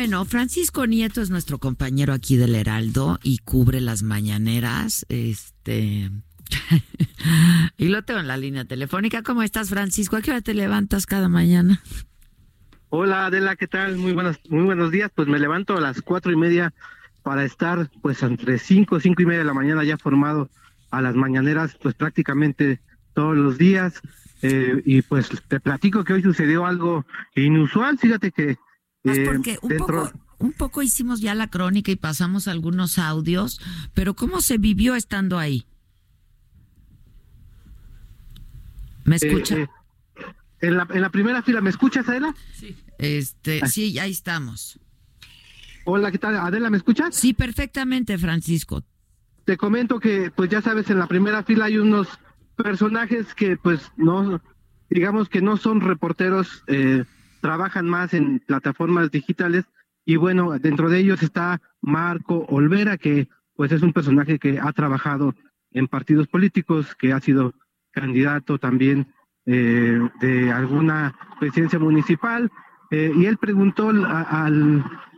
Bueno, 0.00 0.24
Francisco 0.24 0.86
Nieto 0.86 1.20
es 1.20 1.28
nuestro 1.28 1.58
compañero 1.58 2.12
aquí 2.12 2.36
del 2.36 2.54
Heraldo 2.54 3.18
y 3.24 3.38
cubre 3.38 3.80
las 3.80 4.04
mañaneras. 4.04 5.04
Este. 5.08 6.08
y 7.76 7.88
lo 7.88 8.04
tengo 8.04 8.20
en 8.20 8.28
la 8.28 8.36
línea 8.36 8.64
telefónica. 8.64 9.24
¿Cómo 9.24 9.42
estás, 9.42 9.70
Francisco? 9.70 10.14
¿A 10.14 10.22
qué 10.22 10.30
hora 10.30 10.40
te 10.40 10.54
levantas 10.54 11.04
cada 11.04 11.28
mañana? 11.28 11.82
Hola, 12.90 13.26
Adela, 13.26 13.56
¿qué 13.56 13.66
tal? 13.66 13.96
Muy 13.96 14.12
buenos, 14.12 14.38
muy 14.48 14.66
buenos 14.66 14.92
días. 14.92 15.10
Pues 15.12 15.26
me 15.26 15.40
levanto 15.40 15.76
a 15.76 15.80
las 15.80 16.00
cuatro 16.00 16.30
y 16.30 16.36
media 16.36 16.72
para 17.24 17.44
estar, 17.44 17.90
pues, 18.00 18.22
entre 18.22 18.60
cinco, 18.60 19.00
cinco 19.00 19.22
y 19.22 19.26
media 19.26 19.40
de 19.40 19.46
la 19.46 19.54
mañana 19.54 19.82
ya 19.82 19.98
formado 19.98 20.48
a 20.92 21.02
las 21.02 21.16
mañaneras, 21.16 21.76
pues, 21.82 21.96
prácticamente 21.96 22.78
todos 23.14 23.36
los 23.36 23.58
días. 23.58 24.00
Eh, 24.42 24.80
y 24.84 25.02
pues 25.02 25.28
te 25.48 25.58
platico 25.58 26.04
que 26.04 26.12
hoy 26.12 26.22
sucedió 26.22 26.66
algo 26.66 27.04
inusual. 27.34 27.98
Fíjate 27.98 28.30
que 28.30 28.58
eh, 29.04 29.24
porque 29.24 29.58
un, 29.62 29.76
poco, 29.76 30.12
un 30.38 30.52
poco 30.52 30.82
hicimos 30.82 31.20
ya 31.20 31.34
la 31.34 31.48
crónica 31.48 31.90
y 31.90 31.96
pasamos 31.96 32.48
algunos 32.48 32.98
audios, 32.98 33.60
pero 33.94 34.14
¿cómo 34.14 34.40
se 34.40 34.58
vivió 34.58 34.94
estando 34.94 35.38
ahí? 35.38 35.66
¿Me 39.04 39.16
eh, 39.16 39.18
escucha? 39.22 39.56
Eh, 39.56 39.68
en, 40.60 40.76
la, 40.76 40.86
en 40.90 41.00
la 41.00 41.10
primera 41.10 41.42
fila, 41.42 41.60
¿me 41.60 41.70
escuchas, 41.70 42.08
Adela? 42.08 42.34
Sí. 42.52 42.76
Este, 42.98 43.60
ah. 43.62 43.68
sí, 43.68 43.98
ahí 43.98 44.10
estamos. 44.10 44.78
Hola, 45.84 46.10
¿qué 46.10 46.18
tal? 46.18 46.36
Adela, 46.36 46.68
¿me 46.68 46.76
escuchas? 46.76 47.14
Sí, 47.14 47.32
perfectamente, 47.32 48.18
Francisco. 48.18 48.84
Te 49.44 49.56
comento 49.56 49.98
que, 50.00 50.30
pues 50.30 50.50
ya 50.50 50.60
sabes, 50.60 50.90
en 50.90 50.98
la 50.98 51.06
primera 51.06 51.42
fila 51.44 51.66
hay 51.66 51.78
unos 51.78 52.08
personajes 52.56 53.34
que, 53.34 53.56
pues, 53.56 53.90
no, 53.96 54.42
digamos 54.90 55.30
que 55.30 55.40
no 55.40 55.56
son 55.56 55.80
reporteros 55.80 56.64
eh, 56.66 57.04
trabajan 57.40 57.88
más 57.88 58.14
en 58.14 58.40
plataformas 58.40 59.10
digitales 59.10 59.64
y 60.04 60.16
bueno, 60.16 60.58
dentro 60.58 60.88
de 60.88 61.00
ellos 61.00 61.22
está 61.22 61.60
Marco 61.82 62.46
Olvera, 62.48 62.96
que 62.96 63.28
pues 63.56 63.72
es 63.72 63.82
un 63.82 63.92
personaje 63.92 64.38
que 64.38 64.58
ha 64.58 64.72
trabajado 64.72 65.34
en 65.70 65.86
partidos 65.86 66.28
políticos, 66.28 66.94
que 66.94 67.12
ha 67.12 67.20
sido 67.20 67.52
candidato 67.90 68.58
también 68.58 69.12
eh, 69.44 70.00
de 70.20 70.50
alguna 70.50 71.14
presidencia 71.38 71.78
municipal, 71.78 72.50
eh, 72.90 73.12
y 73.14 73.26
él 73.26 73.36
preguntó 73.36 73.90
al, 73.90 74.04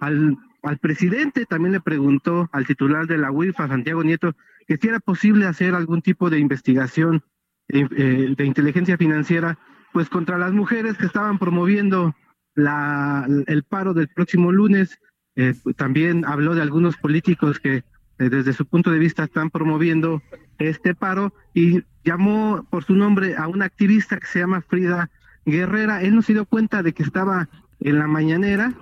al, 0.00 0.36
al, 0.62 0.78
presidente, 0.78 1.46
también 1.46 1.72
le 1.72 1.80
preguntó 1.80 2.48
al 2.50 2.66
titular 2.66 3.06
de 3.06 3.18
la 3.18 3.30
UIF, 3.30 3.60
a 3.60 3.68
Santiago 3.68 4.02
Nieto, 4.02 4.34
que 4.66 4.76
si 4.76 4.88
era 4.88 4.98
posible 4.98 5.46
hacer 5.46 5.74
algún 5.74 6.02
tipo 6.02 6.30
de 6.30 6.40
investigación 6.40 7.22
eh, 7.68 8.34
de 8.36 8.44
inteligencia 8.44 8.96
financiera 8.96 9.56
pues 9.92 10.08
contra 10.08 10.38
las 10.38 10.52
mujeres 10.52 10.96
que 10.96 11.06
estaban 11.06 11.38
promoviendo 11.38 12.14
la, 12.54 13.26
el 13.46 13.62
paro 13.64 13.94
del 13.94 14.08
próximo 14.08 14.52
lunes. 14.52 14.98
Eh, 15.36 15.54
también 15.76 16.24
habló 16.24 16.54
de 16.54 16.62
algunos 16.62 16.96
políticos 16.96 17.60
que 17.60 17.76
eh, 17.76 17.84
desde 18.28 18.52
su 18.52 18.66
punto 18.66 18.90
de 18.90 18.98
vista 18.98 19.24
están 19.24 19.50
promoviendo 19.50 20.22
este 20.58 20.94
paro 20.94 21.32
y 21.54 21.82
llamó 22.04 22.66
por 22.70 22.84
su 22.84 22.94
nombre 22.94 23.36
a 23.36 23.48
una 23.48 23.64
activista 23.64 24.18
que 24.18 24.26
se 24.26 24.40
llama 24.40 24.62
Frida 24.62 25.10
Guerrera. 25.46 26.02
Él 26.02 26.14
no 26.14 26.22
se 26.22 26.34
dio 26.34 26.44
cuenta 26.44 26.82
de 26.82 26.92
que 26.92 27.02
estaba 27.02 27.48
en 27.80 27.98
la 27.98 28.06
mañanera 28.06 28.74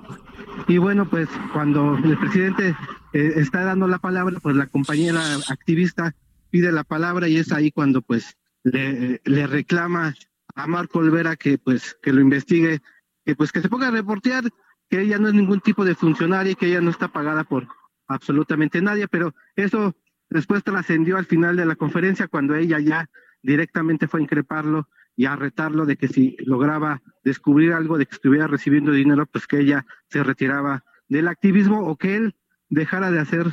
y 0.67 0.79
bueno, 0.79 1.09
pues 1.09 1.29
cuando 1.53 1.97
el 1.97 2.19
presidente 2.19 2.75
eh, 3.13 3.33
está 3.37 3.65
dando 3.65 3.87
la 3.87 3.99
palabra, 3.99 4.39
pues 4.41 4.57
la 4.57 4.67
compañera 4.67 5.21
activista 5.49 6.15
pide 6.51 6.73
la 6.73 6.85
palabra 6.85 7.29
y 7.29 7.37
es 7.37 7.53
ahí 7.53 7.71
cuando 7.71 8.03
pues 8.03 8.37
le, 8.65 9.21
le 9.25 9.47
reclama 9.47 10.15
a 10.59 10.67
Marco 10.67 10.99
Olvera 10.99 11.37
que 11.37 11.57
pues 11.57 11.97
que 12.03 12.13
lo 12.13 12.21
investigue, 12.21 12.81
que 13.25 13.37
pues 13.37 13.53
que 13.53 13.61
se 13.61 13.69
ponga 13.69 13.89
a 13.89 13.93
reportear 13.93 14.45
que 14.91 15.01
ella 15.03 15.19
no 15.19 15.29
es 15.29 15.35
ningún 15.35 15.61
tipo 15.61 15.85
de 15.85 15.95
funcionaria, 15.95 16.55
que 16.55 16.67
ella 16.67 16.81
no 16.81 16.91
está 16.91 17.09
pagada 17.09 17.45
por 17.45 17.69
absolutamente 18.09 18.83
nadie, 18.83 19.07
pero 19.07 19.35
eso 19.55 19.95
después 20.29 20.65
trascendió 20.65 21.17
al 21.17 21.27
final 21.27 21.57
de 21.57 21.65
la 21.65 21.77
conferencia 21.77 22.27
cuando 22.27 22.57
ella 22.57 22.81
ya 22.81 23.09
directamente 23.41 24.09
fue 24.09 24.19
a 24.19 24.25
increparlo 24.25 24.89
y 25.15 25.27
a 25.27 25.37
retarlo 25.37 25.87
de 25.87 25.97
que 25.97 26.09
si 26.09 26.37
lograba 26.41 27.03
descubrir 27.23 27.73
algo 27.73 27.97
de 27.97 28.07
que 28.07 28.17
estuviera 28.17 28.49
recibiendo 28.49 28.91
dinero, 28.91 29.27
pues 29.27 29.47
que 29.47 29.61
ella 29.61 29.87
se 30.09 30.25
retiraba 30.25 30.83
del 31.09 31.29
activismo 31.29 31.87
o 31.87 31.97
que 31.97 32.17
él 32.17 32.35
dejara 32.69 33.13
de 33.13 33.21
hacer, 33.21 33.47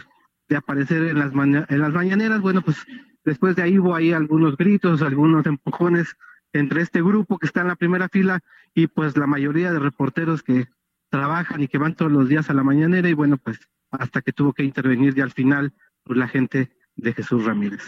de 0.50 0.58
aparecer 0.58 1.04
en 1.04 1.20
las, 1.20 1.34
en 1.34 1.80
las 1.80 1.94
mañaneras. 1.94 2.42
Bueno, 2.42 2.62
pues 2.64 2.78
después 3.24 3.56
de 3.56 3.62
ahí 3.64 3.78
hubo 3.78 3.94
ahí 3.94 4.12
algunos 4.12 4.58
gritos, 4.58 5.04
algunos 5.04 5.46
empujones 5.46 6.16
entre 6.60 6.82
este 6.82 7.02
grupo 7.02 7.38
que 7.38 7.48
está 7.48 7.62
en 7.62 7.68
la 7.68 7.76
primera 7.76 8.08
fila 8.10 8.40
y 8.74 8.88
pues 8.88 9.18
la 9.18 9.28
mayoría 9.28 9.72
de 9.72 9.80
reporteros 9.80 10.42
que 10.42 10.68
trabajan 11.10 11.62
y 11.62 11.68
que 11.68 11.78
van 11.78 11.96
todos 11.96 12.12
los 12.12 12.30
días 12.30 12.50
a 12.50 12.54
la 12.54 12.64
mañanera 12.64 13.10
y 13.10 13.14
bueno, 13.14 13.38
pues 13.38 13.60
hasta 13.92 14.22
que 14.22 14.32
tuvo 14.32 14.54
que 14.54 14.64
intervenir 14.64 15.14
ya 15.14 15.24
al 15.24 15.32
final 15.32 15.74
pues, 16.04 16.18
la 16.18 16.28
gente 16.28 16.72
de 16.96 17.14
Jesús 17.14 17.44
Ramírez. 17.44 17.84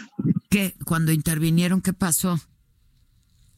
¿Qué? 0.50 0.74
Cuando 0.84 1.12
intervinieron, 1.12 1.80
¿qué 1.80 1.94
pasó? 1.94 2.38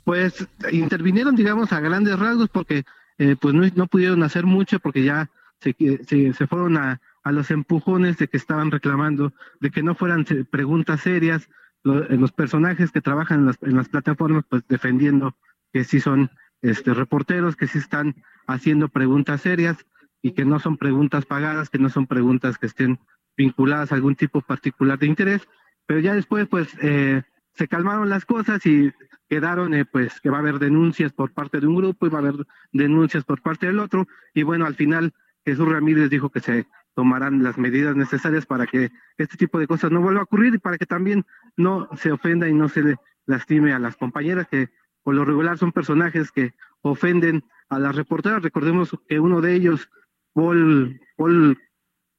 Pues 0.05 0.47
intervinieron, 0.71 1.35
digamos, 1.35 1.73
a 1.73 1.81
grandes 1.81 2.19
rasgos 2.19 2.49
porque 2.49 2.85
eh, 3.19 3.37
pues 3.41 3.55
no, 3.55 3.67
no, 3.75 3.87
pudieron 3.89 4.23
hacer 4.23 4.47
mucho 4.47 4.79
porque 4.79 5.03
ya 5.03 5.29
se, 5.61 5.75
se, 6.07 6.33
se 6.33 6.47
fueron 6.47 6.77
a, 6.77 7.01
a 7.23 7.33
los 7.33 7.51
empujones 7.51 8.17
de 8.17 8.29
que 8.29 8.37
estaban 8.37 8.71
reclamando, 8.71 9.33
de 9.61 9.71
que 9.71 9.83
no 9.83 9.95
fueran 9.95 10.25
preguntas 10.51 11.01
serias, 11.01 11.49
eh, 11.85 12.17
los 12.17 12.33
personajes 12.33 12.91
que 12.93 13.01
trabajan 13.01 13.41
en 13.41 13.47
las, 13.47 13.63
en 13.63 13.77
las 13.77 13.89
plataformas, 13.89 14.45
pues 14.49 14.63
defendiendo 14.69 15.37
que 15.73 15.85
sí 15.85 16.01
son 16.01 16.31
este, 16.63 16.95
reporteros, 16.95 17.57
que 17.57 17.67
sí 17.67 17.79
están 17.79 18.17
haciendo 18.47 18.89
preguntas 18.89 19.43
serias 19.43 19.87
y 20.23 20.33
que 20.33 20.45
no 20.45 20.59
son 20.59 20.77
preguntas 20.77 21.25
pagadas, 21.25 21.71
que 21.71 21.79
no 21.79 21.89
son 21.89 22.07
preguntas 22.07 22.59
que 22.59 22.67
estén 22.67 22.99
vinculadas 23.37 23.93
a 23.93 23.95
algún 23.95 24.17
tipo 24.17 24.43
particular 24.43 24.99
de 24.99 25.07
interés, 25.07 25.49
pero 25.87 26.01
ya 26.01 26.15
después 26.15 26.47
pues 26.49 26.69
eh, 26.83 27.23
se 27.55 27.69
calmaron 27.69 28.09
las 28.09 28.25
cosas 28.25 28.65
y 28.67 28.93
quedaron 29.29 29.73
eh, 29.75 29.85
pues 29.85 30.21
que 30.21 30.29
va 30.29 30.39
a 30.39 30.41
haber 30.41 30.59
denuncias 30.59 31.13
por 31.13 31.33
parte 31.33 31.61
de 31.61 31.67
un 31.67 31.77
grupo 31.77 32.07
y 32.07 32.11
va 32.11 32.19
a 32.19 32.23
haber 32.23 32.47
denuncias 32.73 33.25
por 33.25 33.41
parte 33.41 33.67
del 33.67 33.79
otro. 33.79 34.07
Y 34.35 34.43
bueno 34.43 34.67
al 34.67 34.75
final 34.75 35.15
Jesús 35.45 35.69
Ramírez 35.69 36.11
dijo 36.11 36.29
que 36.29 36.41
se 36.41 36.67
tomarán 37.01 37.43
las 37.43 37.57
medidas 37.57 37.97
necesarias 37.97 38.45
para 38.45 38.67
que 38.67 38.93
este 39.17 39.39
tipo 39.39 39.59
de 39.59 39.67
cosas 39.67 39.91
no 39.91 40.03
vuelva 40.03 40.21
a 40.21 40.25
ocurrir 40.25 40.55
y 40.55 40.59
para 40.59 40.77
que 40.77 40.85
también 40.85 41.25
no 41.57 41.89
se 41.97 42.13
ofenda 42.13 42.47
y 42.47 42.53
no 42.53 42.69
se 42.69 42.83
le 42.83 42.97
lastime 43.25 43.73
a 43.73 43.79
las 43.79 43.97
compañeras 43.97 44.47
que 44.51 44.69
por 45.03 45.15
lo 45.15 45.25
regular 45.25 45.57
son 45.57 45.73
personajes 45.73 46.31
que 46.31 46.53
ofenden 46.83 47.43
a 47.71 47.79
las 47.79 47.97
reporteras. 47.97 48.43
Recordemos 48.43 48.95
que 49.09 49.19
uno 49.19 49.41
de 49.41 49.55
ellos, 49.55 49.89
Paul, 50.35 51.01
Paul 51.17 51.59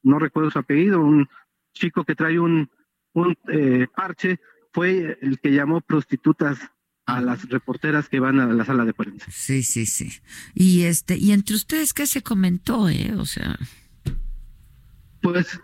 no 0.02 0.18
recuerdo 0.18 0.50
su 0.50 0.58
apellido, 0.58 1.00
un 1.00 1.30
chico 1.76 2.04
que 2.04 2.16
trae 2.16 2.40
un, 2.40 2.68
un 3.14 3.38
eh, 3.50 3.86
parche, 3.96 4.40
fue 4.74 5.20
el 5.22 5.40
que 5.40 5.52
llamó 5.52 5.82
prostitutas 5.82 6.58
a 7.06 7.22
las 7.22 7.48
reporteras 7.50 8.10
que 8.10 8.20
van 8.20 8.40
a 8.40 8.48
la 8.48 8.66
sala 8.66 8.84
de 8.84 8.96
prensa. 8.96 9.28
Sí, 9.30 9.62
sí, 9.62 9.86
sí. 9.86 10.12
Y 10.56 10.86
este, 10.86 11.18
y 11.18 11.34
entre 11.34 11.56
ustedes 11.56 11.94
qué 11.94 12.08
se 12.08 12.24
comentó, 12.24 12.90
eh, 12.90 13.14
o 13.16 13.28
sea, 13.28 13.60
pues 15.22 15.60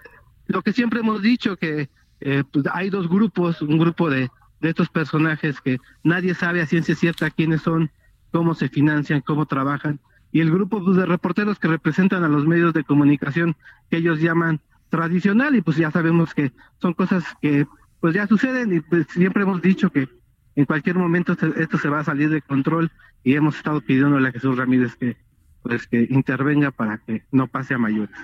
lo 0.47 0.61
que 0.61 0.73
siempre 0.73 0.99
hemos 0.99 1.21
dicho 1.21 1.57
que 1.57 1.89
eh, 2.19 2.43
pues, 2.51 2.65
hay 2.73 2.89
dos 2.89 3.09
grupos, 3.09 3.61
un 3.61 3.77
grupo 3.77 4.09
de, 4.09 4.29
de 4.59 4.69
estos 4.69 4.89
personajes 4.89 5.61
que 5.61 5.77
nadie 6.03 6.33
sabe 6.33 6.61
a 6.61 6.65
ciencia 6.65 6.95
cierta 6.95 7.29
quiénes 7.29 7.61
son, 7.61 7.91
cómo 8.31 8.55
se 8.55 8.69
financian, 8.69 9.21
cómo 9.21 9.45
trabajan, 9.45 9.99
y 10.31 10.41
el 10.41 10.51
grupo 10.51 10.83
pues, 10.83 10.97
de 10.97 11.05
reporteros 11.05 11.59
que 11.59 11.67
representan 11.67 12.23
a 12.23 12.27
los 12.27 12.45
medios 12.45 12.73
de 12.73 12.83
comunicación 12.83 13.55
que 13.89 13.97
ellos 13.97 14.19
llaman 14.19 14.61
tradicional 14.89 15.55
y 15.55 15.61
pues 15.61 15.77
ya 15.77 15.91
sabemos 15.91 16.33
que 16.33 16.51
son 16.79 16.93
cosas 16.93 17.23
que 17.41 17.67
pues 17.99 18.13
ya 18.13 18.27
suceden 18.27 18.73
y 18.73 18.79
pues 18.79 19.07
siempre 19.09 19.43
hemos 19.43 19.61
dicho 19.61 19.89
que 19.89 20.07
en 20.55 20.65
cualquier 20.65 20.95
momento 20.95 21.35
esto 21.57 21.77
se 21.77 21.89
va 21.89 21.99
a 21.99 22.03
salir 22.03 22.29
de 22.29 22.41
control 22.41 22.91
y 23.23 23.35
hemos 23.35 23.57
estado 23.57 23.81
pidiéndole 23.81 24.29
a 24.29 24.31
Jesús 24.31 24.57
Ramírez 24.57 24.95
que 24.95 25.17
pues 25.61 25.87
que 25.87 26.07
intervenga 26.09 26.71
para 26.71 26.99
que 26.99 27.23
no 27.31 27.47
pase 27.47 27.73
a 27.73 27.77
mayores. 27.77 28.15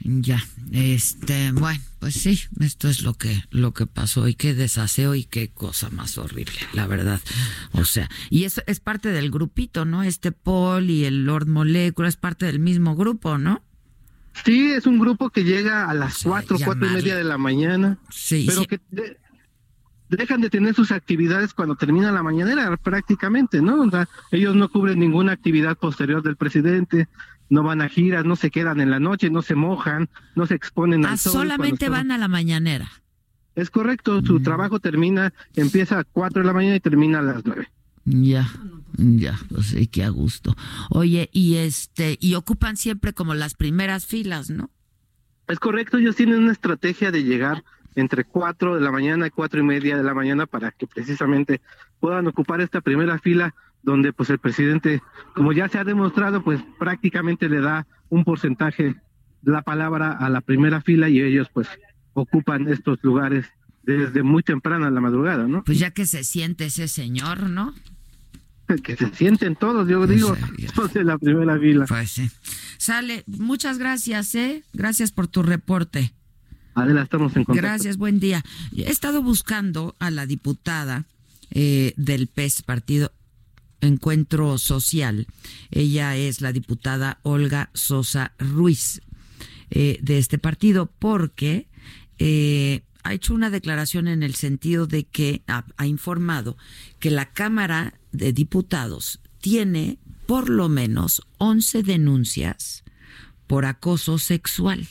Ya, 0.00 0.42
este, 0.72 1.52
bueno, 1.52 1.80
pues 1.98 2.14
sí, 2.14 2.38
esto 2.60 2.88
es 2.88 3.02
lo 3.02 3.14
que 3.14 3.42
lo 3.50 3.72
que 3.72 3.86
pasó 3.86 4.28
y 4.28 4.34
qué 4.34 4.54
desaseo 4.54 5.14
y 5.14 5.24
qué 5.24 5.48
cosa 5.48 5.90
más 5.90 6.18
horrible, 6.18 6.52
la 6.74 6.86
verdad. 6.86 7.20
O 7.72 7.84
sea, 7.84 8.08
y 8.30 8.44
eso 8.44 8.62
es 8.66 8.78
parte 8.78 9.10
del 9.10 9.30
grupito, 9.30 9.84
¿no? 9.84 10.02
Este 10.02 10.32
Paul 10.32 10.90
y 10.90 11.04
el 11.06 11.24
Lord 11.24 11.46
Molecula 11.48 12.08
es 12.08 12.16
parte 12.16 12.46
del 12.46 12.60
mismo 12.60 12.94
grupo, 12.94 13.38
¿no? 13.38 13.62
Sí, 14.44 14.70
es 14.72 14.86
un 14.86 14.98
grupo 14.98 15.30
que 15.30 15.44
llega 15.44 15.88
a 15.88 15.94
las 15.94 16.22
cuatro, 16.22 16.58
cuatro 16.62 16.86
y 16.86 16.90
media 16.92 17.16
de 17.16 17.24
la 17.24 17.38
mañana. 17.38 17.98
Sí, 18.10 18.44
pero 18.46 18.60
sí. 18.60 18.66
que 18.66 18.80
de- 18.90 19.16
dejan 20.10 20.40
de 20.42 20.50
tener 20.50 20.74
sus 20.74 20.92
actividades 20.92 21.52
cuando 21.54 21.74
termina 21.74 22.12
la 22.12 22.22
mañanera, 22.22 22.76
prácticamente, 22.76 23.60
¿no? 23.62 23.80
O 23.80 23.90
sea, 23.90 24.08
ellos 24.30 24.54
no 24.54 24.68
cubren 24.70 25.00
ninguna 25.00 25.32
actividad 25.32 25.76
posterior 25.78 26.22
del 26.22 26.36
presidente, 26.36 27.08
no 27.48 27.62
van 27.62 27.80
a 27.82 27.88
giras, 27.88 28.24
no 28.24 28.36
se 28.36 28.50
quedan 28.50 28.80
en 28.80 28.90
la 28.90 28.98
noche, 29.00 29.30
no 29.30 29.42
se 29.42 29.54
mojan, 29.54 30.08
no 30.34 30.46
se 30.46 30.54
exponen 30.54 31.04
al 31.06 31.14
Ah, 31.14 31.16
sol. 31.16 31.32
cuando 31.32 31.54
solamente 31.54 31.88
van 31.88 32.10
a 32.10 32.18
la 32.18 32.28
mañanera. 32.28 32.88
Es 33.54 33.70
correcto, 33.70 34.20
su 34.22 34.40
trabajo 34.40 34.80
termina, 34.80 35.32
empieza 35.54 35.98
a 36.00 36.04
cuatro 36.04 36.42
de 36.42 36.46
la 36.46 36.52
mañana 36.52 36.76
y 36.76 36.80
termina 36.80 37.20
a 37.20 37.22
las 37.22 37.44
nueve. 37.44 37.68
Ya, 38.04 38.48
ya, 38.98 39.38
pues 39.48 39.66
sí, 39.68 39.86
qué 39.86 40.04
a 40.04 40.10
gusto. 40.10 40.54
Oye, 40.90 41.28
y 41.32 41.56
este, 41.56 42.18
y 42.20 42.34
ocupan 42.34 42.76
siempre 42.76 43.12
como 43.14 43.34
las 43.34 43.54
primeras 43.54 44.06
filas, 44.06 44.50
¿no? 44.50 44.70
Es 45.48 45.58
correcto, 45.58 45.98
ellos 45.98 46.16
tienen 46.16 46.40
una 46.42 46.52
estrategia 46.52 47.10
de 47.10 47.24
llegar 47.24 47.64
entre 47.94 48.24
4 48.24 48.74
de 48.74 48.80
la 48.82 48.92
mañana 48.92 49.26
y 49.26 49.30
cuatro 49.30 49.58
y 49.58 49.62
media 49.62 49.96
de 49.96 50.02
la 50.02 50.12
mañana 50.12 50.44
para 50.46 50.70
que 50.70 50.86
precisamente 50.86 51.62
puedan 51.98 52.26
ocupar 52.26 52.60
esta 52.60 52.80
primera 52.82 53.18
fila 53.18 53.54
donde 53.86 54.12
pues 54.12 54.28
el 54.30 54.40
presidente, 54.40 55.00
como 55.32 55.52
ya 55.52 55.68
se 55.68 55.78
ha 55.78 55.84
demostrado, 55.84 56.42
pues 56.42 56.60
prácticamente 56.78 57.48
le 57.48 57.60
da 57.60 57.86
un 58.10 58.24
porcentaje 58.24 58.96
de 59.42 59.52
la 59.52 59.62
palabra 59.62 60.10
a 60.10 60.28
la 60.28 60.40
primera 60.40 60.82
fila 60.82 61.08
y 61.08 61.22
ellos 61.22 61.48
pues 61.54 61.68
ocupan 62.12 62.68
estos 62.68 62.98
lugares 63.02 63.46
desde 63.84 64.24
muy 64.24 64.42
temprana 64.42 64.90
la 64.90 65.00
madrugada, 65.00 65.46
¿no? 65.46 65.62
Pues 65.62 65.78
ya 65.78 65.92
que 65.92 66.04
se 66.04 66.24
siente 66.24 66.66
ese 66.66 66.88
señor, 66.88 67.48
¿no? 67.48 67.72
Que 68.82 68.96
se 68.96 69.14
sienten 69.14 69.54
todos, 69.54 69.88
yo 69.88 70.04
digo, 70.08 70.36
todos 70.74 70.96
en 70.96 71.06
la 71.06 71.18
primera 71.18 71.56
fila. 71.56 71.86
Pues 71.86 72.10
sí. 72.10 72.28
Sale, 72.78 73.22
muchas 73.28 73.78
gracias, 73.78 74.34
¿eh? 74.34 74.64
Gracias 74.72 75.12
por 75.12 75.28
tu 75.28 75.44
reporte. 75.44 76.12
Adela, 76.74 77.02
estamos 77.02 77.36
en 77.36 77.44
contacto. 77.44 77.62
Gracias, 77.62 77.96
buen 77.96 78.18
día. 78.18 78.42
He 78.76 78.90
estado 78.90 79.22
buscando 79.22 79.94
a 80.00 80.10
la 80.10 80.26
diputada 80.26 81.04
eh, 81.52 81.94
del 81.96 82.26
PES, 82.26 82.62
Partido 82.62 83.12
Encuentro 83.80 84.58
Social. 84.58 85.26
Ella 85.70 86.16
es 86.16 86.40
la 86.40 86.52
diputada 86.52 87.18
Olga 87.22 87.70
Sosa 87.74 88.32
Ruiz 88.38 89.00
eh, 89.70 89.98
de 90.00 90.18
este 90.18 90.38
partido 90.38 90.90
porque 90.98 91.68
eh, 92.18 92.82
ha 93.02 93.14
hecho 93.14 93.34
una 93.34 93.50
declaración 93.50 94.08
en 94.08 94.22
el 94.22 94.34
sentido 94.34 94.86
de 94.86 95.04
que 95.04 95.42
ha, 95.46 95.86
informado 95.86 96.56
que 96.98 97.10
la 97.10 97.32
Cámara 97.32 97.94
de 98.12 98.32
Diputados 98.32 99.20
tiene 99.40 99.98
por 100.26 100.48
lo 100.48 100.68
menos 100.68 101.22
11 101.38 101.82
denuncias 101.82 102.84
por 103.46 103.64
acoso 103.64 104.18
sexual. 104.18 104.88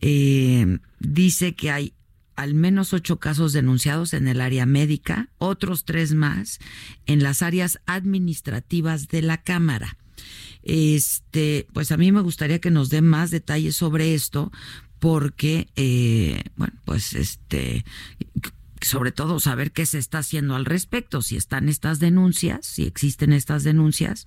Eh, 0.00 0.78
dice 1.00 1.54
que 1.54 1.70
hay 1.70 1.95
al 2.36 2.54
menos 2.54 2.92
ocho 2.92 3.18
casos 3.18 3.52
denunciados 3.52 4.14
en 4.14 4.28
el 4.28 4.40
área 4.40 4.66
médica, 4.66 5.30
otros 5.38 5.84
tres 5.84 6.14
más 6.14 6.58
en 7.06 7.22
las 7.22 7.42
áreas 7.42 7.80
administrativas 7.86 9.08
de 9.08 9.22
la 9.22 9.42
Cámara. 9.42 9.96
Este, 10.62 11.66
pues 11.72 11.92
a 11.92 11.96
mí 11.96 12.12
me 12.12 12.20
gustaría 12.20 12.60
que 12.60 12.70
nos 12.70 12.90
dé 12.90 13.00
más 13.00 13.30
detalles 13.30 13.76
sobre 13.76 14.14
esto, 14.14 14.52
porque, 14.98 15.68
eh, 15.76 16.42
bueno, 16.56 16.74
pues 16.84 17.14
este, 17.14 17.84
sobre 18.80 19.12
todo 19.12 19.40
saber 19.40 19.72
qué 19.72 19.86
se 19.86 19.98
está 19.98 20.18
haciendo 20.18 20.54
al 20.54 20.64
respecto, 20.64 21.22
si 21.22 21.36
están 21.36 21.68
estas 21.68 21.98
denuncias, 21.98 22.66
si 22.66 22.84
existen 22.84 23.32
estas 23.32 23.64
denuncias, 23.64 24.26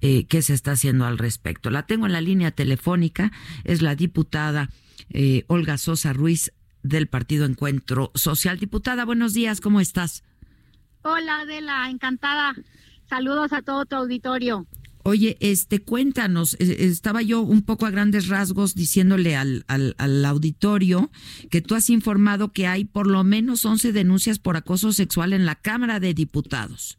eh, 0.00 0.24
qué 0.24 0.42
se 0.42 0.54
está 0.54 0.72
haciendo 0.72 1.06
al 1.06 1.18
respecto. 1.18 1.70
La 1.70 1.86
tengo 1.86 2.06
en 2.06 2.12
la 2.12 2.20
línea 2.20 2.50
telefónica, 2.50 3.32
es 3.64 3.82
la 3.82 3.94
diputada 3.94 4.70
eh, 5.10 5.44
Olga 5.48 5.78
Sosa 5.78 6.12
Ruiz 6.12 6.52
del 6.82 7.08
Partido 7.08 7.44
Encuentro 7.44 8.12
Social. 8.14 8.58
Diputada, 8.58 9.04
buenos 9.04 9.34
días, 9.34 9.60
¿cómo 9.60 9.80
estás? 9.80 10.22
Hola 11.02 11.40
Adela, 11.40 11.88
encantada. 11.90 12.54
Saludos 13.08 13.52
a 13.52 13.62
todo 13.62 13.86
tu 13.86 13.96
auditorio. 13.96 14.66
Oye, 15.02 15.38
este, 15.40 15.80
cuéntanos, 15.80 16.54
eh, 16.60 16.76
estaba 16.80 17.22
yo 17.22 17.40
un 17.40 17.62
poco 17.62 17.86
a 17.86 17.90
grandes 17.90 18.28
rasgos 18.28 18.74
diciéndole 18.74 19.34
al, 19.34 19.64
al, 19.66 19.94
al 19.98 20.24
auditorio 20.24 21.10
que 21.50 21.62
tú 21.62 21.74
has 21.74 21.88
informado 21.88 22.52
que 22.52 22.66
hay 22.66 22.84
por 22.84 23.06
lo 23.06 23.24
menos 23.24 23.64
11 23.64 23.92
denuncias 23.92 24.38
por 24.38 24.56
acoso 24.56 24.92
sexual 24.92 25.32
en 25.32 25.46
la 25.46 25.54
Cámara 25.54 26.00
de 26.00 26.12
Diputados. 26.12 26.98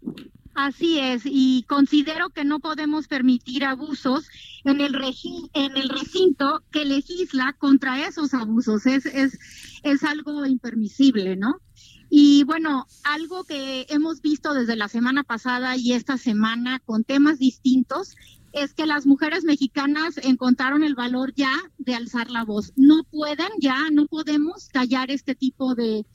Así 0.54 1.00
es, 1.00 1.22
y 1.26 1.64
considero 1.64 2.30
que 2.30 2.44
no 2.44 2.60
podemos 2.60 3.08
permitir 3.08 3.64
abusos 3.64 4.28
en 4.66 4.82
el, 4.82 4.94
regi- 4.94 5.50
en 5.54 5.78
el 5.78 5.88
recinto 5.88 6.62
que 6.72 6.84
legisla 6.84 7.54
contra 7.58 8.06
esos 8.06 8.34
abusos. 8.34 8.86
Es, 8.86 9.06
es, 9.06 9.40
es 9.84 10.04
algo 10.04 10.46
impermisible, 10.46 11.38
¿no? 11.38 11.62
Y 12.10 12.44
bueno, 12.44 12.86
algo 13.06 13.46
que 13.46 13.86
hemos 13.90 14.22
visto 14.22 14.54
desde 14.54 14.76
la 14.76 14.90
semana 14.90 15.24
pasada 15.24 15.78
y 15.78 15.94
esta 15.94 16.18
semana 16.18 16.80
con 16.80 17.06
temas 17.06 17.40
distintos 17.40 18.16
es 18.52 18.74
que 18.74 18.86
las 18.86 19.06
mujeres 19.06 19.46
mexicanas 19.46 20.18
encontraron 20.18 20.84
el 20.84 20.96
valor 20.96 21.34
ya 21.34 21.54
de 21.78 21.96
alzar 21.96 22.30
la 22.30 22.44
voz. 22.44 22.74
No 22.76 23.06
pueden, 23.06 23.48
ya 23.62 23.90
no 23.90 24.08
podemos 24.08 24.68
callar 24.68 25.10
este 25.10 25.36
tipo 25.36 25.74
de, 25.76 26.06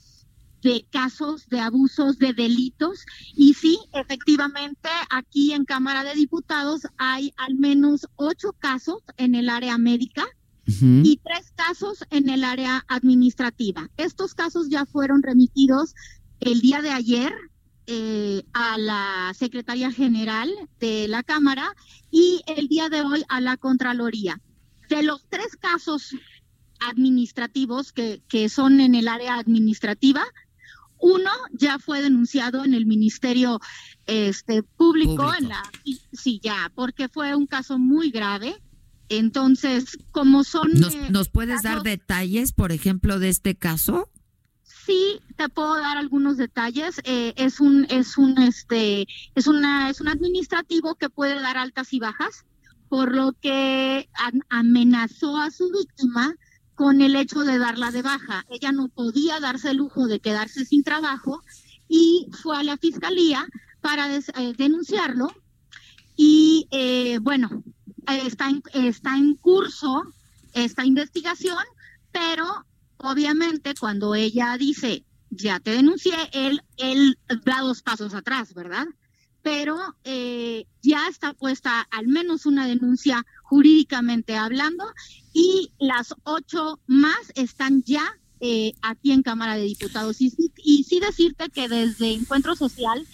de 0.63 0.87
casos 0.91 1.49
de 1.49 1.61
abusos, 1.61 2.19
de 2.19 2.33
delitos. 2.33 3.05
Y 3.35 3.55
sí, 3.55 3.79
efectivamente, 3.93 4.89
aquí 5.11 5.53
en 5.53 5.65
Cámara 5.65 6.05
de 6.05 6.15
Diputados 6.15 6.83
hay 6.99 7.33
al 7.37 7.55
menos 7.57 8.07
ocho 8.17 8.53
casos 8.59 9.03
en 9.17 9.35
el 9.35 9.49
área 9.49 9.79
médica 9.79 10.27
y 10.69 11.21
tres 11.23 11.53
casos 11.55 12.05
en 12.11 12.29
el 12.29 12.43
área 12.43 12.85
administrativa. 12.89 13.89
Estos 13.97 14.35
casos 14.35 14.69
ya 14.69 14.85
fueron 14.85 15.23
remitidos 15.23 15.95
el 16.41 16.61
día 16.61 16.83
de 16.83 16.91
ayer 16.91 17.33
eh, 17.87 18.43
a 18.53 18.77
la 18.77 19.33
Secretaría 19.35 19.93
General 19.93 20.51
de 20.81 21.07
la 21.07 21.23
Cámara 21.23 21.73
y 22.11 22.43
el 22.49 22.67
día 22.67 22.89
de 22.89 23.03
hoy 23.03 23.23
a 23.29 23.41
la 23.41 23.57
Contraloría. 23.57 24.41
De 24.89 25.05
los 25.05 25.25
tres 25.29 25.57
casos 25.57 26.17
administrativos 26.81 27.93
que, 27.93 28.23
que 28.29 28.49
son 28.49 28.81
en 28.81 28.97
el 28.97 29.07
área 29.07 29.37
administrativa, 29.37 30.25
uno 31.15 31.31
ya 31.53 31.79
fue 31.79 32.03
denunciado 32.03 32.65
en 32.65 32.75
el 32.75 32.87
Ministerio 32.87 33.61
este, 34.07 34.63
público, 34.63 35.17
Público. 35.17 35.35
en 35.39 35.49
la 35.49 35.63
sí 36.13 36.41
ya, 36.43 36.71
porque 36.75 37.09
fue 37.09 37.35
un 37.35 37.47
caso 37.47 37.79
muy 37.79 38.11
grave. 38.11 38.57
Entonces, 39.09 39.99
como 40.11 40.43
son 40.43 40.73
¿Nos, 40.75 40.95
eh, 40.95 41.09
nos 41.11 41.29
puedes 41.29 41.63
dar 41.63 41.83
detalles, 41.83 42.53
por 42.53 42.73
ejemplo, 42.73 43.19
de 43.21 43.29
este 43.29 43.55
caso? 43.55 44.11
Sí, 44.65 45.21
te 45.37 45.49
puedo 45.49 45.77
dar 45.77 45.97
algunos 45.97 46.37
detalles. 46.37 47.01
Eh, 47.05 47.33
es 47.37 47.61
un, 47.61 47.87
es 47.89 48.19
un, 48.19 48.37
este, 48.39 49.07
es 49.35 49.47
una, 49.47 49.91
es 49.91 50.01
un 50.01 50.09
administrativo 50.09 50.97
que 50.97 51.09
puede 51.09 51.41
dar 51.41 51.57
altas 51.57 51.93
y 51.93 52.01
bajas, 52.01 52.45
por 52.89 53.15
lo 53.15 53.33
que 53.33 54.09
am- 54.15 54.43
amenazó 54.49 55.37
a 55.39 55.51
su 55.51 55.71
víctima 55.71 56.35
con 56.77 57.01
el 57.01 57.17
hecho 57.17 57.41
de 57.41 57.59
darla 57.59 57.91
de 57.91 58.03
baja. 58.03 58.45
Ella 58.49 58.71
no 58.71 58.87
podía 58.89 59.41
darse 59.41 59.71
el 59.71 59.79
lujo 59.79 60.07
de 60.07 60.21
quedarse 60.21 60.65
sin 60.65 60.85
trabajo 60.85 61.43
y 61.89 62.29
fue 62.43 62.57
a 62.59 62.63
la 62.63 62.77
fiscalía 62.77 63.45
para 63.81 64.07
des- 64.09 64.31
eh, 64.37 64.53
denunciarlo. 64.57 65.29
Y 66.17 66.69
eh, 66.71 67.19
bueno, 67.21 67.65
está 68.07 68.49
en, 68.51 68.63
está 68.75 69.17
en 69.17 69.35
curso 69.35 70.05
esta 70.55 70.85
investigación, 70.85 71.59
pero 72.13 72.47
obviamente 72.99 73.75
cuando 73.79 74.15
ella 74.15 74.57
dice 74.59 75.05
ya 75.31 75.59
te 75.61 75.73
denuncié, 75.73 76.15
él, 76.33 76.63
él 76.77 77.19
da 77.45 77.61
dos 77.61 77.83
pasos 77.83 78.15
atrás, 78.15 78.55
¿verdad? 78.55 78.87
Pero 79.47 79.79
eh, 80.03 80.67
ya 80.83 81.07
está 81.07 81.33
puesta 81.33 81.87
al 81.93 82.09
menos 82.09 82.47
una 82.47 82.67
denuncia 82.67 83.25
jurídicamente 83.45 84.37
hablando 84.37 84.85
y 85.33 85.71
las 85.79 86.17
ocho 86.25 86.81
más 86.89 87.31
están 87.37 87.85
ya 87.85 88.19
eh, 88.41 88.73
aquí 88.83 89.13
en 89.13 89.23
Cámara 89.23 89.55
de 89.55 89.63
Diputados. 89.63 90.21
Y, 90.21 90.33
y 90.57 90.83
sí 90.83 90.99
decirte 90.99 91.49
que 91.51 91.69
desde 91.69 92.13
Encuentro 92.13 92.57
Social 92.57 93.07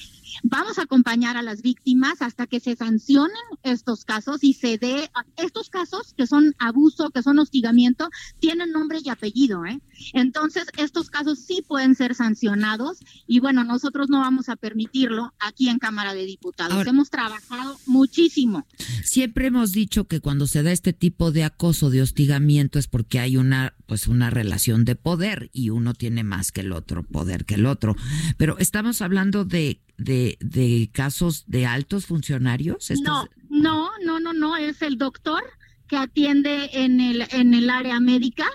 Vamos 0.42 0.78
a 0.78 0.82
acompañar 0.82 1.36
a 1.36 1.42
las 1.42 1.62
víctimas 1.62 2.22
hasta 2.22 2.46
que 2.46 2.60
se 2.60 2.76
sancionen 2.76 3.36
estos 3.62 4.04
casos 4.04 4.42
y 4.42 4.54
se 4.54 4.78
dé 4.78 5.10
estos 5.36 5.70
casos 5.70 6.14
que 6.16 6.26
son 6.26 6.54
abuso, 6.58 7.10
que 7.10 7.22
son 7.22 7.38
hostigamiento, 7.38 8.08
tienen 8.38 8.72
nombre 8.72 8.98
y 9.02 9.08
apellido, 9.08 9.64
¿eh? 9.66 9.80
Entonces, 10.12 10.66
estos 10.76 11.10
casos 11.10 11.38
sí 11.38 11.62
pueden 11.66 11.94
ser 11.94 12.14
sancionados 12.14 12.98
y 13.26 13.40
bueno, 13.40 13.64
nosotros 13.64 14.08
no 14.08 14.20
vamos 14.20 14.48
a 14.48 14.56
permitirlo 14.56 15.32
aquí 15.38 15.68
en 15.68 15.78
Cámara 15.78 16.14
de 16.14 16.24
Diputados. 16.24 16.86
hemos 16.86 17.10
trabajado 17.10 17.78
muchísimo. 17.86 18.66
Siempre 19.04 19.46
hemos 19.46 19.72
dicho 19.72 20.06
que 20.06 20.20
cuando 20.20 20.46
se 20.46 20.62
da 20.62 20.72
este 20.72 20.92
tipo 20.92 21.32
de 21.32 21.44
acoso, 21.44 21.90
de 21.90 22.02
hostigamiento 22.02 22.78
es 22.78 22.88
porque 22.88 23.18
hay 23.18 23.36
una 23.36 23.74
pues 23.86 24.06
una 24.06 24.30
relación 24.30 24.84
de 24.84 24.96
poder 24.96 25.50
y 25.52 25.70
uno 25.70 25.94
tiene 25.94 26.24
más 26.24 26.50
que 26.50 26.62
el 26.62 26.72
otro 26.72 27.02
poder 27.02 27.44
que 27.44 27.54
el 27.54 27.66
otro. 27.66 27.94
Pero 28.38 28.56
estamos 28.58 29.02
hablando 29.02 29.44
de 29.44 29.82
de, 29.98 30.36
de 30.40 30.90
casos 30.92 31.44
de 31.46 31.66
altos 31.66 32.06
funcionarios? 32.06 32.90
No, 33.02 33.28
no, 33.48 33.90
no, 34.04 34.20
no, 34.20 34.32
no, 34.32 34.56
es 34.56 34.82
el 34.82 34.98
doctor 34.98 35.42
que 35.88 35.96
atiende 35.96 36.70
en 36.72 37.00
el, 37.00 37.26
en 37.32 37.54
el 37.54 37.68
área 37.70 38.00
médica, 38.00 38.46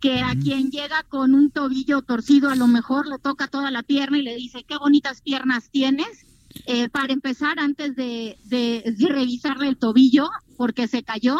que 0.00 0.20
a 0.20 0.34
quien 0.34 0.70
llega 0.70 1.02
con 1.04 1.34
un 1.34 1.50
tobillo 1.50 2.02
torcido, 2.02 2.50
a 2.50 2.56
lo 2.56 2.66
mejor 2.66 3.06
le 3.06 3.18
toca 3.18 3.48
toda 3.48 3.70
la 3.70 3.82
pierna 3.82 4.18
y 4.18 4.22
le 4.22 4.36
dice, 4.36 4.64
qué 4.64 4.76
bonitas 4.76 5.20
piernas 5.20 5.70
tienes. 5.70 6.26
Eh, 6.66 6.88
para 6.88 7.12
empezar, 7.12 7.58
antes 7.58 7.94
de, 7.96 8.38
de, 8.44 8.94
revisarle 9.08 9.68
el 9.68 9.76
tobillo, 9.76 10.30
porque 10.56 10.88
se 10.88 11.02
cayó, 11.02 11.38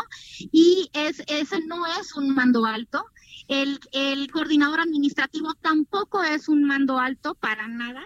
y 0.52 0.90
es, 0.92 1.22
ese 1.26 1.60
no 1.66 1.86
es 1.86 2.14
un 2.14 2.34
mando 2.34 2.66
alto. 2.66 3.04
El, 3.48 3.78
el 3.92 4.30
coordinador 4.30 4.80
administrativo 4.80 5.54
tampoco 5.54 6.22
es 6.22 6.48
un 6.48 6.64
mando 6.64 6.98
alto 6.98 7.34
para 7.34 7.68
nada 7.68 8.02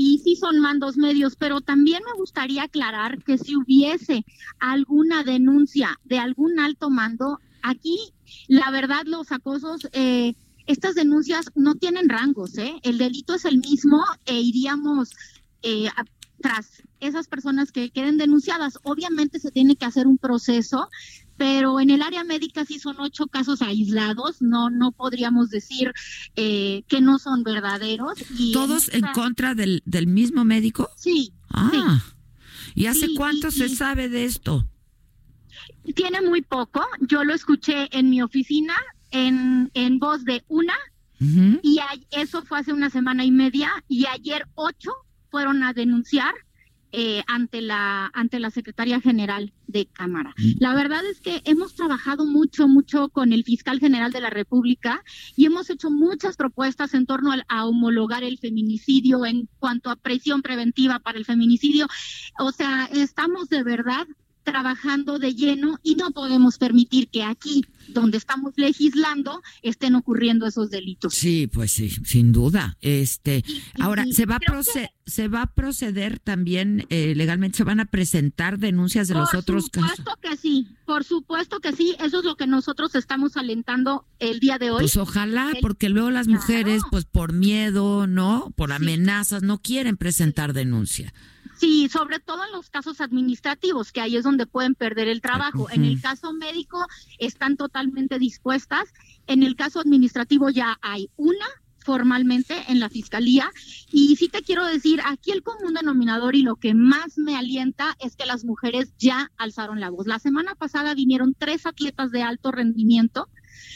y 0.00 0.18
sí 0.18 0.36
son 0.36 0.60
mandos 0.60 0.96
medios, 0.96 1.34
pero 1.34 1.60
también 1.60 2.04
me 2.06 2.16
gustaría 2.16 2.62
aclarar 2.62 3.24
que 3.24 3.36
si 3.36 3.56
hubiese 3.56 4.24
alguna 4.60 5.24
denuncia 5.24 5.98
de 6.04 6.20
algún 6.20 6.60
alto 6.60 6.88
mando, 6.88 7.40
aquí 7.62 7.98
la 8.46 8.70
verdad 8.70 9.02
los 9.06 9.32
acosos, 9.32 9.88
eh, 9.90 10.36
estas 10.66 10.94
denuncias 10.94 11.46
no 11.56 11.74
tienen 11.74 12.08
rangos, 12.08 12.56
¿eh? 12.58 12.76
el 12.84 12.96
delito 12.96 13.34
es 13.34 13.44
el 13.44 13.58
mismo 13.58 14.04
e 14.24 14.40
iríamos 14.40 15.10
eh, 15.62 15.88
tras 16.40 16.84
esas 17.00 17.26
personas 17.26 17.72
que 17.72 17.90
queden 17.90 18.18
denunciadas. 18.18 18.78
Obviamente 18.84 19.40
se 19.40 19.50
tiene 19.50 19.74
que 19.74 19.86
hacer 19.86 20.06
un 20.06 20.18
proceso 20.18 20.88
pero 21.38 21.80
en 21.80 21.90
el 21.90 22.02
área 22.02 22.24
médica 22.24 22.64
sí 22.64 22.78
son 22.78 22.96
ocho 22.98 23.28
casos 23.28 23.62
aislados, 23.62 24.42
no 24.42 24.68
no 24.68 24.92
podríamos 24.92 25.48
decir 25.48 25.92
eh, 26.36 26.82
que 26.88 27.00
no 27.00 27.18
son 27.18 27.44
verdaderos. 27.44 28.18
¿Todos 28.52 28.92
en, 28.92 29.06
contra 29.14 29.54
del, 29.54 29.82
del, 29.86 30.08
mismo 30.08 30.44
médico? 30.44 30.90
Sí. 30.96 31.32
Ah, 31.50 32.02
¿y 32.74 32.86
hace 32.86 33.14
cuánto 33.14 33.50
se 33.50 33.68
sabe 33.68 34.08
de 34.08 34.24
esto? 34.24 34.68
Tiene 35.94 36.20
muy 36.20 36.42
poco, 36.42 36.84
yo 37.00 37.24
lo 37.24 37.32
escuché 37.32 37.88
en 37.96 38.10
mi 38.10 38.20
oficina 38.20 38.74
en, 39.10 39.70
en 39.72 39.98
voz 39.98 40.24
de 40.24 40.44
una 40.48 40.74
y 41.20 41.80
eso 42.10 42.42
fue 42.42 42.60
hace 42.60 42.72
una 42.72 42.90
semana 42.90 43.24
y 43.24 43.32
media 43.32 43.70
y 43.88 44.06
ayer 44.06 44.46
ocho 44.54 44.92
fueron 45.30 45.64
a 45.64 45.72
denunciar 45.72 46.32
eh, 46.92 47.22
ante 47.26 47.60
la 47.60 48.10
ante 48.14 48.40
la 48.40 48.50
secretaria 48.50 49.00
general 49.00 49.52
de 49.66 49.86
Cámara. 49.86 50.34
Mm. 50.38 50.52
La 50.60 50.74
verdad 50.74 51.04
es 51.04 51.20
que 51.20 51.42
hemos 51.44 51.74
trabajado 51.74 52.24
mucho 52.24 52.66
mucho 52.66 53.08
con 53.10 53.32
el 53.32 53.44
fiscal 53.44 53.78
general 53.78 54.10
de 54.12 54.20
la 54.20 54.30
República 54.30 55.02
y 55.36 55.46
hemos 55.46 55.68
hecho 55.70 55.90
muchas 55.90 56.36
propuestas 56.36 56.94
en 56.94 57.06
torno 57.06 57.32
a, 57.48 57.66
homologar 57.66 58.24
el 58.24 58.38
feminicidio 58.38 59.26
en 59.26 59.48
cuanto 59.58 59.90
a 59.90 59.96
presión 59.96 60.42
preventiva 60.42 60.98
para 60.98 61.18
el 61.18 61.24
feminicidio. 61.24 61.86
O 62.38 62.52
sea, 62.52 62.88
estamos 62.92 63.48
de 63.48 63.62
verdad 63.62 64.06
trabajando 64.48 65.18
de 65.18 65.34
lleno 65.34 65.78
y 65.82 65.94
no 65.94 66.10
podemos 66.10 66.56
permitir 66.56 67.08
que 67.08 67.22
aquí, 67.22 67.66
donde 67.88 68.16
estamos 68.16 68.54
legislando, 68.56 69.42
estén 69.62 69.94
ocurriendo 69.94 70.46
esos 70.46 70.70
delitos. 70.70 71.14
Sí, 71.14 71.46
pues 71.46 71.70
sí, 71.72 71.90
sin 71.90 72.32
duda. 72.32 72.78
Este, 72.80 73.44
ahora 73.78 74.06
se 74.10 74.24
va 74.24 74.36
a 74.36 74.40
proceder, 74.40 74.90
se 75.04 75.28
va 75.28 75.42
a 75.42 75.46
proceder 75.54 76.18
también 76.18 76.86
eh, 76.88 77.14
legalmente, 77.14 77.58
se 77.58 77.64
van 77.64 77.80
a 77.80 77.84
presentar 77.84 78.58
denuncias 78.58 79.08
de 79.08 79.14
los 79.14 79.34
otros 79.34 79.68
casos. 79.68 79.90
Por 79.90 79.96
supuesto 79.96 80.20
que 80.22 80.36
sí, 80.36 80.68
por 80.86 81.04
supuesto 81.04 81.60
que 81.60 81.72
sí. 81.72 81.94
Eso 82.00 82.20
es 82.20 82.24
lo 82.24 82.36
que 82.36 82.46
nosotros 82.46 82.94
estamos 82.94 83.36
alentando 83.36 84.06
el 84.18 84.40
día 84.40 84.58
de 84.58 84.70
hoy. 84.70 84.80
Pues 84.80 84.96
ojalá, 84.96 85.52
porque 85.60 85.90
luego 85.90 86.10
las 86.10 86.26
mujeres, 86.26 86.82
pues 86.90 87.04
por 87.04 87.34
miedo, 87.34 88.06
no, 88.06 88.52
por 88.56 88.72
amenazas, 88.72 89.42
no 89.42 89.58
quieren 89.58 89.98
presentar 89.98 90.54
denuncia. 90.54 91.12
Sí, 91.58 91.88
sobre 91.88 92.20
todo 92.20 92.44
en 92.44 92.52
los 92.52 92.70
casos 92.70 93.00
administrativos, 93.00 93.90
que 93.90 94.00
ahí 94.00 94.16
es 94.16 94.22
donde 94.22 94.46
pueden 94.46 94.76
perder 94.76 95.08
el 95.08 95.20
trabajo. 95.20 95.68
En 95.70 95.84
el 95.84 96.00
caso 96.00 96.32
médico 96.32 96.86
están 97.18 97.56
totalmente 97.56 98.20
dispuestas. 98.20 98.92
En 99.26 99.42
el 99.42 99.56
caso 99.56 99.80
administrativo 99.80 100.50
ya 100.50 100.78
hay 100.82 101.10
una 101.16 101.46
formalmente 101.88 102.54
en 102.68 102.78
la 102.80 102.88
fiscalía. 102.88 103.50
Y 103.90 104.14
sí 104.16 104.28
te 104.28 104.42
quiero 104.42 104.64
decir, 104.66 105.00
aquí 105.04 105.32
el 105.32 105.42
común 105.42 105.74
denominador 105.74 106.36
y 106.36 106.42
lo 106.42 106.56
que 106.56 106.74
más 106.74 107.16
me 107.16 107.34
alienta 107.34 107.96
es 107.98 108.14
que 108.14 108.26
las 108.26 108.44
mujeres 108.44 108.92
ya 108.98 109.32
alzaron 109.36 109.80
la 109.80 109.90
voz. 109.90 110.06
La 110.06 110.18
semana 110.18 110.54
pasada 110.54 110.94
vinieron 110.94 111.34
tres 111.36 111.66
atletas 111.66 112.12
de 112.12 112.22
alto 112.22 112.52
rendimiento 112.52 113.28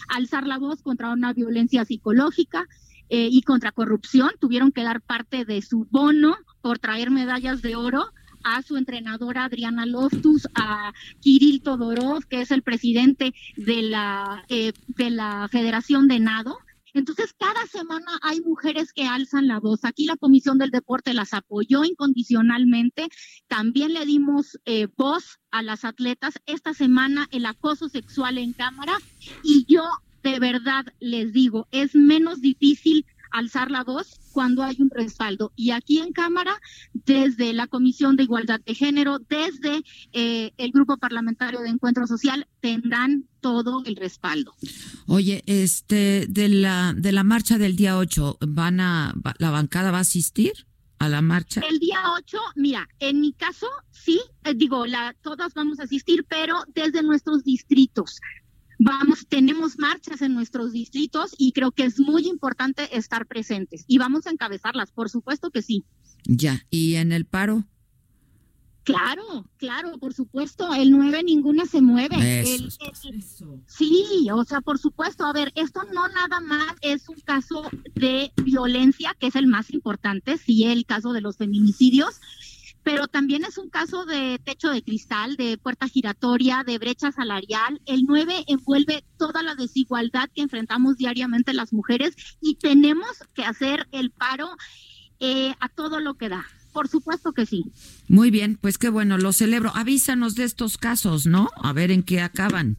a 0.09 0.17
alzar 0.17 0.47
la 0.47 0.59
voz 0.59 0.83
contra 0.83 1.11
una 1.11 1.33
violencia 1.33 1.85
psicológica 1.85 2.69
eh, 3.09 3.29
y 3.31 3.43
contra 3.43 3.73
corrupción. 3.73 4.31
Tuvieron 4.39 4.73
que 4.73 4.85
dar 4.85 5.01
parte 5.01 5.45
de 5.45 5.63
su 5.63 5.87
bono 5.91 6.37
por 6.63 6.79
traer 6.79 7.11
medallas 7.11 7.61
de 7.61 7.77
oro 7.77 8.13
a 8.45 8.63
su 8.63 8.77
entrenadora 8.77 9.45
Adriana 9.45 9.87
Loftus, 9.87 10.49
a 10.55 10.93
Kirill 11.21 11.63
Todorov, 11.63 12.25
que 12.27 12.41
es 12.41 12.51
el 12.51 12.63
presidente 12.63 13.35
de 13.57 13.83
la, 13.83 14.45
eh, 14.49 14.73
de 14.89 15.11
la 15.11 15.49
Federación 15.51 16.09
de 16.09 16.21
Nado. 16.21 16.59
Entonces, 16.95 17.35
cada 17.39 17.67
semana 17.67 18.19
hay 18.21 18.41
mujeres 18.43 18.93
que 18.93 19.07
alzan 19.07 19.47
la 19.47 19.59
voz. 19.61 19.85
Aquí 19.85 20.05
la 20.05 20.17
Comisión 20.17 20.59
del 20.59 20.71
Deporte 20.71 21.15
las 21.15 21.33
apoyó 21.33 21.85
incondicionalmente. 21.85 23.09
También 23.49 23.95
le 23.95 24.05
dimos 24.05 24.59
eh, 24.67 24.89
voz 24.97 25.39
a 25.51 25.63
las 25.63 25.85
atletas. 25.85 26.35
Esta 26.45 26.75
semana 26.75 27.29
el 27.31 27.47
acoso 27.47 27.89
sexual 27.89 28.37
en 28.37 28.53
cámara. 28.53 28.95
Y 29.43 29.65
yo 29.67 29.85
de 30.23 30.39
verdad 30.39 30.87
les 31.01 31.33
digo, 31.33 31.67
es 31.73 31.95
menos 31.95 32.41
difícil 32.41 33.07
alzar 33.33 33.71
la 33.71 33.85
voz 33.85 34.21
cuando 34.33 34.63
hay 34.63 34.77
un 34.79 34.91
respaldo. 34.91 35.53
Y 35.57 35.71
aquí 35.71 35.99
en 35.99 36.13
Cámara, 36.13 36.55
desde 36.93 37.53
la 37.53 37.67
Comisión 37.67 38.17
de 38.17 38.25
Igualdad 38.25 38.61
de 38.65 38.75
Género, 38.75 39.19
desde 39.19 39.83
eh, 40.13 40.53
el 40.57 40.73
Grupo 40.73 40.97
Parlamentario 40.97 41.61
de 41.61 41.71
Encuentro 41.71 42.07
Social, 42.07 42.47
tendrán 42.61 43.25
todo 43.41 43.83
el 43.85 43.97
respaldo. 43.97 44.55
Oye, 45.07 45.43
este, 45.47 46.27
de 46.29 46.49
la, 46.49 46.95
de 46.97 47.13
la 47.13 47.25
marcha 47.25 47.59
del 47.59 47.77
día 47.77 47.99
8, 47.99 48.39
¿van 48.47 48.81
a, 48.81 49.15
¿la 49.39 49.51
bancada 49.51 49.91
va 49.91 49.99
a 49.99 50.03
asistir? 50.03 50.53
a 50.99 51.09
la 51.09 51.21
marcha? 51.21 51.61
El 51.69 51.81
día 51.81 51.99
8, 52.17 52.39
mira, 52.55 52.89
en 53.01 53.21
mi 53.21 53.33
caso, 53.33 53.67
sí, 53.91 54.21
eh, 54.45 54.55
digo, 54.55 54.87
la, 54.87 55.17
todas 55.21 55.53
vamos 55.53 55.81
a 55.81 55.83
asistir, 55.83 56.25
pero 56.29 56.63
desde 56.75 57.03
nuestros 57.03 57.43
distritos 57.43 58.21
vamos, 58.85 59.27
tenemos 59.29 59.79
marchas 59.79 60.23
en 60.23 60.35
nuestros 60.35 60.73
distritos 60.73 61.35
y 61.39 61.53
creo 61.53 61.71
que 61.73 61.85
es 61.85 62.01
muy 62.01 62.27
importante 62.27 62.97
estar 62.97 63.27
presentes 63.27 63.85
y 63.87 63.99
vamos 63.99 64.27
a 64.27 64.31
encabezarlas, 64.31 64.91
por 64.91 65.09
supuesto 65.09 65.51
que 65.51 65.63
sí. 65.63 65.85
Ya, 66.25 66.65
¿y 66.71 66.97
en 66.97 67.13
el 67.13 67.25
paro? 67.25 67.65
Claro, 68.85 69.47
claro, 69.59 69.97
por 69.99 70.13
supuesto, 70.13 70.75
el 70.75 70.91
9 70.91 71.23
ninguna 71.23 71.67
se 71.67 71.81
mueve. 71.81 72.17
sí, 73.67 74.29
o 74.33 74.45
sea, 74.45 74.61
por 74.61 74.79
supuesto, 74.79 75.25
a 75.25 75.33
ver, 75.33 75.53
esto 75.55 75.83
no 75.95 76.09
nada 76.09 76.41
más 76.41 76.75
es 76.81 77.09
un 77.09 77.21
caso 77.21 77.71
de 77.95 78.33
violencia, 78.43 79.15
que 79.21 79.29
es 79.29 79.37
el 79.37 79.47
más 79.47 79.71
importante, 79.71 80.37
sí, 80.37 80.65
el 80.65 80.85
caso 80.85 81.13
de 81.13 81.21
los 81.21 81.37
feminicidios, 81.37 82.21
pero 82.83 83.07
también 83.09 83.45
es 83.45 83.59
un 83.59 83.71
caso 83.71 84.05
de 84.05 84.41
techo 84.45 84.71
de 84.71 84.83
cristal, 84.83 85.37
de 85.37 85.59
puerta 85.59 85.89
giratoria, 85.89 86.65
de 86.67 86.79
brecha 86.79 87.13
salarial. 87.13 87.81
El 87.87 88.05
9 88.07 88.45
envuelve 88.47 89.05
toda 89.19 89.43
la 89.43 89.55
desigualdad 89.55 90.29
que 90.35 90.43
enfrentamos 90.43 90.97
diariamente 90.97 91.53
las 91.53 91.73
mujeres 91.73 92.15
y 92.41 92.57
tenemos 92.57 93.11
que 93.35 93.45
hacer 93.45 93.87
el 93.93 94.11
paro 94.11 94.51
eh, 95.21 95.55
a 95.61 95.69
todo 95.69 96.01
lo 96.01 96.15
que 96.15 96.29
da. 96.29 96.45
Por 96.73 96.89
supuesto 96.89 97.33
que 97.33 97.47
sí. 97.47 97.65
Muy 98.09 98.31
bien, 98.31 98.59
pues 98.61 98.79
qué 98.79 98.89
bueno, 98.89 99.19
lo 99.19 99.33
celebro. 99.33 99.71
Avísanos 99.75 100.35
de 100.35 100.45
estos 100.45 100.79
casos, 100.79 101.27
¿no? 101.27 101.51
A 101.57 101.73
ver 101.73 101.91
en 101.91 102.03
qué 102.03 102.21
acaban. 102.21 102.79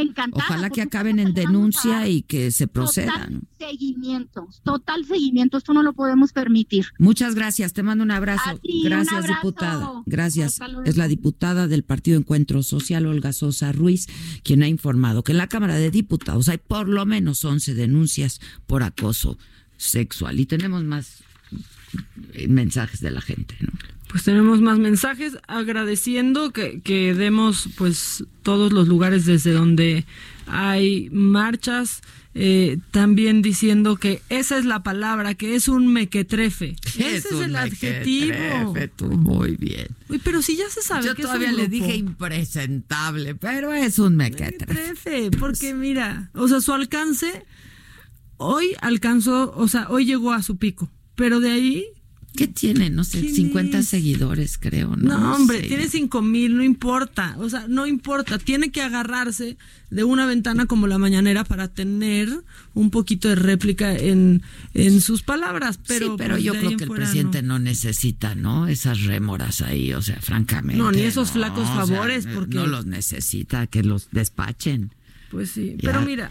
Encantada. 0.00 0.44
Ojalá 0.44 0.70
que 0.70 0.82
acaben 0.82 1.18
en 1.18 1.34
denuncia 1.34 2.08
y 2.08 2.22
que 2.22 2.50
se 2.50 2.66
Total 2.66 2.72
procedan. 2.84 3.42
seguimiento, 3.58 4.48
total 4.64 5.04
seguimiento, 5.04 5.58
esto 5.58 5.72
no 5.72 5.82
lo 5.82 5.92
podemos 5.92 6.32
permitir. 6.32 6.86
Muchas 6.98 7.34
gracias, 7.34 7.72
te 7.72 7.82
mando 7.82 8.04
un 8.04 8.10
abrazo. 8.10 8.60
Un 8.62 8.82
gracias, 8.84 9.12
abrazo. 9.14 9.34
diputada. 9.34 10.02
Gracias. 10.06 10.58
Es 10.84 10.96
la 10.96 11.08
diputada 11.08 11.68
del 11.68 11.82
Partido 11.84 12.18
Encuentro 12.18 12.62
Social, 12.62 13.06
Olga 13.06 13.32
Sosa 13.32 13.72
Ruiz, 13.72 14.06
quien 14.42 14.62
ha 14.62 14.68
informado 14.68 15.22
que 15.24 15.32
en 15.32 15.38
la 15.38 15.46
Cámara 15.48 15.74
de 15.76 15.90
Diputados 15.90 16.48
hay 16.48 16.58
por 16.58 16.88
lo 16.88 17.04
menos 17.06 17.44
11 17.44 17.74
denuncias 17.74 18.40
por 18.66 18.82
acoso 18.82 19.38
sexual. 19.76 20.40
Y 20.40 20.46
tenemos 20.46 20.82
más 20.84 21.22
eh, 22.34 22.48
mensajes 22.48 23.00
de 23.00 23.10
la 23.10 23.20
gente, 23.20 23.56
¿no? 23.60 23.68
Pues 24.08 24.24
tenemos 24.24 24.60
más 24.60 24.78
mensajes 24.78 25.36
agradeciendo 25.46 26.50
que, 26.52 26.80
que 26.80 27.14
demos 27.14 27.68
pues 27.76 28.24
todos 28.42 28.72
los 28.72 28.88
lugares 28.88 29.26
desde 29.26 29.52
donde 29.52 30.04
hay 30.46 31.10
marchas, 31.10 32.00
eh, 32.34 32.78
también 32.90 33.42
diciendo 33.42 33.96
que 33.96 34.22
esa 34.28 34.58
es 34.58 34.64
la 34.64 34.82
palabra, 34.82 35.34
que 35.34 35.54
es 35.54 35.68
un 35.68 35.92
mequetrefe. 35.92 36.76
Ese 36.86 37.16
es, 37.16 37.32
el 37.32 37.56
adjetivo. 37.56 38.74
tú, 38.96 39.06
muy 39.06 39.56
bien. 39.56 39.88
Uy, 40.08 40.20
pero 40.22 40.40
si 40.40 40.56
ya 40.56 40.68
se 40.70 40.80
sabe 40.80 41.06
Yo 41.06 41.14
que 41.14 41.22
es 41.22 41.26
todavía 41.26 41.50
un 41.50 41.56
le 41.56 41.66
grupo. 41.66 41.84
dije 41.84 41.96
impresentable, 41.96 43.34
pero 43.34 43.72
es 43.74 43.98
un 43.98 44.16
mequetrefe. 44.16 44.74
Mequetrefe, 44.74 45.30
porque 45.38 45.74
mira, 45.74 46.30
o 46.34 46.48
sea, 46.48 46.60
su 46.60 46.72
alcance 46.72 47.44
hoy 48.36 48.74
alcanzó, 48.80 49.52
o 49.56 49.68
sea, 49.68 49.88
hoy 49.90 50.04
llegó 50.06 50.32
a 50.32 50.42
su 50.42 50.56
pico, 50.56 50.90
pero 51.14 51.40
de 51.40 51.50
ahí 51.50 51.86
¿Qué 52.36 52.46
tiene? 52.46 52.88
No 52.90 53.02
sé, 53.04 53.20
¿Quién 53.20 53.34
50 53.34 53.78
es? 53.78 53.88
seguidores, 53.88 54.58
creo. 54.58 54.94
No, 54.96 55.18
No, 55.18 55.34
hombre, 55.34 55.60
sé. 55.62 55.66
tiene 55.66 55.88
cinco 55.88 56.22
mil, 56.22 56.56
no 56.56 56.62
importa. 56.62 57.34
O 57.38 57.48
sea, 57.50 57.66
no 57.68 57.86
importa. 57.86 58.38
Tiene 58.38 58.70
que 58.70 58.80
agarrarse 58.80 59.56
de 59.90 60.04
una 60.04 60.24
ventana 60.26 60.66
como 60.66 60.86
la 60.86 60.98
mañanera 60.98 61.42
para 61.44 61.66
tener 61.68 62.28
un 62.74 62.90
poquito 62.90 63.28
de 63.28 63.34
réplica 63.34 63.96
en, 63.96 64.42
en 64.74 65.00
sus 65.00 65.22
palabras. 65.22 65.80
Pero, 65.88 66.06
sí, 66.06 66.12
pero 66.16 66.34
pues, 66.34 66.44
yo 66.44 66.52
creo 66.54 66.76
que 66.76 66.84
el 66.84 66.90
presidente 66.90 67.42
no. 67.42 67.58
necesita, 67.58 68.34
¿no? 68.36 68.68
Esas 68.68 69.02
rémoras 69.02 69.60
ahí, 69.62 69.92
o 69.94 70.02
sea, 70.02 70.20
francamente. 70.20 70.78
No, 70.80 70.92
ni 70.92 71.00
esos 71.00 71.32
flacos 71.32 71.64
o 71.68 71.74
sea, 71.74 71.86
favores, 71.86 72.26
porque- 72.32 72.54
No 72.56 72.66
los 72.66 72.86
necesita, 72.86 73.66
que 73.66 73.82
los 73.82 74.08
despachen. 74.12 74.92
Pues 75.30 75.50
sí. 75.50 75.74
Ya. 75.78 75.90
Pero 75.92 76.02
mira, 76.02 76.30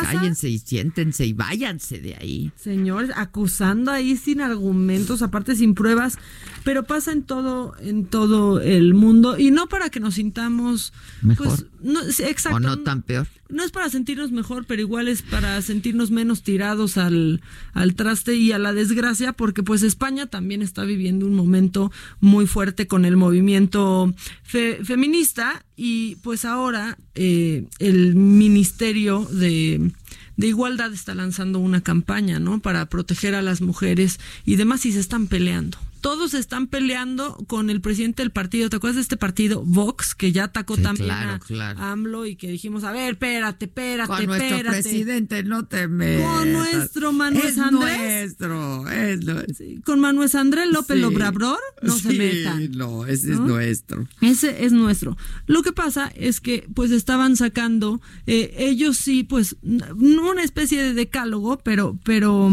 pasa. 0.00 0.12
Cállense 0.12 0.48
y 0.48 0.58
siéntense 0.58 1.26
y 1.26 1.32
váyanse 1.32 1.98
de 2.00 2.14
ahí. 2.16 2.52
Señores, 2.56 3.10
acusando 3.16 3.90
ahí 3.90 4.16
sin 4.16 4.40
argumentos, 4.40 5.22
aparte 5.22 5.54
sin 5.56 5.74
pruebas, 5.74 6.18
pero 6.64 6.84
pasa 6.84 7.12
en 7.12 7.22
todo, 7.22 7.74
en 7.80 8.06
todo 8.06 8.60
el 8.60 8.94
mundo 8.94 9.38
y 9.38 9.50
no 9.50 9.68
para 9.68 9.90
que 9.90 10.00
nos 10.00 10.14
sintamos 10.14 10.92
Mejor. 11.22 11.46
pues, 11.46 11.66
no, 11.82 12.02
sí, 12.04 12.22
exacto, 12.22 12.56
o 12.56 12.60
no 12.60 12.78
tan 12.78 13.02
peor. 13.02 13.26
no 13.50 13.62
es 13.62 13.70
para 13.70 13.90
sentirnos 13.90 14.32
mejor, 14.32 14.64
pero 14.66 14.80
igual 14.80 15.06
es 15.08 15.20
para 15.22 15.60
sentirnos 15.60 16.10
menos 16.10 16.42
tirados 16.42 16.96
al, 16.96 17.42
al 17.74 17.94
traste 17.94 18.36
y 18.36 18.52
a 18.52 18.58
la 18.58 18.72
desgracia, 18.72 19.32
porque 19.34 19.62
pues 19.62 19.82
España 19.82 20.26
también 20.26 20.62
está 20.62 20.84
viviendo 20.84 21.26
un 21.26 21.34
momento 21.34 21.92
muy 22.20 22.46
fuerte 22.46 22.86
con 22.86 23.04
el 23.04 23.16
movimiento 23.18 24.14
fe- 24.42 24.78
feminista 24.82 25.64
y 25.76 26.16
pues 26.16 26.44
ahora 26.44 26.98
eh, 27.14 27.64
el 27.78 28.14
Ministerio 28.14 29.24
de, 29.24 29.90
de 30.36 30.46
Igualdad 30.46 30.92
está 30.92 31.14
lanzando 31.14 31.58
una 31.58 31.80
campaña, 31.80 32.38
¿no? 32.38 32.60
Para 32.60 32.86
proteger 32.86 33.34
a 33.34 33.42
las 33.42 33.60
mujeres 33.60 34.20
y 34.44 34.56
demás 34.56 34.86
y 34.86 34.92
se 34.92 35.00
están 35.00 35.26
peleando. 35.26 35.78
Todos 36.04 36.34
están 36.34 36.66
peleando 36.66 37.34
con 37.46 37.70
el 37.70 37.80
presidente 37.80 38.22
del 38.22 38.30
partido. 38.30 38.68
¿Te 38.68 38.76
acuerdas 38.76 38.96
de 38.96 39.00
este 39.00 39.16
partido, 39.16 39.62
Vox, 39.64 40.14
que 40.14 40.32
ya 40.32 40.44
atacó 40.44 40.76
Sí, 40.76 40.82
también 40.82 41.06
claro, 41.08 41.30
a, 41.32 41.38
claro. 41.38 41.80
AMLO 41.80 42.26
y 42.26 42.36
que 42.36 42.48
dijimos, 42.50 42.84
a 42.84 42.92
ver, 42.92 43.14
espérate, 43.14 43.64
espérate, 43.64 44.08
Con 44.12 44.26
nuestro 44.26 44.56
espérate. 44.56 44.82
presidente 44.82 45.42
no 45.44 45.64
te 45.64 45.88
metas. 45.88 46.30
Con 46.30 46.52
nuestro 46.52 47.12
Manuel 47.14 47.46
es 47.46 47.56
Andrés. 47.56 47.98
nuestro, 48.36 48.86
es 48.90 49.24
nuestro. 49.24 49.66
Con 49.82 50.00
Manuel 50.00 50.28
Andrés 50.34 50.68
López 50.70 50.98
Sí. 50.98 51.04
Obrador, 51.04 51.58
no 51.80 51.96
se 51.96 52.12
metan. 52.12 52.70
No, 52.72 53.06
ese 53.06 53.32
es 53.32 53.40
nuestro. 53.40 54.06
Ese 54.20 54.66
es 54.66 54.72
nuestro. 54.72 55.16
Lo 55.46 55.62
que 55.62 55.72
pasa 55.72 56.12
es 56.14 56.42
que 56.42 56.68
pues 56.74 56.90
estaban 56.90 57.34
sacando, 57.36 58.02
eh, 58.26 58.54
ellos 58.58 58.98
sí, 58.98 59.22
pues, 59.24 59.56
una 59.62 60.42
especie 60.42 60.82
de 60.82 60.92
decálogo, 60.92 61.60
pero, 61.64 61.98
pero, 62.04 62.50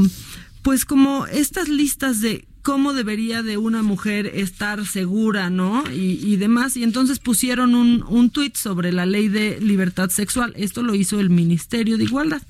pues 0.62 0.86
como 0.86 1.26
estas 1.28 1.68
listas 1.68 2.22
de 2.22 2.48
cómo 2.62 2.94
debería 2.94 3.44
de 3.44 3.58
una 3.58 3.84
mujer 3.84 4.26
estar 4.34 4.86
segura, 4.86 5.50
¿no? 5.50 5.84
Y, 5.92 6.20
y 6.24 6.38
demás. 6.38 6.76
Y 6.78 6.84
entonces 6.84 7.20
pusieron 7.20 7.76
un, 7.76 8.04
un 8.08 8.30
tuit 8.30 8.56
sobre 8.56 8.92
la 8.92 9.06
ley 9.06 9.28
de 9.28 9.60
libertad 9.62 10.10
sexual. 10.10 10.54
Esto 10.56 10.82
lo 10.82 10.96
hizo 10.96 11.20
el 11.20 11.30
Ministerio 11.30 11.98
de 11.98 12.06
Igualdad. 12.06 12.42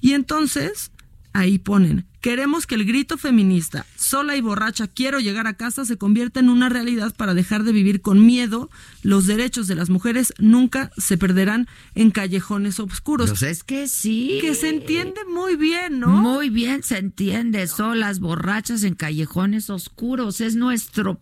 Y 0.00 0.12
entonces, 0.12 0.91
ahí 1.32 1.58
ponen, 1.58 2.06
queremos 2.20 2.66
que 2.66 2.74
el 2.74 2.84
grito 2.84 3.18
feminista, 3.18 3.86
sola 3.96 4.36
y 4.36 4.40
borracha, 4.40 4.86
quiero 4.86 5.18
llegar 5.18 5.46
a 5.46 5.54
casa, 5.54 5.84
se 5.84 5.96
convierta 5.98 6.40
en 6.40 6.48
una 6.48 6.68
realidad 6.68 7.14
para 7.16 7.34
dejar 7.34 7.64
de 7.64 7.72
vivir 7.72 8.00
con 8.00 8.24
miedo. 8.24 8.70
Los 9.02 9.26
derechos 9.26 9.66
de 9.66 9.74
las 9.74 9.90
mujeres 9.90 10.32
nunca 10.38 10.90
se 10.96 11.18
perderán 11.18 11.68
en 11.94 12.10
callejones 12.10 12.78
oscuros. 12.80 13.30
Pues 13.30 13.42
es 13.42 13.64
que 13.64 13.88
sí. 13.88 14.38
Que 14.40 14.54
se 14.54 14.68
entiende 14.68 15.20
muy 15.28 15.56
bien, 15.56 16.00
¿no? 16.00 16.08
Muy 16.08 16.50
bien, 16.50 16.82
se 16.82 16.98
entiende. 16.98 17.66
Solas, 17.66 18.20
borrachas 18.20 18.84
en 18.84 18.94
callejones 18.94 19.70
oscuros. 19.70 20.40
Es 20.40 20.54
nuestro 20.54 21.20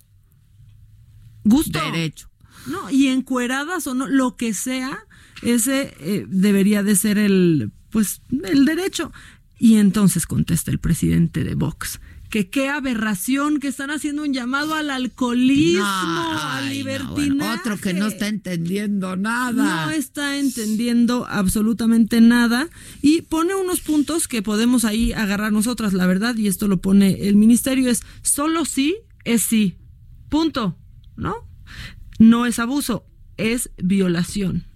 Gusto. 1.44 1.78
derecho. 1.80 2.28
No, 2.66 2.90
y 2.90 3.08
encueradas 3.08 3.86
o 3.86 3.94
no, 3.94 4.06
lo 4.06 4.36
que 4.36 4.52
sea, 4.52 5.06
ese 5.42 5.94
eh, 6.00 6.26
debería 6.28 6.82
de 6.82 6.94
ser 6.94 7.16
el, 7.16 7.72
pues, 7.90 8.20
el 8.44 8.66
derecho. 8.66 9.12
Y 9.60 9.76
entonces 9.76 10.26
contesta 10.26 10.72
el 10.72 10.80
presidente 10.80 11.44
de 11.44 11.54
Vox 11.54 12.00
que 12.30 12.48
qué 12.48 12.68
aberración 12.68 13.58
que 13.58 13.68
están 13.68 13.90
haciendo 13.90 14.22
un 14.22 14.32
llamado 14.32 14.74
al 14.74 14.88
alcoholismo, 14.88 15.84
al 15.84 16.66
no, 16.66 16.72
libertinaje. 16.72 17.30
bueno, 17.30 17.54
otro 17.54 17.76
que 17.76 17.92
no 17.92 18.06
está 18.06 18.28
entendiendo 18.28 19.16
nada. 19.16 19.86
No 19.86 19.90
está 19.90 20.38
entendiendo 20.38 21.26
absolutamente 21.28 22.20
nada 22.20 22.68
y 23.02 23.22
pone 23.22 23.54
unos 23.54 23.80
puntos 23.80 24.28
que 24.28 24.42
podemos 24.42 24.84
ahí 24.84 25.12
agarrar 25.12 25.52
nosotras, 25.52 25.92
la 25.92 26.06
verdad, 26.06 26.36
y 26.36 26.46
esto 26.46 26.68
lo 26.68 26.80
pone 26.80 27.28
el 27.28 27.36
ministerio, 27.36 27.90
es 27.90 28.02
solo 28.22 28.64
sí 28.64 28.96
es 29.24 29.42
sí. 29.42 29.76
Punto. 30.28 30.78
¿No? 31.16 31.34
No 32.18 32.46
es 32.46 32.58
abuso, 32.58 33.04
es 33.36 33.70
violación. 33.76 34.69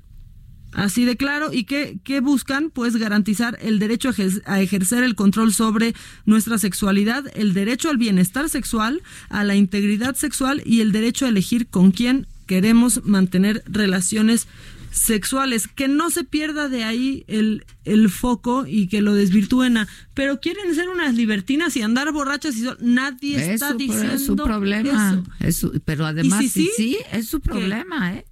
Así 0.74 1.04
de 1.04 1.16
claro. 1.16 1.52
¿Y 1.52 1.64
qué, 1.64 1.98
qué 2.04 2.20
buscan? 2.20 2.70
Pues 2.70 2.96
garantizar 2.96 3.56
el 3.62 3.78
derecho 3.78 4.08
a 4.08 4.12
ejer- 4.12 4.42
a 4.46 4.60
ejercer 4.60 5.02
el 5.04 5.14
control 5.14 5.52
sobre 5.54 5.94
nuestra 6.26 6.58
sexualidad, 6.58 7.24
el 7.34 7.54
derecho 7.54 7.90
al 7.90 7.96
bienestar 7.96 8.48
sexual, 8.48 9.02
a 9.28 9.44
la 9.44 9.54
integridad 9.54 10.16
sexual 10.16 10.62
y 10.66 10.80
el 10.80 10.92
derecho 10.92 11.26
a 11.26 11.28
elegir 11.28 11.68
con 11.68 11.92
quién 11.92 12.26
queremos 12.46 13.04
mantener 13.04 13.62
relaciones 13.66 14.48
sexuales. 14.90 15.66
Que 15.68 15.88
no 15.88 16.10
se 16.10 16.24
pierda 16.24 16.68
de 16.68 16.84
ahí 16.84 17.24
el, 17.26 17.64
el 17.84 18.10
foco 18.10 18.64
y 18.66 18.86
que 18.88 19.00
lo 19.02 19.14
desvirtúen 19.14 19.76
a... 19.76 19.88
Pero 20.14 20.40
quieren 20.40 20.74
ser 20.74 20.88
unas 20.88 21.14
libertinas 21.14 21.76
y 21.76 21.82
andar 21.82 22.12
borrachas 22.12 22.56
y 22.56 22.66
nadie 22.80 23.36
Es 23.36 23.48
está 23.48 23.70
su, 23.72 23.76
diciendo 23.78 24.12
es 24.14 24.24
su 24.26 24.36
problema. 24.36 25.12
eso. 25.14 25.24
Es 25.40 25.56
su- 25.56 25.80
pero 25.84 26.06
además, 26.06 26.42
¿Y 26.44 26.48
si 26.48 26.60
sí, 26.64 26.70
sí? 26.76 26.82
sí, 26.94 26.98
es 27.12 27.26
su 27.28 27.40
problema, 27.40 28.14
¿eh? 28.14 28.24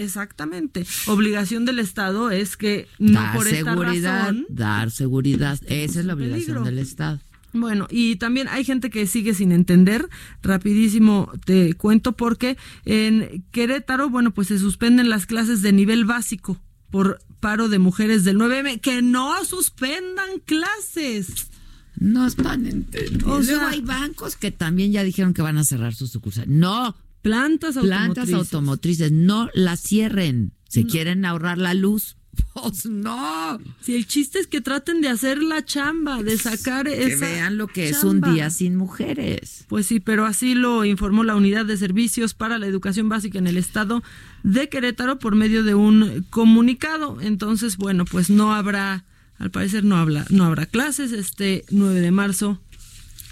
Exactamente. 0.00 0.86
Obligación 1.06 1.64
del 1.64 1.78
Estado 1.78 2.30
es 2.30 2.56
que 2.56 2.88
no 2.98 3.20
dar 3.20 3.36
por 3.36 3.48
esta 3.48 3.70
seguridad, 3.72 4.20
razón 4.20 4.46
dar 4.48 4.90
seguridad. 4.90 5.58
Esa 5.66 6.00
es 6.00 6.06
la 6.06 6.16
peligro. 6.16 6.34
obligación 6.36 6.64
del 6.64 6.78
Estado. 6.78 7.20
Bueno, 7.52 7.88
y 7.90 8.14
también 8.16 8.46
hay 8.48 8.64
gente 8.64 8.90
que 8.90 9.06
sigue 9.06 9.34
sin 9.34 9.50
entender. 9.52 10.08
Rapidísimo 10.42 11.32
te 11.44 11.74
cuento 11.74 12.12
porque 12.12 12.56
en 12.84 13.44
Querétaro, 13.50 14.08
bueno, 14.08 14.32
pues 14.32 14.48
se 14.48 14.58
suspenden 14.58 15.08
las 15.08 15.26
clases 15.26 15.60
de 15.62 15.72
nivel 15.72 16.04
básico 16.04 16.60
por 16.90 17.20
paro 17.40 17.68
de 17.68 17.78
mujeres 17.78 18.24
del 18.24 18.36
9M. 18.38 18.80
Que 18.80 19.02
no 19.02 19.44
suspendan 19.44 20.38
clases. 20.44 21.48
No 21.96 22.26
están 22.26 22.66
entendiendo. 22.66 23.26
O 23.26 23.40
Luego 23.42 23.44
sea- 23.60 23.68
hay 23.70 23.80
bancos 23.80 24.36
que 24.36 24.50
también 24.52 24.92
ya 24.92 25.02
dijeron 25.02 25.34
que 25.34 25.42
van 25.42 25.58
a 25.58 25.64
cerrar 25.64 25.94
sus 25.94 26.10
sucursales. 26.10 26.48
No, 26.50 26.96
Plantas 27.22 27.76
plantas 27.76 28.28
automotrices. 28.30 28.34
automotrices, 28.34 29.12
no 29.12 29.50
las 29.54 29.80
cierren. 29.80 30.52
Se 30.68 30.86
quieren 30.86 31.24
ahorrar 31.24 31.58
la 31.58 31.74
luz. 31.74 32.16
Pues 32.54 32.86
no. 32.86 33.58
Si 33.80 33.94
el 33.94 34.06
chiste 34.06 34.38
es 34.38 34.46
que 34.46 34.60
traten 34.60 35.00
de 35.00 35.08
hacer 35.08 35.42
la 35.42 35.64
chamba, 35.64 36.22
de 36.22 36.38
sacar 36.38 36.86
Que 36.86 37.12
esa 37.12 37.26
vean 37.26 37.58
lo 37.58 37.66
que 37.66 37.88
es 37.88 38.04
un 38.04 38.20
día 38.20 38.50
sin 38.50 38.76
mujeres. 38.76 39.66
Pues 39.68 39.86
sí, 39.86 40.00
pero 40.00 40.26
así 40.26 40.54
lo 40.54 40.84
informó 40.84 41.24
la 41.24 41.36
Unidad 41.36 41.66
de 41.66 41.76
Servicios 41.76 42.34
para 42.34 42.58
la 42.58 42.66
Educación 42.66 43.08
Básica 43.08 43.38
en 43.38 43.46
el 43.46 43.56
Estado 43.56 44.02
de 44.42 44.68
Querétaro 44.68 45.18
por 45.18 45.34
medio 45.34 45.62
de 45.62 45.74
un 45.74 46.26
comunicado. 46.30 47.20
Entonces, 47.20 47.76
bueno, 47.76 48.04
pues 48.04 48.30
no 48.30 48.54
habrá, 48.54 49.04
al 49.38 49.50
parecer 49.50 49.84
no, 49.84 49.96
habla, 49.96 50.24
no 50.30 50.44
habrá 50.44 50.66
clases 50.66 51.12
este 51.12 51.64
9 51.70 52.00
de 52.00 52.10
marzo 52.10 52.60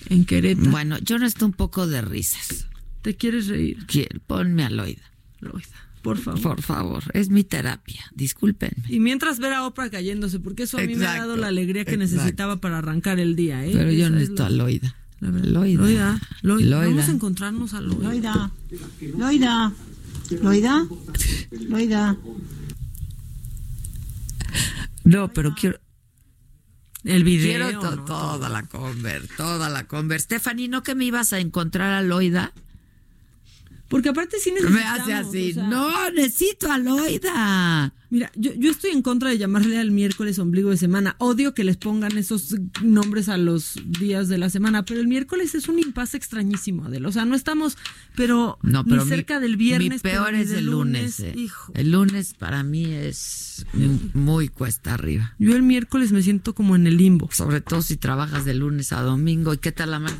en 0.08 0.24
Querétaro. 0.24 0.70
Bueno, 0.70 0.98
yo 0.98 1.18
no 1.18 1.26
estoy 1.26 1.46
un 1.46 1.54
poco 1.54 1.86
de 1.86 2.02
risas. 2.02 2.67
¿Te 3.02 3.16
quieres 3.16 3.46
reír? 3.48 3.86
Quiero, 3.86 4.20
ponme 4.26 4.64
a 4.64 4.70
Loida. 4.70 5.02
Loida. 5.40 5.66
Por 6.02 6.16
favor. 6.18 6.40
Por 6.40 6.62
favor, 6.62 7.02
es 7.12 7.28
mi 7.28 7.42
terapia, 7.44 8.04
discúlpenme. 8.14 8.84
Y 8.88 9.00
mientras 9.00 9.40
ver 9.40 9.52
a 9.52 9.66
Oprah 9.66 9.90
cayéndose, 9.90 10.38
porque 10.40 10.62
eso 10.62 10.78
a 10.78 10.82
mí 10.82 10.94
me 10.94 11.06
ha 11.06 11.18
dado 11.18 11.36
la 11.36 11.48
alegría 11.48 11.84
que 11.84 11.94
exacto. 11.94 12.14
necesitaba 12.16 12.56
para 12.60 12.78
arrancar 12.78 13.18
el 13.18 13.34
día. 13.36 13.64
¿eh? 13.66 13.70
Pero 13.72 13.90
yo 13.90 14.06
Esa 14.06 14.10
necesito 14.14 14.42
la- 14.44 14.46
a 14.46 14.50
Loida. 14.50 14.96
la 15.20 15.30
verdad. 15.30 15.48
Loida. 15.50 15.80
Loida, 15.82 16.20
Loida. 16.42 16.66
Loida. 16.76 16.88
Vamos 16.88 17.08
a 17.08 17.10
encontrarnos 17.12 17.74
a 17.74 17.80
Loida. 17.80 18.02
Loida. 18.12 18.52
Loida. 19.18 19.72
Loida. 20.40 20.86
Loida. 21.50 22.16
No, 25.04 25.32
pero 25.32 25.54
quiero. 25.54 25.78
El 27.04 27.24
video. 27.24 27.66
Quiero 27.68 27.80
to- 27.80 27.96
¿no? 27.96 28.04
toda 28.04 28.48
la 28.48 28.62
conver, 28.64 29.26
toda 29.36 29.68
la 29.70 29.86
conver. 29.86 30.20
Stephanie, 30.20 30.68
¿no 30.68 30.82
que 30.82 30.94
me 30.94 31.04
ibas 31.06 31.32
a 31.32 31.38
encontrar 31.40 31.92
a 31.92 32.02
Loida? 32.02 32.52
Porque 33.88 34.10
aparte 34.10 34.38
sí 34.38 34.52
Me 34.52 34.60
necesitamos. 34.60 35.00
hace 35.00 35.14
así. 35.14 35.50
o 35.50 35.54
sea, 35.54 35.62
no, 35.64 36.10
necesito 36.10 36.70
a 36.70 36.78
Loida. 36.78 37.94
Mira, 38.10 38.30
yo, 38.36 38.52
yo 38.54 38.70
estoy 38.70 38.90
en 38.92 39.02
contra 39.02 39.28
de 39.30 39.36
llamarle 39.38 39.76
al 39.78 39.90
miércoles 39.90 40.38
ombligo 40.38 40.70
de 40.70 40.76
semana. 40.78 41.14
Odio 41.18 41.52
que 41.54 41.64
les 41.64 41.76
pongan 41.76 42.16
esos 42.16 42.54
nombres 42.82 43.28
a 43.28 43.36
los 43.36 43.74
días 44.00 44.28
de 44.28 44.38
la 44.38 44.48
semana, 44.50 44.84
pero 44.84 45.00
el 45.00 45.08
miércoles 45.08 45.54
es 45.54 45.68
un 45.68 45.78
impasse 45.78 46.16
extrañísimo, 46.16 46.84
Adel. 46.86 47.04
O 47.06 47.12
sea, 47.12 47.24
no 47.26 47.34
estamos, 47.34 47.76
pero, 48.16 48.58
No, 48.62 48.84
pero 48.84 48.96
ni 48.96 49.02
mi- 49.04 49.08
cerca 49.08 49.40
del 49.40 49.56
viernes. 49.56 50.02
Mi 50.02 50.10
peor 50.10 50.34
es 50.34 50.50
el 50.52 50.66
lunes. 50.66 51.20
eh. 51.20 51.34
Hijo. 51.36 51.72
El 51.74 51.90
lunes 51.92 52.34
para 52.34 52.62
mí 52.62 52.86
es 52.86 53.66
muy 54.14 54.48
cuesta 54.48 54.94
arriba. 54.94 55.34
Yo 55.38 55.54
el 55.56 55.62
miércoles 55.62 56.12
me 56.12 56.22
siento 56.22 56.54
como 56.54 56.76
en 56.76 56.86
el 56.86 56.96
limbo. 56.96 57.28
Sobre 57.32 57.60
todo 57.60 57.82
si 57.82 57.96
trabajas 57.96 58.44
de 58.44 58.54
lunes 58.54 58.92
a 58.92 59.02
domingo. 59.02 59.52
¿Y 59.52 59.58
qué 59.58 59.72
tal 59.72 59.90
la 59.90 59.98
más? 59.98 60.14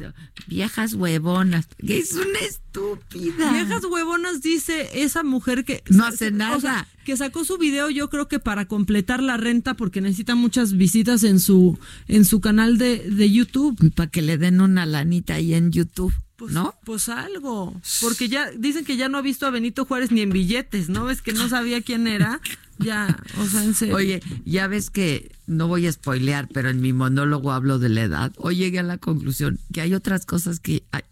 Viejas 0.47 0.94
huevonas. 0.94 1.69
Es 1.78 2.12
una 2.12 2.39
estúpida. 2.40 3.52
Viejas 3.52 3.85
huevonas 3.85 4.43
dice 4.43 4.89
esa 5.02 5.23
mujer 5.23 5.65
que 5.65 5.82
No 5.90 6.05
hace 6.05 6.31
nada. 6.31 6.56
o 6.56 6.60
sea, 6.60 6.86
que 7.05 7.16
sacó 7.16 7.44
su 7.44 7.56
video 7.59 7.78
yo 7.91 8.11
creo 8.11 8.29
que 8.29 8.39
para 8.39 8.67
completar 8.67 9.23
la 9.23 9.37
renta 9.37 9.75
porque 9.75 10.01
necesita 10.01 10.35
muchas 10.35 10.73
visitas 10.77 11.25
en 11.25 11.41
su 11.41 11.79
en 12.09 12.25
su 12.25 12.41
canal 12.41 12.79
de, 12.79 12.99
de 13.11 13.31
YouTube. 13.31 13.93
Para 13.95 14.11
que 14.11 14.23
le 14.23 14.39
den 14.39 14.61
una 14.61 14.87
lanita 14.87 15.35
ahí 15.35 15.55
en 15.55 15.71
YouTube. 15.73 16.13
Pues, 16.37 16.53
¿No? 16.53 16.75
Pues 16.85 17.09
algo. 17.09 17.81
Porque 18.01 18.29
ya 18.29 18.51
dicen 18.53 18.85
que 18.85 18.97
ya 18.97 19.09
no 19.09 19.19
ha 19.19 19.23
visto 19.23 19.45
a 19.47 19.51
Benito 19.51 19.85
Juárez 19.85 20.13
ni 20.13 20.21
en 20.21 20.31
billetes, 20.31 20.89
¿no? 20.89 21.05
Ves 21.05 21.21
que 21.21 21.33
no 21.33 21.49
sabía 21.49 21.83
quién 21.83 22.07
era. 22.07 22.41
Ya, 22.79 23.19
o 23.41 23.47
sea, 23.47 23.65
en 23.65 23.75
serio. 23.75 23.97
Oye, 23.97 24.23
ya 24.45 24.69
ves 24.69 24.89
que 24.91 25.33
no 25.49 25.67
voy 25.67 25.89
a 25.89 25.93
spoilear, 25.93 26.47
pero 26.55 26.71
en 26.71 26.81
mi 26.81 26.93
monólogo 26.93 27.51
hablo 27.51 27.81
de 27.81 27.89
la 27.89 28.03
edad. 28.03 28.33
Hoy 28.37 28.55
llegué 28.55 28.79
a 28.79 28.85
la 28.85 28.99
conclusión 28.99 29.59
que 29.73 29.81
hay 29.81 29.95
otras 29.95 30.27
cosas 30.27 30.61
que 30.61 30.85
hay- 30.93 31.03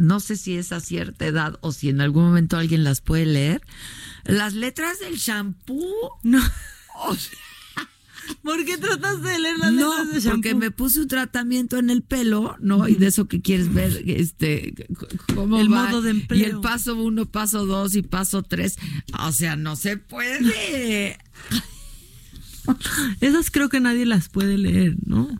no 0.00 0.18
sé 0.20 0.36
si 0.36 0.56
es 0.56 0.72
a 0.72 0.80
cierta 0.80 1.26
edad 1.26 1.58
o 1.60 1.72
si 1.72 1.88
en 1.88 2.00
algún 2.00 2.24
momento 2.24 2.56
alguien 2.56 2.82
las 2.84 3.00
puede 3.00 3.26
leer. 3.26 3.62
Las 4.24 4.54
letras 4.54 4.98
del 5.00 5.16
shampoo. 5.16 6.18
No. 6.22 6.40
O 7.06 7.14
sea, 7.14 7.38
¿Por 8.42 8.64
qué 8.64 8.78
trataste 8.78 9.28
de 9.28 9.38
leer 9.38 9.58
las 9.58 9.72
no, 9.72 9.90
letras 9.98 10.22
de 10.24 10.30
porque 10.30 10.48
shampoo? 10.50 10.60
me 10.60 10.70
puse 10.70 11.00
un 11.00 11.08
tratamiento 11.08 11.78
en 11.78 11.90
el 11.90 12.02
pelo, 12.02 12.56
¿no? 12.60 12.86
Y 12.88 12.94
de 12.94 13.08
eso 13.08 13.26
que 13.26 13.40
quieres 13.40 13.72
ver, 13.72 14.02
este, 14.06 14.74
cómo 15.34 15.58
El 15.60 15.72
va. 15.72 15.86
modo 15.86 16.02
de 16.02 16.10
Y 16.12 16.20
empleo. 16.20 16.46
el 16.46 16.60
paso 16.60 16.94
uno, 16.96 17.26
paso 17.26 17.66
dos 17.66 17.94
y 17.94 18.02
paso 18.02 18.42
tres. 18.42 18.76
O 19.18 19.32
sea, 19.32 19.56
no 19.56 19.76
se 19.76 19.96
puede. 19.96 21.18
Esas 23.20 23.50
creo 23.50 23.68
que 23.68 23.80
nadie 23.80 24.06
las 24.06 24.28
puede 24.28 24.58
leer, 24.58 24.96
¿no? 25.04 25.28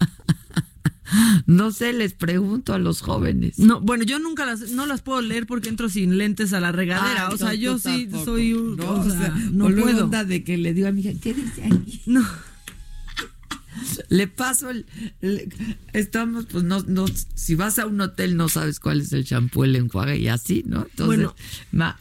No 1.46 1.72
sé, 1.72 1.92
les 1.92 2.12
pregunto 2.14 2.72
a 2.74 2.78
los 2.78 3.00
jóvenes. 3.00 3.58
No, 3.58 3.80
bueno, 3.80 4.04
yo 4.04 4.18
nunca 4.18 4.46
las 4.46 4.70
no 4.72 4.86
las 4.86 5.02
puedo 5.02 5.20
leer 5.22 5.46
porque 5.46 5.68
entro 5.68 5.88
sin 5.88 6.18
lentes 6.18 6.52
a 6.52 6.60
la 6.60 6.72
regadera, 6.72 7.26
Ay, 7.28 7.34
o 7.34 7.36
sea, 7.36 7.54
yo 7.54 7.78
sí 7.78 8.06
tampoco. 8.06 8.24
soy 8.24 8.52
un, 8.54 8.76
No, 8.76 8.84
o 8.90 9.00
o 9.00 9.10
sea, 9.10 9.18
sea, 9.18 9.34
no 9.52 9.68
puedo. 9.74 10.04
onda 10.04 10.24
de 10.24 10.44
que 10.44 10.56
le 10.56 10.72
digo 10.74 10.88
a 10.88 10.92
mi 10.92 11.00
hija, 11.00 11.18
¿qué 11.20 11.34
dice 11.34 11.64
aquí? 11.64 12.02
No. 12.06 12.24
Le 14.08 14.26
paso 14.26 14.68
el, 14.70 14.84
le- 15.20 15.48
estamos, 15.92 16.46
pues 16.46 16.64
no, 16.64 16.80
no, 16.86 17.06
si 17.34 17.54
vas 17.54 17.78
a 17.78 17.86
un 17.86 18.00
hotel 18.00 18.36
no 18.36 18.48
sabes 18.48 18.80
cuál 18.80 19.00
es 19.00 19.12
el 19.12 19.24
champú, 19.24 19.62
el 19.64 19.76
enjuague 19.76 20.16
y 20.18 20.26
así, 20.28 20.64
¿no? 20.66 20.82
Entonces, 20.82 21.06
Bueno. 21.06 21.34
ma, 21.72 21.98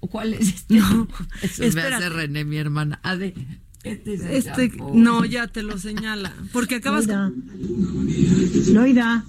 ¿cuál 0.00 0.34
es 0.34 0.48
este? 0.48 0.74
No, 0.74 1.08
Eso 1.42 1.62
me 1.74 1.82
hace 1.82 2.08
René, 2.08 2.44
mi 2.44 2.56
hermana. 2.56 2.98
Ade, 3.04 3.34
este 3.84 4.14
es 4.14 4.20
el 4.22 4.30
Este, 4.30 4.72
no, 4.92 5.24
ya 5.24 5.46
te 5.48 5.62
lo 5.62 5.78
señala, 5.78 6.32
porque 6.52 6.76
acabas 6.76 7.06
Loida. 7.06 7.32
Loida. 8.72 9.24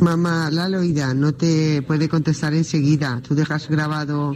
Mamá, 0.00 0.50
la 0.50 0.68
Loida 0.68 1.14
no 1.14 1.32
te 1.34 1.82
puede 1.82 2.08
contestar 2.08 2.54
enseguida. 2.54 3.20
Tú 3.26 3.34
dejas 3.34 3.68
grabado 3.68 4.34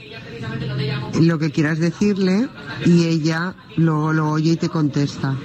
lo 1.20 1.38
que 1.38 1.50
quieras 1.50 1.78
decirle 1.78 2.48
y 2.86 3.04
ella 3.06 3.54
lo, 3.76 4.12
lo 4.12 4.30
oye 4.30 4.52
y 4.52 4.56
te 4.56 4.68
contesta. 4.68 5.36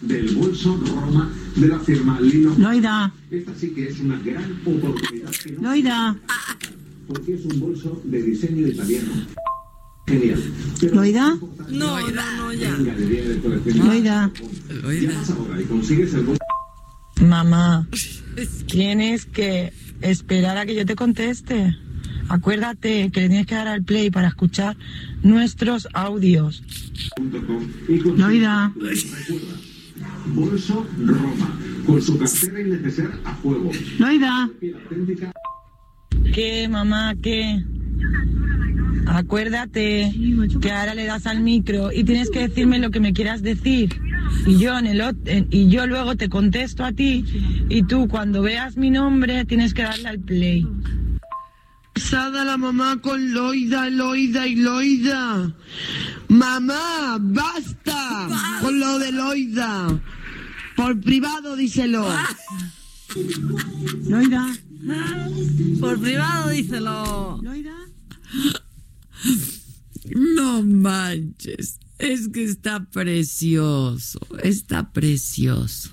del 0.00 0.34
bolso 0.34 0.80
Roma 0.84 1.30
de 1.56 1.68
la 1.68 1.78
firma 1.80 2.18
Lino. 2.20 2.54
Loida. 2.58 3.12
Esta 3.30 3.54
sí 3.54 3.70
que 3.74 3.88
es 3.88 4.00
una 4.00 4.18
gran 4.18 4.60
oportunidad 4.66 5.30
que 5.30 5.52
no- 5.52 5.62
Loida. 5.62 6.16
porque 7.06 7.34
es 7.34 7.44
un 7.44 7.60
bolso 7.60 8.00
de 8.04 8.22
diseño 8.22 8.66
italiano. 8.66 9.12
Loida. 10.92 11.38
No, 11.68 12.00
no, 12.00 12.10
no, 12.10 12.52
ya. 12.52 12.70
Loida. 13.64 14.30
Llamas 14.84 15.30
ahora 15.30 15.60
y 15.60 15.64
consigues 15.64 16.14
el 16.14 16.22
bolso. 16.22 16.42
Mamá, 17.20 17.86
tienes 18.66 19.26
que 19.26 19.72
esperar 20.00 20.58
a 20.58 20.66
que 20.66 20.74
yo 20.74 20.84
te 20.84 20.96
conteste. 20.96 21.76
Acuérdate 22.28 23.10
que 23.10 23.20
le 23.22 23.28
tienes 23.28 23.46
que 23.46 23.54
dar 23.54 23.68
al 23.68 23.84
play 23.84 24.10
para 24.10 24.28
escuchar 24.28 24.76
nuestros 25.22 25.88
audios. 25.92 26.62
Loida. 28.16 28.72
Recuerda, 28.76 29.56
Bolso 30.26 30.86
Roma, 30.98 31.58
con 31.86 32.00
su 32.00 32.18
cartera 32.18 32.60
y 32.60 32.64
neceser 32.64 33.10
a 33.24 33.34
fuego. 33.36 33.70
Loida. 33.98 34.50
¿Qué, 36.32 36.68
mamá? 36.68 37.14
¿Qué? 37.20 37.64
Acuérdate 39.06 40.12
que 40.60 40.70
ahora 40.70 40.94
le 40.94 41.04
das 41.04 41.26
al 41.26 41.40
micro 41.40 41.92
y 41.92 42.04
tienes 42.04 42.30
que 42.30 42.40
decirme 42.48 42.78
lo 42.78 42.90
que 42.90 43.00
me 43.00 43.12
quieras 43.12 43.42
decir. 43.42 44.00
Y 44.46 44.58
yo, 44.58 44.78
en 44.78 44.86
el, 44.86 45.00
en- 45.26 45.48
y 45.50 45.68
yo 45.68 45.86
luego 45.86 46.16
te 46.16 46.28
contesto 46.28 46.84
a 46.84 46.92
ti 46.92 47.24
y 47.68 47.82
tú 47.82 48.08
cuando 48.08 48.42
veas 48.42 48.76
mi 48.76 48.90
nombre 48.90 49.44
tienes 49.44 49.74
que 49.74 49.82
darle 49.82 50.08
al 50.08 50.20
play. 50.20 50.66
Pesada 51.92 52.44
la 52.44 52.56
mamá 52.56 53.00
con 53.02 53.34
Loida, 53.34 53.90
Loida 53.90 54.46
y 54.46 54.56
Loida. 54.56 55.52
Mamá, 56.28 57.18
basta 57.20 58.28
con 58.62 58.80
lo 58.80 58.98
de 58.98 59.12
Loida. 59.12 60.00
Por 60.74 60.98
privado, 61.00 61.54
díselo. 61.56 62.08
Loida. 64.08 64.46
Por 65.80 66.00
privado, 66.00 66.48
díselo. 66.48 67.40
Loida. 67.42 67.72
No 70.14 70.62
manches. 70.62 71.78
Es 71.98 72.28
que 72.28 72.44
está 72.44 72.84
precioso. 72.86 74.18
Está 74.42 74.92
precioso. 74.92 75.90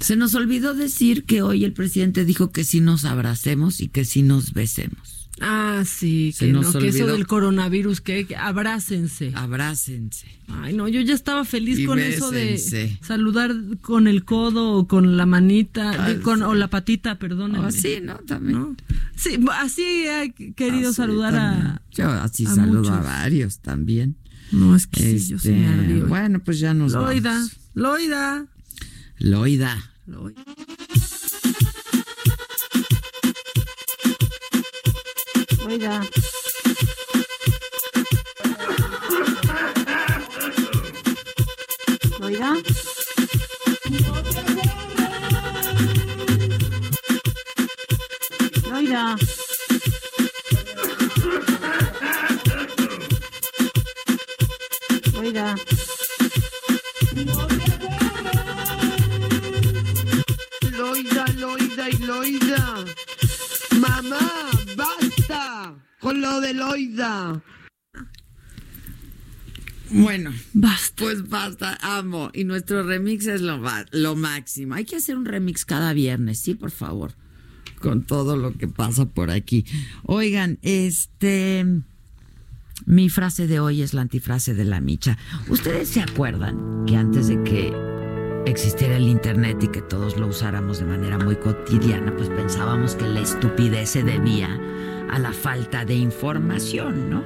Se 0.00 0.16
nos 0.16 0.34
olvidó 0.34 0.74
decir 0.74 1.24
que 1.24 1.42
hoy 1.42 1.64
el 1.64 1.72
presidente 1.72 2.24
dijo 2.24 2.50
que 2.50 2.64
sí 2.64 2.80
nos 2.80 3.04
abracemos 3.04 3.80
y 3.80 3.88
que 3.88 4.04
sí 4.04 4.22
nos 4.22 4.52
besemos. 4.52 5.23
Ah, 5.46 5.82
sí, 5.84 6.32
Se 6.32 6.46
que 6.46 6.52
no, 6.52 6.60
que 6.72 6.88
eso 6.88 7.06
del 7.06 7.26
coronavirus, 7.26 8.00
que, 8.00 8.26
que 8.26 8.34
abrácense. 8.34 9.30
Abrácense. 9.34 10.26
Ay, 10.48 10.72
no, 10.72 10.88
yo 10.88 11.02
ya 11.02 11.12
estaba 11.12 11.44
feliz 11.44 11.78
Y 11.80 11.84
con 11.84 11.98
eso 11.98 12.30
de 12.30 12.56
saludar 13.02 13.54
con 13.82 14.06
el 14.06 14.24
codo 14.24 14.72
o 14.72 14.86
con 14.88 15.18
la 15.18 15.26
manita, 15.26 16.06
de- 16.08 16.20
con, 16.20 16.42
o 16.42 16.54
la 16.54 16.68
patita, 16.68 17.18
perdón. 17.18 17.56
Así, 17.56 17.98
¿no? 18.02 18.16
También. 18.20 18.76
Sí, 19.16 19.38
así 19.52 19.82
he 20.06 20.32
querido 20.54 20.88
Así 20.90 20.96
saludar 20.96 21.34
a... 21.36 21.82
Yo 21.92 22.08
así 22.08 22.46
a 22.46 22.54
saludo 22.54 22.90
a 22.92 23.00
varios 23.00 23.58
también. 23.58 24.16
No, 24.50 24.74
es 24.74 24.86
que 24.86 25.18
sí, 25.18 25.28
yo 25.28 25.36
me 25.50 25.82
Este. 25.82 26.04
Bueno, 26.04 26.38
pues 26.40 26.58
ya 26.58 26.72
nos 26.72 26.92
Loida, 26.92 27.32
vamos. 27.34 27.56
Loida. 27.74 28.46
Loida. 29.18 29.90
Loida. 30.06 30.44
Loida. 35.64 36.02
Loida. 42.20 42.52
Loida. 48.68 49.33
Bueno, 69.94 70.32
basta. 70.52 71.04
Pues 71.04 71.28
basta, 71.28 71.78
amo. 71.80 72.30
Y 72.34 72.44
nuestro 72.44 72.82
remix 72.82 73.26
es 73.26 73.40
lo, 73.40 73.60
lo 73.92 74.16
máximo. 74.16 74.74
Hay 74.74 74.84
que 74.84 74.96
hacer 74.96 75.16
un 75.16 75.24
remix 75.24 75.64
cada 75.64 75.92
viernes, 75.92 76.40
sí, 76.40 76.54
por 76.54 76.70
favor. 76.70 77.12
Con 77.80 78.02
todo 78.02 78.36
lo 78.36 78.56
que 78.56 78.66
pasa 78.66 79.06
por 79.06 79.30
aquí. 79.30 79.64
Oigan, 80.04 80.58
este. 80.62 81.64
Mi 82.86 83.08
frase 83.08 83.46
de 83.46 83.60
hoy 83.60 83.82
es 83.82 83.94
la 83.94 84.02
antifrase 84.02 84.52
de 84.52 84.64
la 84.64 84.80
micha. 84.80 85.16
¿Ustedes 85.48 85.88
se 85.88 86.00
acuerdan 86.00 86.84
que 86.86 86.96
antes 86.96 87.28
de 87.28 87.42
que 87.44 87.72
existiera 88.46 88.96
el 88.96 89.08
Internet 89.08 89.62
y 89.62 89.68
que 89.68 89.80
todos 89.80 90.18
lo 90.18 90.26
usáramos 90.26 90.80
de 90.80 90.86
manera 90.86 91.18
muy 91.18 91.36
cotidiana, 91.36 92.14
pues 92.16 92.28
pensábamos 92.30 92.96
que 92.96 93.06
la 93.06 93.20
estupidez 93.20 93.90
se 93.90 94.02
debía 94.02 94.60
a 95.08 95.18
la 95.18 95.32
falta 95.32 95.84
de 95.84 95.94
información, 95.94 97.10
¿no? 97.10 97.22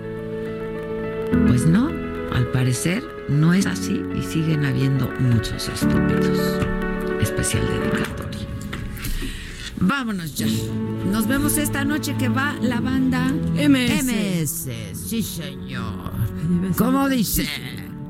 Pues 1.47 1.67
no, 1.67 1.91
al 2.33 2.47
parecer 2.49 3.05
no 3.29 3.55
es 3.55 3.67
así 3.67 4.03
y 4.17 4.23
siguen 4.23 4.65
habiendo 4.65 5.09
muchos 5.21 5.69
estúpidos. 5.69 6.39
Especial 7.21 7.67
dedicatoria. 7.67 8.47
Vámonos 9.81 10.35
ya. 10.35 10.47
Nos 11.11 11.27
vemos 11.27 11.57
esta 11.59 11.85
noche 11.85 12.17
que 12.19 12.29
va 12.29 12.57
la 12.61 12.81
banda 12.81 13.33
MS. 13.55 14.05
MS. 14.05 14.69
Sí, 14.93 15.23
señor. 15.23 16.13
¿Cómo 16.77 17.09
dice? 17.09 17.49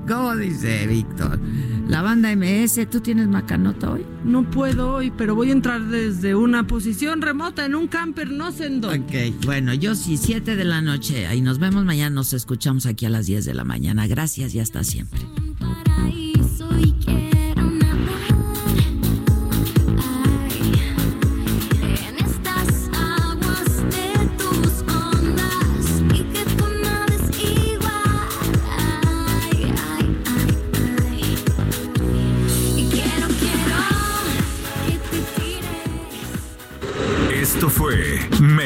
¿Cómo 0.08 0.34
dice 0.34 0.86
Víctor? 0.86 1.38
La 1.86 2.00
banda 2.00 2.34
MS, 2.34 2.88
¿tú 2.90 3.00
tienes 3.00 3.28
macanota 3.28 3.92
hoy? 3.92 4.06
No 4.24 4.50
puedo 4.50 4.94
hoy, 4.94 5.10
pero 5.10 5.34
voy 5.34 5.50
a 5.50 5.52
entrar 5.52 5.82
desde 5.84 6.34
una 6.34 6.66
posición 6.66 7.20
remota 7.20 7.66
en 7.66 7.74
un 7.74 7.88
camper, 7.88 8.30
no 8.30 8.50
sé 8.50 8.66
en 8.66 8.80
dónde. 8.80 9.30
Ok, 9.30 9.44
bueno, 9.44 9.74
yo 9.74 9.94
sí, 9.94 10.16
7 10.16 10.56
de 10.56 10.64
la 10.64 10.80
noche. 10.80 11.26
Ahí 11.26 11.42
nos 11.42 11.58
vemos 11.58 11.84
mañana, 11.84 12.10
nos 12.10 12.32
escuchamos 12.32 12.86
aquí 12.86 13.04
a 13.04 13.10
las 13.10 13.26
10 13.26 13.44
de 13.44 13.54
la 13.54 13.64
mañana. 13.64 14.06
Gracias 14.06 14.54
y 14.54 14.60
hasta 14.60 14.82
siempre. 14.82 15.20